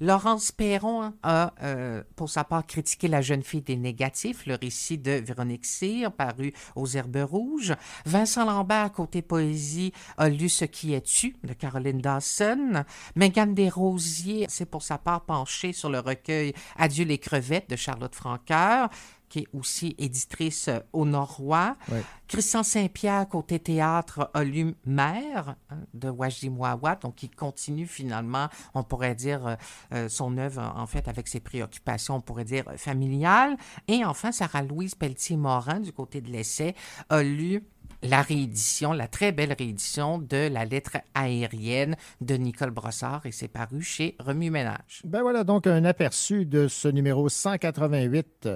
Laurence 0.00 0.52
Perron 0.52 1.12
a, 1.22 1.54
euh, 1.62 2.02
pour 2.16 2.30
sa 2.30 2.44
part, 2.44 2.66
critiqué 2.66 3.08
La 3.08 3.22
jeune 3.22 3.42
fille 3.42 3.62
des 3.62 3.76
négatifs, 3.76 4.46
le 4.46 4.54
récit 4.54 4.98
de 4.98 5.12
Véronique 5.12 5.66
Cyr, 5.66 6.12
paru 6.12 6.52
aux 6.74 6.86
Herbes 6.86 7.24
Rouges. 7.28 7.74
Vincent 8.04 8.44
Lambert, 8.44 8.92
côté 8.92 9.22
poésie, 9.22 9.92
a 10.16 10.28
lu 10.28 10.48
Ce 10.48 10.64
qui 10.64 10.94
es-tu 10.94 11.36
de 11.44 11.52
Caroline 11.52 12.00
Dawson. 12.00 12.84
Mégane 13.14 13.54
Desrosiers 13.54 14.46
s'est 14.48 14.66
pour 14.66 14.82
sa 14.82 14.98
part 14.98 15.24
penchée 15.24 15.72
sur 15.72 15.90
le 15.90 16.00
recueil 16.00 16.52
Adieu 16.76 17.04
les 17.04 17.18
crevettes 17.18 17.70
de 17.70 17.76
Charlotte 17.76 18.14
Franqueur 18.14 18.90
qui 19.28 19.40
est 19.40 19.48
aussi 19.52 19.94
éditrice 19.98 20.68
euh, 20.68 20.80
au. 20.92 21.06
Ouais. 21.06 22.02
Christian 22.28 22.62
Saint-Pierre, 22.62 23.28
côté 23.28 23.58
théâtre, 23.58 24.30
a 24.34 24.44
lu 24.44 24.74
Mère 24.84 25.54
hein, 25.70 25.76
de 25.94 26.10
Wajdi 26.10 26.50
Mouawad, 26.50 27.00
donc 27.00 27.22
il 27.22 27.30
continue 27.30 27.86
finalement, 27.86 28.48
on 28.74 28.82
pourrait 28.82 29.14
dire, 29.14 29.46
euh, 29.46 29.54
euh, 29.94 30.08
son 30.08 30.36
œuvre, 30.36 30.72
en 30.76 30.86
fait, 30.86 31.08
avec 31.08 31.28
ses 31.28 31.40
préoccupations, 31.40 32.16
on 32.16 32.20
pourrait 32.20 32.44
dire, 32.44 32.64
familiales. 32.76 33.56
Et 33.88 34.04
enfin, 34.04 34.32
Sarah-Louise 34.32 34.94
Pelletier-Morin, 34.96 35.80
du 35.80 35.92
côté 35.92 36.20
de 36.20 36.30
l'essai, 36.30 36.74
a 37.08 37.22
lu 37.22 37.62
la 38.02 38.22
réédition, 38.22 38.92
la 38.92 39.08
très 39.08 39.32
belle 39.32 39.54
réédition 39.58 40.18
de 40.18 40.48
La 40.48 40.64
lettre 40.64 40.98
aérienne 41.14 41.96
de 42.20 42.34
Nicole 42.34 42.70
Brossard 42.70 43.24
et 43.26 43.32
c'est 43.32 43.48
paru 43.48 43.82
chez 43.82 44.16
Remue 44.18 44.50
Ménage. 44.50 45.00
Ben 45.04 45.22
voilà 45.22 45.44
donc 45.44 45.66
un 45.66 45.84
aperçu 45.84 46.44
de 46.44 46.68
ce 46.68 46.88
numéro 46.88 47.28
188 47.28 48.48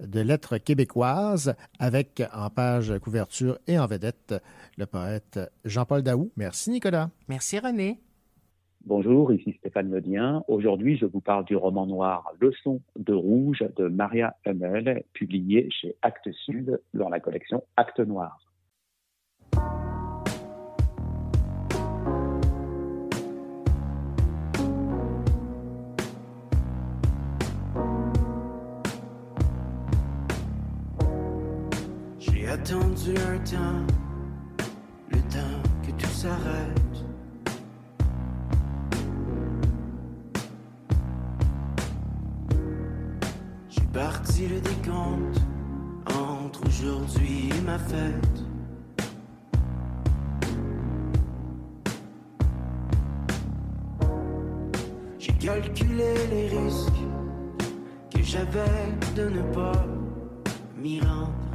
de 0.00 0.20
Lettres 0.20 0.58
québécoises 0.58 1.54
avec 1.78 2.22
en 2.32 2.50
page 2.50 2.98
couverture 2.98 3.58
et 3.66 3.78
en 3.78 3.86
vedette 3.86 4.34
le 4.76 4.86
poète 4.86 5.40
Jean-Paul 5.64 6.02
Daou. 6.02 6.30
Merci 6.36 6.70
Nicolas. 6.70 7.10
Merci 7.28 7.58
René. 7.58 8.00
Bonjour, 8.84 9.32
ici 9.32 9.54
Stéphane 9.58 9.90
Ledien. 9.90 10.44
Aujourd'hui, 10.48 10.96
je 10.96 11.04
vous 11.04 11.20
parle 11.20 11.44
du 11.44 11.56
roman 11.56 11.86
noir 11.86 12.32
Leçon 12.40 12.80
de 12.96 13.12
rouge 13.12 13.62
de 13.76 13.88
Maria 13.88 14.36
Hummel, 14.46 15.04
publié 15.12 15.68
chez 15.70 15.96
Actes 16.00 16.32
Sud 16.46 16.80
dans 16.94 17.08
la 17.08 17.20
collection 17.20 17.62
Actes 17.76 18.00
Noirs. 18.00 18.40
Attendu 32.60 33.14
un 33.16 33.38
temps, 33.38 33.86
le 35.10 35.18
temps 35.32 35.62
que 35.82 35.90
tout 35.92 36.10
s'arrête. 36.10 36.96
J'ai 43.68 43.86
parti 43.92 44.48
le 44.48 44.60
décompte 44.60 45.40
entre 46.06 46.66
aujourd'hui 46.66 47.50
et 47.56 47.60
ma 47.62 47.78
fête. 47.78 48.38
J'ai 55.18 55.32
calculé 55.34 56.14
les 56.30 56.48
risques 56.48 57.04
que 58.14 58.22
j'avais 58.22 58.88
de 59.14 59.28
ne 59.28 59.42
pas 59.54 59.86
m'y 60.76 61.00
rendre. 61.00 61.47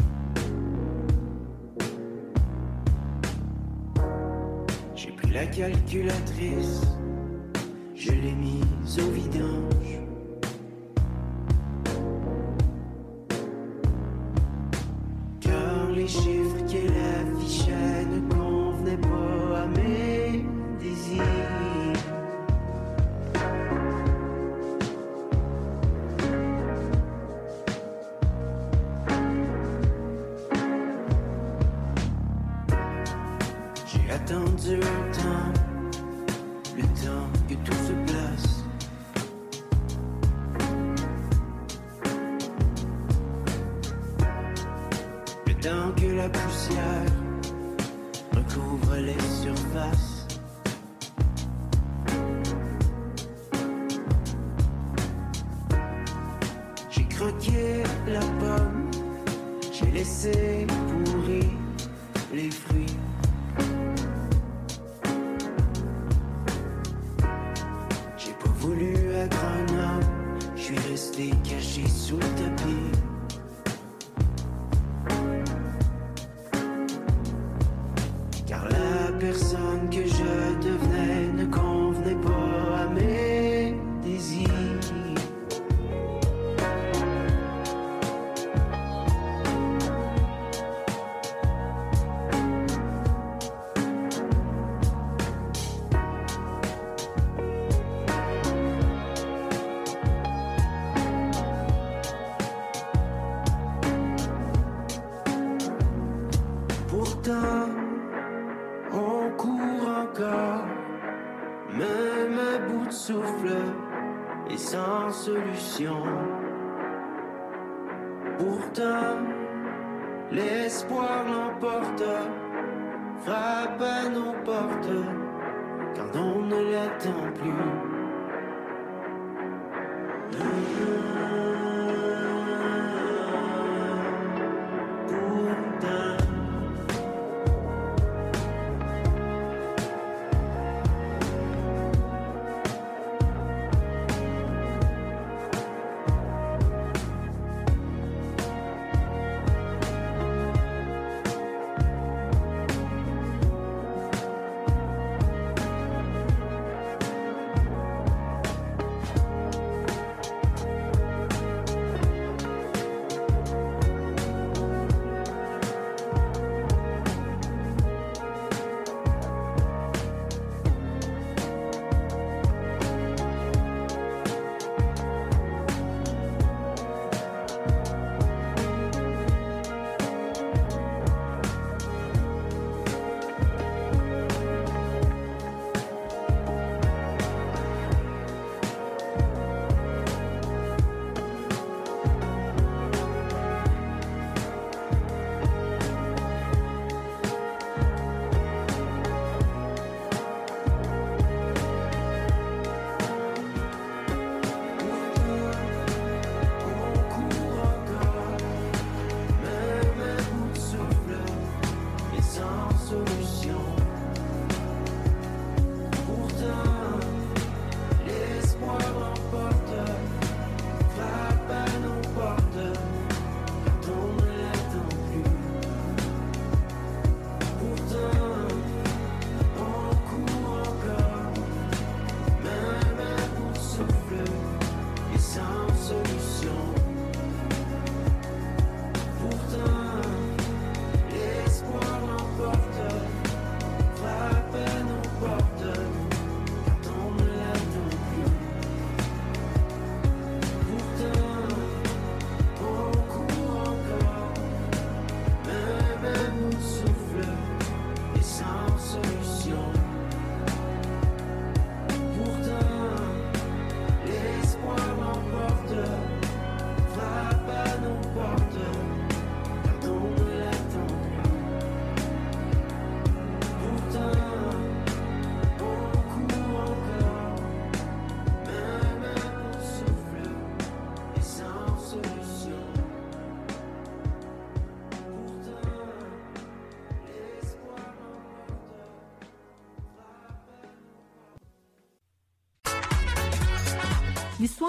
Calculatrice, 5.55 6.81
je 7.95 8.11
l'ai 8.11 8.31
mise 8.31 8.99
au 8.99 9.11
vidange. 9.11 9.72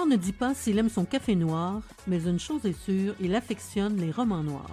L'histoire 0.05 0.19
ne 0.19 0.23
dit 0.23 0.33
pas 0.33 0.53
s'il 0.53 0.77
aime 0.77 0.89
son 0.89 1.03
café 1.05 1.35
noir, 1.35 1.81
mais 2.05 2.23
une 2.25 2.37
chose 2.37 2.63
est 2.65 2.79
sûre, 2.79 3.15
il 3.19 3.33
affectionne 3.33 3.97
les 3.97 4.11
romans 4.11 4.43
noirs. 4.43 4.69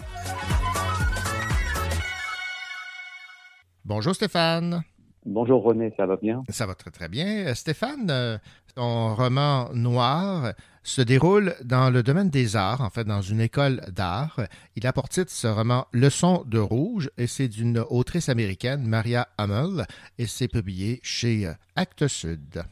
Bonjour 3.85 4.15
Stéphane. 4.15 4.83
Bonjour 5.25 5.63
René, 5.63 5.95
ça 5.97 6.05
va 6.05 6.17
bien? 6.17 6.43
Ça 6.51 6.67
va 6.67 6.75
très 6.75 6.91
très 6.91 7.09
bien. 7.09 7.47
Euh, 7.47 7.55
Stéphane, 7.55 8.11
euh, 8.11 8.37
ton 8.75 9.15
roman 9.15 9.71
noir 9.73 10.53
se 10.83 11.01
déroule 11.01 11.55
dans 11.65 11.89
le 11.89 12.03
domaine 12.03 12.29
des 12.29 12.57
arts, 12.57 12.83
en 12.83 12.91
fait 12.91 13.05
dans 13.05 13.23
une 13.23 13.41
école 13.41 13.81
d'art. 13.91 14.41
Il 14.77 14.87
a 14.87 14.93
pour 14.93 15.09
titre 15.09 15.31
ce 15.31 15.47
roman 15.47 15.87
Leçon 15.93 16.45
de 16.47 16.59
rouge 16.59 17.11
et 17.17 17.27
c'est 17.27 17.49
d'une 17.49 17.79
autrice 17.79 18.29
américaine, 18.29 18.87
Maria 18.87 19.29
Hummel, 19.39 19.87
et 20.19 20.27
c'est 20.27 20.49
publié 20.49 21.01
chez 21.03 21.47
euh, 21.47 21.53
Actes 21.77 22.09
Sud. 22.09 22.65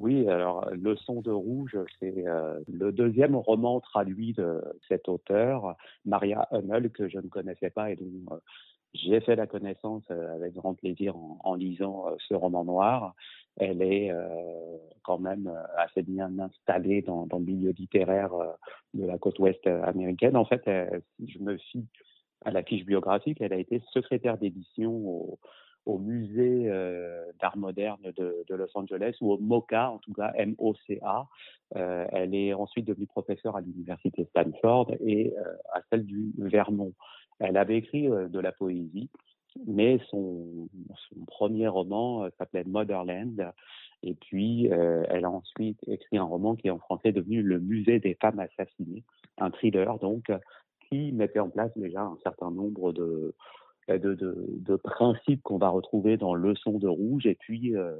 Oui, 0.00 0.28
alors 0.28 0.68
Leçon 0.70 1.20
de 1.20 1.30
rouge, 1.30 1.76
c'est 2.00 2.24
le 2.72 2.90
deuxième 2.90 3.36
roman 3.36 3.80
traduit 3.80 4.32
de 4.32 4.62
cet 4.88 5.08
auteur, 5.08 5.76
Maria 6.06 6.48
Hummel, 6.52 6.90
que 6.90 7.08
je 7.08 7.18
ne 7.18 7.28
connaissais 7.28 7.70
pas 7.70 7.90
et 7.90 7.96
dont 7.96 8.40
j'ai 8.94 9.20
fait 9.20 9.36
la 9.36 9.46
connaissance 9.46 10.02
euh, 10.10 10.34
avec 10.34 10.54
grand 10.54 10.74
plaisir 10.74 11.14
en, 11.16 11.54
lisant 11.54 12.08
euh, 12.08 12.16
ce 12.28 12.34
roman 12.34 12.64
noir. 12.64 13.14
Elle 13.56 13.82
est 13.82 14.10
euh, 14.10 14.76
quand 15.02 15.18
même 15.18 15.52
assez 15.76 16.02
bien 16.02 16.38
installée 16.38 17.02
dans, 17.02 17.26
le 17.30 17.44
milieu 17.44 17.70
littéraire 17.70 18.32
de 18.94 19.04
la 19.04 19.18
côte 19.18 19.38
ouest 19.38 19.66
américaine. 19.66 20.36
En 20.36 20.44
fait, 20.44 20.62
si 21.16 21.28
je 21.28 21.38
me 21.40 21.58
fie 21.58 21.84
à 22.44 22.50
la 22.50 22.62
fiche 22.62 22.86
biographique, 22.86 23.40
elle 23.40 23.52
a 23.52 23.58
été 23.58 23.82
secrétaire 23.92 24.38
d'édition 24.38 24.92
au, 24.92 25.38
musée 25.86 26.68
d'art 27.40 27.56
moderne 27.56 28.00
de, 28.16 28.54
Los 28.54 28.70
Angeles, 28.74 29.16
ou 29.20 29.32
au 29.32 29.38
MOCA, 29.38 29.90
en 29.90 29.98
tout 29.98 30.12
cas 30.12 30.32
M-O-C-A. 30.36 31.26
elle 31.74 32.34
est 32.34 32.54
ensuite 32.54 32.86
devenue 32.86 33.06
professeure 33.06 33.56
à 33.56 33.60
l'université 33.60 34.24
Stanford 34.30 34.92
et 35.00 35.34
à 35.72 35.80
celle 35.90 36.04
du 36.04 36.32
Vermont. 36.38 36.92
Elle 37.40 37.56
avait 37.56 37.78
écrit 37.78 38.08
euh, 38.08 38.28
de 38.28 38.38
la 38.38 38.52
poésie, 38.52 39.08
mais 39.66 39.98
son, 40.10 40.68
premier 41.26 41.66
roman 41.66 42.24
euh, 42.24 42.28
s'appelait 42.38 42.64
Motherland. 42.64 43.52
Et 44.02 44.14
puis, 44.14 44.70
euh, 44.70 45.04
elle 45.08 45.24
a 45.24 45.30
ensuite 45.30 45.78
écrit 45.86 46.18
un 46.18 46.24
roman 46.24 46.54
qui 46.54 46.68
est 46.68 46.70
en 46.70 46.78
français 46.78 47.12
devenu 47.12 47.42
Le 47.42 47.58
Musée 47.58 47.98
des 47.98 48.14
femmes 48.20 48.38
assassinées, 48.38 49.02
un 49.38 49.50
thriller 49.50 49.98
donc 49.98 50.30
qui 50.88 51.12
mettait 51.12 51.40
en 51.40 51.50
place 51.50 51.72
déjà 51.76 52.02
un 52.02 52.18
certain 52.22 52.50
nombre 52.50 52.92
de, 52.92 53.34
de, 53.98 54.14
de, 54.14 54.76
principes 54.76 55.42
qu'on 55.42 55.58
va 55.58 55.68
retrouver 55.68 56.16
dans 56.16 56.34
Leçon 56.34 56.78
de 56.78 56.88
rouge 56.88 57.26
et 57.26 57.34
puis 57.34 57.76
euh, 57.76 57.96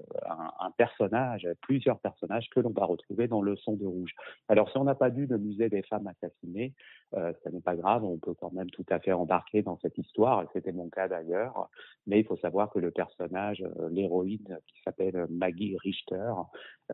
un, 0.60 0.70
personnage, 0.72 1.48
plusieurs 1.62 1.98
personnages 1.98 2.48
que 2.50 2.60
l'on 2.60 2.70
va 2.70 2.84
retrouver 2.84 3.28
dans 3.28 3.42
Leçon 3.42 3.74
de 3.74 3.86
rouge. 3.86 4.14
Alors 4.48 4.70
si 4.70 4.78
on 4.78 4.84
n'a 4.84 4.94
pas 4.94 5.08
vu 5.08 5.26
le 5.26 5.38
musée 5.38 5.68
des 5.68 5.82
femmes 5.82 6.06
assassinées, 6.06 6.74
euh, 7.14 7.32
ça 7.42 7.50
n'est 7.50 7.60
pas 7.60 7.76
grave, 7.76 8.04
on 8.04 8.18
peut 8.18 8.34
quand 8.34 8.52
même 8.52 8.70
tout 8.70 8.86
à 8.90 9.00
fait 9.00 9.12
embarquer 9.12 9.62
dans 9.62 9.78
cette 9.78 9.98
histoire, 9.98 10.44
c'était 10.52 10.72
mon 10.72 10.88
cas 10.88 11.08
d'ailleurs, 11.08 11.68
mais 12.06 12.20
il 12.20 12.24
faut 12.24 12.36
savoir 12.36 12.70
que 12.70 12.78
le 12.78 12.90
personnage, 12.90 13.62
euh, 13.62 13.88
l'héroïne 13.90 14.58
qui 14.68 14.82
s'appelle 14.82 15.26
Maggie 15.30 15.76
Richter, 15.78 16.32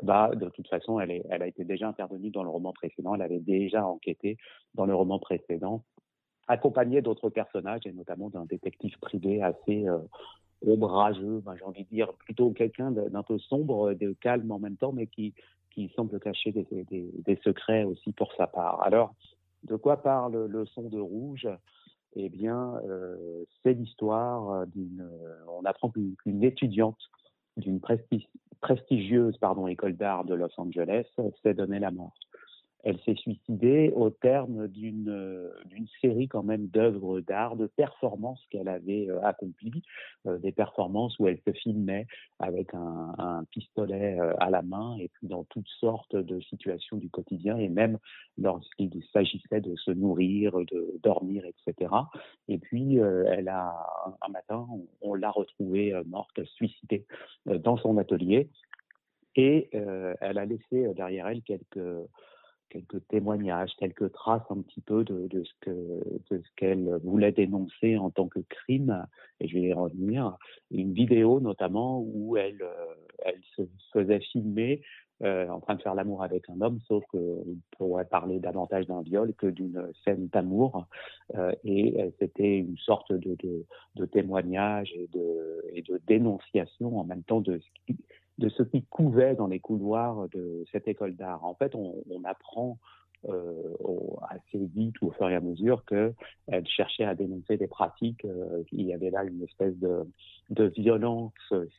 bah, 0.02 0.30
de 0.34 0.48
toute 0.48 0.68
façon, 0.68 1.00
elle, 1.00 1.10
est, 1.10 1.24
elle 1.30 1.42
a 1.42 1.46
été 1.46 1.64
déjà 1.64 1.88
intervenue 1.88 2.30
dans 2.30 2.42
le 2.42 2.50
roman 2.50 2.72
précédent, 2.72 3.14
elle 3.14 3.22
avait 3.22 3.40
déjà 3.40 3.86
enquêté 3.86 4.36
dans 4.74 4.86
le 4.86 4.94
roman 4.94 5.18
précédent 5.18 5.84
accompagné 6.48 7.02
d'autres 7.02 7.30
personnages, 7.30 7.86
et 7.86 7.92
notamment 7.92 8.30
d'un 8.30 8.44
détective 8.44 8.98
privé 9.00 9.42
assez 9.42 9.88
euh, 9.88 9.98
ombrageux, 10.66 11.42
ben, 11.44 11.54
j'ai 11.56 11.64
envie 11.64 11.84
de 11.84 11.88
dire 11.88 12.12
plutôt 12.14 12.50
quelqu'un 12.50 12.90
d'un 12.90 13.22
peu 13.22 13.38
sombre, 13.38 13.94
de 13.94 14.12
calme 14.20 14.50
en 14.50 14.58
même 14.58 14.76
temps, 14.76 14.92
mais 14.92 15.06
qui, 15.06 15.34
qui 15.70 15.92
semble 15.96 16.18
cacher 16.20 16.52
des, 16.52 17.38
secrets 17.44 17.84
aussi 17.84 18.12
pour 18.12 18.32
sa 18.34 18.46
part. 18.46 18.82
Alors, 18.82 19.14
de 19.64 19.76
quoi 19.76 20.02
parle 20.02 20.46
le 20.46 20.66
son 20.66 20.88
de 20.88 20.98
rouge? 20.98 21.48
Eh 22.14 22.30
bien, 22.30 22.80
euh, 22.88 23.44
c'est 23.62 23.74
l'histoire 23.74 24.66
d'une. 24.68 25.06
On 25.48 25.64
apprend 25.64 25.90
qu'une 25.90 26.44
étudiante 26.44 26.98
d'une 27.58 27.80
prestigieuse 28.60 29.38
école 29.68 29.96
d'art 29.96 30.24
de 30.24 30.34
Los 30.34 30.48
Angeles 30.56 31.06
s'est 31.42 31.54
donné 31.54 31.78
la 31.78 31.90
mort 31.90 32.14
elle 32.86 33.00
s'est 33.00 33.16
suicidée 33.16 33.92
au 33.96 34.10
terme 34.10 34.68
d'une 34.68 35.08
euh, 35.08 35.50
d'une 35.64 35.88
série 36.00 36.28
quand 36.28 36.44
même 36.44 36.68
d'œuvres 36.68 37.18
d'art, 37.18 37.56
de 37.56 37.66
performances 37.66 38.40
qu'elle 38.48 38.68
avait 38.68 39.10
euh, 39.10 39.20
accomplies, 39.24 39.82
euh, 40.26 40.38
des 40.38 40.52
performances 40.52 41.18
où 41.18 41.26
elle 41.26 41.40
se 41.44 41.50
filmait 41.50 42.06
avec 42.38 42.72
un, 42.74 43.44
pistolet 43.50 44.18
à 44.38 44.50
la 44.50 44.62
main 44.62 44.96
et 44.98 45.08
puis 45.08 45.26
dans 45.26 45.44
toutes 45.44 45.68
sortes 45.80 46.14
de 46.14 46.40
situations 46.40 46.96
du 46.96 47.10
quotidien 47.10 47.56
et 47.58 47.68
même 47.68 47.98
lorsqu'il 48.38 48.90
s'agissait 49.12 49.60
de 49.60 49.74
se 49.76 49.90
nourrir, 49.90 50.52
de 50.52 50.98
dormir, 51.02 51.44
etc. 51.44 51.90
Et 52.48 52.58
puis 52.58 52.96
elle 52.96 53.48
a 53.48 53.74
un 54.20 54.28
matin, 54.30 54.66
on 55.00 55.14
l'a 55.14 55.30
retrouvée 55.30 55.94
morte, 56.06 56.44
suicidée 56.44 57.06
dans 57.46 57.76
son 57.78 57.98
atelier 57.98 58.48
et 59.34 59.70
elle 59.72 60.38
a 60.38 60.44
laissé 60.44 60.92
derrière 60.94 61.28
elle 61.28 61.42
quelques 61.42 61.88
quelques 62.70 63.06
témoignages, 63.08 63.70
quelques 63.78 64.12
traces 64.12 64.44
un 64.50 64.62
petit 64.62 64.80
peu 64.80 65.04
de, 65.04 65.28
ce 66.28 66.36
qu'elle 66.56 66.98
voulait 67.04 67.32
dénoncer 67.32 67.96
en 67.96 68.10
tant 68.10 68.28
que 68.28 68.40
crime. 68.48 69.06
Et 69.40 69.48
je 69.48 69.54
vais 69.54 69.68
y 69.68 69.72
revenir. 69.72 70.36
Une 70.70 70.92
vidéo 70.92 71.40
notamment 71.40 72.00
où 72.00 72.36
elle 72.36 72.62
euh, 72.62 73.32
se 73.56 73.62
faisait 73.92 74.20
filmer 74.20 74.82
euh, 75.22 75.48
en 75.48 75.60
train 75.60 75.76
de 75.76 75.82
faire 75.82 75.94
l'amour 75.94 76.22
avec 76.22 76.48
un 76.50 76.60
homme, 76.60 76.78
sauf 76.86 77.02
qu'on 77.06 77.44
pourrait 77.78 78.04
parler 78.04 78.38
davantage 78.38 78.86
d'un 78.86 79.00
viol 79.00 79.32
que 79.34 79.46
d'une 79.46 79.90
scène 80.04 80.28
d'amour. 80.28 80.86
Euh, 81.36 81.52
et 81.64 81.96
c'était 82.18 82.58
une 82.58 82.76
sorte 82.76 83.12
de, 83.12 84.06
témoignage 84.12 84.92
et 84.94 85.08
de 85.12 86.00
dénonciation 86.06 86.98
en 86.98 87.04
même 87.04 87.22
temps 87.22 87.40
de 87.40 87.58
ce 87.58 87.66
qui, 87.86 87.96
de 88.38 88.48
ce 88.48 88.62
qui 88.62 88.82
couvait 88.82 89.34
dans 89.34 89.46
les 89.46 89.60
couloirs 89.60 90.28
de 90.28 90.64
cette 90.72 90.88
école 90.88 91.16
d'art. 91.16 91.44
En 91.44 91.54
fait, 91.54 91.74
on, 91.74 91.94
on 92.10 92.24
apprend 92.24 92.78
euh, 93.28 93.72
assez 94.28 94.66
vite 94.74 95.00
ou 95.00 95.08
au 95.08 95.10
fur 95.12 95.28
et 95.28 95.34
à 95.34 95.40
mesure 95.40 95.84
qu'elle 95.84 96.66
cherchait 96.66 97.04
à 97.04 97.14
dénoncer 97.14 97.56
des 97.56 97.66
pratiques. 97.66 98.24
Euh, 98.24 98.62
il 98.72 98.82
y 98.82 98.92
avait 98.92 99.10
là 99.10 99.24
une 99.24 99.42
espèce 99.42 99.76
de, 99.78 100.06
de 100.50 100.64
violence 100.66 101.32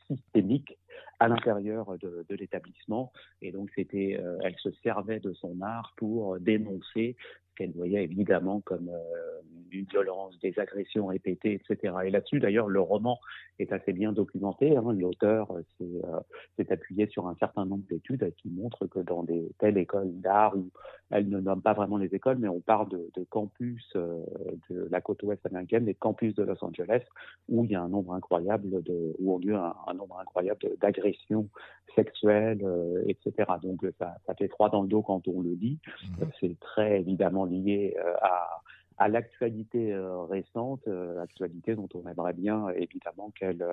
systémique 0.08 0.78
à 1.20 1.28
l'intérieur 1.28 1.98
de, 1.98 2.36
l'établissement. 2.36 3.12
Et 3.42 3.52
donc, 3.52 3.70
c'était, 3.76 4.20
euh, 4.22 4.38
elle 4.44 4.56
se 4.58 4.72
servait 4.84 5.20
de 5.20 5.34
son 5.34 5.62
art 5.62 5.94
pour 5.98 6.40
dénoncer 6.40 7.16
qu'elle 7.56 7.72
voyait 7.72 8.04
évidemment 8.04 8.62
comme 8.62 8.90
euh, 8.90 9.42
une 9.72 9.86
violence, 9.86 10.38
des 10.40 10.54
agressions 10.60 11.08
répétées, 11.08 11.54
etc. 11.54 11.96
Et 12.06 12.12
là-dessus, 12.12 12.40
d'ailleurs, 12.40 12.68
le 12.68 12.80
roman 12.80 13.20
est 13.58 13.72
assez 13.72 13.94
bien 13.94 14.12
documenté. 14.12 14.78
Hein. 14.78 14.94
L'auteur 14.94 15.52
euh, 15.82 16.22
s'est 16.56 16.72
appuyé 16.72 17.08
sur 17.08 17.28
un 17.28 17.36
certain 17.40 17.66
nombre 17.66 17.84
d'études 17.90 18.32
qui 18.38 18.52
montrent 18.52 18.86
que 18.86 19.00
dans 19.00 19.24
des 19.24 19.50
telles 19.58 19.80
écoles 19.80 20.12
d'art, 20.22 20.56
où 20.56 20.70
elle 21.10 21.30
ne 21.30 21.40
nomme 21.40 21.64
pas 21.64 21.74
vraiment 21.74 21.98
les 21.98 22.14
écoles, 22.14 22.38
mais 22.38 22.48
on 22.48 22.60
parle 22.60 22.90
de 22.90 23.24
campus 23.30 23.92
de 23.96 24.88
la 24.92 25.02
côte 25.02 25.24
ouest 25.24 25.44
américaine, 25.46 25.86
des 25.86 25.96
campus 25.96 26.36
de 26.36 26.44
Los 26.44 26.64
Angeles, 26.64 27.02
où 27.48 27.64
il 27.64 27.72
y 27.72 27.76
a 27.76 27.82
un 27.82 27.90
nombre 27.90 28.14
incroyable 28.14 28.57
de, 28.58 29.16
où 29.20 29.36
ont 29.36 29.40
lieu 29.40 29.56
un, 29.56 29.76
un 29.88 29.94
nombre 29.94 30.20
incroyable 30.20 30.60
d'agressions 30.82 31.48
sexuelles, 31.96 32.64
etc. 33.08 33.32
Donc 33.64 33.86
ça, 33.98 34.18
ça 34.26 34.36
fait 34.36 34.48
froid 34.48 34.70
dans 34.70 34.82
le 34.84 34.88
dos 34.88 35.02
quand 35.02 35.28
on 35.28 35.42
le 35.42 35.56
dit. 35.56 35.80
Mmh. 36.20 36.24
C'est 36.40 36.60
très 36.60 37.00
évidemment 37.00 37.46
lié 37.46 37.96
euh, 37.98 38.14
à, 38.22 38.62
à 38.98 39.08
l'actualité 39.08 39.94
euh, 39.94 40.24
récente, 40.24 40.82
euh, 40.88 41.22
actualité 41.22 41.76
dont 41.76 41.90
on 41.94 42.08
aimerait 42.08 42.34
bien 42.34 42.70
évidemment 42.70 43.32
qu'elle 43.32 43.66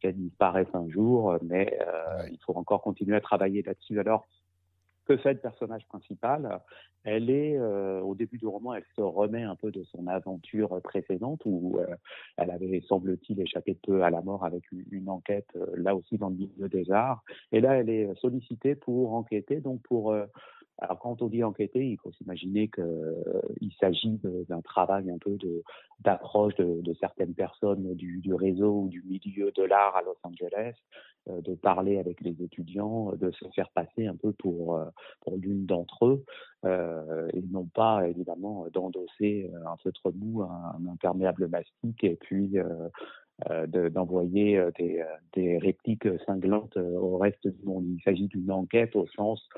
qu'elle 0.00 0.16
disparaisse 0.16 0.68
un 0.74 0.88
jour, 0.88 1.36
mais 1.42 1.78
il 2.30 2.38
faut 2.44 2.54
encore 2.56 2.82
continuer 2.82 3.16
à 3.16 3.20
travailler 3.20 3.62
là-dessus. 3.62 4.00
Alors, 4.00 4.26
que 5.06 5.16
fait 5.16 5.34
le 5.34 5.38
personnage 5.40 5.86
principal 5.88 6.60
Elle 7.04 7.30
est, 7.30 7.58
au 7.58 8.14
début 8.14 8.38
du 8.38 8.46
roman, 8.46 8.74
elle 8.74 8.84
se 8.96 9.00
remet 9.00 9.42
un 9.42 9.56
peu 9.56 9.70
de 9.70 9.82
son 9.84 10.06
aventure 10.06 10.80
précédente 10.82 11.42
où 11.44 11.80
elle 12.36 12.50
avait, 12.50 12.80
semble-t-il, 12.88 13.40
échappé 13.40 13.76
peu 13.82 14.02
à 14.02 14.10
la 14.10 14.22
mort 14.22 14.44
avec 14.44 14.64
une, 14.70 15.08
enquête, 15.08 15.48
là 15.74 15.96
aussi 15.96 16.18
dans 16.18 16.28
le 16.28 16.36
milieu 16.36 16.68
des 16.68 16.90
arts. 16.92 17.24
Et 17.50 17.60
là, 17.60 17.76
elle 17.76 17.90
est 17.90 18.14
sollicitée 18.20 18.74
pour 18.74 19.14
enquêter, 19.14 19.60
donc 19.60 19.82
pour 19.82 20.14
alors 20.82 20.98
quand 20.98 21.22
on 21.22 21.28
dit 21.28 21.44
enquêter, 21.44 21.90
il 21.90 21.96
faut 21.98 22.10
s'imaginer 22.12 22.68
qu'il 22.68 22.82
euh, 22.82 23.70
s'agit 23.78 24.18
d'un 24.48 24.60
travail 24.62 25.10
un 25.10 25.18
peu 25.18 25.38
d'approche 26.00 26.56
de, 26.56 26.94
certaines 26.98 27.34
personnes 27.34 27.94
du, 27.94 28.34
réseau 28.34 28.82
ou 28.82 28.88
du 28.88 29.02
milieu 29.02 29.52
de 29.52 29.62
l'art 29.62 29.96
à 29.96 30.02
Los 30.02 30.18
Angeles, 30.24 30.74
euh, 31.28 31.40
de 31.40 31.54
parler 31.54 31.98
avec 31.98 32.20
les 32.20 32.42
étudiants, 32.42 33.12
de 33.12 33.30
se 33.30 33.44
faire 33.54 33.70
passer 33.70 34.06
un 34.06 34.16
peu 34.16 34.32
pour 34.32 34.74
euh, 34.76 34.84
l'une 35.36 35.66
d'entre 35.66 36.06
eux, 36.06 36.24
euh, 36.64 37.28
et 37.32 37.42
non 37.42 37.66
pas 37.66 38.08
évidemment 38.08 38.66
d'endosser 38.72 39.48
un 39.64 39.76
feutre 39.76 40.10
mou, 40.12 40.42
un, 40.42 40.80
imperméable 40.90 41.46
mastic 41.46 42.02
et 42.02 42.16
puis 42.16 42.56
d'envoyer 43.68 44.60
des 45.34 45.58
répliques 45.58 46.08
cinglantes 46.26 46.76
au 46.76 47.18
reste 47.18 47.46
du 47.46 47.64
monde. 47.64 47.84
Il 47.86 48.02
s'agit 48.02 48.26
d'une 48.26 48.50
enquête 48.50 48.94
au 48.96 49.06
sens 49.06 49.48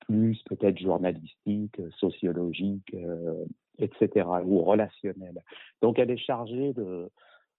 plus 0.00 0.42
peut-être 0.44 0.78
journalistique, 0.78 1.80
sociologique, 1.98 2.94
etc., 3.78 4.26
ou 4.44 4.62
relationnel. 4.62 5.42
Donc 5.82 5.98
elle 5.98 6.10
est 6.10 6.16
chargée 6.16 6.72
de, 6.72 7.10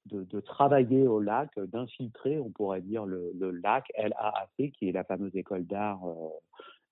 de, 0.05 0.39
travailler 0.39 1.07
au 1.07 1.19
lac, 1.19 1.49
d'infiltrer, 1.59 2.39
on 2.39 2.49
pourrait 2.49 2.81
dire, 2.81 3.05
le, 3.05 3.31
le 3.37 3.51
lac 3.51 3.85
LAAC, 3.97 4.71
qui 4.71 4.89
est 4.89 4.91
la 4.91 5.03
fameuse 5.03 5.35
école 5.35 5.65
d'art 5.65 6.01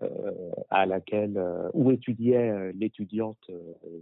euh, 0.01 0.51
à 0.71 0.85
laquelle 0.85 1.37
euh, 1.37 1.69
où 1.73 1.89
étudiait 1.89 2.49
euh, 2.49 2.73
l'étudiante 2.75 3.49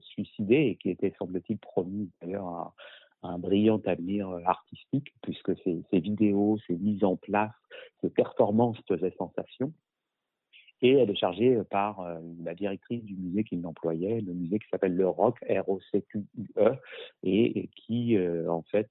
suicidée 0.02 0.70
et 0.72 0.76
qui 0.78 0.90
était 0.90 1.14
semble-t-il 1.20 1.60
promise 1.60 2.10
d'ailleurs 2.20 2.48
à, 2.48 2.74
un 3.22 3.38
brillant 3.38 3.80
avenir 3.86 4.28
artistique 4.44 5.14
puisque 5.22 5.56
ses, 5.60 5.84
vidéos, 5.92 6.58
ses 6.66 6.78
mises 6.78 7.04
en 7.04 7.16
place, 7.16 7.54
ses 8.02 8.10
performances 8.10 8.78
faisaient 8.88 9.14
sensation. 9.20 9.72
Et 10.84 10.92
elle 10.92 11.10
est 11.10 11.16
chargée 11.16 11.58
par 11.72 12.06
la 12.44 12.54
directrice 12.54 13.04
du 13.04 13.16
musée 13.16 13.44
qui 13.44 13.56
l'employait, 13.56 14.20
le 14.20 14.34
musée 14.34 14.60
qui 14.60 14.68
s'appelle 14.70 14.96
le 14.96 15.08
ROC, 15.08 15.40
R-O-C-Q-U-E, 15.50 16.74
et, 17.24 17.70
qui, 17.74 18.18
en 18.50 18.62
fait, 18.64 18.90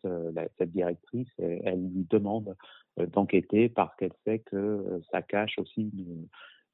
cette 0.58 0.72
directrice, 0.72 1.28
elle, 1.38 1.86
lui 1.92 2.06
demande 2.08 2.56
d'enquêter 2.96 3.68
parce 3.68 3.94
qu'elle 3.96 4.12
sait 4.24 4.40
que 4.40 5.00
ça 5.10 5.22
cache 5.22 5.58
aussi 5.58 5.90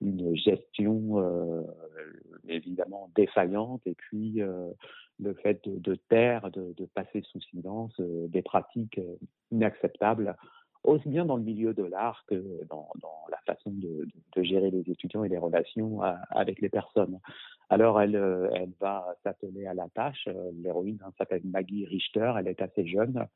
une, 0.01 0.37
gestion 0.37 1.19
euh, 1.19 1.63
évidemment 2.47 3.11
défaillante 3.17 3.83
et 3.85 3.95
puis 3.95 4.41
euh, 4.41 4.71
le 5.19 5.35
fait 5.35 5.69
de, 5.69 5.97
taire, 6.09 6.51
de, 6.53 6.73
passer 6.95 7.23
sous 7.23 7.41
silence 7.41 7.93
euh, 7.99 8.29
des 8.29 8.43
pratiques 8.43 9.01
inacceptables, 9.51 10.37
aussi 10.85 11.09
bien 11.09 11.25
dans 11.25 11.37
le 11.37 11.43
milieu 11.43 11.75
de 11.75 11.83
l'art 11.83 12.25
que 12.27 12.65
dans, 12.69 12.89
dans, 13.01 13.27
la 13.31 13.39
façon 13.47 13.71
de, 13.71 14.07
de, 14.37 14.43
gérer 14.43 14.71
les 14.71 14.91
étudiants 14.91 15.25
et 15.25 15.29
les 15.29 15.39
relations 15.39 16.01
avec 16.31 16.61
les 16.61 16.69
personnes. 16.69 17.19
Alors 17.69 18.01
elle, 18.01 18.15
elle 18.55 18.73
va 18.81 19.15
s'atteler 19.23 19.67
à 19.67 19.75
la 19.75 19.89
tâche. 19.91 20.29
L'héroïne 20.63 20.99
hein, 21.05 21.13
s'appelle 21.19 21.43
Maggie 21.45 21.85
Richter, 21.85 22.33
elle 22.39 22.49
est 22.49 22.63
assez 22.63 22.87
jeune 22.87 23.27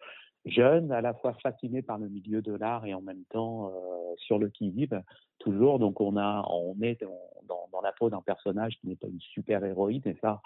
jeune, 0.44 0.90
à 0.92 1.00
la 1.00 1.14
fois 1.14 1.34
fasciné 1.34 1.82
par 1.82 1.98
le 1.98 2.08
milieu 2.08 2.42
de 2.42 2.52
l'art 2.52 2.84
et 2.86 2.94
en 2.94 3.02
même 3.02 3.24
temps 3.30 3.68
euh, 3.68 4.14
sur 4.16 4.38
le 4.38 4.48
qui-vive, 4.48 5.02
toujours. 5.38 5.78
Donc 5.78 6.00
on 6.00 6.16
a, 6.16 6.44
on 6.50 6.76
est 6.82 7.00
dans, 7.02 7.68
dans, 7.70 7.80
la 7.80 7.92
peau 7.92 8.10
d'un 8.10 8.22
personnage 8.22 8.78
qui 8.80 8.88
n'est 8.88 8.96
pas 8.96 9.08
une 9.08 9.20
super 9.20 9.64
héroïne 9.64 10.02
et 10.04 10.16
ça, 10.20 10.40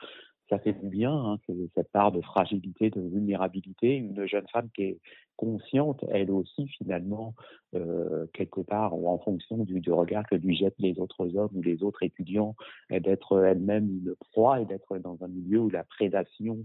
ça 0.48 0.59
fait 0.59 0.74
du 0.74 0.89
bien. 0.89 1.12
Hein, 1.12 1.39
cette 1.74 1.90
part 1.93 2.12
de 2.12 2.20
fragilité, 2.20 2.90
de 2.90 3.01
vulnérabilité, 3.01 3.97
une 3.97 4.27
jeune 4.27 4.47
femme 4.48 4.68
qui 4.74 4.82
est 4.82 5.01
consciente, 5.36 6.05
elle 6.10 6.31
aussi 6.31 6.68
finalement, 6.68 7.35
euh, 7.74 8.27
quelque 8.32 8.60
part, 8.60 8.98
ou 8.98 9.09
en 9.09 9.18
fonction 9.18 9.59
du, 9.59 9.81
du, 9.81 9.93
regard 9.93 10.27
que 10.27 10.35
lui 10.35 10.56
jettent 10.56 10.78
les 10.78 10.98
autres 10.98 11.36
hommes 11.36 11.51
ou 11.55 11.62
les 11.62 11.82
autres 11.82 12.02
étudiants, 12.02 12.55
d'être 12.90 13.44
elle-même 13.44 13.89
une 13.89 14.14
proie 14.32 14.60
et 14.60 14.64
d'être 14.64 14.97
dans 14.98 15.23
un 15.23 15.28
milieu 15.28 15.60
où 15.60 15.70
la 15.70 15.85
prédation 15.85 16.64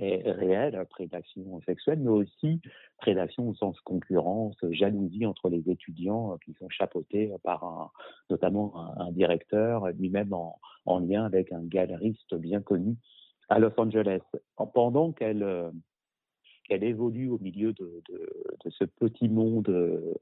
est 0.00 0.30
réelle, 0.30 0.84
prédation 0.90 1.60
sexuelle, 1.66 2.00
mais 2.00 2.10
aussi 2.10 2.60
prédation 2.98 3.48
au 3.48 3.54
sens 3.54 3.78
concurrence, 3.80 4.56
jalousie 4.70 5.26
entre 5.26 5.48
les 5.48 5.68
étudiants 5.70 6.32
euh, 6.32 6.36
qui 6.44 6.54
sont 6.54 6.68
chapeautés 6.68 7.32
par 7.42 7.64
un, 7.64 7.90
notamment 8.30 8.76
un, 8.98 9.12
directeur, 9.12 9.88
lui-même 9.88 10.32
en, 10.32 10.58
en, 10.86 10.98
lien 11.00 11.24
avec 11.24 11.52
un 11.52 11.62
galeriste 11.62 12.34
bien 12.34 12.60
connu 12.60 12.96
à 13.48 13.58
Los 13.58 13.78
Angeles. 13.78 14.22
Pendant 14.74 15.12
qu'elle 15.12 15.42
euh, 15.42 15.70
évolue 16.70 17.28
au 17.28 17.38
milieu 17.38 17.72
de, 17.72 18.02
ce 18.68 18.84
petit 18.84 19.28
monde 19.28 19.68
euh, 19.68 20.14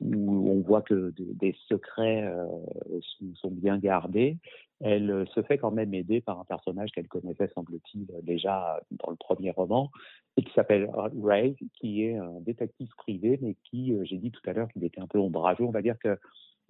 où 0.00 0.50
on 0.50 0.60
voit 0.60 0.82
que 0.82 1.12
des 1.16 1.56
secrets 1.68 2.24
euh, 2.24 3.00
sont, 3.34 3.50
bien 3.50 3.78
gardés. 3.78 4.38
Elle 4.80 5.10
euh, 5.10 5.26
se 5.26 5.42
fait 5.42 5.58
quand 5.58 5.72
même 5.72 5.92
aider 5.92 6.20
par 6.20 6.38
un 6.38 6.44
personnage 6.44 6.90
qu'elle 6.92 7.08
connaissait, 7.08 7.50
semble-t-il, 7.54 8.06
déjà 8.22 8.80
dans 8.92 9.10
le 9.10 9.16
premier 9.16 9.50
roman, 9.50 9.90
et 10.36 10.42
qui 10.42 10.52
s'appelle 10.52 10.88
Ray, 11.20 11.56
qui 11.74 12.04
est 12.04 12.16
un 12.16 12.40
détective 12.40 12.90
privé, 12.96 13.38
mais 13.42 13.56
qui, 13.64 13.92
euh, 13.92 14.04
j'ai 14.04 14.18
dit 14.18 14.30
tout 14.30 14.48
à 14.48 14.52
l'heure 14.52 14.68
qu'il 14.68 14.84
était 14.84 15.00
un 15.00 15.08
peu 15.08 15.18
ombrageux. 15.18 15.64
On 15.64 15.72
va 15.72 15.82
dire 15.82 15.98
que 15.98 16.16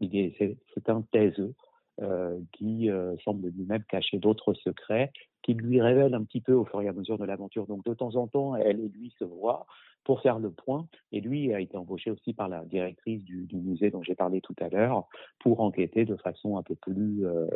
c'est 0.01 0.89
un 0.89 1.03
taiseux. 1.13 1.55
Euh, 2.01 2.39
qui 2.53 2.91
euh, 2.91 3.17
semble 3.25 3.49
lui-même 3.49 3.83
cacher 3.83 4.19
d'autres 4.19 4.55
secrets, 4.55 5.11
qui 5.43 5.55
lui 5.55 5.81
révèle 5.81 6.15
un 6.15 6.23
petit 6.23 6.41
peu 6.41 6.53
au 6.53 6.65
fur 6.65 6.81
et 6.81 6.87
à 6.87 6.93
mesure 6.93 7.19
de 7.19 7.25
l'aventure. 7.25 7.67
Donc 7.67 7.85
de 7.85 7.93
temps 7.93 8.15
en 8.15 8.29
temps, 8.29 8.55
elle 8.55 8.79
et 8.79 8.89
lui 8.89 9.13
se 9.19 9.25
voient 9.25 9.67
pour 10.05 10.21
faire 10.21 10.39
le 10.39 10.53
point. 10.53 10.87
Et 11.11 11.21
lui 11.21 11.53
a 11.53 11.59
été 11.59 11.77
embauché 11.77 12.13
aussi 12.13 12.35
par 12.35 12.49
la 12.49 12.65
directrice 12.67 13.25
du, 13.25 13.49
musée 13.53 13.91
dont 13.91 14.05
j'ai 14.05 14.15
parlé 14.15 14.41
tout 14.41 14.55
à 14.61 14.69
l'heure 14.69 15.09
pour 15.41 15.61
enquêter 15.61 16.05
de 16.05 16.15
façon 16.15 16.57
un 16.57 16.63
peu 16.63 16.77
plus, 16.77 17.27
euh, 17.27 17.49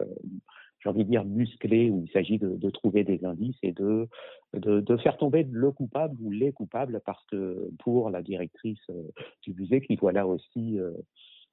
j'ai 0.82 0.89
envie 0.89 1.05
de 1.05 1.10
dire, 1.10 1.24
musclée, 1.24 1.90
où 1.90 2.02
il 2.05 2.10
s'agit 2.10 2.39
de, 2.39 2.56
de, 2.56 2.70
trouver 2.70 3.05
des 3.05 3.24
indices 3.24 3.59
et 3.62 3.70
de, 3.70 4.09
de, 4.55 4.81
de, 4.81 4.97
faire 4.97 5.19
tomber 5.19 5.47
le 5.48 5.70
coupable 5.70 6.16
ou 6.20 6.32
les 6.32 6.51
coupables, 6.51 7.01
parce 7.06 7.24
que 7.27 7.70
pour 7.78 8.10
la 8.10 8.23
directrice 8.23 8.90
du 9.43 9.55
musée, 9.55 9.82
qui 9.82 9.94
voit 9.94 10.10
là 10.10 10.27
aussi 10.27 10.81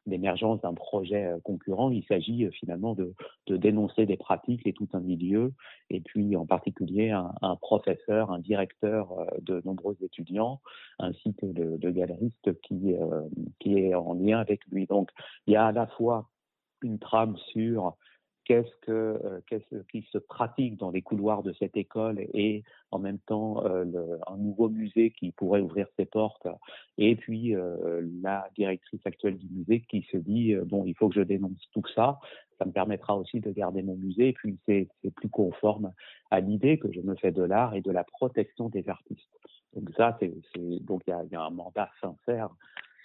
l'émergence 0.09 0.61
d'un 0.61 0.73
projet 0.73 1.25
euh, 1.25 1.39
concurrent, 1.43 1.91
il 1.91 2.03
s'agit 2.05 2.45
euh, 2.45 2.51
finalement 2.51 2.95
de, 2.95 3.13
dénoncer 3.47 4.05
des 4.05 4.17
pratiques 4.17 4.65
et 4.65 4.73
tout 4.73 4.87
un 4.93 4.99
milieu, 4.99 5.53
et 5.89 6.01
puis 6.01 6.35
en 6.35 6.45
particulier 6.45 7.09
un, 7.09 7.55
professeur, 7.57 8.31
un 8.31 8.39
directeur 8.39 9.11
euh, 9.11 9.25
de 9.41 9.61
nombreux 9.65 9.97
étudiants, 10.01 10.61
ainsi 10.99 11.33
que 11.35 11.45
de, 11.45 11.77
de 11.77 11.89
galeristes 11.89 12.61
qui, 12.61 12.95
qui 13.59 13.79
est 13.79 13.95
en 13.95 14.13
lien 14.13 14.39
avec 14.39 14.65
lui. 14.71 14.85
Donc 14.85 15.09
il 15.47 15.53
y 15.53 15.55
a 15.55 15.67
à 15.67 15.71
la 15.71 15.87
fois 15.87 16.29
une 16.81 16.99
trame 16.99 17.37
sur 17.51 17.95
qu'est-ce 18.49 18.75
que 18.81 18.91
euh, 18.91 19.41
qu'est-ce 19.47 19.83
qui 19.91 20.01
se 20.11 20.17
pratique 20.17 20.75
dans 20.77 20.89
les 20.89 21.03
couloirs 21.03 21.43
de 21.43 21.53
cette 21.53 21.77
école 21.77 22.19
et 22.33 22.63
en 22.89 22.97
même 22.97 23.19
temps 23.19 23.63
euh, 23.63 23.83
le, 23.83 24.19
un 24.27 24.37
nouveau 24.37 24.69
musée 24.69 25.11
qui 25.11 25.31
pourrait 25.31 25.61
ouvrir 25.61 25.85
ses 25.97 26.05
portes. 26.05 26.47
Et 26.97 27.15
puis 27.15 27.55
euh, 27.55 28.01
la 28.23 28.49
directrice 28.55 29.01
actuelle 29.05 29.37
du 29.37 29.47
musée 29.49 29.81
qui 29.81 30.01
se 30.11 30.17
dit 30.17 30.55
bon 30.65 30.83
il 30.85 30.95
faut 30.95 31.09
que 31.09 31.15
je 31.15 31.21
dénonce 31.21 31.69
tout 31.73 31.83
ça. 31.93 32.19
Ça 32.57 32.65
me 32.65 32.71
permettra 32.71 33.15
aussi 33.15 33.39
de 33.39 33.51
garder 33.51 33.83
mon 33.83 33.95
musée. 33.95 34.29
Et 34.29 34.33
puis 34.33 34.57
c'est 34.65 34.89
plus 35.15 35.29
conforme 35.29 35.93
à 36.31 36.39
l'idée 36.39 36.79
que 36.79 36.91
je 36.91 37.01
me 37.01 37.15
fais 37.15 37.31
de 37.31 37.43
l'art 37.43 37.75
et 37.75 37.81
de 37.81 37.91
la 37.91 38.03
protection 38.03 38.67
des 38.69 38.89
artistes. 38.89 39.29
Donc 39.75 39.91
ça 39.95 40.17
c'est 40.19 40.33
donc 40.81 41.03
il 41.05 41.11
y 41.11 41.13
a, 41.13 41.23
y 41.31 41.35
a 41.35 41.41
un 41.41 41.51
mandat 41.51 41.91
sincère 42.01 42.49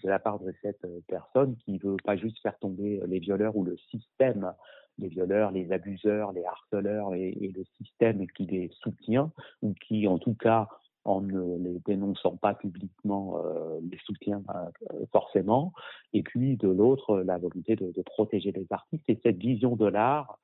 de 0.04 0.08
la 0.08 0.18
part 0.18 0.38
de 0.38 0.52
cette 0.62 0.86
personne 1.08 1.56
qui 1.64 1.78
veut 1.78 1.96
pas 2.04 2.16
juste 2.16 2.38
faire 2.40 2.58
tomber 2.58 3.00
les 3.06 3.18
violeurs 3.18 3.56
ou 3.56 3.64
le 3.64 3.76
système 3.90 4.52
les 4.98 5.08
violeurs, 5.08 5.50
les 5.50 5.72
abuseurs, 5.72 6.32
les 6.32 6.44
harceleurs 6.44 7.14
et, 7.14 7.52
le 7.54 7.64
système 7.78 8.26
qui 8.28 8.46
les 8.46 8.70
soutient 8.80 9.32
ou 9.62 9.74
qui, 9.74 10.06
en 10.06 10.18
tout 10.18 10.34
cas, 10.34 10.68
en 11.04 11.20
ne 11.20 11.58
les 11.58 11.80
dénonçant 11.84 12.36
pas 12.36 12.54
publiquement, 12.54 13.42
euh, 13.44 13.78
les 13.90 13.98
soutient 13.98 14.42
euh, 14.54 15.04
forcément. 15.12 15.72
Et 16.12 16.22
puis, 16.22 16.56
de 16.56 16.68
l'autre, 16.68 17.20
la 17.20 17.36
volonté 17.36 17.76
de, 17.76 17.92
de, 17.92 18.02
protéger 18.02 18.52
les 18.52 18.66
artistes 18.70 19.04
et 19.08 19.20
cette 19.22 19.36
vision 19.36 19.76
de 19.76 19.86
l'art 19.86 20.38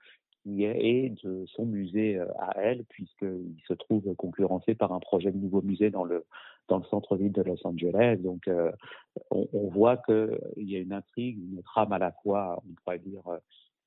est 0.46 1.22
de 1.24 1.44
son 1.46 1.66
musée 1.66 2.18
euh, 2.18 2.26
à 2.38 2.60
elle, 2.60 2.84
puisqu'il 2.84 3.56
se 3.66 3.74
trouve 3.74 4.14
concurrencé 4.14 4.74
par 4.74 4.92
un 4.92 5.00
projet 5.00 5.30
de 5.30 5.38
nouveau 5.38 5.62
musée 5.62 5.90
dans 5.90 6.04
le, 6.04 6.24
dans 6.68 6.78
le 6.78 6.84
centre-ville 6.84 7.32
de 7.32 7.42
Los 7.42 7.64
Angeles. 7.64 8.18
Donc, 8.18 8.48
euh, 8.48 8.72
on, 9.30 9.48
on, 9.52 9.68
voit 9.68 9.96
qu'il 9.98 10.38
y 10.56 10.76
a 10.76 10.78
une 10.78 10.92
intrigue, 10.92 11.38
une 11.38 11.62
trame 11.62 11.92
à 11.92 11.98
la 11.98 12.12
fois, 12.22 12.62
on 12.68 12.74
pourrait 12.74 12.98
dire, 12.98 13.22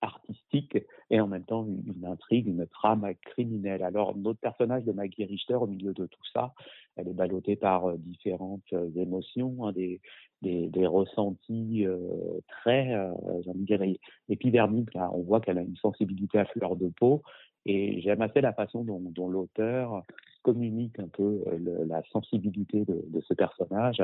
artistique 0.03 0.77
et 1.09 1.19
en 1.19 1.27
même 1.27 1.45
temps 1.45 1.65
une, 1.65 2.05
intrigue, 2.05 2.47
une 2.47 2.67
trame 2.67 3.07
criminelle. 3.25 3.83
Alors 3.83 4.15
notre 4.15 4.39
personnage 4.39 4.83
de 4.83 4.91
Maggie 4.91 5.25
Richter 5.25 5.55
au 5.55 5.67
milieu 5.67 5.93
de 5.93 6.05
tout 6.05 6.25
ça, 6.33 6.53
elle 6.95 7.07
est 7.07 7.13
ballottée 7.13 7.55
par 7.55 7.85
euh, 7.85 7.95
différentes 7.97 8.61
euh, 8.73 8.89
émotions, 8.95 9.65
hein, 9.65 9.71
des, 9.71 10.01
ressentis 10.85 11.85
euh, 11.85 11.97
très, 12.47 12.93
euh, 12.93 13.11
j'allais 13.45 13.59
dire, 13.59 13.81
épidermiques. 14.29 14.93
Là. 14.93 15.09
On 15.13 15.21
voit 15.21 15.39
qu'elle 15.39 15.57
a 15.57 15.61
une 15.61 15.77
sensibilité 15.77 16.39
à 16.39 16.45
fleur 16.45 16.75
de 16.75 16.89
peau 16.89 17.23
et 17.65 18.01
j'aime 18.01 18.21
assez 18.21 18.41
la 18.41 18.53
façon 18.53 18.83
dont, 18.83 19.29
l'auteur 19.29 20.03
communique 20.41 20.99
un 20.99 21.07
peu 21.07 21.41
la 21.87 22.03
sensibilité 22.11 22.83
de, 22.83 23.05
de 23.07 23.21
ce 23.21 23.33
personnage 23.33 24.03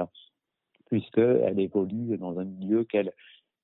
puisqu'elle 0.89 1.59
évolue 1.59 2.17
dans 2.17 2.39
un 2.39 2.45
milieu 2.45 2.84
qu'elle 2.84 3.13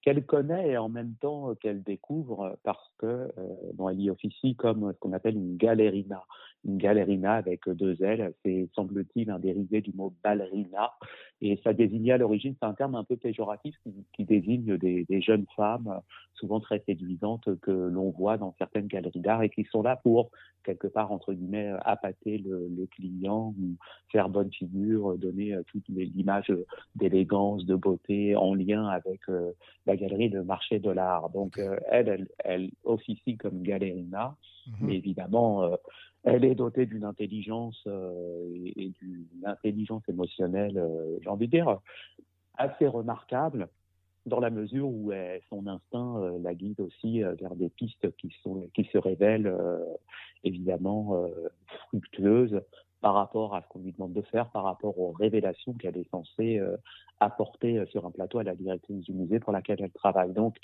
qu'elle 0.05 0.23
connaît 0.23 0.69
et 0.69 0.77
en 0.77 0.87
même 0.87 1.15
temps 1.19 1.49
euh, 1.49 1.55
qu'elle 1.55 1.81
découvre 1.81 2.41
euh, 2.43 2.53
parce 2.63 2.91
que 2.99 3.07
euh, 3.07 3.31
bon, 3.73 3.89
elle 3.89 3.99
y 3.99 4.11
officie 4.11 4.55
comme 4.55 4.93
ce 4.93 4.99
qu'on 4.99 5.13
appelle 5.13 5.35
une 5.35 5.57
galérina. 5.57 6.23
Une 6.63 6.77
galérina 6.77 7.33
avec 7.33 7.67
deux 7.69 7.95
L, 8.01 8.33
c'est 8.43 8.69
semble-t-il 8.73 9.29
un 9.29 9.37
dérivé 9.37 9.81
du 9.81 9.91
mot 9.93 10.13
ballerina 10.23 10.93
et 11.41 11.59
ça 11.63 11.73
désignait 11.73 12.13
à 12.13 12.17
l'origine, 12.17 12.55
c'est 12.59 12.65
un 12.65 12.73
terme 12.73 12.95
un 12.95 13.03
peu 13.03 13.17
péjoratif 13.17 13.75
qui, 14.13 14.25
désigne 14.25 14.77
des, 14.77 15.21
jeunes 15.21 15.45
femmes 15.55 15.99
souvent 16.33 16.59
très 16.59 16.81
séduisantes 16.87 17.49
que 17.61 17.71
l'on 17.71 18.09
voit 18.09 18.37
dans 18.37 18.55
certaines 18.57 18.87
galeries 18.87 19.19
d'art 19.19 19.43
et 19.43 19.49
qui 19.49 19.65
sont 19.65 19.83
là 19.83 19.95
pour 19.97 20.31
quelque 20.63 20.87
part 20.87 21.11
entre 21.11 21.33
guillemets 21.33 21.71
appâter 21.83 22.39
le, 22.39 22.67
le 22.67 22.87
client 22.87 23.53
ou 23.59 23.75
faire 24.11 24.29
bonne 24.29 24.51
figure, 24.51 25.17
donner 25.19 25.55
toute 25.67 25.87
l'image 25.89 26.51
d'élégance, 26.95 27.65
de 27.65 27.75
beauté 27.75 28.35
en 28.35 28.55
lien 28.55 28.87
avec 28.87 29.21
la 29.85 29.94
la 29.95 30.07
galerie 30.07 30.29
Le 30.29 30.43
Marché 30.43 30.79
de 30.79 30.89
l'Art. 30.91 31.29
Donc, 31.29 31.59
elle, 31.89 32.07
elle, 32.09 32.27
elle, 32.39 32.71
officie 32.83 33.37
comme 33.37 33.61
galérina, 33.61 34.35
Mhm. 34.67 34.87
mais 34.87 34.95
évidemment, 34.95 35.77
elle 36.23 36.43
est 36.43 36.55
dotée 36.55 36.85
d'une 36.85 37.03
intelligence 37.03 37.87
et, 37.87 38.85
et 38.85 38.89
d'une 38.99 39.27
intelligence 39.45 40.01
émotionnelle, 40.09 40.83
j'ai 41.21 41.29
envie 41.29 41.47
de 41.47 41.51
dire, 41.51 41.79
assez 42.57 42.87
remarquable 42.87 43.69
dans 44.25 44.39
la 44.39 44.49
mesure 44.49 44.87
où 44.87 45.11
euh, 45.11 45.39
son 45.49 45.67
instinct 45.67 46.17
euh, 46.17 46.39
la 46.41 46.55
guide 46.55 46.81
aussi 46.81 47.23
euh, 47.23 47.35
vers 47.35 47.55
des 47.55 47.69
pistes 47.69 48.15
qui, 48.17 48.33
sont, 48.41 48.67
qui 48.73 48.85
se 48.85 48.97
révèlent 48.97 49.53
évidemment 50.43 51.27
fructueuses 51.89 52.61
par 53.01 53.13
rapport 53.13 53.55
à 53.55 53.61
ce 53.61 53.67
qu'on 53.67 53.79
lui 53.79 53.91
demande 53.91 54.13
de 54.13 54.21
faire, 54.21 54.49
par 54.49 54.63
rapport 54.63 54.97
aux 54.99 55.11
révélations 55.11 55.73
qu'elle 55.73 55.97
est 55.97 56.09
censée 56.09 56.61
apporter 57.19 57.85
sur 57.91 58.05
un 58.05 58.11
plateau 58.11 58.39
à 58.39 58.43
la 58.43 58.55
directrice 58.55 59.03
du 59.03 59.13
musée 59.13 59.39
pour 59.39 59.53
laquelle 59.53 59.81
elle 59.81 59.91
travaille. 59.91 60.33
Donc, 60.33 60.57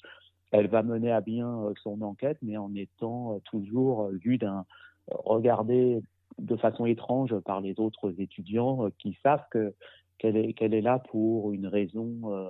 elle 0.52 0.68
va 0.68 0.84
mener 0.84 1.12
à 1.12 1.22
bien 1.22 1.62
son 1.84 2.02
enquête, 2.02 2.38
mais 2.42 2.58
en 2.58 2.74
étant 2.74 3.40
toujours 3.46 4.10
vue 4.10 4.38
d'un 4.38 4.66
regardée 5.12 6.02
de 6.40 6.56
façon 6.56 6.86
étrange 6.86 7.38
par 7.42 7.62
les 7.62 7.80
autres 7.80 8.14
étudiants 8.20 8.90
qui 8.98 9.18
savent 9.24 9.46
que 9.52 9.74
qu'elle 10.22 10.74
est, 10.74 10.82
là 10.82 11.00
pour 11.00 11.52
une 11.52 11.66
raison 11.66 12.20
euh, 12.26 12.48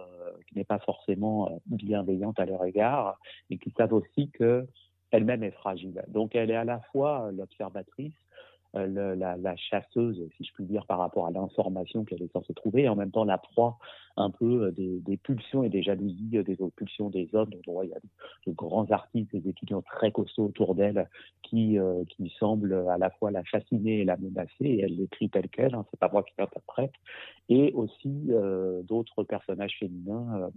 qui 0.48 0.58
n'est 0.58 0.66
pas 0.66 0.80
forcément 0.80 1.48
euh, 1.48 1.58
bienveillante 1.68 2.40
à 2.40 2.46
leur 2.46 2.66
égard 2.66 3.18
et 3.50 3.58
qui 3.58 3.72
savent 3.78 3.94
aussi 3.94 4.30
que 4.32 4.68
elle-même 5.12 5.44
est 5.44 5.52
fragile. 5.52 6.04
Donc 6.10 6.36
elle 6.36 6.52
est 6.52 6.56
à 6.56 6.66
la 6.66 6.82
fois 6.92 7.32
l'observatrice, 7.32 8.14
euh, 8.14 8.31
le, 8.74 9.16
la, 9.16 9.38
la, 9.38 9.56
chasseuse, 9.56 10.22
si 10.38 10.44
je 10.44 10.54
puis 10.54 10.66
dire, 10.66 10.86
par 10.86 11.00
rapport 11.00 11.28
à 11.28 11.32
l'information 11.32 12.06
qu'elle 12.06 12.22
est 12.22 12.32
censée 12.32 12.54
trouver, 12.54 12.84
et 12.84 12.90
en 12.90 12.96
même 12.96 13.12
temps 13.12 13.26
la 13.26 13.38
proie 13.38 13.78
un 14.18 14.30
peu 14.30 14.72
des, 14.72 15.00
des 15.00 15.18
pulsions 15.18 15.64
et 15.64 15.70
des 15.70 15.84
jalousies, 15.84 16.44
des 16.44 16.58
pulsions 16.76 17.10
des 17.10 17.30
hommes. 17.34 17.50
Donc, 17.50 17.84
il 17.84 17.90
y 17.90 17.94
a 17.94 18.00
de, 18.48 18.52
grands 18.54 18.90
artistes, 18.92 19.32
des 19.32 19.50
étudiants 19.50 19.82
très 19.82 20.12
costauds 20.12 20.46
autour 20.46 20.76
d'elle 20.76 21.10
qui, 21.44 21.78
euh, 21.78 22.04
qui 22.10 22.34
semblent 22.40 22.86
à 22.90 22.98
la 22.98 23.10
fois 23.12 23.32
la 23.32 23.44
fasciner 23.44 24.02
et 24.02 24.06
la 24.06 24.18
menacer, 24.18 24.52
et 24.62 24.82
elle 24.82 24.96
l'écrit 24.96 25.30
telle 25.30 25.50
qu'elle, 25.50 25.76
hein, 25.76 25.86
c'est 25.92 26.00
pas 26.00 26.10
moi 26.12 26.24
qui 26.24 26.34
l'interprète, 26.38 26.94
et 27.50 27.72
aussi 27.74 28.28
euh, 28.30 28.82
d'autres 28.84 29.24
personnages 29.24 29.78
féminins 29.80 30.50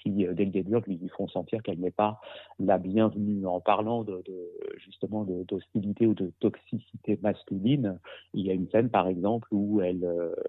qui, 0.00 0.10
dès 0.10 0.44
le 0.44 0.50
début, 0.50 0.76
lui 0.86 1.08
font 1.16 1.28
sentir 1.28 1.62
qu'elle 1.62 1.78
n'est 1.78 1.90
pas 1.90 2.20
la 2.58 2.78
bienvenue. 2.78 3.46
En 3.46 3.60
parlant 3.60 4.04
de, 4.04 4.22
de 4.26 4.50
justement 4.78 5.24
d'hostilité 5.24 6.06
ou 6.06 6.14
de 6.14 6.32
toxicité 6.40 7.18
masculine, 7.22 7.98
il 8.34 8.46
y 8.46 8.50
a 8.50 8.54
une 8.54 8.68
scène, 8.70 8.90
par 8.90 9.08
exemple, 9.08 9.48
où 9.50 9.80
elle, 9.80 10.06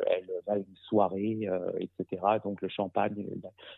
elle 0.07 0.27
va 0.47 0.51
à 0.51 0.57
une 0.57 0.75
soirée, 0.87 1.47
euh, 1.47 1.71
etc. 1.79 2.21
Donc 2.43 2.61
le 2.61 2.67
champagne, 2.67 3.25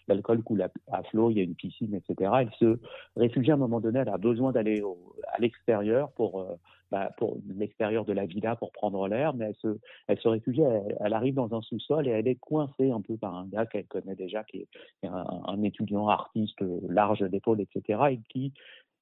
l'alcool 0.08 0.42
coule 0.44 0.62
à, 0.62 0.70
à, 0.92 1.04
flot, 1.04 1.30
il 1.30 1.38
y 1.38 1.40
a 1.40 1.44
une 1.44 1.56
piscine, 1.56 1.94
etc. 1.96 2.32
Elle 2.42 2.52
se 2.60 2.80
réfugie 3.16 3.52
à 3.52 3.54
un 3.56 3.58
moment 3.58 3.80
donné, 3.80 4.00
elle 4.00 4.10
a 4.10 4.18
besoin 4.18 4.52
d'aller 4.52 4.82
à 5.28 5.40
l'extérieur 5.40 6.12
pour... 6.12 6.42
Euh, 6.42 6.56
bah, 6.94 7.10
pour 7.18 7.40
l'extérieur 7.48 8.06
de 8.06 8.14
la 8.14 8.28
villa 8.28 8.56
pour 8.56 8.72
prendre 8.72 9.08
l'air, 9.08 9.34
mais 9.34 9.46
elle 9.46 9.56
se, 9.56 9.80
elle 10.08 10.20
se 10.20 10.28
réfugie, 10.28 10.62
elle, 10.62 11.14
arrive 11.14 11.34
dans 11.34 11.52
un 11.56 11.62
sous-sol 11.64 12.08
et 12.08 12.12
elle 12.12 12.28
est 12.28 12.36
coincée 12.36 12.92
un 12.92 13.02
peu 13.02 13.18
par 13.18 13.34
un 13.34 13.48
gars 13.48 13.66
qu'elle 13.66 13.88
connaît 13.88 14.14
déjà, 14.14 14.44
qui 14.44 14.68
est 15.02 15.08
un, 15.08 15.64
étudiant 15.64 16.08
artiste 16.08 16.64
large 16.88 17.22
d'épaule, 17.22 17.62
etc., 17.62 18.00
et 18.12 18.20
qui, 18.30 18.54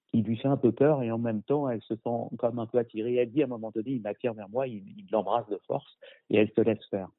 qui 0.08 0.22
lui 0.22 0.38
fait 0.38 0.48
un 0.48 0.56
peu 0.56 0.72
peur 0.72 1.04
et 1.04 1.12
en 1.12 1.18
même 1.18 1.44
temps 1.44 1.68
elle 1.68 1.82
se 1.82 1.96
sent 1.96 2.36
comme 2.40 2.60
un 2.60 2.66
peu 2.66 2.78
attirée. 2.78 3.16
Elle 3.16 3.30
dit 3.30 3.42
à 3.42 3.46
un 3.46 3.50
moment 3.50 3.72
donné, 3.72 3.92
il 3.92 4.02
m'attire 4.02 4.36
vers 4.36 4.48
moi, 4.48 4.70
il 4.70 5.06
l'embrasse 5.12 5.50
de 5.50 5.60
force 5.68 5.98
et 6.30 6.38
elle 6.38 6.50
se 6.56 6.62
laisse 6.62 6.86
faire. 6.90 7.10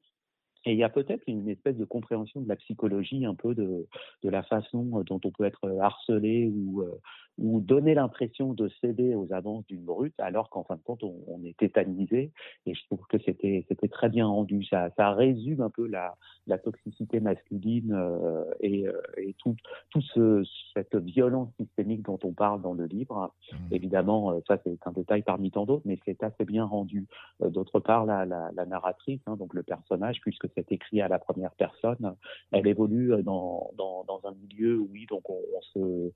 Et 0.65 0.71
il 0.71 0.77
y 0.77 0.83
a 0.83 0.89
peut-être 0.89 1.23
une 1.27 1.49
espèce 1.49 1.75
de 1.75 1.85
compréhension 1.85 2.41
de 2.41 2.47
la 2.47 2.55
psychologie, 2.55 3.25
un 3.25 3.35
peu 3.35 3.53
de, 3.53 3.87
de 4.23 4.29
la 4.29 4.43
façon 4.43 5.03
dont 5.03 5.19
on 5.23 5.31
peut 5.31 5.43
être 5.43 5.69
harcelé 5.79 6.47
ou, 6.47 6.81
euh, 6.81 6.99
ou 7.37 7.59
donner 7.59 7.93
l'impression 7.93 8.53
de 8.53 8.69
céder 8.79 9.13
aux 9.15 9.33
avances 9.33 9.65
d'une 9.65 9.83
brute, 9.83 10.17
alors 10.19 10.49
qu'en 10.49 10.63
fin 10.63 10.75
de 10.75 10.81
compte, 10.81 11.03
on, 11.03 11.15
on, 11.27 11.43
est 11.43 11.57
tétanisé. 11.57 12.31
Et 12.65 12.73
je 12.73 12.85
trouve 12.85 13.05
que 13.09 13.17
c'était 13.25 13.65
c'était 13.67 13.89
très 13.89 14.07
bien 14.07 14.25
rendu. 14.27 14.63
Ça, 14.63 14.89
ça 14.95 15.11
résume 15.11 15.61
un 15.61 15.69
peu 15.69 15.85
la, 15.85 16.15
la 16.47 16.57
toxicité 16.57 17.19
masculine 17.19 17.93
euh, 17.93 18.45
et, 18.61 18.87
euh, 18.87 19.01
et 19.17 19.33
tout, 19.39 19.55
tout 19.89 20.01
ce, 20.01 20.43
cette 20.73 20.95
violence 20.95 21.49
systémique 21.59 22.03
dont 22.03 22.19
on 22.23 22.31
parle 22.31 22.61
dans 22.61 22.73
le 22.73 22.85
livre. 22.85 23.33
Mmh. 23.51 23.55
Évidemment, 23.71 24.39
ça 24.47 24.59
c'est 24.63 24.77
un 24.87 24.91
détail 24.91 25.23
parmi 25.23 25.51
tant 25.51 25.65
d'autres, 25.65 25.83
mais 25.85 25.99
c'est 26.05 26.23
assez 26.23 26.45
bien 26.45 26.63
rendu. 26.63 27.07
D'autre 27.41 27.81
part, 27.81 28.05
la, 28.05 28.25
la, 28.25 28.51
la 28.53 28.65
narratrice, 28.65 29.21
hein, 29.25 29.35
donc 29.35 29.53
le 29.53 29.63
personnage, 29.63 30.21
puisque 30.21 30.52
c'est 30.55 30.71
écrit 30.71 31.01
à 31.01 31.07
la 31.07 31.19
première 31.19 31.51
personne, 31.51 32.15
elle 32.51 32.67
évolue 32.67 33.13
dans, 33.23 33.71
dans, 33.77 34.03
dans 34.05 34.21
un 34.25 34.33
milieu, 34.33 34.79
oui, 34.79 35.05
donc 35.07 35.29
on, 35.29 35.41
se 35.73 36.11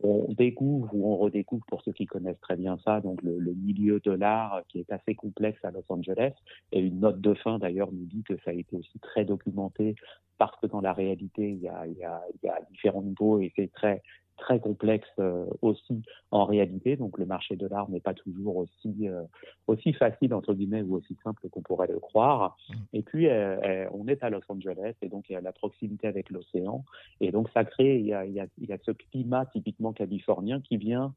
on 0.00 0.32
découvre 0.32 0.94
ou 0.94 1.12
on 1.12 1.16
redécouvre 1.16 1.64
pour 1.66 1.82
ceux 1.82 1.92
qui 1.92 2.06
connaissent 2.06 2.40
très 2.40 2.56
bien 2.56 2.78
ça, 2.84 3.00
donc 3.00 3.20
le, 3.22 3.38
milieu 3.54 4.00
de 4.00 4.12
l'art 4.12 4.62
qui 4.68 4.78
est 4.78 4.92
assez 4.92 5.14
complexe 5.14 5.58
à 5.64 5.70
Los 5.70 5.84
Angeles. 5.88 6.32
Et 6.72 6.80
une 6.80 7.00
note 7.00 7.20
de 7.20 7.34
fin 7.34 7.58
d'ailleurs 7.58 7.90
nous 7.92 8.06
dit 8.06 8.22
que 8.22 8.36
ça 8.44 8.50
a 8.50 8.54
été 8.54 8.76
aussi 8.76 8.98
très 9.00 9.24
documenté 9.24 9.96
parce 10.38 10.56
que 10.60 10.66
dans 10.66 10.80
la 10.80 10.92
réalité 10.92 11.50
il 11.50 11.58
y 11.58 11.68
a, 11.68 11.86
il 11.86 11.96
y 11.96 12.04
a 12.04 12.22
différents 12.70 13.02
niveaux 13.02 13.40
et 13.40 13.52
c'est 13.56 13.72
très 13.72 14.02
très 14.38 14.60
complexe 14.60 15.08
euh, 15.18 15.44
aussi 15.60 16.02
en 16.30 16.44
réalité. 16.44 16.96
Donc 16.96 17.18
le 17.18 17.26
marché 17.26 17.56
de 17.56 17.66
l'art 17.66 17.90
n'est 17.90 18.00
pas 18.00 18.14
toujours 18.14 18.56
aussi 18.56 19.08
euh, 19.08 19.22
aussi 19.66 19.92
facile 19.92 20.32
entre 20.32 20.54
guillemets 20.54 20.82
ou 20.82 20.96
aussi 20.96 21.16
simple 21.22 21.48
qu'on 21.50 21.60
pourrait 21.60 21.88
le 21.88 21.98
croire. 21.98 22.56
Et 22.92 23.02
puis 23.02 23.28
euh, 23.28 23.86
on 23.92 24.08
est 24.08 24.22
à 24.22 24.30
Los 24.30 24.40
Angeles 24.48 24.94
et 25.02 25.08
donc 25.08 25.28
il 25.28 25.34
y 25.34 25.36
a 25.36 25.40
la 25.40 25.52
proximité 25.52 26.06
avec 26.06 26.30
l'océan 26.30 26.84
et 27.20 27.30
donc 27.30 27.48
ça 27.52 27.64
crée 27.64 27.98
il 27.98 28.06
y 28.06 28.14
a, 28.14 28.24
il 28.24 28.32
y 28.32 28.40
a, 28.40 28.46
il 28.58 28.68
y 28.68 28.72
a 28.72 28.78
ce 28.84 28.92
climat 28.92 29.46
typiquement 29.46 29.92
californien 29.92 30.60
qui 30.60 30.76
vient 30.76 31.14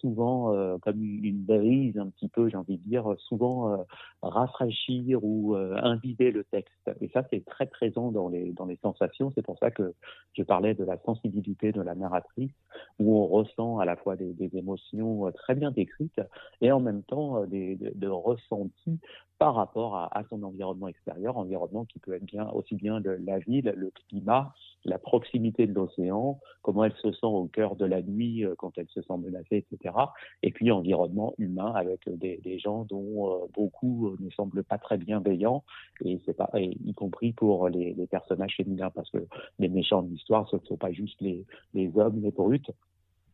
souvent 0.00 0.78
comme 0.82 1.02
une 1.02 1.42
brise 1.42 1.98
un 1.98 2.08
petit 2.08 2.28
peu 2.28 2.48
j'ai 2.48 2.56
envie 2.56 2.78
de 2.78 2.88
dire 2.88 3.14
souvent 3.18 3.84
rafraîchir 4.22 5.18
ou 5.22 5.54
invider 5.54 6.30
le 6.30 6.44
texte. 6.44 6.90
Et 7.00 7.08
ça 7.08 7.24
c'est 7.30 7.44
très 7.44 7.66
présent 7.66 8.10
dans 8.10 8.28
les 8.28 8.52
dans 8.52 8.66
les 8.66 8.76
sensations. 8.76 9.32
C'est 9.34 9.42
pour 9.42 9.58
ça 9.58 9.70
que 9.70 9.94
je 10.32 10.42
parlais 10.42 10.74
de 10.74 10.84
la 10.84 10.98
sensibilité 11.04 11.72
de 11.72 11.82
la 11.82 11.94
narratrice 11.94 12.53
où 12.98 13.16
on 13.16 13.26
ressent 13.26 13.78
à 13.78 13.84
la 13.84 13.96
fois 13.96 14.16
des, 14.16 14.34
émotions 14.54 15.30
très 15.32 15.54
bien 15.54 15.70
décrites 15.70 16.20
et 16.60 16.70
en 16.70 16.80
même 16.80 17.02
temps 17.02 17.44
des, 17.46 17.76
de, 17.76 18.08
ressentis 18.08 19.00
par 19.38 19.56
rapport 19.56 19.96
à, 19.96 20.22
son 20.30 20.42
environnement 20.42 20.88
extérieur, 20.88 21.36
environnement 21.36 21.84
qui 21.84 21.98
peut 21.98 22.14
être 22.14 22.24
bien 22.24 22.48
aussi 22.50 22.76
bien 22.76 23.00
de 23.00 23.10
la 23.26 23.40
ville, 23.40 23.74
le 23.76 23.92
climat, 24.08 24.54
la 24.84 24.98
proximité 24.98 25.66
de 25.66 25.74
l'océan, 25.74 26.38
comment 26.62 26.84
elle 26.84 26.94
se 27.02 27.10
sent 27.12 27.26
au 27.26 27.46
cœur 27.46 27.74
de 27.74 27.84
la 27.84 28.00
nuit 28.00 28.44
quand 28.58 28.78
elle 28.78 28.88
se 28.88 29.02
sent 29.02 29.16
menacée, 29.18 29.66
etc. 29.70 29.94
Et 30.42 30.52
puis 30.52 30.70
environnement 30.70 31.34
humain 31.38 31.72
avec 31.74 32.08
des, 32.08 32.58
gens 32.58 32.84
dont 32.84 33.28
euh, 33.28 33.46
beaucoup 33.52 34.16
ne 34.20 34.30
semblent 34.30 34.62
pas 34.62 34.78
très 34.78 34.96
bienveillants, 34.96 35.64
et 36.04 36.20
c'est 36.24 36.36
pas, 36.36 36.50
y 36.54 36.94
compris 36.94 37.32
pour 37.32 37.68
les, 37.68 37.94
personnages 38.10 38.54
féminins, 38.56 38.90
parce 38.90 39.10
que 39.10 39.26
les 39.58 39.68
méchants 39.68 40.02
de 40.02 40.10
l'histoire, 40.10 40.48
ce 40.48 40.56
ne 40.56 40.64
sont 40.64 40.76
pas 40.76 40.92
juste 40.92 41.20
les, 41.20 41.44
les 41.74 41.90
hommes, 41.98 42.20
les 42.22 42.30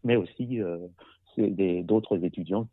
mais 0.04 0.16
aussi 0.16 0.60
euh, 0.60 0.86
d'autres 1.82 2.24
étudiants 2.24 2.68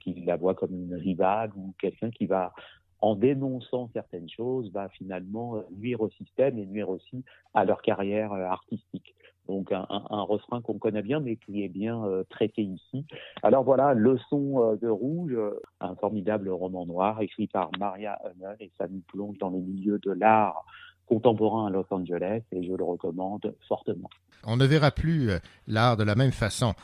qui, 0.00 0.24
la 0.24 0.36
voient 0.36 0.54
comme 0.54 0.74
une 0.74 0.94
rivale 0.94 1.52
ou 1.56 1.74
quelqu'un 1.80 2.10
qui 2.10 2.26
va 2.26 2.52
en 3.00 3.16
dénonçant 3.16 3.90
certaines 3.92 4.30
choses, 4.30 4.70
va 4.70 4.88
finalement 4.90 5.60
nuire 5.76 6.00
au 6.00 6.10
système 6.10 6.56
et 6.58 6.66
nuire 6.66 6.88
aussi 6.88 7.24
à 7.52 7.64
leur 7.64 7.82
carrière 7.82 8.32
artistique. 8.32 9.16
Donc 9.48 9.72
un, 9.72 9.84
refrain 10.22 10.60
qu'on 10.60 10.78
connaît 10.78 11.02
bien, 11.02 11.18
mais 11.18 11.36
qui 11.36 11.64
est 11.64 11.68
bien 11.68 12.04
euh, 12.04 12.22
traité 12.30 12.62
ici. 12.62 13.04
Alors 13.42 13.64
voilà, 13.64 13.92
Leçon 13.92 14.62
euh, 14.62 14.76
de 14.76 14.88
rouge, 14.88 15.32
euh, 15.34 15.60
un 15.80 15.96
formidable 15.96 16.48
roman 16.48 16.86
noir 16.86 17.20
écrit 17.20 17.48
par 17.48 17.70
Maria 17.78 18.18
Hummel, 18.24 18.56
et 18.60 18.70
ça 18.78 18.86
nous 18.86 19.02
plonge 19.08 19.38
dans 19.38 19.50
les 19.50 19.60
milieux 19.60 19.98
de 19.98 20.12
l'art 20.12 20.64
contemporain 21.06 21.66
à 21.66 21.70
Los 21.70 21.86
Angeles, 21.90 22.42
et 22.52 22.64
je 22.64 22.72
le 22.72 22.84
recommande 22.84 23.54
fortement. 23.68 24.10
On 24.44 24.56
ne 24.56 24.64
verra 24.64 24.90
plus 24.90 25.30
l'art 25.68 25.96
de 25.96 26.02
la 26.02 26.16
même 26.16 26.32
façon 26.32 26.74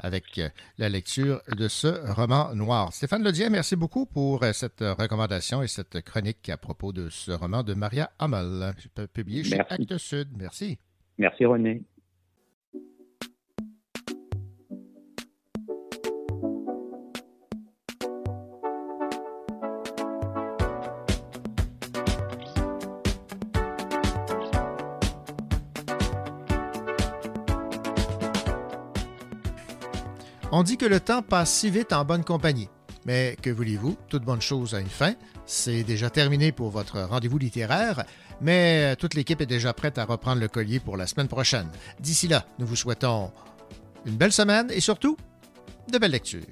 avec 0.00 0.40
la 0.78 0.88
lecture 0.88 1.42
de 1.54 1.68
ce 1.68 2.10
roman 2.14 2.54
noir. 2.54 2.92
Stéphane 2.92 3.22
Ledien, 3.22 3.50
merci 3.50 3.76
beaucoup 3.76 4.06
pour 4.06 4.42
cette 4.52 4.80
recommandation 4.80 5.62
et 5.62 5.68
cette 5.68 6.00
chronique 6.00 6.48
à 6.48 6.56
propos 6.56 6.92
de 6.92 7.10
ce 7.10 7.32
roman 7.32 7.62
de 7.62 7.74
Maria 7.74 8.10
Hummel, 8.18 8.72
publié 9.12 9.44
chez. 9.44 9.60
Actes 9.60 9.98
Sud. 9.98 10.28
Merci. 10.38 10.78
Merci 11.18 11.44
René. 11.44 11.82
On 30.62 30.64
dit 30.64 30.76
que 30.76 30.86
le 30.86 31.00
temps 31.00 31.22
passe 31.22 31.52
si 31.52 31.70
vite 31.70 31.92
en 31.92 32.04
bonne 32.04 32.22
compagnie. 32.22 32.68
Mais 33.04 33.36
que 33.42 33.50
voulez-vous, 33.50 33.96
toute 34.08 34.22
bonne 34.22 34.40
chose 34.40 34.76
a 34.76 34.80
une 34.80 34.86
fin. 34.86 35.14
C'est 35.44 35.82
déjà 35.82 36.08
terminé 36.08 36.52
pour 36.52 36.70
votre 36.70 37.00
rendez-vous 37.00 37.36
littéraire, 37.36 38.04
mais 38.40 38.94
toute 38.94 39.14
l'équipe 39.14 39.40
est 39.40 39.46
déjà 39.46 39.72
prête 39.72 39.98
à 39.98 40.04
reprendre 40.04 40.40
le 40.40 40.46
collier 40.46 40.78
pour 40.78 40.96
la 40.96 41.08
semaine 41.08 41.26
prochaine. 41.26 41.66
D'ici 41.98 42.28
là, 42.28 42.46
nous 42.60 42.66
vous 42.66 42.76
souhaitons 42.76 43.32
une 44.06 44.14
belle 44.14 44.32
semaine 44.32 44.70
et 44.70 44.78
surtout 44.78 45.16
de 45.90 45.98
belles 45.98 46.12
lectures. 46.12 46.42